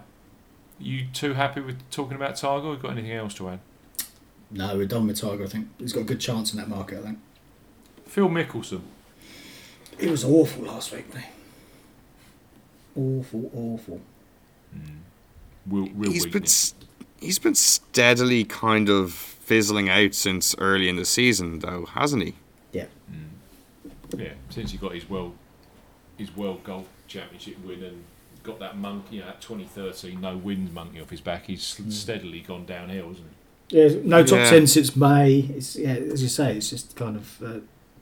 You 0.79 1.05
too 1.13 1.33
happy 1.33 1.61
with 1.61 1.77
talking 1.91 2.15
about 2.15 2.35
Tiger? 2.35 2.67
Or 2.67 2.75
got 2.75 2.91
anything 2.91 3.11
else 3.11 3.33
to 3.35 3.49
add? 3.49 3.59
No, 4.49 4.75
we're 4.75 4.87
done 4.87 5.07
with 5.07 5.19
Tiger. 5.21 5.43
I 5.43 5.47
think 5.47 5.67
he's 5.79 5.93
got 5.93 6.01
a 6.01 6.05
good 6.05 6.19
chance 6.19 6.51
in 6.51 6.57
that 6.59 6.67
market. 6.67 6.99
I 6.99 7.03
think 7.03 7.19
Phil 8.05 8.27
Mickelson. 8.29 8.81
he 9.99 10.07
was 10.07 10.23
awful 10.25 10.65
last 10.65 10.91
week, 10.91 11.05
wasn't 11.13 11.23
he? 12.95 13.01
Awful, 13.01 13.51
awful. 13.53 14.01
Mm. 14.75 14.97
Real, 15.67 15.89
real 15.93 16.11
He's 16.11 16.25
been 16.25 16.45
he's 17.19 17.39
been 17.39 17.55
steadily 17.55 18.43
kind 18.43 18.89
of 18.89 19.13
fizzling 19.13 19.89
out 19.89 20.13
since 20.13 20.55
early 20.57 20.89
in 20.89 20.95
the 20.95 21.05
season, 21.05 21.59
though, 21.59 21.85
hasn't 21.85 22.23
he? 22.23 22.35
Yeah. 22.71 22.85
Mm. 23.11 24.19
Yeah, 24.19 24.33
since 24.49 24.71
he 24.71 24.77
got 24.77 24.93
his 24.93 25.09
world 25.09 25.35
his 26.17 26.35
world 26.35 26.63
golf 26.63 26.87
championship 27.07 27.57
win 27.65 27.83
and 27.83 28.03
got 28.43 28.59
that 28.59 28.77
monkey, 28.77 29.17
you 29.17 29.21
know, 29.21 29.27
that 29.27 29.41
2013 29.41 30.19
no 30.19 30.37
wins 30.37 30.71
monkey 30.71 31.01
off 31.01 31.09
his 31.09 31.21
back, 31.21 31.45
he's 31.45 31.61
mm. 31.75 31.91
steadily 31.91 32.41
gone 32.41 32.65
downhill, 32.65 33.09
hasn't 33.09 33.27
he? 33.27 33.35
Yeah, 33.71 33.89
no 34.03 34.23
top 34.23 34.39
Yeah. 34.39 34.49
ten 34.49 34.67
since 34.67 34.95
May. 34.95 35.39
It's 35.39 35.75
yeah, 35.75 35.93
as 35.93 36.21
you 36.21 36.29
say, 36.29 36.57
it's 36.57 36.69
just 36.69 36.95
kind 36.95 37.15
of 37.15 37.41
uh, 37.41 37.59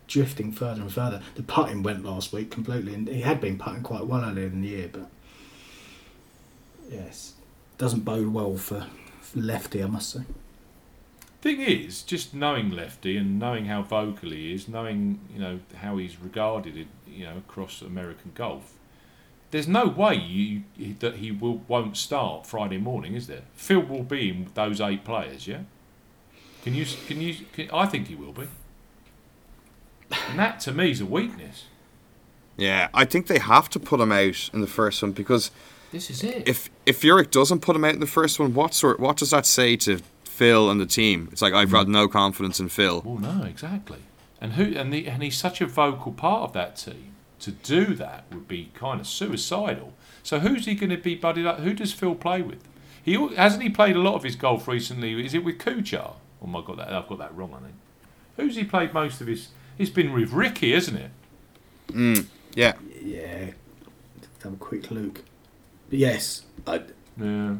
drifting 0.10 0.52
further 0.52 0.82
and 0.82 0.92
further. 0.92 1.22
The 1.36 1.44
putting 1.44 1.84
went 1.84 2.04
last 2.04 2.34
week 2.34 2.52
completely, 2.52 2.94
and 2.94 3.08
he 3.08 3.22
had 3.22 3.40
been 3.40 3.58
putting 3.58 3.84
quite 3.84 4.06
well 4.06 4.26
earlier 4.26 4.48
in 4.48 4.62
the 4.62 4.68
year, 4.68 4.90
but 4.92 5.10
yes, 6.90 7.36
doesn't 7.78 8.04
bode 8.04 8.34
well 8.34 8.58
for, 8.58 8.88
lefty, 9.34 9.82
I 9.82 9.88
must 9.88 10.10
say. 10.10 10.22
Thing 11.42 11.62
is, 11.62 12.02
just 12.02 12.34
knowing 12.34 12.70
Lefty 12.70 13.16
and 13.16 13.40
knowing 13.40 13.66
how 13.66 13.82
vocal 13.82 14.32
he 14.32 14.54
is, 14.54 14.68
knowing 14.68 15.22
you 15.34 15.40
know 15.40 15.62
how 15.76 15.96
he's 15.96 16.20
regarded, 16.20 16.86
you 17.08 17.24
know, 17.24 17.38
across 17.38 17.82
American 17.82 18.32
golf, 18.36 18.74
there's 19.52 19.68
no 19.68 19.88
way 19.88 20.16
you 20.16 20.64
that 21.00 21.16
he 21.16 21.32
will 21.32 21.62
won't 21.70 21.96
start 21.96 22.46
Friday 22.46 22.78
morning, 22.78 23.14
is 23.16 23.28
there? 23.28 23.44
Phil 23.54 23.80
will 23.80 24.04
be 24.04 24.30
in 24.30 24.50
those 24.54 24.82
eight 24.82 25.06
players, 25.06 25.48
yeah. 25.48 25.62
Can 26.64 26.74
you? 26.74 26.86
Can 27.08 27.22
you? 27.22 27.36
Can, 27.54 27.70
I 27.72 27.86
think 27.86 28.08
he 28.10 28.16
will 28.16 28.34
be. 28.34 28.50
And 30.30 30.40
that 30.40 30.60
to 30.62 30.72
me 30.72 30.92
is 30.92 31.02
a 31.02 31.06
weakness. 31.06 31.66
Yeah, 32.58 32.90
I 32.94 33.06
think 33.06 33.28
they 33.28 33.40
have 33.40 33.70
to 33.70 33.80
put 33.80 34.00
him 34.00 34.12
out 34.12 34.50
in 34.54 34.62
the 34.62 34.68
first 34.68 35.02
one 35.02 35.12
because 35.14 35.52
This 35.92 36.10
is 36.10 36.24
it. 36.24 36.48
if 36.48 36.70
if 36.86 37.02
Furyk 37.02 37.32
doesn't 37.32 37.62
put 37.62 37.76
him 37.76 37.86
out 37.86 37.94
in 37.94 38.00
the 38.00 38.08
first 38.08 38.40
one, 38.40 38.54
what 38.54 38.74
sort 38.74 39.00
what 39.00 39.18
does 39.18 39.32
that 39.32 39.46
say 39.46 39.76
to 39.78 40.00
Phil 40.26 40.70
and 40.70 40.80
the 40.82 40.86
team? 40.86 41.30
It's 41.32 41.42
like 41.42 41.54
I've 41.54 41.72
got 41.72 41.88
no 41.88 42.08
confidence 42.08 42.60
in 42.60 42.70
Phil. 42.70 43.02
well, 43.06 43.18
no, 43.18 43.44
exactly. 43.46 44.00
And 44.42 44.54
who? 44.54 44.76
And 44.78 44.92
the, 44.94 45.08
and 45.08 45.22
he's 45.24 45.38
such 45.38 45.62
a 45.62 45.66
vocal 45.66 46.12
part 46.12 46.44
of 46.44 46.54
that 46.54 46.76
team. 46.78 47.14
To 47.42 47.52
do 47.52 47.94
that 47.96 48.26
would 48.32 48.48
be 48.50 48.70
kind 48.74 49.00
of 49.00 49.08
suicidal. 49.08 49.94
So 50.24 50.40
who's 50.40 50.66
he 50.66 50.76
going 50.76 50.90
to 50.90 50.98
be 50.98 51.16
buddied 51.16 51.46
up? 51.46 51.60
Who 51.60 51.74
does 51.74 51.94
Phil 51.94 52.16
play 52.16 52.42
with? 52.42 52.60
He 53.02 53.14
hasn't 53.36 53.64
he 53.64 53.70
played 53.70 53.96
a 53.96 54.00
lot 54.00 54.16
of 54.16 54.24
his 54.24 54.36
golf 54.36 54.68
recently. 54.68 55.26
Is 55.26 55.34
it 55.34 55.44
with 55.46 55.58
Kuchar? 55.60 56.14
Oh 56.42 56.48
my 56.48 56.62
god, 56.62 56.80
that, 56.80 56.92
I've 56.94 57.08
got 57.08 57.18
that 57.20 57.36
wrong. 57.36 57.54
I 57.56 57.60
think. 57.60 57.76
Who's 58.36 58.56
he 58.58 58.64
played 58.66 58.94
most 58.94 59.22
of 59.22 59.28
his? 59.28 59.50
He's 59.80 59.90
been 59.90 60.12
with 60.12 60.34
Rickie, 60.34 60.74
isn't 60.74 60.96
it? 60.96 62.26
Yeah, 62.54 62.74
Yeah. 63.02 63.52
Have 64.44 64.54
a 64.54 64.58
quick 64.58 64.92
look. 64.92 65.24
But 65.90 66.00
yes, 66.00 66.44
I, 66.68 66.82
Yeah. 67.20 67.56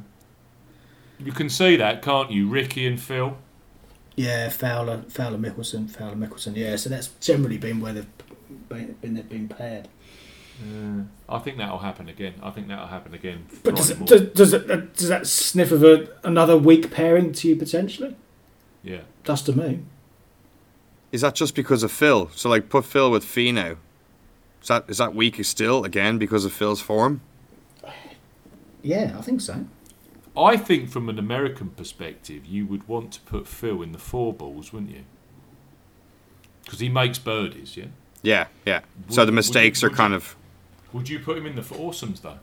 You 1.18 1.32
can 1.32 1.50
see 1.50 1.76
that, 1.78 2.02
can't 2.02 2.30
you? 2.30 2.48
Rickie 2.48 2.86
and 2.86 3.00
Phil. 3.00 3.38
yeah, 4.16 4.50
Fowler, 4.50 5.04
Fowler, 5.10 5.38
Mickelson, 5.38 5.90
Fowler, 5.90 6.16
Mickelson. 6.16 6.56
Yeah, 6.56 6.76
so 6.76 6.90
that's 6.90 7.08
generally 7.22 7.58
been 7.58 7.80
where 7.80 7.94
they've 7.94 8.18
been, 8.68 8.94
been 9.02 9.14
they've 9.16 9.28
been 9.30 9.48
paired. 9.48 9.88
Yeah. 10.62 11.04
I 11.30 11.40
think 11.40 11.58
that'll 11.58 11.80
happen 11.80 12.10
again. 12.10 12.34
I 12.44 12.52
think 12.52 12.68
that'll 12.68 12.88
happen 12.88 13.14
again. 13.14 13.46
But 13.64 13.76
does, 13.78 13.92
it, 13.92 14.06
does, 14.06 14.22
does, 14.34 14.54
it, 14.54 14.70
uh, 14.70 14.76
does 14.94 15.08
that 15.08 15.26
sniff 15.26 15.72
of 15.72 15.84
a, 15.84 16.10
another 16.24 16.58
weak 16.58 16.92
pairing 16.92 17.32
to 17.32 17.48
you 17.48 17.56
potentially? 17.56 18.16
yeah. 18.84 19.02
Does 19.24 19.42
to 19.44 19.54
me. 19.54 19.80
Is 21.12 21.22
that 21.22 21.36
just 21.36 21.56
because 21.56 21.84
of 21.84 21.92
Phil? 21.92 22.30
So 22.36 22.50
like, 22.50 22.70
put 22.70 22.86
Phil 22.86 23.10
with 23.12 23.24
Finau. 23.26 23.78
Is 24.62 24.68
that 24.68 24.86
is 24.88 24.98
that 24.98 25.16
weak 25.16 25.44
still 25.46 25.84
again 25.86 26.18
because 26.18 26.46
of 26.46 26.52
Phil's 26.54 26.82
form? 26.82 27.22
Yeah, 28.82 29.16
I 29.18 29.22
think 29.22 29.42
so. 29.42 29.66
I 30.38 30.56
think 30.58 30.90
from 30.90 31.10
an 31.10 31.18
American 31.20 31.70
perspective, 31.70 32.46
you 32.46 32.66
would 32.68 32.88
want 32.88 33.12
to 33.14 33.22
put 33.22 33.48
Phil 33.48 33.82
in 33.82 33.92
the 33.92 33.98
four 33.98 34.32
balls, 34.34 34.72
wouldn't 34.72 34.92
you? 34.92 35.04
Because 36.64 36.80
he 36.80 36.88
makes 36.90 37.18
birdies, 37.20 37.76
yeah. 37.76 37.86
Yeah, 38.22 38.48
yeah. 38.66 38.82
so 39.10 39.22
Would- 39.22 39.28
the 39.28 39.32
would 39.32 39.36
mistakes 39.36 39.82
you- 39.82 39.88
are 39.88 39.92
kind 39.92 40.12
you- 40.12 40.18
of 40.18 40.36
Would 40.94 41.10
you 41.10 41.20
put 41.20 41.38
him 41.38 41.46
in 41.46 41.56
the 41.56 41.64
foursomes 41.64 42.20
though? 42.22 42.40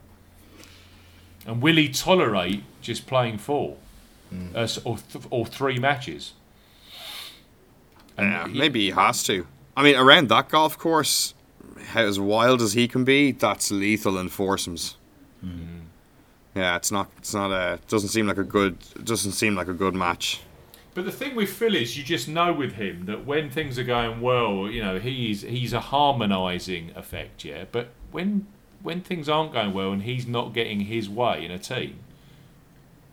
And 1.46 1.62
will 1.62 1.76
he 1.76 1.88
tolerate 1.88 2.64
just 2.82 3.06
playing 3.06 3.38
four, 3.38 3.76
uh, 4.54 4.66
or 4.84 4.98
th- 4.98 5.24
or 5.30 5.46
three 5.46 5.78
matches? 5.78 6.32
Yeah, 8.18 8.48
he- 8.48 8.58
maybe 8.58 8.80
he 8.80 8.90
has 8.90 9.22
to. 9.24 9.46
I 9.76 9.82
mean, 9.82 9.96
around 9.96 10.28
that 10.30 10.48
golf 10.48 10.78
course, 10.78 11.34
as 11.94 12.18
wild 12.18 12.62
as 12.62 12.72
he 12.72 12.88
can 12.88 13.04
be, 13.04 13.32
that's 13.32 13.70
lethal 13.70 14.18
in 14.18 14.28
foursomes. 14.28 14.96
Mm-hmm. 15.44 15.80
Yeah, 16.54 16.76
it's 16.76 16.90
not. 16.90 17.10
It's 17.18 17.34
not 17.34 17.50
a. 17.50 17.78
Doesn't 17.88 18.08
seem 18.08 18.26
like 18.26 18.38
a 18.38 18.44
good. 18.44 18.78
Doesn't 19.04 19.32
seem 19.32 19.54
like 19.54 19.68
a 19.68 19.74
good 19.74 19.94
match. 19.94 20.40
But 20.94 21.04
the 21.04 21.12
thing 21.12 21.34
with 21.36 21.50
Phil 21.50 21.74
is, 21.76 21.98
you 21.98 22.02
just 22.02 22.26
know 22.26 22.54
with 22.54 22.72
him 22.72 23.04
that 23.04 23.26
when 23.26 23.50
things 23.50 23.78
are 23.78 23.84
going 23.84 24.22
well, 24.22 24.70
you 24.70 24.82
know, 24.82 24.98
he's 24.98 25.42
he's 25.42 25.74
a 25.74 25.80
harmonising 25.80 26.92
effect, 26.96 27.44
yeah. 27.44 27.64
But 27.70 27.90
when 28.10 28.46
when 28.82 29.02
things 29.02 29.28
aren't 29.28 29.52
going 29.52 29.74
well 29.74 29.92
and 29.92 30.04
he's 30.04 30.26
not 30.26 30.54
getting 30.54 30.80
his 30.80 31.10
way 31.10 31.44
in 31.44 31.50
a 31.50 31.58
team, 31.58 31.98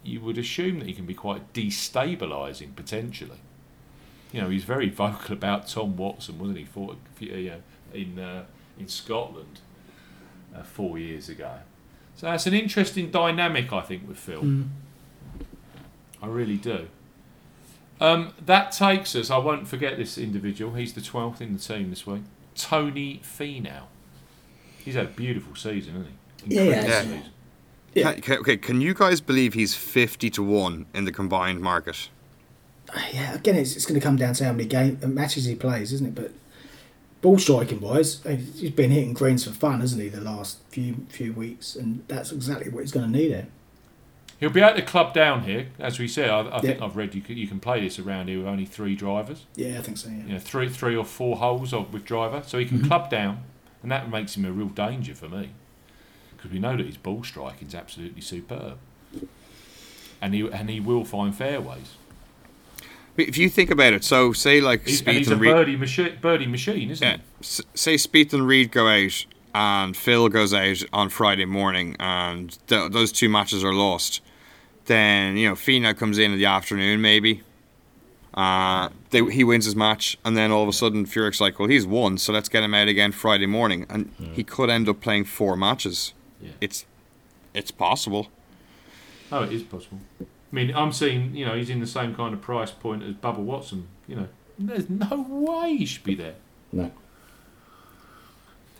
you 0.03 0.21
would 0.21 0.37
assume 0.37 0.79
that 0.79 0.87
he 0.87 0.93
can 0.93 1.05
be 1.05 1.13
quite 1.13 1.51
destabilising 1.51 2.73
potentially. 2.77 3.39
You 4.33 4.41
know, 4.41 4.49
he's 4.49 4.65
very 4.65 4.89
vocal 4.89 5.31
about 5.33 5.67
Tom 5.67 5.95
Watson, 5.95 6.37
wasn't 6.39 6.57
he? 6.57 6.65
For 6.65 6.95
you 7.19 7.49
know, 7.51 7.61
in 7.93 8.19
uh, 8.19 8.43
in 8.77 8.87
Scotland 8.89 9.61
uh, 10.53 10.63
four 10.63 10.97
years 10.97 11.29
ago. 11.29 11.59
So 12.15 12.25
that's 12.25 12.45
an 12.45 12.53
interesting 12.53 13.09
dynamic, 13.11 13.71
I 13.71 13.81
think, 13.81 14.07
with 14.07 14.17
Phil. 14.17 14.63
I 16.21 16.27
really 16.27 16.57
do. 16.57 16.87
Um, 18.01 18.33
that 18.45 18.71
takes 18.71 19.15
us. 19.15 19.29
I 19.29 19.37
won't 19.37 19.67
forget 19.67 19.97
this 19.97 20.17
individual. 20.17 20.73
He's 20.73 20.93
the 20.93 21.01
twelfth 21.01 21.39
in 21.41 21.53
the 21.53 21.59
team 21.59 21.89
this 21.89 22.05
week. 22.05 22.23
Tony 22.55 23.21
Finau. 23.23 23.83
He's 24.83 24.95
had 24.95 25.05
a 25.05 25.09
beautiful 25.09 25.55
season, 25.55 25.93
hasn't 25.93 26.11
he? 26.49 26.55
Yeah, 26.55 26.61
Incredible 26.63 26.89
yeah. 26.89 27.01
season. 27.01 27.23
Yeah. 27.93 28.11
Can, 28.13 28.21
can- 28.21 28.37
okay, 28.39 28.57
can 28.57 28.81
you 28.81 28.93
guys 28.93 29.21
believe 29.21 29.53
he's 29.53 29.75
fifty 29.75 30.29
to 30.31 30.41
one 30.43 30.87
in 30.93 31.05
the 31.05 31.11
combined 31.11 31.61
market? 31.61 32.09
Yeah, 33.13 33.33
again, 33.35 33.55
it's, 33.55 33.75
it's 33.75 33.85
going 33.85 33.99
to 33.99 34.03
come 34.03 34.15
down 34.15 34.33
to 34.35 34.45
how 34.45 34.51
many 34.51 34.65
game 34.65 34.99
uh, 35.03 35.07
matches 35.07 35.45
he 35.45 35.55
plays, 35.55 35.93
isn't 35.93 36.07
it? 36.07 36.15
But 36.15 36.31
ball 37.21 37.37
striking 37.39 37.79
wise, 37.79 38.21
he's 38.23 38.71
been 38.71 38.91
hitting 38.91 39.13
greens 39.13 39.45
for 39.45 39.51
fun, 39.51 39.81
hasn't 39.81 40.01
he? 40.01 40.09
The 40.09 40.21
last 40.21 40.59
few 40.69 41.05
few 41.09 41.33
weeks, 41.33 41.75
and 41.75 42.03
that's 42.07 42.31
exactly 42.31 42.69
what 42.71 42.81
he's 42.81 42.91
going 42.91 43.11
to 43.11 43.17
need 43.17 43.31
it. 43.31 43.45
He'll 44.39 44.49
be 44.49 44.61
at 44.61 44.75
the 44.75 44.81
club 44.81 45.13
down 45.13 45.43
here, 45.43 45.67
as 45.79 45.99
we 45.99 46.07
said. 46.07 46.29
I, 46.29 46.57
I 46.57 46.59
think 46.59 46.81
I've 46.81 46.97
read 46.97 47.15
you 47.15 47.21
can, 47.21 47.37
you 47.37 47.47
can 47.47 47.59
play 47.59 47.79
this 47.81 47.97
around 47.97 48.27
here 48.27 48.39
with 48.39 48.47
only 48.47 48.65
three 48.65 48.95
drivers. 48.95 49.45
Yeah, 49.55 49.79
I 49.79 49.81
think 49.81 49.97
so. 49.97 50.09
Yeah. 50.09 50.15
You 50.25 50.33
know, 50.33 50.39
three 50.39 50.69
three 50.69 50.95
or 50.95 51.05
four 51.05 51.37
holes 51.37 51.73
of, 51.73 51.93
with 51.93 52.03
driver, 52.03 52.43
so 52.45 52.57
he 52.57 52.65
can 52.65 52.85
club 52.87 53.09
down, 53.09 53.43
and 53.81 53.91
that 53.91 54.09
makes 54.09 54.35
him 54.35 54.43
a 54.45 54.51
real 54.51 54.67
danger 54.67 55.15
for 55.15 55.29
me, 55.29 55.51
because 56.35 56.51
we 56.51 56.59
know 56.59 56.75
that 56.75 56.85
his 56.85 56.97
ball 56.97 57.23
striking 57.23 57.67
is 57.67 57.75
absolutely 57.75 58.21
superb, 58.21 58.77
and 60.21 60.33
he 60.33 60.49
and 60.49 60.69
he 60.69 60.79
will 60.79 61.05
find 61.05 61.33
fairways. 61.35 61.95
If 63.17 63.37
you 63.37 63.47
think 63.49 63.69
about 63.69 63.93
it, 63.93 64.03
so 64.03 64.33
say 64.33 64.59
like 64.59 64.85
He's, 64.87 64.99
and 65.01 65.07
Spieth 65.09 65.17
he's 65.17 65.27
and, 65.29 65.37
a 65.39 65.39
Reed, 65.41 65.51
birdie 65.53 65.75
machine, 65.75 66.17
birdie 66.19 66.47
machine, 66.47 66.89
isn't 66.89 67.07
yeah, 67.07 67.17
s- 67.41 67.61
say 67.75 67.95
Spieth 67.95 68.33
and 68.33 68.47
Reed 68.47 68.71
go 68.71 68.87
out, 68.87 69.25
and 69.53 69.95
Phil 69.95 70.29
goes 70.29 70.53
out 70.53 70.83
on 70.91 71.09
Friday 71.09 71.45
morning, 71.45 71.95
and 71.99 72.57
th- 72.67 72.91
those 72.91 73.11
two 73.11 73.29
matches 73.29 73.63
are 73.63 73.73
lost. 73.73 74.21
Then 74.85 75.37
you 75.37 75.47
know 75.47 75.55
Finau 75.55 75.95
comes 75.95 76.17
in 76.17 76.31
in 76.31 76.37
the 76.39 76.45
afternoon, 76.45 77.01
maybe. 77.01 77.43
Uh, 78.33 78.89
they, 79.11 79.23
he 79.29 79.43
wins 79.43 79.65
his 79.65 79.75
match, 79.75 80.17
and 80.25 80.35
then 80.35 80.51
all 80.51 80.63
of 80.63 80.67
a 80.69 80.73
sudden 80.73 81.05
Furyk's 81.05 81.39
like, 81.39 81.59
"Well, 81.59 81.69
he's 81.69 81.85
won, 81.85 82.17
so 82.17 82.33
let's 82.33 82.49
get 82.49 82.63
him 82.63 82.73
out 82.73 82.87
again 82.87 83.11
Friday 83.11 83.45
morning," 83.45 83.85
and 83.89 84.11
he 84.33 84.43
could 84.43 84.71
end 84.71 84.89
up 84.89 85.01
playing 85.01 85.25
four 85.25 85.55
matches. 85.55 86.13
Yeah. 86.41 86.49
It's, 86.59 86.85
it's 87.53 87.69
possible. 87.69 88.29
Oh, 89.31 89.43
it 89.43 89.53
is 89.53 89.61
possible. 89.61 89.99
I 90.53 90.55
mean, 90.55 90.75
I'm 90.75 90.91
seeing, 90.91 91.35
you 91.35 91.45
know, 91.47 91.55
he's 91.55 91.71
in 91.71 91.79
the 91.79 91.87
same 91.87 92.13
kind 92.13 92.31
of 92.31 92.39
price 92.41 92.69
point 92.69 93.01
as 93.01 93.15
Bubba 93.15 93.39
Watson. 93.39 93.87
You 94.07 94.15
know, 94.17 94.27
there's 94.59 94.87
no 94.87 95.25
way 95.27 95.75
he 95.77 95.85
should 95.87 96.03
be 96.03 96.13
there. 96.13 96.35
No. 96.71 96.91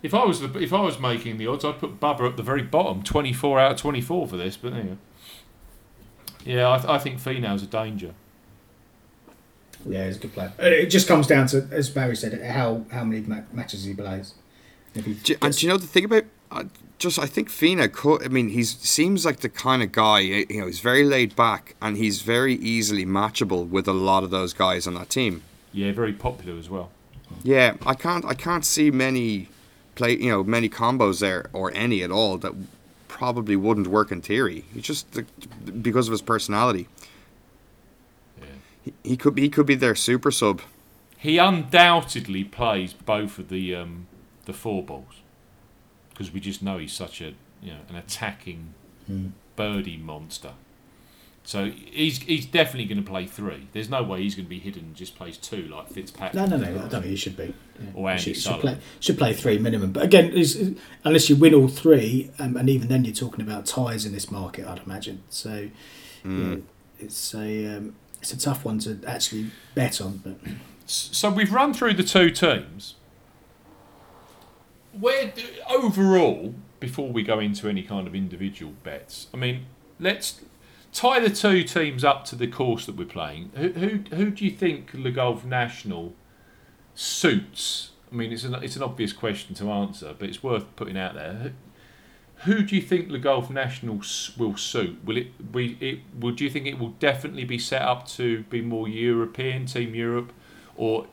If 0.04 0.14
I 0.14 0.24
was 0.24 0.40
the, 0.42 0.60
if 0.60 0.72
I 0.72 0.82
was 0.82 1.00
making 1.00 1.38
the 1.40 1.48
odds, 1.48 1.66
I'd 1.66 1.80
put 1.80 2.00
Bubba 2.00 2.30
at 2.30 2.38
the 2.38 2.44
very 2.44 2.62
bottom, 2.62 3.02
24 3.02 3.60
out 3.60 3.72
of 3.72 3.78
24 3.78 4.28
for 4.28 4.38
this. 4.38 4.56
But 4.56 4.74
there 4.74 4.84
you 4.84 4.90
go. 4.90 4.98
Yeah, 6.46 6.72
I, 6.72 6.78
th- 6.78 6.90
I 6.90 6.98
think 7.00 7.20
Finau's 7.20 7.64
a 7.64 7.68
danger. 7.68 8.14
Yeah, 9.86 10.06
he's 10.06 10.18
a 10.18 10.20
good 10.20 10.34
player. 10.34 10.54
Uh, 10.62 10.66
It 10.68 10.88
just 10.88 11.08
comes 11.08 11.26
down 11.26 11.48
to, 11.48 11.68
as 11.72 11.90
Barry 11.90 12.16
said, 12.16 12.40
how 12.44 12.86
how 12.92 13.04
many 13.04 13.22
ma- 13.26 13.42
matches 13.52 13.84
he 13.86 13.94
plays. 13.96 14.34
If 14.94 15.06
he 15.06 15.14
Do, 15.16 15.36
and 15.42 15.56
do 15.58 15.66
you 15.66 15.72
know 15.72 15.78
the 15.78 15.88
thing 15.88 16.06
about 16.06 16.26
uh, 16.52 16.66
just 17.04 17.20
I 17.20 17.28
think 17.28 17.50
Finau 17.50 17.92
could 17.92 18.24
I 18.24 18.30
mean 18.30 18.50
he 18.50 18.64
seems 18.64 19.26
like 19.26 19.42
the 19.42 19.50
kind 19.50 19.84
of 19.84 19.92
guy 19.92 20.20
you 20.20 20.60
know 20.60 20.66
he's 20.66 20.80
very 20.80 21.04
laid 21.04 21.36
back 21.36 21.76
and 21.82 21.98
he's 21.98 22.22
very 22.22 22.56
easily 22.56 23.06
matchable 23.06 23.70
with 23.70 23.88
a 23.88 23.94
lot 23.94 24.24
of 24.24 24.32
those 24.32 24.54
guys 24.54 24.88
on 24.88 24.96
that 24.96 25.10
team. 25.10 25.44
Yeah, 25.74 25.92
very 25.92 26.14
popular 26.14 26.58
as 26.58 26.70
well. 26.70 26.90
Yeah, 27.44 27.76
I 27.86 27.94
can't 27.94 28.26
I 28.26 28.34
can't 28.34 28.66
see 28.66 28.90
many 28.90 29.50
play 29.96 30.18
you 30.18 30.32
know 30.32 30.44
many 30.44 30.70
combos 30.70 31.20
there 31.20 31.50
or 31.52 31.72
any 31.76 32.02
at 32.04 32.10
all 32.12 32.38
that 32.38 32.54
probably 33.10 33.58
wouldn't 33.58 33.88
work 33.88 34.12
in 34.12 34.22
theory. 34.22 34.64
He 34.74 34.80
just 34.80 35.12
the, 35.12 35.24
because 35.72 36.08
of 36.08 36.14
his 36.14 36.22
personality. 36.22 36.88
Yeah. 38.40 38.46
He, 38.86 38.94
he 39.04 39.18
could 39.18 39.38
he 39.38 39.50
could 39.50 39.66
be 39.66 39.76
their 39.76 39.96
super 39.96 40.32
sub. 40.32 40.62
He 41.18 41.38
undoubtedly 41.38 42.46
plays 42.46 42.94
both 42.94 43.40
of 43.40 43.50
the 43.50 43.76
um, 43.76 44.08
the 44.46 44.54
four 44.54 44.82
balls 44.84 45.23
because 46.14 46.32
we 46.32 46.40
just 46.40 46.62
know 46.62 46.78
he's 46.78 46.94
such 46.94 47.22
a 47.22 47.34
you 47.62 47.72
know 47.74 47.80
an 47.90 47.96
attacking 47.96 48.74
birdie 49.56 49.98
monster. 49.98 50.54
So 51.46 51.66
he's 51.66 52.20
he's 52.20 52.46
definitely 52.46 52.86
going 52.86 53.04
to 53.04 53.10
play 53.10 53.26
three. 53.26 53.68
There's 53.74 53.90
no 53.90 54.02
way 54.02 54.22
he's 54.24 54.34
going 54.36 54.46
to 54.46 54.50
be 54.50 54.60
hidden 54.60 54.84
and 54.86 54.96
just 54.96 55.16
plays 55.16 55.36
two 55.38 55.64
like 55.64 55.90
Fitzpatrick. 55.90 56.36
no, 56.36 56.46
no, 56.46 56.56
no, 56.58 56.70
I 56.70 56.88
don't 56.88 56.90
think 56.90 57.06
he 57.06 57.16
should 57.18 57.36
be. 57.36 57.54
Yeah. 57.80 57.90
Or 57.96 58.10
Andy 58.10 58.34
should, 58.34 58.38
should 58.38 58.62
play 58.62 58.78
should 59.02 59.18
play 59.18 59.34
three 59.34 59.58
minimum. 59.58 59.92
But 59.92 60.04
again, 60.04 60.32
it's, 60.34 60.56
unless 61.04 61.30
you 61.30 61.36
win 61.36 61.54
all 61.54 61.68
three, 61.68 62.32
um, 62.40 62.56
and 62.56 62.70
even 62.70 62.88
then 62.88 63.04
you're 63.04 63.14
talking 63.14 63.42
about 63.42 63.66
ties 63.66 64.06
in 64.06 64.14
this 64.14 64.32
market, 64.32 64.66
I'd 64.66 64.80
imagine. 64.86 65.22
So 65.30 65.70
yeah, 66.24 66.56
it's 66.98 67.36
a 67.36 67.76
um, 67.76 67.96
it's 68.22 68.32
a 68.32 68.40
tough 68.40 68.64
one 68.64 68.80
to 68.80 69.02
actually 69.06 69.52
bet 69.76 70.00
on. 70.00 70.22
But 70.24 70.38
So 70.86 71.30
we've 71.30 71.52
run 71.52 71.74
through 71.74 71.96
the 71.96 72.04
two 72.04 72.30
teams. 72.30 72.96
Where 75.00 75.28
do, 75.28 75.44
overall, 75.70 76.54
before 76.80 77.10
we 77.12 77.24
go 77.24 77.40
into 77.40 77.68
any 77.68 77.84
kind 77.84 78.08
of 78.08 78.14
individual 78.14 78.74
bets, 78.84 79.28
I 79.34 79.38
mean, 79.38 79.66
let's 80.00 80.42
tie 80.92 81.20
the 81.20 81.30
two 81.30 81.64
teams 81.64 82.04
up 82.04 82.26
to 82.26 82.36
the 82.36 82.48
course 82.48 82.86
that 82.86 82.96
we're 82.96 83.06
playing. 83.06 83.52
Who 83.56 83.70
who, 83.70 83.90
who 84.16 84.30
do 84.30 84.46
you 84.46 84.52
think 84.52 84.94
Le 84.94 85.12
Golf 85.12 85.44
National 85.44 86.14
suits? 86.94 87.92
I 88.12 88.16
mean, 88.16 88.32
it's 88.32 88.44
an 88.44 88.54
it's 88.56 88.76
an 88.76 88.84
obvious 88.84 89.14
question 89.14 89.56
to 89.56 89.72
answer, 89.72 90.14
but 90.18 90.30
it's 90.30 90.44
worth 90.44 90.76
putting 90.76 90.98
out 90.98 91.16
there. 91.16 91.54
Who, 92.46 92.62
do 92.62 92.76
you 92.76 92.82
think 92.82 93.10
Le 93.10 93.20
Golf 93.20 93.50
National 93.50 94.02
will 94.38 94.58
suit? 94.58 95.04
Will 95.06 95.16
it 95.16 95.52
be 95.52 95.78
it? 95.80 96.00
Would 96.20 96.42
you 96.42 96.50
think 96.50 96.68
it 96.68 96.78
will 96.78 96.90
definitely 97.00 97.46
be 97.46 97.58
set 97.58 97.82
up 97.82 98.06
to 98.10 98.44
be 98.44 98.62
more 98.62 98.88
European, 98.90 99.66
Team 99.66 99.96
Europe, 99.96 100.34
or 100.76 101.08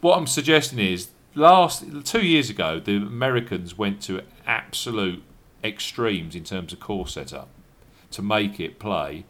what 0.00 0.16
I'm 0.16 0.26
suggesting 0.26 0.78
is 0.78 1.08
last 1.38 1.84
two 2.04 2.24
years 2.24 2.50
ago 2.50 2.80
the 2.80 2.96
Americans 2.96 3.76
went 3.76 4.00
to 4.02 4.22
absolute 4.46 5.22
extremes 5.64 6.34
in 6.34 6.44
terms 6.44 6.72
of 6.72 6.80
course 6.80 7.14
setup 7.14 7.48
to 8.10 8.22
make 8.22 8.60
it 8.60 8.78
play 8.78 9.24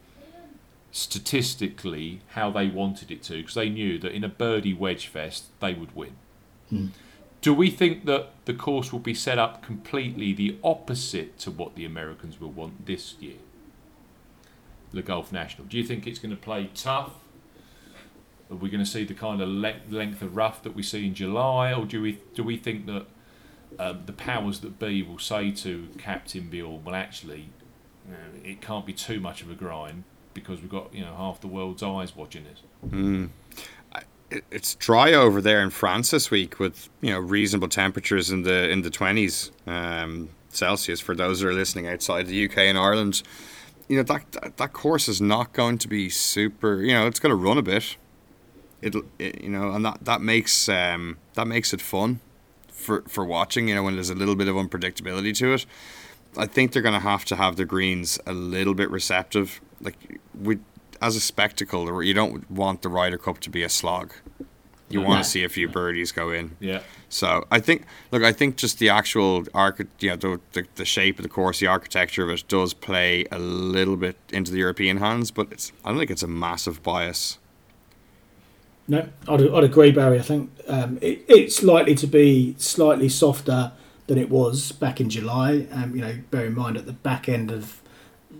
statistically 0.90 2.20
how 2.28 2.50
they 2.50 2.68
wanted 2.68 3.10
it 3.10 3.22
to 3.22 3.38
because 3.38 3.54
they 3.54 3.68
knew 3.68 3.98
that 3.98 4.12
in 4.12 4.24
a 4.24 4.28
birdie 4.28 4.74
wedge 4.74 5.06
fest 5.06 5.46
they 5.60 5.74
would 5.74 5.94
win. 5.94 6.16
Hmm. 6.70 6.86
Do 7.40 7.54
we 7.54 7.70
think 7.70 8.04
that 8.06 8.30
the 8.46 8.54
course 8.54 8.92
will 8.92 8.98
be 8.98 9.14
set 9.14 9.38
up 9.38 9.62
completely 9.62 10.32
the 10.32 10.58
opposite 10.64 11.38
to 11.40 11.50
what 11.50 11.76
the 11.76 11.84
Americans 11.84 12.40
will 12.40 12.50
want 12.50 12.86
this 12.86 13.14
year? 13.20 13.36
The 14.92 15.02
Golf 15.02 15.30
National. 15.30 15.66
Do 15.66 15.76
you 15.76 15.84
think 15.84 16.06
it's 16.06 16.18
going 16.18 16.34
to 16.34 16.40
play 16.40 16.70
tough? 16.74 17.12
Are 18.50 18.56
we 18.56 18.70
going 18.70 18.82
to 18.82 18.90
see 18.90 19.04
the 19.04 19.14
kind 19.14 19.40
of 19.42 19.48
le- 19.48 19.80
length 19.90 20.22
of 20.22 20.34
rough 20.36 20.62
that 20.62 20.74
we 20.74 20.82
see 20.82 21.06
in 21.06 21.14
July, 21.14 21.72
or 21.72 21.84
do 21.84 22.00
we 22.00 22.18
do 22.34 22.42
we 22.42 22.56
think 22.56 22.86
that 22.86 23.06
um, 23.78 24.00
the 24.06 24.12
powers 24.12 24.60
that 24.60 24.78
be 24.78 25.02
will 25.02 25.18
say 25.18 25.50
to 25.50 25.88
Captain 25.98 26.48
Bjorn, 26.48 26.82
well, 26.84 26.94
actually, 26.94 27.50
you 28.06 28.12
know, 28.12 28.18
it 28.50 28.60
can't 28.62 28.86
be 28.86 28.92
too 28.94 29.20
much 29.20 29.42
of 29.42 29.50
a 29.50 29.54
grind 29.54 30.04
because 30.32 30.60
we've 30.60 30.70
got 30.70 30.94
you 30.94 31.04
know 31.04 31.14
half 31.14 31.40
the 31.40 31.46
world's 31.48 31.82
eyes 31.82 32.16
watching 32.16 32.44
this. 32.44 32.62
It- 34.30 34.44
It's 34.50 34.74
dry 34.74 35.14
over 35.14 35.40
there 35.40 35.62
in 35.62 35.70
France 35.70 36.10
this 36.10 36.30
week 36.30 36.58
with 36.58 36.88
you 37.00 37.10
know 37.10 37.18
reasonable 37.18 37.68
temperatures 37.68 38.30
in 38.30 38.42
the 38.42 38.68
in 38.70 38.82
the 38.82 38.90
twenties 38.90 39.50
um, 39.66 40.28
Celsius 40.50 41.00
for 41.00 41.14
those 41.14 41.40
that 41.40 41.48
are 41.48 41.52
listening 41.54 41.86
outside 41.88 42.26
the 42.26 42.44
UK 42.46 42.58
and 42.58 42.76
Ireland. 42.76 43.22
You 43.88 43.96
know 43.98 44.02
that, 44.02 44.30
that 44.32 44.56
that 44.58 44.72
course 44.74 45.08
is 45.08 45.20
not 45.22 45.54
going 45.54 45.78
to 45.78 45.88
be 45.88 46.10
super. 46.10 46.82
You 46.82 46.92
know 46.92 47.06
it's 47.06 47.18
going 47.20 47.30
to 47.30 47.36
run 47.36 47.56
a 47.56 47.62
bit. 47.62 47.96
It'll 48.82 49.02
it, 49.18 49.42
you 49.42 49.48
know 49.50 49.72
and 49.72 49.84
that 49.84 50.04
that 50.04 50.20
makes 50.20 50.68
um, 50.68 51.16
that 51.34 51.46
makes 51.46 51.72
it 51.72 51.80
fun 51.80 52.20
for 52.68 53.02
for 53.08 53.24
watching. 53.24 53.68
You 53.68 53.74
know 53.74 53.82
when 53.82 53.94
there's 53.94 54.10
a 54.10 54.14
little 54.14 54.36
bit 54.36 54.48
of 54.48 54.54
unpredictability 54.56 55.36
to 55.38 55.52
it. 55.54 55.66
I 56.36 56.46
think 56.46 56.72
they're 56.72 56.82
going 56.82 56.94
to 57.02 57.08
have 57.08 57.24
to 57.26 57.36
have 57.36 57.56
the 57.56 57.64
greens 57.64 58.18
a 58.26 58.32
little 58.32 58.74
bit 58.74 58.90
receptive. 58.90 59.60
Like 59.80 60.20
we, 60.38 60.58
as 61.00 61.16
a 61.16 61.20
spectacle, 61.20 62.02
you 62.04 62.12
don't 62.14 62.48
want 62.50 62.82
the 62.82 62.88
Ryder 62.90 63.18
Cup 63.18 63.40
to 63.40 63.50
be 63.50 63.62
a 63.62 63.68
slog. 63.68 64.12
You 64.90 65.00
No. 65.00 65.08
want 65.08 65.24
to 65.24 65.28
see 65.30 65.42
a 65.44 65.48
few 65.48 65.68
birdies 65.68 66.12
go 66.12 66.30
in. 66.30 66.56
Yeah. 66.60 66.80
So 67.08 67.46
I 67.50 67.60
think, 67.60 67.84
look, 68.12 68.22
I 68.22 68.32
think 68.32 68.56
just 68.56 68.78
the 68.78 68.88
actual 68.90 69.44
archi- 69.54 69.86
you 70.00 70.10
know, 70.10 70.16
the, 70.16 70.40
the 70.52 70.66
the 70.76 70.84
shape 70.84 71.18
of 71.18 71.22
the 71.24 71.28
course, 71.28 71.58
the 71.60 71.66
architecture 71.66 72.22
of 72.24 72.30
it 72.30 72.44
does 72.48 72.74
play 72.74 73.24
a 73.32 73.38
little 73.38 73.96
bit 73.96 74.16
into 74.30 74.50
the 74.52 74.58
European 74.58 74.98
hands, 74.98 75.30
but 75.30 75.50
it's 75.50 75.72
I 75.84 75.88
don't 75.90 75.98
think 75.98 76.10
it's 76.10 76.22
a 76.22 76.28
massive 76.28 76.82
bias. 76.82 77.38
No, 78.88 79.06
I'd, 79.28 79.42
I'd 79.42 79.64
agree, 79.64 79.90
Barry. 79.92 80.18
I 80.18 80.22
think 80.22 80.50
um, 80.66 80.98
it, 81.02 81.24
it's 81.28 81.62
likely 81.62 81.94
to 81.96 82.06
be 82.06 82.54
slightly 82.58 83.08
softer 83.08 83.72
than 84.06 84.16
it 84.18 84.30
was 84.30 84.72
back 84.72 85.00
in 85.00 85.10
July. 85.10 85.66
Um, 85.72 85.94
you 85.94 86.00
know, 86.00 86.16
bear 86.30 86.46
in 86.46 86.54
mind 86.54 86.76
at 86.78 86.86
the 86.86 86.94
back 86.94 87.28
end 87.28 87.50
of 87.50 87.82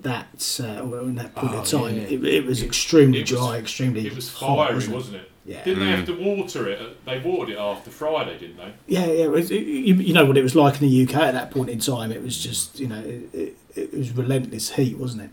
that, 0.02 0.58
uh, 0.62 0.80
or 0.80 1.00
in 1.00 1.16
that 1.16 1.34
point 1.34 1.52
Oh, 1.54 1.58
of 1.58 1.66
time, 1.66 1.96
yeah. 1.96 2.02
it, 2.02 2.24
it 2.24 2.44
was 2.46 2.62
extremely 2.62 3.18
It 3.20 3.30
was- 3.30 3.40
dry, 3.40 3.56
extremely 3.58 4.06
It 4.06 4.14
was 4.14 4.32
hot, 4.32 4.56
fiery, 4.68 4.74
wasn't 4.76 4.92
it? 4.92 4.96
wasn't 4.96 5.16
it? 5.16 5.30
Yeah. 5.44 5.64
Didn't 5.64 5.80
they 5.84 5.90
have 5.90 6.04
to 6.06 6.12
water 6.12 6.68
it? 6.68 7.04
They 7.06 7.20
watered 7.20 7.54
it 7.54 7.58
after 7.58 7.90
Friday, 7.90 8.38
didn't 8.38 8.58
they? 8.58 8.72
Yeah, 8.86 9.06
yeah. 9.06 9.24
It 9.24 9.30
was, 9.30 9.50
it, 9.50 9.62
you, 9.66 9.94
you 9.94 10.12
know 10.12 10.26
what 10.26 10.36
it 10.36 10.42
was 10.42 10.54
like 10.54 10.74
in 10.80 10.88
the 10.88 11.04
UK 11.06 11.14
at 11.14 11.32
that 11.32 11.50
point 11.50 11.70
in 11.70 11.78
time. 11.78 12.12
It 12.12 12.22
was 12.22 12.38
just, 12.38 12.78
you 12.78 12.86
know, 12.86 13.00
it, 13.00 13.34
it, 13.34 13.56
it 13.74 13.94
was 13.96 14.12
relentless 14.12 14.70
heat, 14.72 14.98
wasn't 14.98 15.22
it? 15.22 15.30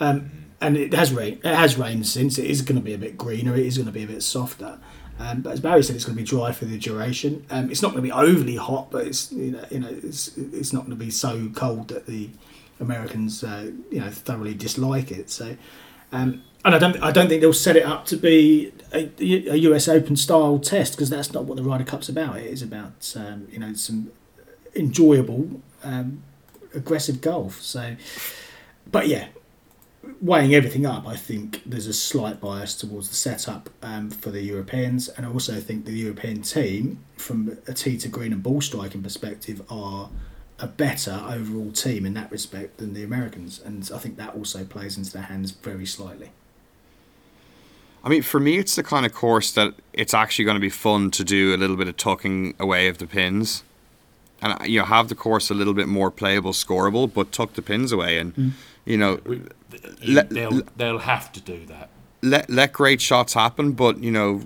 Um, 0.00 0.30
and 0.60 0.76
it 0.76 0.92
has 0.94 1.12
rained. 1.12 1.38
It 1.44 1.54
has 1.54 1.76
rained 1.76 2.06
since. 2.06 2.38
It 2.38 2.46
is 2.46 2.62
going 2.62 2.78
to 2.78 2.84
be 2.84 2.94
a 2.94 2.98
bit 2.98 3.16
greener. 3.16 3.54
It 3.54 3.66
is 3.66 3.76
going 3.76 3.86
to 3.86 3.92
be 3.92 4.04
a 4.04 4.06
bit 4.06 4.22
softer. 4.22 4.78
Um, 5.20 5.40
but 5.42 5.52
as 5.52 5.60
Barry 5.60 5.82
said, 5.82 5.96
it's 5.96 6.04
going 6.04 6.16
to 6.16 6.22
be 6.22 6.26
dry 6.26 6.52
for 6.52 6.64
the 6.64 6.78
duration. 6.78 7.44
Um, 7.50 7.70
it's 7.70 7.82
not 7.82 7.88
going 7.92 8.02
to 8.02 8.06
be 8.06 8.12
overly 8.12 8.56
hot, 8.56 8.90
but 8.90 9.06
it's 9.06 9.32
you 9.32 9.52
know, 9.52 9.64
you 9.70 9.80
know, 9.80 9.88
it's 9.90 10.36
it's 10.36 10.72
not 10.72 10.80
going 10.80 10.96
to 10.96 11.04
be 11.04 11.10
so 11.10 11.48
cold 11.54 11.88
that 11.88 12.06
the 12.06 12.30
Americans, 12.80 13.42
uh, 13.42 13.70
you 13.90 14.00
know, 14.00 14.10
thoroughly 14.10 14.54
dislike 14.54 15.10
it. 15.10 15.30
So, 15.30 15.56
um, 16.12 16.42
and 16.64 16.74
I 16.74 16.78
don't, 16.78 17.02
I 17.02 17.10
don't 17.10 17.28
think 17.28 17.40
they'll 17.40 17.52
set 17.52 17.76
it 17.76 17.84
up 17.84 18.04
to 18.06 18.16
be 18.16 18.72
a, 18.92 19.10
a 19.20 19.56
US 19.56 19.88
Open 19.88 20.14
style 20.16 20.58
test 20.58 20.92
because 20.92 21.10
that's 21.10 21.32
not 21.32 21.44
what 21.44 21.56
the 21.56 21.64
Ryder 21.64 21.84
Cup's 21.84 22.08
about. 22.08 22.36
It 22.36 22.46
is 22.46 22.62
about 22.62 23.12
um, 23.16 23.48
you 23.50 23.58
know 23.58 23.72
some 23.74 24.12
enjoyable, 24.74 25.60
um, 25.82 26.22
aggressive 26.74 27.20
golf. 27.20 27.60
So, 27.60 27.96
but 28.90 29.08
yeah, 29.08 29.28
weighing 30.20 30.54
everything 30.54 30.86
up, 30.86 31.06
I 31.06 31.16
think 31.16 31.62
there's 31.64 31.86
a 31.86 31.92
slight 31.92 32.40
bias 32.40 32.74
towards 32.74 33.08
the 33.08 33.14
setup 33.14 33.70
um, 33.82 34.10
for 34.10 34.30
the 34.30 34.42
Europeans, 34.42 35.08
and 35.08 35.26
I 35.26 35.30
also 35.30 35.60
think 35.60 35.84
the 35.84 35.92
European 35.92 36.42
team, 36.42 37.04
from 37.16 37.58
a 37.66 37.72
tee 37.72 37.98
to 37.98 38.08
green 38.08 38.32
and 38.32 38.42
ball 38.42 38.60
striking 38.60 39.02
perspective, 39.02 39.62
are 39.70 40.10
a 40.58 40.66
better 40.66 41.22
overall 41.28 41.70
team 41.70 42.04
in 42.04 42.14
that 42.14 42.30
respect 42.30 42.78
than 42.78 42.94
the 42.94 43.04
Americans, 43.04 43.60
and 43.64 43.88
I 43.94 43.98
think 43.98 44.16
that 44.16 44.34
also 44.34 44.64
plays 44.64 44.96
into 44.96 45.12
their 45.12 45.22
hands 45.22 45.50
very 45.50 45.86
slightly. 45.86 46.30
I 48.02 48.08
mean, 48.08 48.22
for 48.22 48.40
me, 48.40 48.58
it's 48.58 48.76
the 48.76 48.82
kind 48.82 49.04
of 49.04 49.12
course 49.12 49.50
that 49.52 49.74
it's 49.92 50.14
actually 50.14 50.44
going 50.44 50.56
to 50.56 50.60
be 50.60 50.70
fun 50.70 51.10
to 51.12 51.24
do 51.24 51.54
a 51.54 51.58
little 51.58 51.76
bit 51.76 51.88
of 51.88 51.96
tucking 51.96 52.54
away 52.58 52.88
of 52.88 52.98
the 52.98 53.06
pins, 53.06 53.62
and 54.40 54.56
you 54.68 54.78
know, 54.78 54.86
have 54.86 55.08
the 55.08 55.14
course 55.14 55.50
a 55.50 55.54
little 55.54 55.74
bit 55.74 55.88
more 55.88 56.10
playable, 56.10 56.52
scoreable, 56.52 57.12
but 57.12 57.32
tuck 57.32 57.54
the 57.54 57.62
pins 57.62 57.92
away, 57.92 58.18
and 58.18 58.54
you 58.84 58.96
know, 58.96 59.20
We, 59.26 59.42
Let- 60.06 60.30
they'll 60.30 60.62
they'll 60.76 60.98
have 60.98 61.32
to 61.32 61.40
do 61.40 61.66
that. 61.66 61.90
let 62.22 62.48
let 62.50 62.72
great 62.72 63.00
shots 63.00 63.34
happen, 63.34 63.72
but 63.72 64.02
you 64.02 64.10
know, 64.10 64.40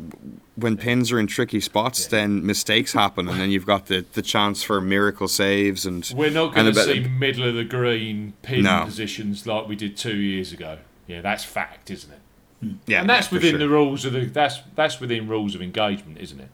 when 0.57 0.77
pins 0.77 1.11
are 1.13 1.19
in 1.19 1.27
tricky 1.27 1.61
spots, 1.61 2.07
then 2.07 2.45
mistakes 2.45 2.93
happen, 2.93 3.29
and 3.29 3.41
then 3.41 3.51
you've 3.51 3.67
got 3.67 3.87
the, 3.87 4.05
the 4.13 4.23
chance 4.23 4.63
for 4.63 4.81
miracle 4.81 5.29
saves 5.29 5.87
and 5.87 6.11
We're 6.15 6.31
not 6.31 6.55
going 6.55 6.67
a 6.67 6.73
to 6.73 6.75
bit- 6.75 7.05
see 7.05 7.09
middle 7.09 7.49
of 7.49 7.55
the 7.55 7.65
green 7.65 8.35
pin 8.43 8.65
No. 8.65 8.85
positions 8.85 9.47
like 9.47 9.69
we 9.69 9.77
did 9.77 9.97
two 9.97 10.17
years 10.17 10.53
ago. 10.53 10.79
Yeah, 11.07 11.21
that's 11.21 11.45
fact, 11.45 11.91
isn't 11.91 12.13
it? 12.13 12.19
Hmm. 12.61 12.73
yeah, 12.87 13.01
and 13.01 13.11
that's 13.11 13.29
for 13.29 13.37
within 13.37 13.51
sure. 13.53 13.59
the 13.59 13.69
rules 13.69 14.05
of 14.05 14.13
the 14.13 14.27
that's 14.27 14.61
that's 14.75 15.01
within 15.01 15.27
rules 15.29 15.55
of 15.55 15.63
engagement, 15.63 16.19
isn't 16.19 16.41
it? 16.41 16.49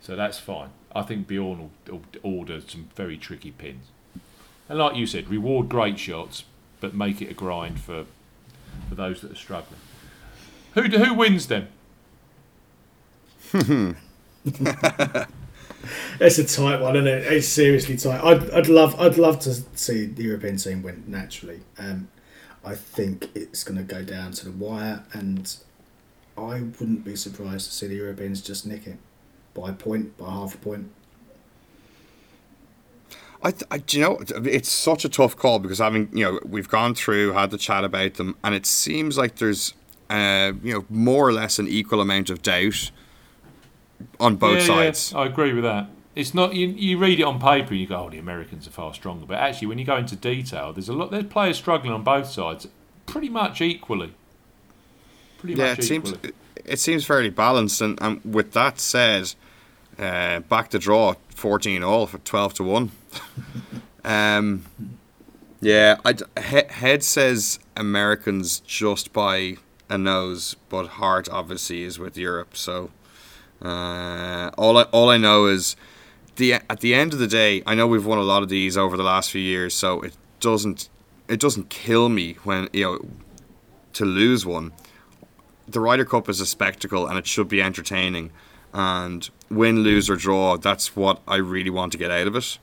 So 0.00 0.16
that's 0.16 0.38
fine. 0.38 0.70
I 0.94 1.02
think 1.02 1.26
Bjorn 1.26 1.58
will, 1.58 1.70
will 1.88 2.02
order 2.22 2.60
some 2.66 2.88
very 2.96 3.16
tricky 3.18 3.50
pins, 3.50 3.86
and 4.68 4.78
like 4.78 4.96
you 4.96 5.06
said, 5.06 5.28
reward 5.28 5.68
great 5.68 5.98
shots, 5.98 6.44
but 6.80 6.94
make 6.94 7.20
it 7.22 7.30
a 7.30 7.34
grind 7.34 7.80
for 7.80 8.06
for 8.88 8.94
those 8.94 9.20
that 9.20 9.32
are 9.32 9.36
struggling. 9.36 9.80
Who 10.74 10.82
who 10.82 11.14
wins 11.14 11.46
then? 11.46 11.68
It's 16.20 16.38
a 16.38 16.44
tight 16.44 16.80
one, 16.80 16.96
isn't 16.96 17.06
it? 17.06 17.32
It's 17.32 17.48
seriously 17.48 17.96
tight. 17.96 18.22
I'd, 18.22 18.50
I'd 18.50 18.68
love 18.68 18.98
I'd 19.00 19.16
love 19.16 19.40
to 19.40 19.54
see 19.74 20.04
the 20.04 20.24
European 20.24 20.56
team 20.56 20.82
win 20.82 21.04
naturally. 21.06 21.60
Um, 21.78 22.08
I 22.64 22.74
think 22.74 23.30
it's 23.34 23.64
going 23.64 23.78
to 23.78 23.82
go 23.82 24.02
down 24.04 24.32
to 24.32 24.44
the 24.44 24.50
wire, 24.50 25.04
and 25.12 25.56
I 26.36 26.60
wouldn't 26.60 27.04
be 27.04 27.16
surprised 27.16 27.66
to 27.70 27.72
see 27.72 27.86
the 27.86 27.96
Europeans 27.96 28.42
just 28.42 28.66
nick 28.66 28.86
it 28.86 28.98
by 29.54 29.70
a 29.70 29.72
point, 29.72 30.18
by 30.18 30.30
half 30.30 30.54
a 30.54 30.58
point. 30.58 30.90
I, 33.42 33.54
I, 33.70 33.78
do 33.78 33.98
you 33.98 34.04
know, 34.04 34.20
it's 34.28 34.70
such 34.70 35.04
a 35.04 35.08
tough 35.08 35.36
call 35.36 35.58
because 35.58 35.78
having, 35.78 36.10
you 36.16 36.24
know, 36.24 36.40
we've 36.44 36.68
gone 36.68 36.94
through, 36.94 37.32
had 37.32 37.50
the 37.50 37.58
chat 37.58 37.84
about 37.84 38.14
them, 38.14 38.36
and 38.44 38.54
it 38.54 38.66
seems 38.66 39.16
like 39.16 39.36
there's, 39.36 39.74
uh, 40.10 40.52
you 40.62 40.74
know, 40.74 40.84
more 40.90 41.26
or 41.26 41.32
less 41.32 41.58
an 41.58 41.66
equal 41.66 42.00
amount 42.00 42.28
of 42.28 42.42
doubt 42.42 42.90
on 44.18 44.36
both 44.36 44.60
Yeah, 44.60 44.66
sides. 44.66 45.12
Yeah, 45.12 45.20
I 45.20 45.26
agree 45.26 45.52
with 45.52 45.64
that. 45.64 45.88
It's 46.14 46.34
not 46.34 46.54
you. 46.54 46.66
You 46.66 46.98
read 46.98 47.20
it 47.20 47.22
on 47.22 47.40
paper 47.40 47.70
and 47.70 47.78
you 47.80 47.86
go, 47.86 48.06
"Oh, 48.06 48.10
the 48.10 48.18
Americans 48.18 48.66
are 48.66 48.70
far 48.70 48.92
stronger." 48.92 49.26
But 49.26 49.38
actually, 49.38 49.68
when 49.68 49.78
you 49.78 49.84
go 49.84 49.96
into 49.96 50.16
detail, 50.16 50.72
there's 50.72 50.88
a 50.88 50.92
lot. 50.92 51.10
There's 51.10 51.24
players 51.24 51.56
struggling 51.56 51.92
on 51.92 52.02
both 52.02 52.26
sides, 52.28 52.66
pretty 53.06 53.28
much 53.28 53.60
equally. 53.60 54.12
Pretty 55.38 55.54
Yeah, 55.54 55.70
much 55.70 55.78
it 55.78 55.82
seems 55.84 56.12
it, 56.12 56.34
it 56.64 56.78
seems 56.80 57.04
fairly 57.06 57.30
balanced. 57.30 57.80
And, 57.80 57.96
and 58.02 58.20
with 58.24 58.52
that 58.52 58.80
said, 58.80 59.32
uh, 59.98 60.40
back 60.40 60.70
to 60.70 60.78
draw, 60.78 61.14
fourteen 61.40 61.82
all 61.82 62.06
for 62.06 62.18
twelve 62.18 62.54
to 62.54 62.62
one. 62.62 62.92
um, 64.04 64.64
yeah, 65.60 65.96
I 66.04 66.14
head 66.40 67.02
says 67.02 67.58
Americans 67.76 68.60
just 68.60 69.12
by 69.12 69.56
a 69.88 69.98
nose, 69.98 70.54
but 70.68 70.86
heart 70.86 71.28
obviously 71.30 71.82
is 71.82 71.98
with 71.98 72.16
Europe. 72.16 72.56
So 72.56 72.90
uh, 73.62 74.50
all 74.56 74.78
I 74.78 74.82
all 74.92 75.08
I 75.08 75.16
know 75.16 75.46
is 75.46 75.76
the 76.36 76.54
at 76.54 76.80
the 76.80 76.94
end 76.94 77.12
of 77.12 77.18
the 77.18 77.26
day, 77.26 77.62
I 77.66 77.74
know 77.74 77.86
we've 77.86 78.06
won 78.06 78.18
a 78.18 78.22
lot 78.22 78.42
of 78.42 78.48
these 78.48 78.76
over 78.76 78.96
the 78.96 79.02
last 79.02 79.30
few 79.30 79.42
years, 79.42 79.74
so 79.74 80.00
it 80.02 80.16
doesn't 80.38 80.88
it 81.28 81.40
doesn't 81.40 81.70
kill 81.70 82.08
me 82.08 82.34
when 82.44 82.68
you 82.72 82.84
know 82.84 83.06
to 83.94 84.04
lose 84.04 84.46
one. 84.46 84.72
The 85.66 85.80
Ryder 85.80 86.04
Cup 86.04 86.28
is 86.28 86.40
a 86.40 86.46
spectacle 86.46 87.06
and 87.06 87.18
it 87.18 87.26
should 87.26 87.48
be 87.48 87.62
entertaining. 87.62 88.30
And 88.72 89.28
win, 89.50 89.80
lose 89.80 90.08
or 90.08 90.16
draw, 90.16 90.56
that's 90.56 90.94
what 90.94 91.20
I 91.26 91.36
really 91.36 91.70
want 91.70 91.92
to 91.92 91.98
get 91.98 92.10
out 92.10 92.26
of 92.26 92.36
it. 92.36 92.58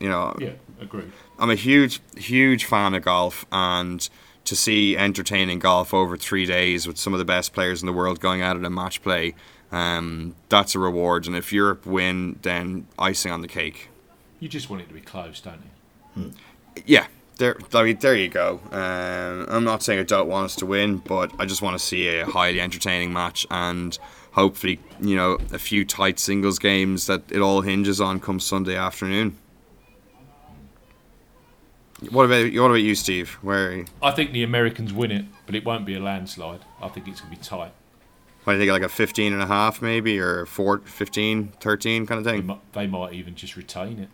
You 0.00 0.08
know, 0.08 0.36
Yeah, 0.38 0.52
agreed. 0.80 1.12
I'm 1.38 1.50
a 1.50 1.54
huge, 1.54 2.00
huge 2.16 2.64
fan 2.64 2.94
of 2.94 3.04
golf, 3.04 3.46
and 3.52 4.08
to 4.44 4.56
see 4.56 4.96
entertaining 4.96 5.58
golf 5.58 5.92
over 5.92 6.16
three 6.16 6.46
days 6.46 6.86
with 6.86 6.98
some 6.98 7.12
of 7.12 7.18
the 7.18 7.24
best 7.24 7.52
players 7.52 7.82
in 7.82 7.86
the 7.86 7.92
world 7.92 8.18
going 8.20 8.42
at 8.42 8.56
it 8.56 8.64
in 8.64 8.74
match 8.74 9.02
play, 9.02 9.34
um, 9.70 10.34
that's 10.48 10.74
a 10.74 10.78
reward. 10.78 11.26
And 11.26 11.36
if 11.36 11.52
Europe 11.52 11.86
win, 11.86 12.38
then 12.42 12.86
icing 12.98 13.30
on 13.30 13.42
the 13.42 13.48
cake. 13.48 13.88
You 14.40 14.48
just 14.48 14.70
want 14.70 14.82
it 14.82 14.88
to 14.88 14.94
be 14.94 15.00
close, 15.00 15.40
don't 15.40 15.62
you? 16.16 16.32
Yeah, 16.86 17.06
there, 17.38 17.56
I 17.74 17.82
mean, 17.84 17.98
there 17.98 18.16
you 18.16 18.28
go. 18.28 18.60
Um, 18.72 19.46
I'm 19.48 19.64
not 19.64 19.82
saying 19.82 20.00
I 20.00 20.04
don't 20.04 20.28
want 20.28 20.46
us 20.46 20.56
to 20.56 20.66
win, 20.66 20.98
but 20.98 21.32
I 21.38 21.44
just 21.44 21.62
want 21.62 21.78
to 21.78 21.84
see 21.84 22.08
a 22.08 22.26
highly 22.26 22.60
entertaining 22.60 23.12
match 23.12 23.46
and 23.50 23.96
hopefully, 24.32 24.80
you 25.00 25.16
know, 25.16 25.38
a 25.52 25.58
few 25.58 25.84
tight 25.84 26.18
singles 26.18 26.58
games 26.58 27.06
that 27.06 27.22
it 27.30 27.40
all 27.40 27.60
hinges 27.62 28.00
on 28.00 28.20
come 28.20 28.40
Sunday 28.40 28.76
afternoon. 28.76 29.36
What 32.10 32.24
about 32.26 32.52
what 32.54 32.66
about 32.66 32.74
you, 32.74 32.94
Steve? 32.94 33.30
Where? 33.42 33.68
Are 33.68 33.74
you? 33.74 33.84
I 34.00 34.12
think 34.12 34.32
the 34.32 34.44
Americans 34.44 34.92
win 34.92 35.10
it, 35.10 35.24
but 35.46 35.56
it 35.56 35.64
won't 35.64 35.84
be 35.84 35.94
a 35.94 36.00
landslide. 36.00 36.60
I 36.80 36.88
think 36.88 37.08
it's 37.08 37.20
going 37.20 37.34
to 37.34 37.38
be 37.40 37.44
tight. 37.44 37.72
What 38.44 38.52
do 38.54 38.60
you 38.60 38.66
think, 38.66 38.72
like 38.72 38.82
a 38.82 38.88
15 38.88 39.32
and 39.32 39.42
a 39.42 39.46
half 39.46 39.82
maybe, 39.82 40.18
or 40.20 40.46
4, 40.46 40.78
15, 40.78 41.52
13 41.60 42.06
kind 42.06 42.18
of 42.18 42.24
They, 42.24 42.40
thing? 42.40 42.58
they 42.72 42.86
might 42.86 43.12
even 43.12 43.34
just 43.34 43.56
retain 43.56 43.98
it. 43.98 44.08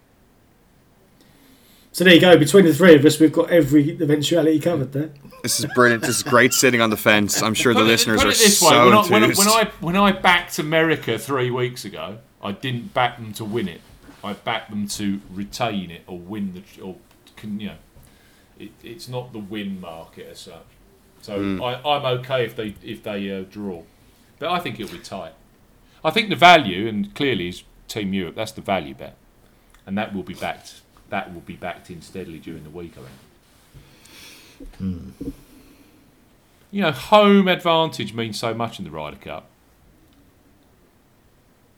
So 1.95 2.03
there 2.03 2.13
you 2.13 2.21
go. 2.21 2.37
Between 2.37 2.65
the 2.65 2.75
three 2.75 2.97
of 2.97 3.05
us, 3.05 3.21
we've 3.21 3.31
got 3.33 3.51
every 3.51 3.91
eventuality 3.91 4.59
covered 4.59 4.93
there. 4.93 5.11
This 5.45 5.61
is 5.61 5.67
brilliant. 5.77 6.03
This 6.03 6.17
is 6.17 6.23
great 6.25 6.53
sitting 6.53 6.81
on 6.81 6.91
the 6.91 6.97
fence. 6.97 7.41
I'm 7.41 7.55
sure 7.55 7.73
the 7.73 7.83
it- 7.83 7.85
listeners 7.85 8.19
put 8.21 8.27
are 8.27 8.31
it 8.31 8.37
this 8.39 8.61
way, 8.61 8.69
so 8.71 8.85
when, 8.87 8.95
I, 8.95 9.09
when, 9.09 9.23
I, 9.23 9.27
when 9.29 9.49
I 9.49 9.65
when 9.81 9.97
I 9.97 10.11
backed 10.11 10.59
America 10.59 11.17
three 11.21 11.53
weeks 11.53 11.85
ago, 11.85 12.19
I 12.43 12.51
didn't 12.51 12.93
back 12.95 13.17
them 13.19 13.33
to 13.35 13.45
win 13.45 13.69
it. 13.69 13.81
I 14.25 14.33
backed 14.33 14.71
them 14.71 14.89
to 14.89 15.21
retain 15.33 15.93
it 15.93 16.03
or 16.09 16.19
win 16.19 16.55
the 16.55 16.83
or 16.83 16.97
can 17.37 17.61
you 17.61 17.69
know, 17.69 17.77
it, 18.59 18.71
it's 18.83 19.09
not 19.09 19.33
the 19.33 19.39
win 19.39 19.81
market 19.81 20.27
as 20.33 20.41
such. 20.41 20.67
So 21.23 21.39
Hmm. 21.39 21.63
I, 21.63 21.75
I'm 21.81 22.05
okay 22.21 22.45
if 22.45 22.57
they 22.57 22.75
if 22.83 23.05
they 23.05 23.31
uh, 23.31 23.45
draw, 23.49 23.85
but 24.41 24.51
I 24.51 24.59
think 24.59 24.81
it'll 24.81 24.91
be 24.97 25.03
tight. 25.03 25.35
I 26.05 26.11
think 26.11 26.29
the 26.29 26.37
value 26.37 26.89
and 26.89 27.15
clearly 27.15 27.49
is 27.49 27.63
Team 27.87 28.13
Europe. 28.13 28.35
That's 28.35 28.51
the 28.53 28.63
value 28.63 28.95
bet, 28.95 29.15
and 29.87 29.97
that 29.97 30.13
will 30.13 30.25
be 30.25 30.35
backed. 30.35 30.81
That 31.15 31.33
will 31.33 31.43
be 31.43 31.55
backed 31.55 31.91
in 31.91 32.03
steadily 32.03 32.41
during 32.41 32.65
the 32.65 32.71
week. 32.71 32.95
I 32.99 33.03
think. 34.81 35.15
You 36.73 36.83
know, 36.83 36.91
home 36.91 37.47
advantage 37.47 38.13
means 38.13 38.37
so 38.37 38.53
much 38.53 38.81
in 38.81 38.85
the 38.85 38.91
Ryder 38.91 39.19
Cup. 39.19 39.47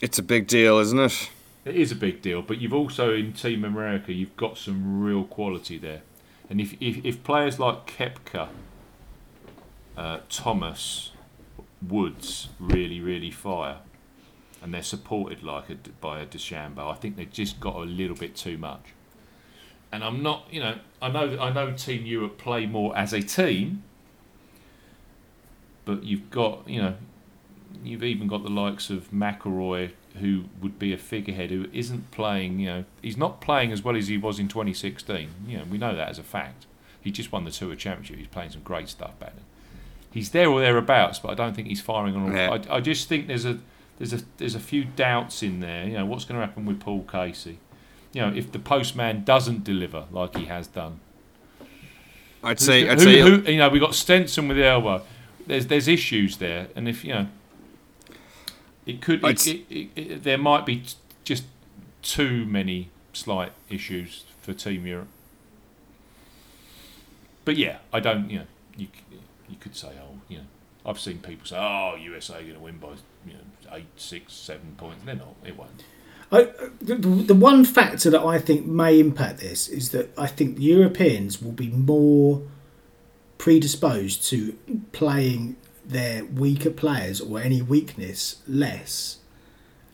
It's 0.01 0.19
a 0.19 0.23
big 0.23 0.47
deal, 0.47 0.79
isn't 0.79 0.99
it? 0.99 1.31
It 1.67 1.77
is 1.77 1.93
a 1.93 1.97
big 1.97 2.23
deal, 2.23 2.41
but 2.41 2.63
you've 2.63 2.73
also 2.73 3.13
in 3.13 3.35
Team 3.35 3.63
America, 3.63 4.11
you've 4.11 4.39
got 4.39 4.57
some 4.57 5.03
real 5.03 5.25
quality 5.25 5.77
there. 5.77 6.01
And 6.49 6.59
if 6.59 6.73
if, 6.81 7.05
if 7.05 7.23
players 7.23 7.59
like 7.59 7.87
Koepka, 7.87 8.49
uh, 9.99 10.21
Thomas, 10.31 11.11
Woods 11.87 12.49
really 12.59 13.03
really 13.03 13.31
fire, 13.31 13.81
and 14.63 14.73
they're 14.73 14.83
supported 14.83 15.43
like 15.43 15.69
a, 15.69 15.75
by 16.01 16.21
a 16.21 16.27
DeChambeau, 16.27 16.91
I 16.91 16.95
think 16.95 17.17
they've 17.17 17.31
just 17.31 17.61
got 17.61 17.77
a 17.77 17.81
little 17.81 18.17
bit 18.17 18.35
too 18.35 18.57
much. 18.57 18.96
And 19.93 20.03
I'm 20.03 20.23
not, 20.23 20.47
you 20.51 20.61
know, 20.61 20.79
I 21.01 21.09
know 21.09 21.39
I 21.39 21.53
know 21.53 21.73
Team 21.73 22.05
Europe 22.05 22.39
play 22.39 22.67
more 22.67 22.97
as 22.97 23.13
a 23.13 23.23
team, 23.23 23.83
but 25.85 26.05
you've 26.05 26.31
got, 26.31 26.69
you 26.69 26.83
know, 26.83 26.95
you've 27.85 28.03
even 28.05 28.27
got 28.27 28.43
the 28.43 28.51
likes 28.51 28.91
of 28.91 29.11
McIlroy, 29.11 29.93
who 30.21 30.45
would 30.61 30.79
be 30.79 30.93
a 30.93 30.99
figurehead, 30.99 31.51
who 31.51 31.67
isn't 31.73 32.11
playing. 32.11 32.59
You 32.59 32.67
know, 32.67 32.85
he's 33.01 33.17
not 33.17 33.41
playing 33.41 33.73
as 33.73 33.83
well 33.83 33.97
as 33.97 34.09
he 34.09 34.19
was 34.19 34.39
in 34.39 34.49
2016. 34.49 35.29
You 35.47 35.59
know, 35.59 35.65
we 35.71 35.79
know 35.79 35.95
that 35.95 36.09
as 36.09 36.19
a 36.19 36.25
fact. 36.25 36.67
He 37.01 37.13
just 37.13 37.31
won 37.31 37.45
the 37.45 37.53
Tour 37.53 37.75
Championship. 37.77 38.17
He's 38.17 38.27
playing 38.27 38.51
some 38.51 38.63
great 38.63 38.89
stuff 38.89 39.17
back 39.21 39.35
then. 39.35 39.45
He's 40.11 40.31
there 40.31 40.49
or 40.49 40.61
thereabouts, 40.61 41.19
but 41.21 41.31
I 41.31 41.35
don't 41.35 41.55
think 41.55 41.69
he's 41.69 41.81
firing 41.81 42.17
on 42.17 42.23
all. 42.23 42.33
Yeah. 42.35 42.59
I, 42.71 42.77
I 42.77 42.81
just 42.81 43.09
think 43.09 43.29
there's 43.29 43.45
a 43.45 43.61
there's 43.99 44.13
a 44.13 44.23
there's 44.39 44.55
a 44.55 44.61
few 44.61 44.85
doubts 44.85 45.43
in 45.43 45.61
there. 45.61 45.87
You 45.87 45.95
know, 45.95 46.07
what's 46.07 46.25
going 46.25 46.41
to 46.41 46.47
happen 46.47 46.67
with 46.67 46.81
Paul 46.81 47.05
Casey? 47.05 47.59
You 48.17 48.23
know, 48.23 48.33
if 48.35 48.51
the 48.51 48.59
postman 48.59 49.25
doesn't 49.25 49.63
deliver 49.63 50.07
like 50.11 50.35
he 50.39 50.47
has 50.47 50.69
done, 50.69 51.01
I'd 52.43 52.59
say. 52.59 52.89
I'd 52.89 52.99
say. 52.99 53.21
who, 53.21 53.43
you 53.43 53.59
know, 53.59 53.69
we 53.69 53.79
got 53.79 53.95
Stenson 53.95 54.49
with 54.49 54.57
the 54.57 54.65
elbow. 54.65 55.03
There's 55.47 55.67
there's 55.67 55.87
issues 55.87 56.39
there, 56.39 56.69
and 56.75 56.89
if 56.89 57.05
you 57.05 57.13
know, 57.13 57.27
it 58.87 59.03
could. 59.03 59.23
It, 59.23 59.47
it, 59.47 59.91
it, 59.95 60.25
there 60.25 60.39
might 60.39 60.65
be 60.65 60.77
t- 60.79 60.95
just 61.25 61.45
too 62.01 62.47
many 62.47 62.89
slight 63.13 63.53
issues 63.69 64.25
for 64.41 64.55
Team 64.55 64.87
Europe. 64.87 65.09
But 67.45 67.59
yeah, 67.59 67.81
I 67.93 68.01
don't. 68.01 68.31
You 68.31 68.39
know, 68.39 68.47
you 68.79 68.89
you 69.47 69.57
could 69.61 69.77
say, 69.77 69.93
oh, 70.01 70.21
you 70.31 70.39
know, 70.39 70.45
I've 70.87 70.99
seen 70.99 71.19
people 71.19 71.47
say, 71.47 71.59
oh, 71.59 71.97
USA 72.01 72.39
are 72.39 72.41
going 72.41 72.55
to 72.55 72.61
win 72.61 72.79
by 72.79 72.93
you 73.27 73.35
know 73.35 73.75
eight, 73.77 73.85
six, 73.97 74.33
seven 74.33 74.75
points. 74.79 75.05
They're 75.05 75.17
not. 75.17 75.35
It 75.45 75.59
won't. 75.59 75.85
I, 76.33 76.49
the, 76.81 76.97
the 76.97 77.35
one 77.35 77.65
factor 77.65 78.11
that 78.11 78.21
I 78.21 78.39
think 78.39 78.67
may 78.67 78.99
impact 78.99 79.39
this 79.39 79.69
is 79.69 79.91
that 79.91 80.11
I 80.19 80.27
think 80.27 80.57
Europeans 80.59 81.41
will 81.41 81.53
be 81.53 81.69
more 81.69 82.43
predisposed 83.39 84.25
to 84.31 84.57
playing 84.93 85.57
their 85.85 86.25
weaker 86.25 86.71
players 86.71 87.21
or 87.21 87.39
any 87.39 87.63
weakness 87.63 88.43
less 88.49 89.19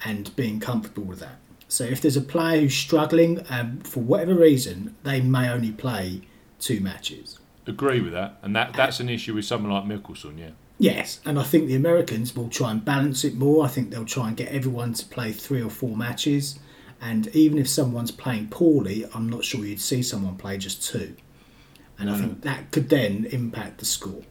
and 0.05 0.35
being 0.37 0.59
comfortable 0.59 1.05
with 1.05 1.21
that. 1.21 1.37
So 1.69 1.85
if 1.85 2.01
there's 2.01 2.17
a 2.17 2.23
player 2.23 2.61
who's 2.61 2.75
struggling, 2.75 3.45
um, 3.51 3.81
for 3.81 4.01
whatever 4.01 4.35
reason, 4.35 4.95
they 5.05 5.21
may 5.21 5.49
only 5.51 5.73
play 5.73 6.23
two 6.59 6.81
matches. 6.81 7.39
Agree 7.67 8.01
with 8.01 8.13
that, 8.13 8.39
and 8.43 8.57
that 8.57 8.75
that's 8.75 9.01
an 9.01 9.09
issue 9.09 9.35
with 9.35 9.45
someone 9.45 9.73
like 9.73 9.85
Mickelson. 9.85 10.39
Yeah. 10.39 10.51
Yes, 10.83 11.21
and 11.25 11.39
I 11.39 11.45
think 11.45 11.69
the 11.69 11.77
Americans 11.77 12.35
will 12.35 12.49
try 12.49 12.73
and 12.73 12.85
balance 12.85 13.23
it 13.23 13.35
more. 13.35 13.65
I 13.65 13.69
think 13.69 13.91
they'll 13.91 14.05
try 14.05 14.27
and 14.27 14.37
get 14.37 14.49
everyone 14.49 14.95
to 14.95 15.07
play 15.07 15.31
three 15.31 15.63
or 15.63 15.71
four 15.71 15.97
matches. 15.97 16.59
And 17.01 17.29
even 17.29 17.59
if 17.59 17.69
someone's 17.69 18.11
playing 18.11 18.49
poorly, 18.49 19.07
I'm 19.15 19.29
not 19.29 19.45
sure 19.45 19.65
you'd 19.65 19.81
see 19.81 20.03
someone 20.03 20.37
play 20.37 20.59
just 20.59 20.83
two. 20.83 21.15
And 22.01 22.11
I 22.11 22.19
think 22.19 22.43
that 22.43 22.73
could 22.73 22.89
then 22.89 23.27
impact 23.27 23.79
the 23.79 23.85
score. 23.85 24.23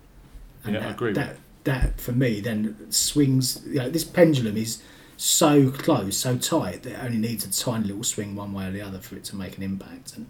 And 0.66 0.74
Yeah, 0.74 0.90
I 0.90 0.92
agree 0.92 1.14
That, 1.14 1.38
that 1.64 2.02
for 2.02 2.12
me 2.12 2.42
then 2.42 2.92
swings. 2.92 3.62
You 3.66 3.76
know, 3.76 3.90
this 3.90 4.04
pendulum 4.04 4.58
is 4.58 4.84
so 5.16 5.70
close, 5.72 6.18
so 6.18 6.38
tight 6.38 6.84
that 6.84 6.94
it 6.94 7.00
only 7.02 7.18
needs 7.18 7.46
a 7.46 7.64
tiny 7.64 7.86
little 7.86 8.04
swing 8.04 8.36
one 8.36 8.52
way 8.52 8.68
or 8.68 8.72
the 8.72 8.82
other 8.82 9.00
for 9.00 9.16
it 9.16 9.24
to 9.26 9.38
make 9.38 9.56
an 9.56 9.64
impact. 9.64 10.18
And 10.18 10.28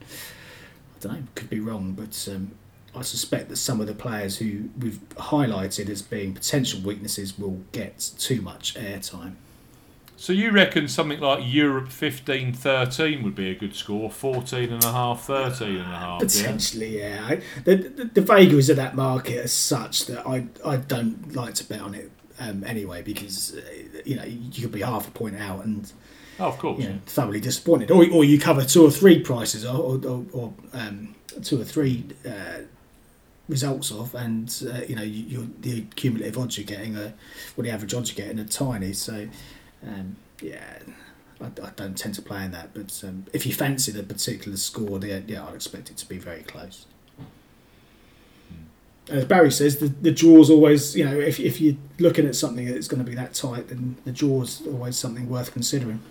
I 0.95 0.99
don't 0.99 1.13
know, 1.13 1.27
could 1.33 1.49
be 1.49 1.59
wrong, 1.59 1.93
but 1.93 2.27
um, 2.31 2.51
I 2.95 3.01
suspect 3.01 3.49
that 3.49 3.55
some 3.57 3.79
of 3.79 3.87
the 3.87 3.93
players 3.93 4.37
who 4.37 4.69
we've 4.79 4.99
highlighted 5.15 5.89
as 5.89 6.01
being 6.01 6.33
potential 6.33 6.81
weaknesses 6.81 7.37
will 7.39 7.61
get 7.71 8.11
too 8.17 8.41
much 8.41 8.75
airtime. 8.75 9.35
So 10.17 10.33
you 10.33 10.51
reckon 10.51 10.87
something 10.87 11.19
like 11.19 11.39
Europe 11.43 11.87
15-13 11.89 13.23
would 13.23 13.33
be 13.33 13.49
a 13.49 13.55
good 13.55 13.75
score, 13.75 14.11
14 14.11 14.71
and 14.71 14.83
a 14.83 14.91
half, 14.91 15.23
13 15.23 15.77
and 15.77 15.79
a 15.79 15.83
half, 15.83 16.21
yeah? 16.21 16.27
Potentially, 16.27 16.99
yeah. 16.99 17.27
I, 17.27 17.41
the, 17.63 17.75
the, 17.75 18.05
the 18.05 18.21
vagaries 18.21 18.69
of 18.69 18.75
that 18.75 18.95
market 18.95 19.45
are 19.45 19.47
such 19.47 20.05
that 20.05 20.27
I, 20.27 20.45
I 20.63 20.77
don't 20.77 21.33
like 21.35 21.55
to 21.55 21.63
bet 21.63 21.81
on 21.81 21.95
it 21.95 22.11
um, 22.39 22.63
anyway 22.65 23.01
because 23.01 23.55
uh, 23.55 23.61
you 24.05 24.15
know 24.15 24.23
you 24.23 24.61
could 24.61 24.71
be 24.71 24.81
half 24.81 25.07
a 25.07 25.11
point 25.11 25.37
out 25.37 25.63
and 25.65 25.91
Oh, 26.39 26.45
of 26.47 26.57
course. 26.57 26.81
you 26.81 26.89
know, 26.89 26.99
thoroughly 27.05 27.39
disappointed, 27.39 27.91
or, 27.91 28.03
or 28.11 28.23
you 28.23 28.39
cover 28.39 28.63
two 28.65 28.83
or 28.83 28.89
three 28.89 29.19
prices 29.19 29.63
or, 29.63 29.75
or, 29.77 30.05
or, 30.07 30.25
or 30.33 30.53
um, 30.73 31.13
two 31.43 31.61
or 31.61 31.63
three 31.63 32.05
uh, 32.27 32.61
results 33.51 33.91
of, 33.91 34.15
and 34.15 34.63
uh, 34.73 34.81
you 34.87 34.95
know 34.95 35.03
you, 35.03 35.23
you're, 35.27 35.47
the 35.59 35.81
cumulative 35.95 36.37
odds 36.37 36.57
you're 36.57 36.65
getting 36.65 36.95
are, 36.95 37.13
well, 37.55 37.65
the 37.65 37.69
average 37.69 37.93
odds 37.93 38.09
you're 38.09 38.25
getting 38.25 38.39
are 38.39 38.47
tiny. 38.47 38.93
So 38.93 39.27
um, 39.85 40.15
yeah, 40.41 40.79
I, 41.39 41.45
I 41.45 41.69
don't 41.75 41.97
tend 41.97 42.15
to 42.15 42.21
play 42.21 42.43
in 42.45 42.51
that. 42.51 42.73
But 42.73 42.99
um, 43.05 43.25
if 43.33 43.45
you 43.45 43.53
fancy 43.53 43.91
the 43.91 44.03
particular 44.03 44.57
score, 44.57 44.97
then 44.97 45.25
yeah, 45.27 45.45
I'd 45.45 45.53
expect 45.53 45.91
it 45.91 45.97
to 45.97 46.07
be 46.07 46.17
very 46.17 46.43
close. 46.43 46.85
And 49.09 49.19
As 49.19 49.25
Barry 49.25 49.51
says, 49.51 49.77
the, 49.77 49.87
the 49.87 50.11
draw's 50.11 50.49
always, 50.49 50.95
you 50.95 51.03
know, 51.03 51.19
if, 51.19 51.39
if 51.39 51.59
you're 51.59 51.75
looking 51.99 52.25
at 52.25 52.35
something 52.35 52.65
that's 52.65 52.87
going 52.87 53.03
to 53.03 53.09
be 53.09 53.15
that 53.15 53.33
tight, 53.33 53.67
then 53.67 53.97
the 54.05 54.11
draw's 54.11 54.65
always 54.65 54.95
something 54.97 55.27
worth 55.27 55.51
considering. 55.51 56.01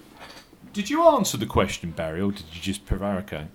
Did 0.73 0.91
you 0.91 1.03
answer 1.03 1.37
the 1.37 1.47
question, 1.47 1.93
Barry, 1.93 2.21
or 2.21 2.33
did 2.33 2.45
you 2.53 2.61
just 2.61 2.85
prevaricate? 2.85 3.49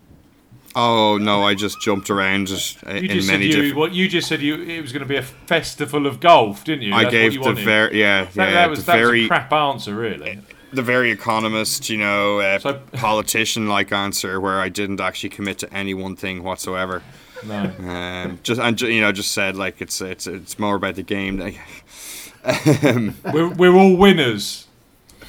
Oh 0.78 1.18
no, 1.18 1.44
I 1.44 1.54
just 1.56 1.80
jumped 1.82 2.10
around 2.10 2.48
just 2.48 2.82
You 2.84 2.90
in 2.96 3.08
just 3.08 3.28
many 3.30 3.46
you, 3.46 3.52
different. 3.54 3.76
what 3.78 3.94
you 3.94 4.10
just 4.10 4.28
said 4.28 4.42
you 4.42 4.62
it 4.62 4.82
was 4.82 4.92
going 4.92 5.04
to 5.04 5.08
be 5.08 5.16
a 5.16 5.22
festival 5.24 6.06
of 6.06 6.20
golf, 6.20 6.64
didn't 6.66 6.82
you? 6.84 6.94
I 6.94 7.04
That's 7.04 7.06
what 7.06 7.12
gave 7.12 7.34
you 7.34 7.40
the 7.40 7.46
wanted. 7.46 7.64
very 7.66 8.00
yeah 8.00 8.28
yeah 8.34 8.52
that 8.52 8.70
was 8.70 8.80
the 8.86 8.92
that 8.92 8.98
was 9.00 9.08
very 9.08 9.26
a 9.26 9.28
crap 9.28 9.54
answer, 9.54 9.96
really. 9.96 10.40
the 10.74 10.82
very 10.82 11.12
economist, 11.12 11.90
you 11.90 11.98
know, 11.98 12.40
uh, 12.40 12.60
So- 12.60 12.82
politician-like 12.94 13.94
answer 13.94 14.42
where 14.42 14.60
I 14.60 14.68
didn't 14.68 15.00
actually 15.00 15.30
commit 15.30 15.60
to 15.60 15.74
any 15.74 15.94
one 15.94 16.18
thing 16.18 16.44
whatsoever. 16.44 17.02
No. 17.46 17.72
Um, 17.80 18.40
just 18.44 18.60
and 18.60 18.80
you 18.82 19.00
know, 19.02 19.12
just 19.14 19.32
said 19.32 19.56
like 19.56 19.80
it's 19.82 20.02
it's 20.02 20.28
it's 20.28 20.60
more 20.60 20.76
about 20.76 20.96
the 20.96 21.04
game. 21.04 21.56
Um, 22.84 23.16
We're, 23.34 23.50
we're 23.50 23.74
all 23.74 23.96
winners. 23.98 24.65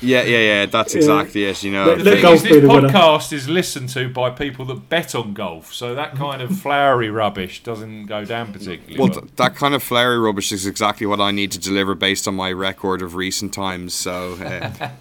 Yeah, 0.02 0.22
yeah, 0.24 0.38
yeah. 0.38 0.66
That's 0.66 0.94
Yeah. 0.94 0.98
exactly 1.00 1.44
it. 1.44 1.62
You 1.62 1.72
know, 1.72 1.86
Let- 1.94 2.04
The 2.04 2.20
golf 2.22 2.42
this 2.42 2.60
the 2.60 2.68
winner. 2.68 2.88
podcast 2.88 3.32
is 3.32 3.48
listened 3.48 3.88
to 3.90 4.08
by 4.08 4.30
people 4.30 4.64
that 4.66 4.88
bet 4.88 5.14
on 5.14 5.32
golf, 5.32 5.72
so 5.72 5.94
that 5.94 6.14
kind 6.16 6.42
of 6.42 6.58
flowery 6.58 7.08
rubbish 7.10 7.62
doesn't 7.62 8.06
go 8.06 8.24
down 8.24 8.52
particularly 8.52 8.98
well, 8.98 9.08
well. 9.08 9.20
th- 9.20 9.32
that 9.36 9.56
kind 9.56 9.74
of 9.74 9.82
flowery 9.82 10.18
rubbish 10.18 10.52
is 10.52 10.66
exactly 10.66 11.06
what 11.06 11.20
I 11.20 11.30
need 11.30 11.50
to 11.52 11.58
deliver 11.58 11.94
based 11.94 12.28
on 12.28 12.34
my 12.34 12.52
record 12.52 13.00
of 13.02 13.14
recent 13.14 13.52
times. 13.54 13.94
So. 13.94 14.34
Uh, 14.34 14.88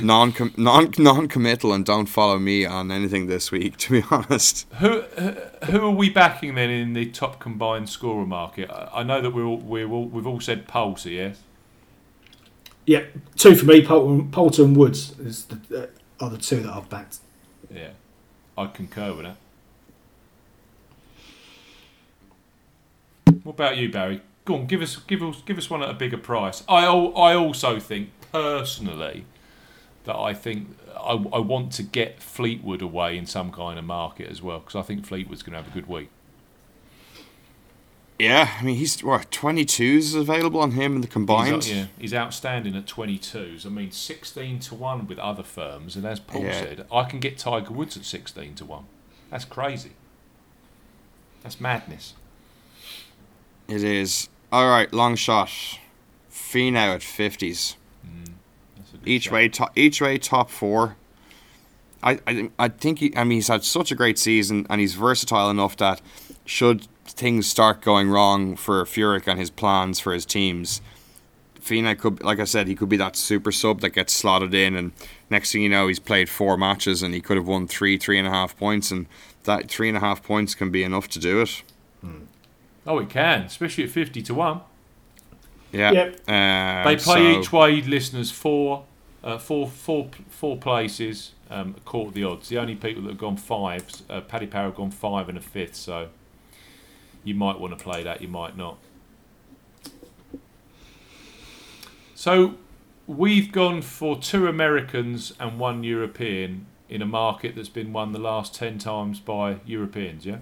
Non 0.00 0.32
non 0.56 0.90
non 0.96 1.28
committal 1.28 1.70
and 1.74 1.84
don't 1.84 2.06
follow 2.06 2.38
me 2.38 2.64
on 2.64 2.90
anything 2.90 3.26
this 3.26 3.52
week. 3.52 3.76
To 3.84 3.92
be 3.92 4.02
honest, 4.10 4.66
Who 4.80 5.02
who 5.70 5.78
are 5.84 5.90
we 5.90 6.08
backing 6.08 6.54
then 6.54 6.70
in 6.70 6.94
the 6.94 7.04
top 7.10 7.38
combined 7.38 7.90
scorer 7.90 8.24
market? 8.24 8.70
I 8.70 9.00
I 9.00 9.02
know 9.02 9.20
that 9.20 9.32
we're 9.34 9.44
all, 9.44 9.58
we're 9.58 9.86
all, 9.86 10.06
we've 10.06 10.26
all 10.26 10.40
said 10.40 10.66
Poulter, 10.66 11.10
yes. 11.10 11.36
Yeah, 12.86 13.04
two 13.36 13.54
for 13.54 13.64
me. 13.64 13.84
Poulter 13.84 14.64
Woods 14.64 15.18
is 15.18 15.46
the, 15.46 15.84
uh, 15.84 16.24
are 16.24 16.30
the 16.30 16.38
two 16.38 16.60
that 16.60 16.72
I've 16.72 16.88
backed. 16.88 17.18
Yeah, 17.72 17.90
I 18.58 18.66
concur 18.66 19.14
with 19.14 19.24
that. 19.24 19.36
What 23.42 23.54
about 23.54 23.76
you, 23.76 23.90
Barry? 23.90 24.20
Go 24.44 24.54
on, 24.56 24.66
give 24.66 24.82
us 24.82 24.96
give 24.96 25.22
us 25.22 25.42
give 25.46 25.56
us 25.56 25.70
one 25.70 25.82
at 25.82 25.88
a 25.88 25.94
bigger 25.94 26.18
price. 26.18 26.62
I 26.68 26.84
I 26.84 27.34
also 27.34 27.80
think 27.80 28.10
personally 28.32 29.24
that 30.04 30.16
I 30.16 30.34
think 30.34 30.76
I, 30.96 31.12
I 31.12 31.38
want 31.38 31.72
to 31.72 31.82
get 31.82 32.22
Fleetwood 32.22 32.82
away 32.82 33.16
in 33.16 33.26
some 33.26 33.50
kind 33.50 33.78
of 33.78 33.84
market 33.84 34.30
as 34.30 34.42
well 34.42 34.58
because 34.58 34.76
I 34.76 34.82
think 34.82 35.06
Fleetwood's 35.06 35.42
going 35.42 35.52
to 35.52 35.62
have 35.62 35.70
a 35.70 35.74
good 35.74 35.88
week. 35.88 36.10
Yeah. 38.18 38.56
I 38.60 38.62
mean, 38.62 38.76
he's 38.76 39.02
what 39.02 39.30
twenty 39.30 39.64
twos 39.64 40.14
available 40.14 40.60
on 40.60 40.72
him 40.72 40.96
in 40.96 41.00
the 41.00 41.08
uh, 41.08 41.10
combined. 41.10 41.64
He's, 41.64 41.72
yeah, 41.72 41.86
he's 41.98 42.14
outstanding 42.14 42.74
at 42.76 42.86
22s. 42.86 43.66
I 43.66 43.68
mean, 43.68 43.90
16 43.90 44.58
to 44.60 44.74
1 44.74 45.06
with 45.06 45.18
other 45.18 45.42
firms. 45.42 45.96
And 45.96 46.04
as 46.04 46.20
Paul 46.20 46.42
Yeah. 46.42 46.52
said, 46.52 46.86
I 46.92 47.04
can 47.04 47.20
get 47.20 47.38
Tiger 47.38 47.72
Woods 47.72 47.96
at 47.96 48.04
16 48.04 48.54
to 48.56 48.64
1. 48.64 48.84
That's 49.30 49.44
crazy. 49.44 49.92
That's 51.42 51.60
madness. 51.60 52.14
It 53.68 53.82
is. 53.82 54.28
All 54.52 54.68
right, 54.68 54.92
long 54.92 55.16
shot. 55.16 55.50
Finau 56.30 56.94
at 56.94 57.02
fifties. 57.02 57.76
Mm, 58.06 58.26
good 58.92 59.00
Each 59.08 59.24
shout. 59.24 59.32
way, 59.32 59.48
top, 59.48 59.72
each 59.76 60.00
way, 60.00 60.18
top 60.18 60.50
four. 60.50 60.96
I, 62.02 62.18
I, 62.26 62.50
I 62.58 62.68
think 62.68 62.98
he. 63.00 63.16
I 63.16 63.24
mean, 63.24 63.38
he's 63.38 63.48
had 63.48 63.64
such 63.64 63.90
a 63.90 63.94
great 63.94 64.18
season, 64.18 64.66
and 64.70 64.80
he's 64.80 64.94
versatile 64.94 65.50
enough 65.50 65.76
that 65.78 66.00
should 66.44 66.86
things 67.06 67.46
start 67.48 67.80
going 67.80 68.08
wrong 68.10 68.56
for 68.56 68.84
Furyk 68.84 69.26
and 69.26 69.38
his 69.38 69.50
plans 69.50 70.00
for 70.00 70.12
his 70.12 70.24
teams, 70.26 70.80
Finau 71.60 71.96
could, 71.98 72.22
like 72.22 72.38
I 72.38 72.44
said, 72.44 72.68
he 72.68 72.74
could 72.74 72.88
be 72.88 72.96
that 72.98 73.16
super 73.16 73.50
sub 73.50 73.80
that 73.80 73.90
gets 73.90 74.12
slotted 74.12 74.52
in, 74.52 74.76
and 74.76 74.92
next 75.30 75.52
thing 75.52 75.62
you 75.62 75.68
know, 75.68 75.88
he's 75.88 75.98
played 75.98 76.28
four 76.28 76.56
matches 76.58 77.02
and 77.02 77.14
he 77.14 77.20
could 77.20 77.36
have 77.36 77.48
won 77.48 77.66
three, 77.66 77.96
three 77.96 78.18
and 78.18 78.28
a 78.28 78.30
half 78.30 78.56
points, 78.56 78.90
and 78.90 79.06
that 79.44 79.70
three 79.70 79.88
and 79.88 79.96
a 79.96 80.00
half 80.00 80.22
points 80.22 80.54
can 80.54 80.70
be 80.70 80.82
enough 80.82 81.08
to 81.08 81.18
do 81.18 81.40
it. 81.40 81.62
Oh, 82.86 82.98
it 82.98 83.08
can, 83.08 83.42
especially 83.42 83.84
at 83.84 83.90
50 83.90 84.20
to 84.22 84.34
1. 84.34 84.60
Yeah. 85.72 85.90
Yep. 85.90 86.28
Um, 86.28 86.84
They 86.84 86.96
play 86.96 87.32
so- 87.34 87.40
each 87.40 87.50
way, 87.52 87.80
listeners, 87.80 88.30
four, 88.30 88.84
uh, 89.22 89.38
four, 89.38 89.68
four, 89.68 90.10
four 90.28 90.58
places, 90.58 91.32
um, 91.50 91.74
a 91.78 91.80
quarter 91.80 92.08
of 92.08 92.14
the 92.14 92.24
odds. 92.24 92.48
The 92.50 92.58
only 92.58 92.74
people 92.74 93.02
that 93.04 93.08
have 93.08 93.18
gone 93.18 93.38
five, 93.38 93.86
uh, 94.10 94.20
Paddy 94.20 94.46
Power 94.46 94.64
have 94.64 94.74
gone 94.74 94.90
five 94.90 95.30
and 95.30 95.38
a 95.38 95.40
fifth, 95.40 95.76
so 95.76 96.08
you 97.24 97.34
might 97.34 97.58
want 97.58 97.76
to 97.76 97.82
play 97.82 98.02
that, 98.02 98.20
you 98.22 98.28
might 98.28 98.56
not. 98.56 98.78
So 102.14 102.54
we've 103.06 103.50
gone 103.52 103.82
for 103.82 104.18
two 104.18 104.46
Americans 104.46 105.32
and 105.40 105.58
one 105.58 105.82
European 105.84 106.66
in 106.88 107.02
a 107.02 107.06
market 107.06 107.56
that's 107.56 107.68
been 107.68 107.92
won 107.92 108.12
the 108.12 108.18
last 108.18 108.54
10 108.54 108.78
times 108.78 109.18
by 109.20 109.56
Europeans, 109.66 110.24
yeah? 110.26 110.38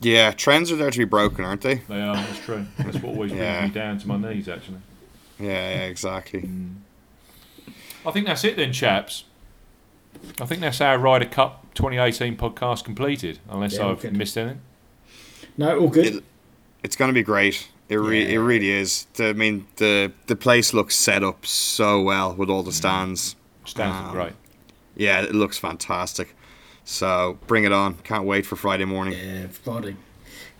Yeah, 0.00 0.30
trends 0.30 0.70
are 0.70 0.76
there 0.76 0.90
to 0.92 0.98
be 0.98 1.04
broken, 1.04 1.44
aren't 1.44 1.62
they? 1.62 1.76
They 1.88 2.00
are, 2.00 2.14
that's 2.14 2.38
true. 2.38 2.66
That's 2.78 2.96
what 2.98 3.06
always 3.14 3.32
brings 3.32 3.42
Yeah. 3.42 3.66
me 3.66 3.72
down 3.72 3.98
to 3.98 4.06
my 4.08 4.16
knees, 4.16 4.48
actually. 4.48 4.78
Yeah, 5.40 5.46
yeah, 5.48 5.84
exactly. 5.86 6.42
Mm. 6.42 6.76
I 8.06 8.10
think 8.12 8.26
that's 8.26 8.44
it 8.44 8.56
then, 8.56 8.72
chaps. 8.72 9.24
I 10.40 10.46
think 10.46 10.60
that's 10.60 10.80
our 10.80 10.98
Ryder 10.98 11.26
Cup 11.26 11.64
2018 11.74 12.36
podcast 12.36 12.84
completed, 12.84 13.38
unless 13.48 13.76
Yeah, 13.76 13.88
I've 13.88 14.12
missed 14.12 14.36
anything. 14.38 14.60
No, 15.56 15.78
all 15.80 15.88
good. 15.88 16.06
It- 16.06 16.24
It's 16.84 16.94
going 16.96 17.08
to 17.08 17.12
be 17.14 17.22
great. 17.24 17.68
It 17.88 17.96
re- 17.96 18.22
Yeah. 18.22 18.34
it 18.34 18.38
really 18.38 18.70
is. 18.70 19.06
The, 19.14 19.30
I 19.30 19.32
mean, 19.32 19.66
the 19.76 20.12
the 20.26 20.36
place 20.36 20.72
looks 20.72 20.94
set 20.94 21.24
up 21.24 21.44
so 21.46 22.00
well 22.02 22.34
with 22.34 22.48
all 22.50 22.62
the 22.62 22.72
stands. 22.72 23.34
Stands 23.64 23.96
Um, 24.08 24.12
great. 24.12 24.32
Yeah, 24.96 25.22
it 25.22 25.34
looks 25.34 25.58
fantastic. 25.58 26.36
So 26.84 27.38
bring 27.46 27.64
it 27.64 27.72
on. 27.72 27.94
Can't 28.04 28.24
wait 28.24 28.46
for 28.46 28.56
Friday 28.56 28.84
morning. 28.84 29.18
yeah, 29.18 29.46
Friday. 29.48 29.96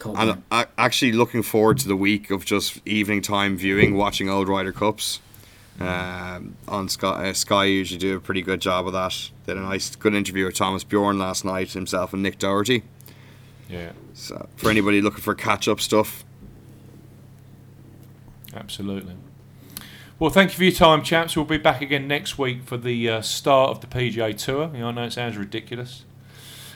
Can't 0.01 0.16
And 0.19 0.31
wait. 0.31 0.39
I, 0.51 0.66
actually 0.77 1.12
looking 1.12 1.43
forward 1.43 1.79
to 1.79 1.89
the 1.89 1.97
week 1.97 2.31
of 2.31 2.45
just 2.45 2.81
evening 2.87 3.23
time 3.23 3.57
viewing, 3.57 3.95
watching 3.97 4.29
old 4.29 4.49
Ryder 4.49 4.73
Cups. 4.73 5.20
Um, 5.81 6.57
on 6.67 6.89
Sky, 6.89 7.29
uh, 7.31 7.33
Sky 7.33 7.65
usually 7.67 7.99
do 7.99 8.17
a 8.17 8.21
pretty 8.21 8.43
good 8.43 8.61
job 8.61 8.87
of 8.87 8.93
that. 8.95 9.31
Did 9.47 9.57
a 9.57 9.61
nice, 9.61 9.95
good 9.95 10.15
interview 10.15 10.45
with 10.47 10.57
Thomas 10.57 10.83
Bjorn 10.85 11.19
last 11.19 11.45
night, 11.45 11.73
himself 11.73 12.13
and 12.13 12.23
Nick 12.23 12.39
Dougherty. 12.39 12.83
Yeah, 13.69 13.93
So 14.15 14.49
for 14.57 14.71
anybody 14.71 15.01
looking 15.03 15.21
for 15.21 15.35
catch 15.35 15.69
up 15.69 15.81
stuff, 15.81 16.25
absolutely. 18.55 19.15
Well, 20.19 20.31
thank 20.31 20.51
you 20.51 20.57
for 20.57 20.65
your 20.65 20.73
time, 20.73 21.03
chaps. 21.03 21.37
We'll 21.37 21.45
be 21.45 21.59
back 21.59 21.81
again 21.81 22.09
next 22.09 22.39
week 22.39 22.65
for 22.65 22.77
the 22.77 23.09
uh, 23.09 23.21
start 23.21 23.71
of 23.71 23.81
the 23.81 23.87
PGA 23.87 24.37
Tour. 24.37 24.71
You 24.75 24.81
know, 24.81 24.89
I 24.89 24.91
know 24.93 25.05
it 25.05 25.13
sounds 25.13 25.37
ridiculous. 25.37 26.05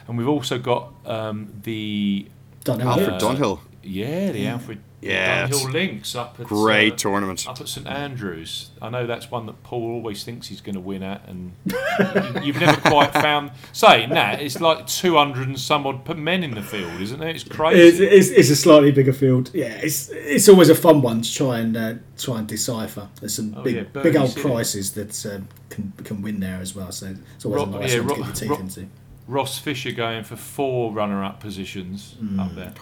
And 0.07 0.17
we've 0.17 0.29
also 0.29 0.59
got 0.59 0.93
um, 1.07 1.53
the 1.63 2.29
Don't. 2.65 2.81
Alfred 2.83 3.11
Uh, 3.15 3.19
Dunhill, 3.19 3.61
yeah 3.83 4.31
the 4.33 4.47
Alfred 4.47 4.81
Yeah, 5.03 5.49
Dunhill 5.49 5.73
links 5.73 6.15
up 6.15 6.39
at 6.39 6.47
great 6.47 6.93
uh, 6.93 6.97
tournament. 6.97 7.45
up 7.49 7.61
at 7.61 7.67
St 7.69 7.89
Andrews. 7.89 8.71
I 8.81 8.89
know 8.89 9.05
that's 9.05 9.33
one 9.33 9.47
that 9.47 9.61
Paul 9.65 9.91
always 9.95 10.23
thinks 10.23 10.47
he's 10.47 10.61
going 10.61 10.77
to 10.77 10.81
win 10.81 11.03
at, 11.03 11.27
and 11.29 11.53
you- 11.65 12.41
you've 12.45 12.61
never 12.61 12.81
quite 12.81 13.13
found. 13.13 13.51
Saying 13.73 14.11
that, 14.11 14.41
it's 14.41 14.61
like 14.61 14.87
200 14.87 15.49
and 15.49 15.59
some 15.59 15.89
odd 15.89 16.05
p- 16.05 16.15
men 16.15 16.45
in 16.45 16.53
the 16.53 16.63
field, 16.63 17.01
isn't 17.01 17.21
it? 17.21 17.35
It's 17.35 17.45
It's, 17.45 17.53
crazy. 17.55 18.05
it's, 18.07 18.29
it's 18.29 18.51
a 18.51 18.55
slightly 18.57 18.93
bigger 18.93 19.13
field. 19.13 19.51
Yeah, 19.53 19.75
it's 19.83 20.09
it's 20.11 20.49
always 20.49 20.69
a 20.69 20.75
fun 20.77 21.03
one 21.03 21.23
to 21.23 21.35
try 21.35 21.59
and 21.59 21.77
uh, 21.77 21.95
try 22.17 22.39
and 22.39 22.47
decipher. 22.47 23.09
There's 23.19 23.35
some 23.35 23.55
Oh, 23.57 23.63
big 23.63 23.75
yeah, 23.75 23.83
big 24.03 24.15
old 24.15 24.31
City. 24.31 24.43
prices 24.49 24.93
that 24.93 25.27
um, 25.35 25.49
can 25.69 25.93
can 26.05 26.23
win 26.23 26.39
there 26.39 26.61
as 26.61 26.77
well. 26.77 26.93
So 26.93 27.13
it's 27.35 27.45
always 27.45 27.63
Ro- 27.67 27.69
a 27.77 27.81
nice 27.81 27.93
yeah, 27.95 28.01
one 28.01 28.09
to 28.09 28.15
get 28.15 28.25
your 28.27 28.35
teeth 28.37 28.51
Ro- 28.51 28.57
into. 28.59 28.87
Ross 29.27 29.59
Fisher 29.59 29.91
going 29.91 30.23
for 30.23 30.37
four 30.37 30.93
runner-up 30.93 31.41
positions 31.41 32.15
up 32.39 32.55
there. 32.55 32.73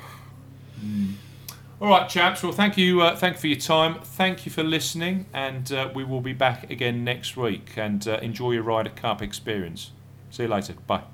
Mm. 0.85 1.13
All 1.81 1.89
right, 1.89 2.07
chaps. 2.11 2.43
Well, 2.43 2.53
thank 2.53 2.77
you. 2.77 3.01
Uh, 3.01 3.17
thank 3.17 3.37
you 3.37 3.41
for 3.41 3.47
your 3.47 3.59
time. 3.59 4.01
Thank 4.03 4.45
you 4.45 4.53
for 4.53 4.63
listening, 4.63 5.25
and 5.33 5.73
uh, 5.73 5.91
we 5.95 6.05
will 6.05 6.21
be 6.21 6.35
back 6.35 6.71
again 6.71 7.05
next 7.05 7.39
week. 7.39 7.71
And 7.77 8.07
uh, 8.07 8.19
enjoy 8.21 8.53
your 8.53 8.65
Ryder 8.65 8.91
Cup 8.91 9.23
experience. 9.23 9.91
See 10.29 10.43
you 10.43 10.51
later. 10.51 10.75
Bye. 10.87 11.05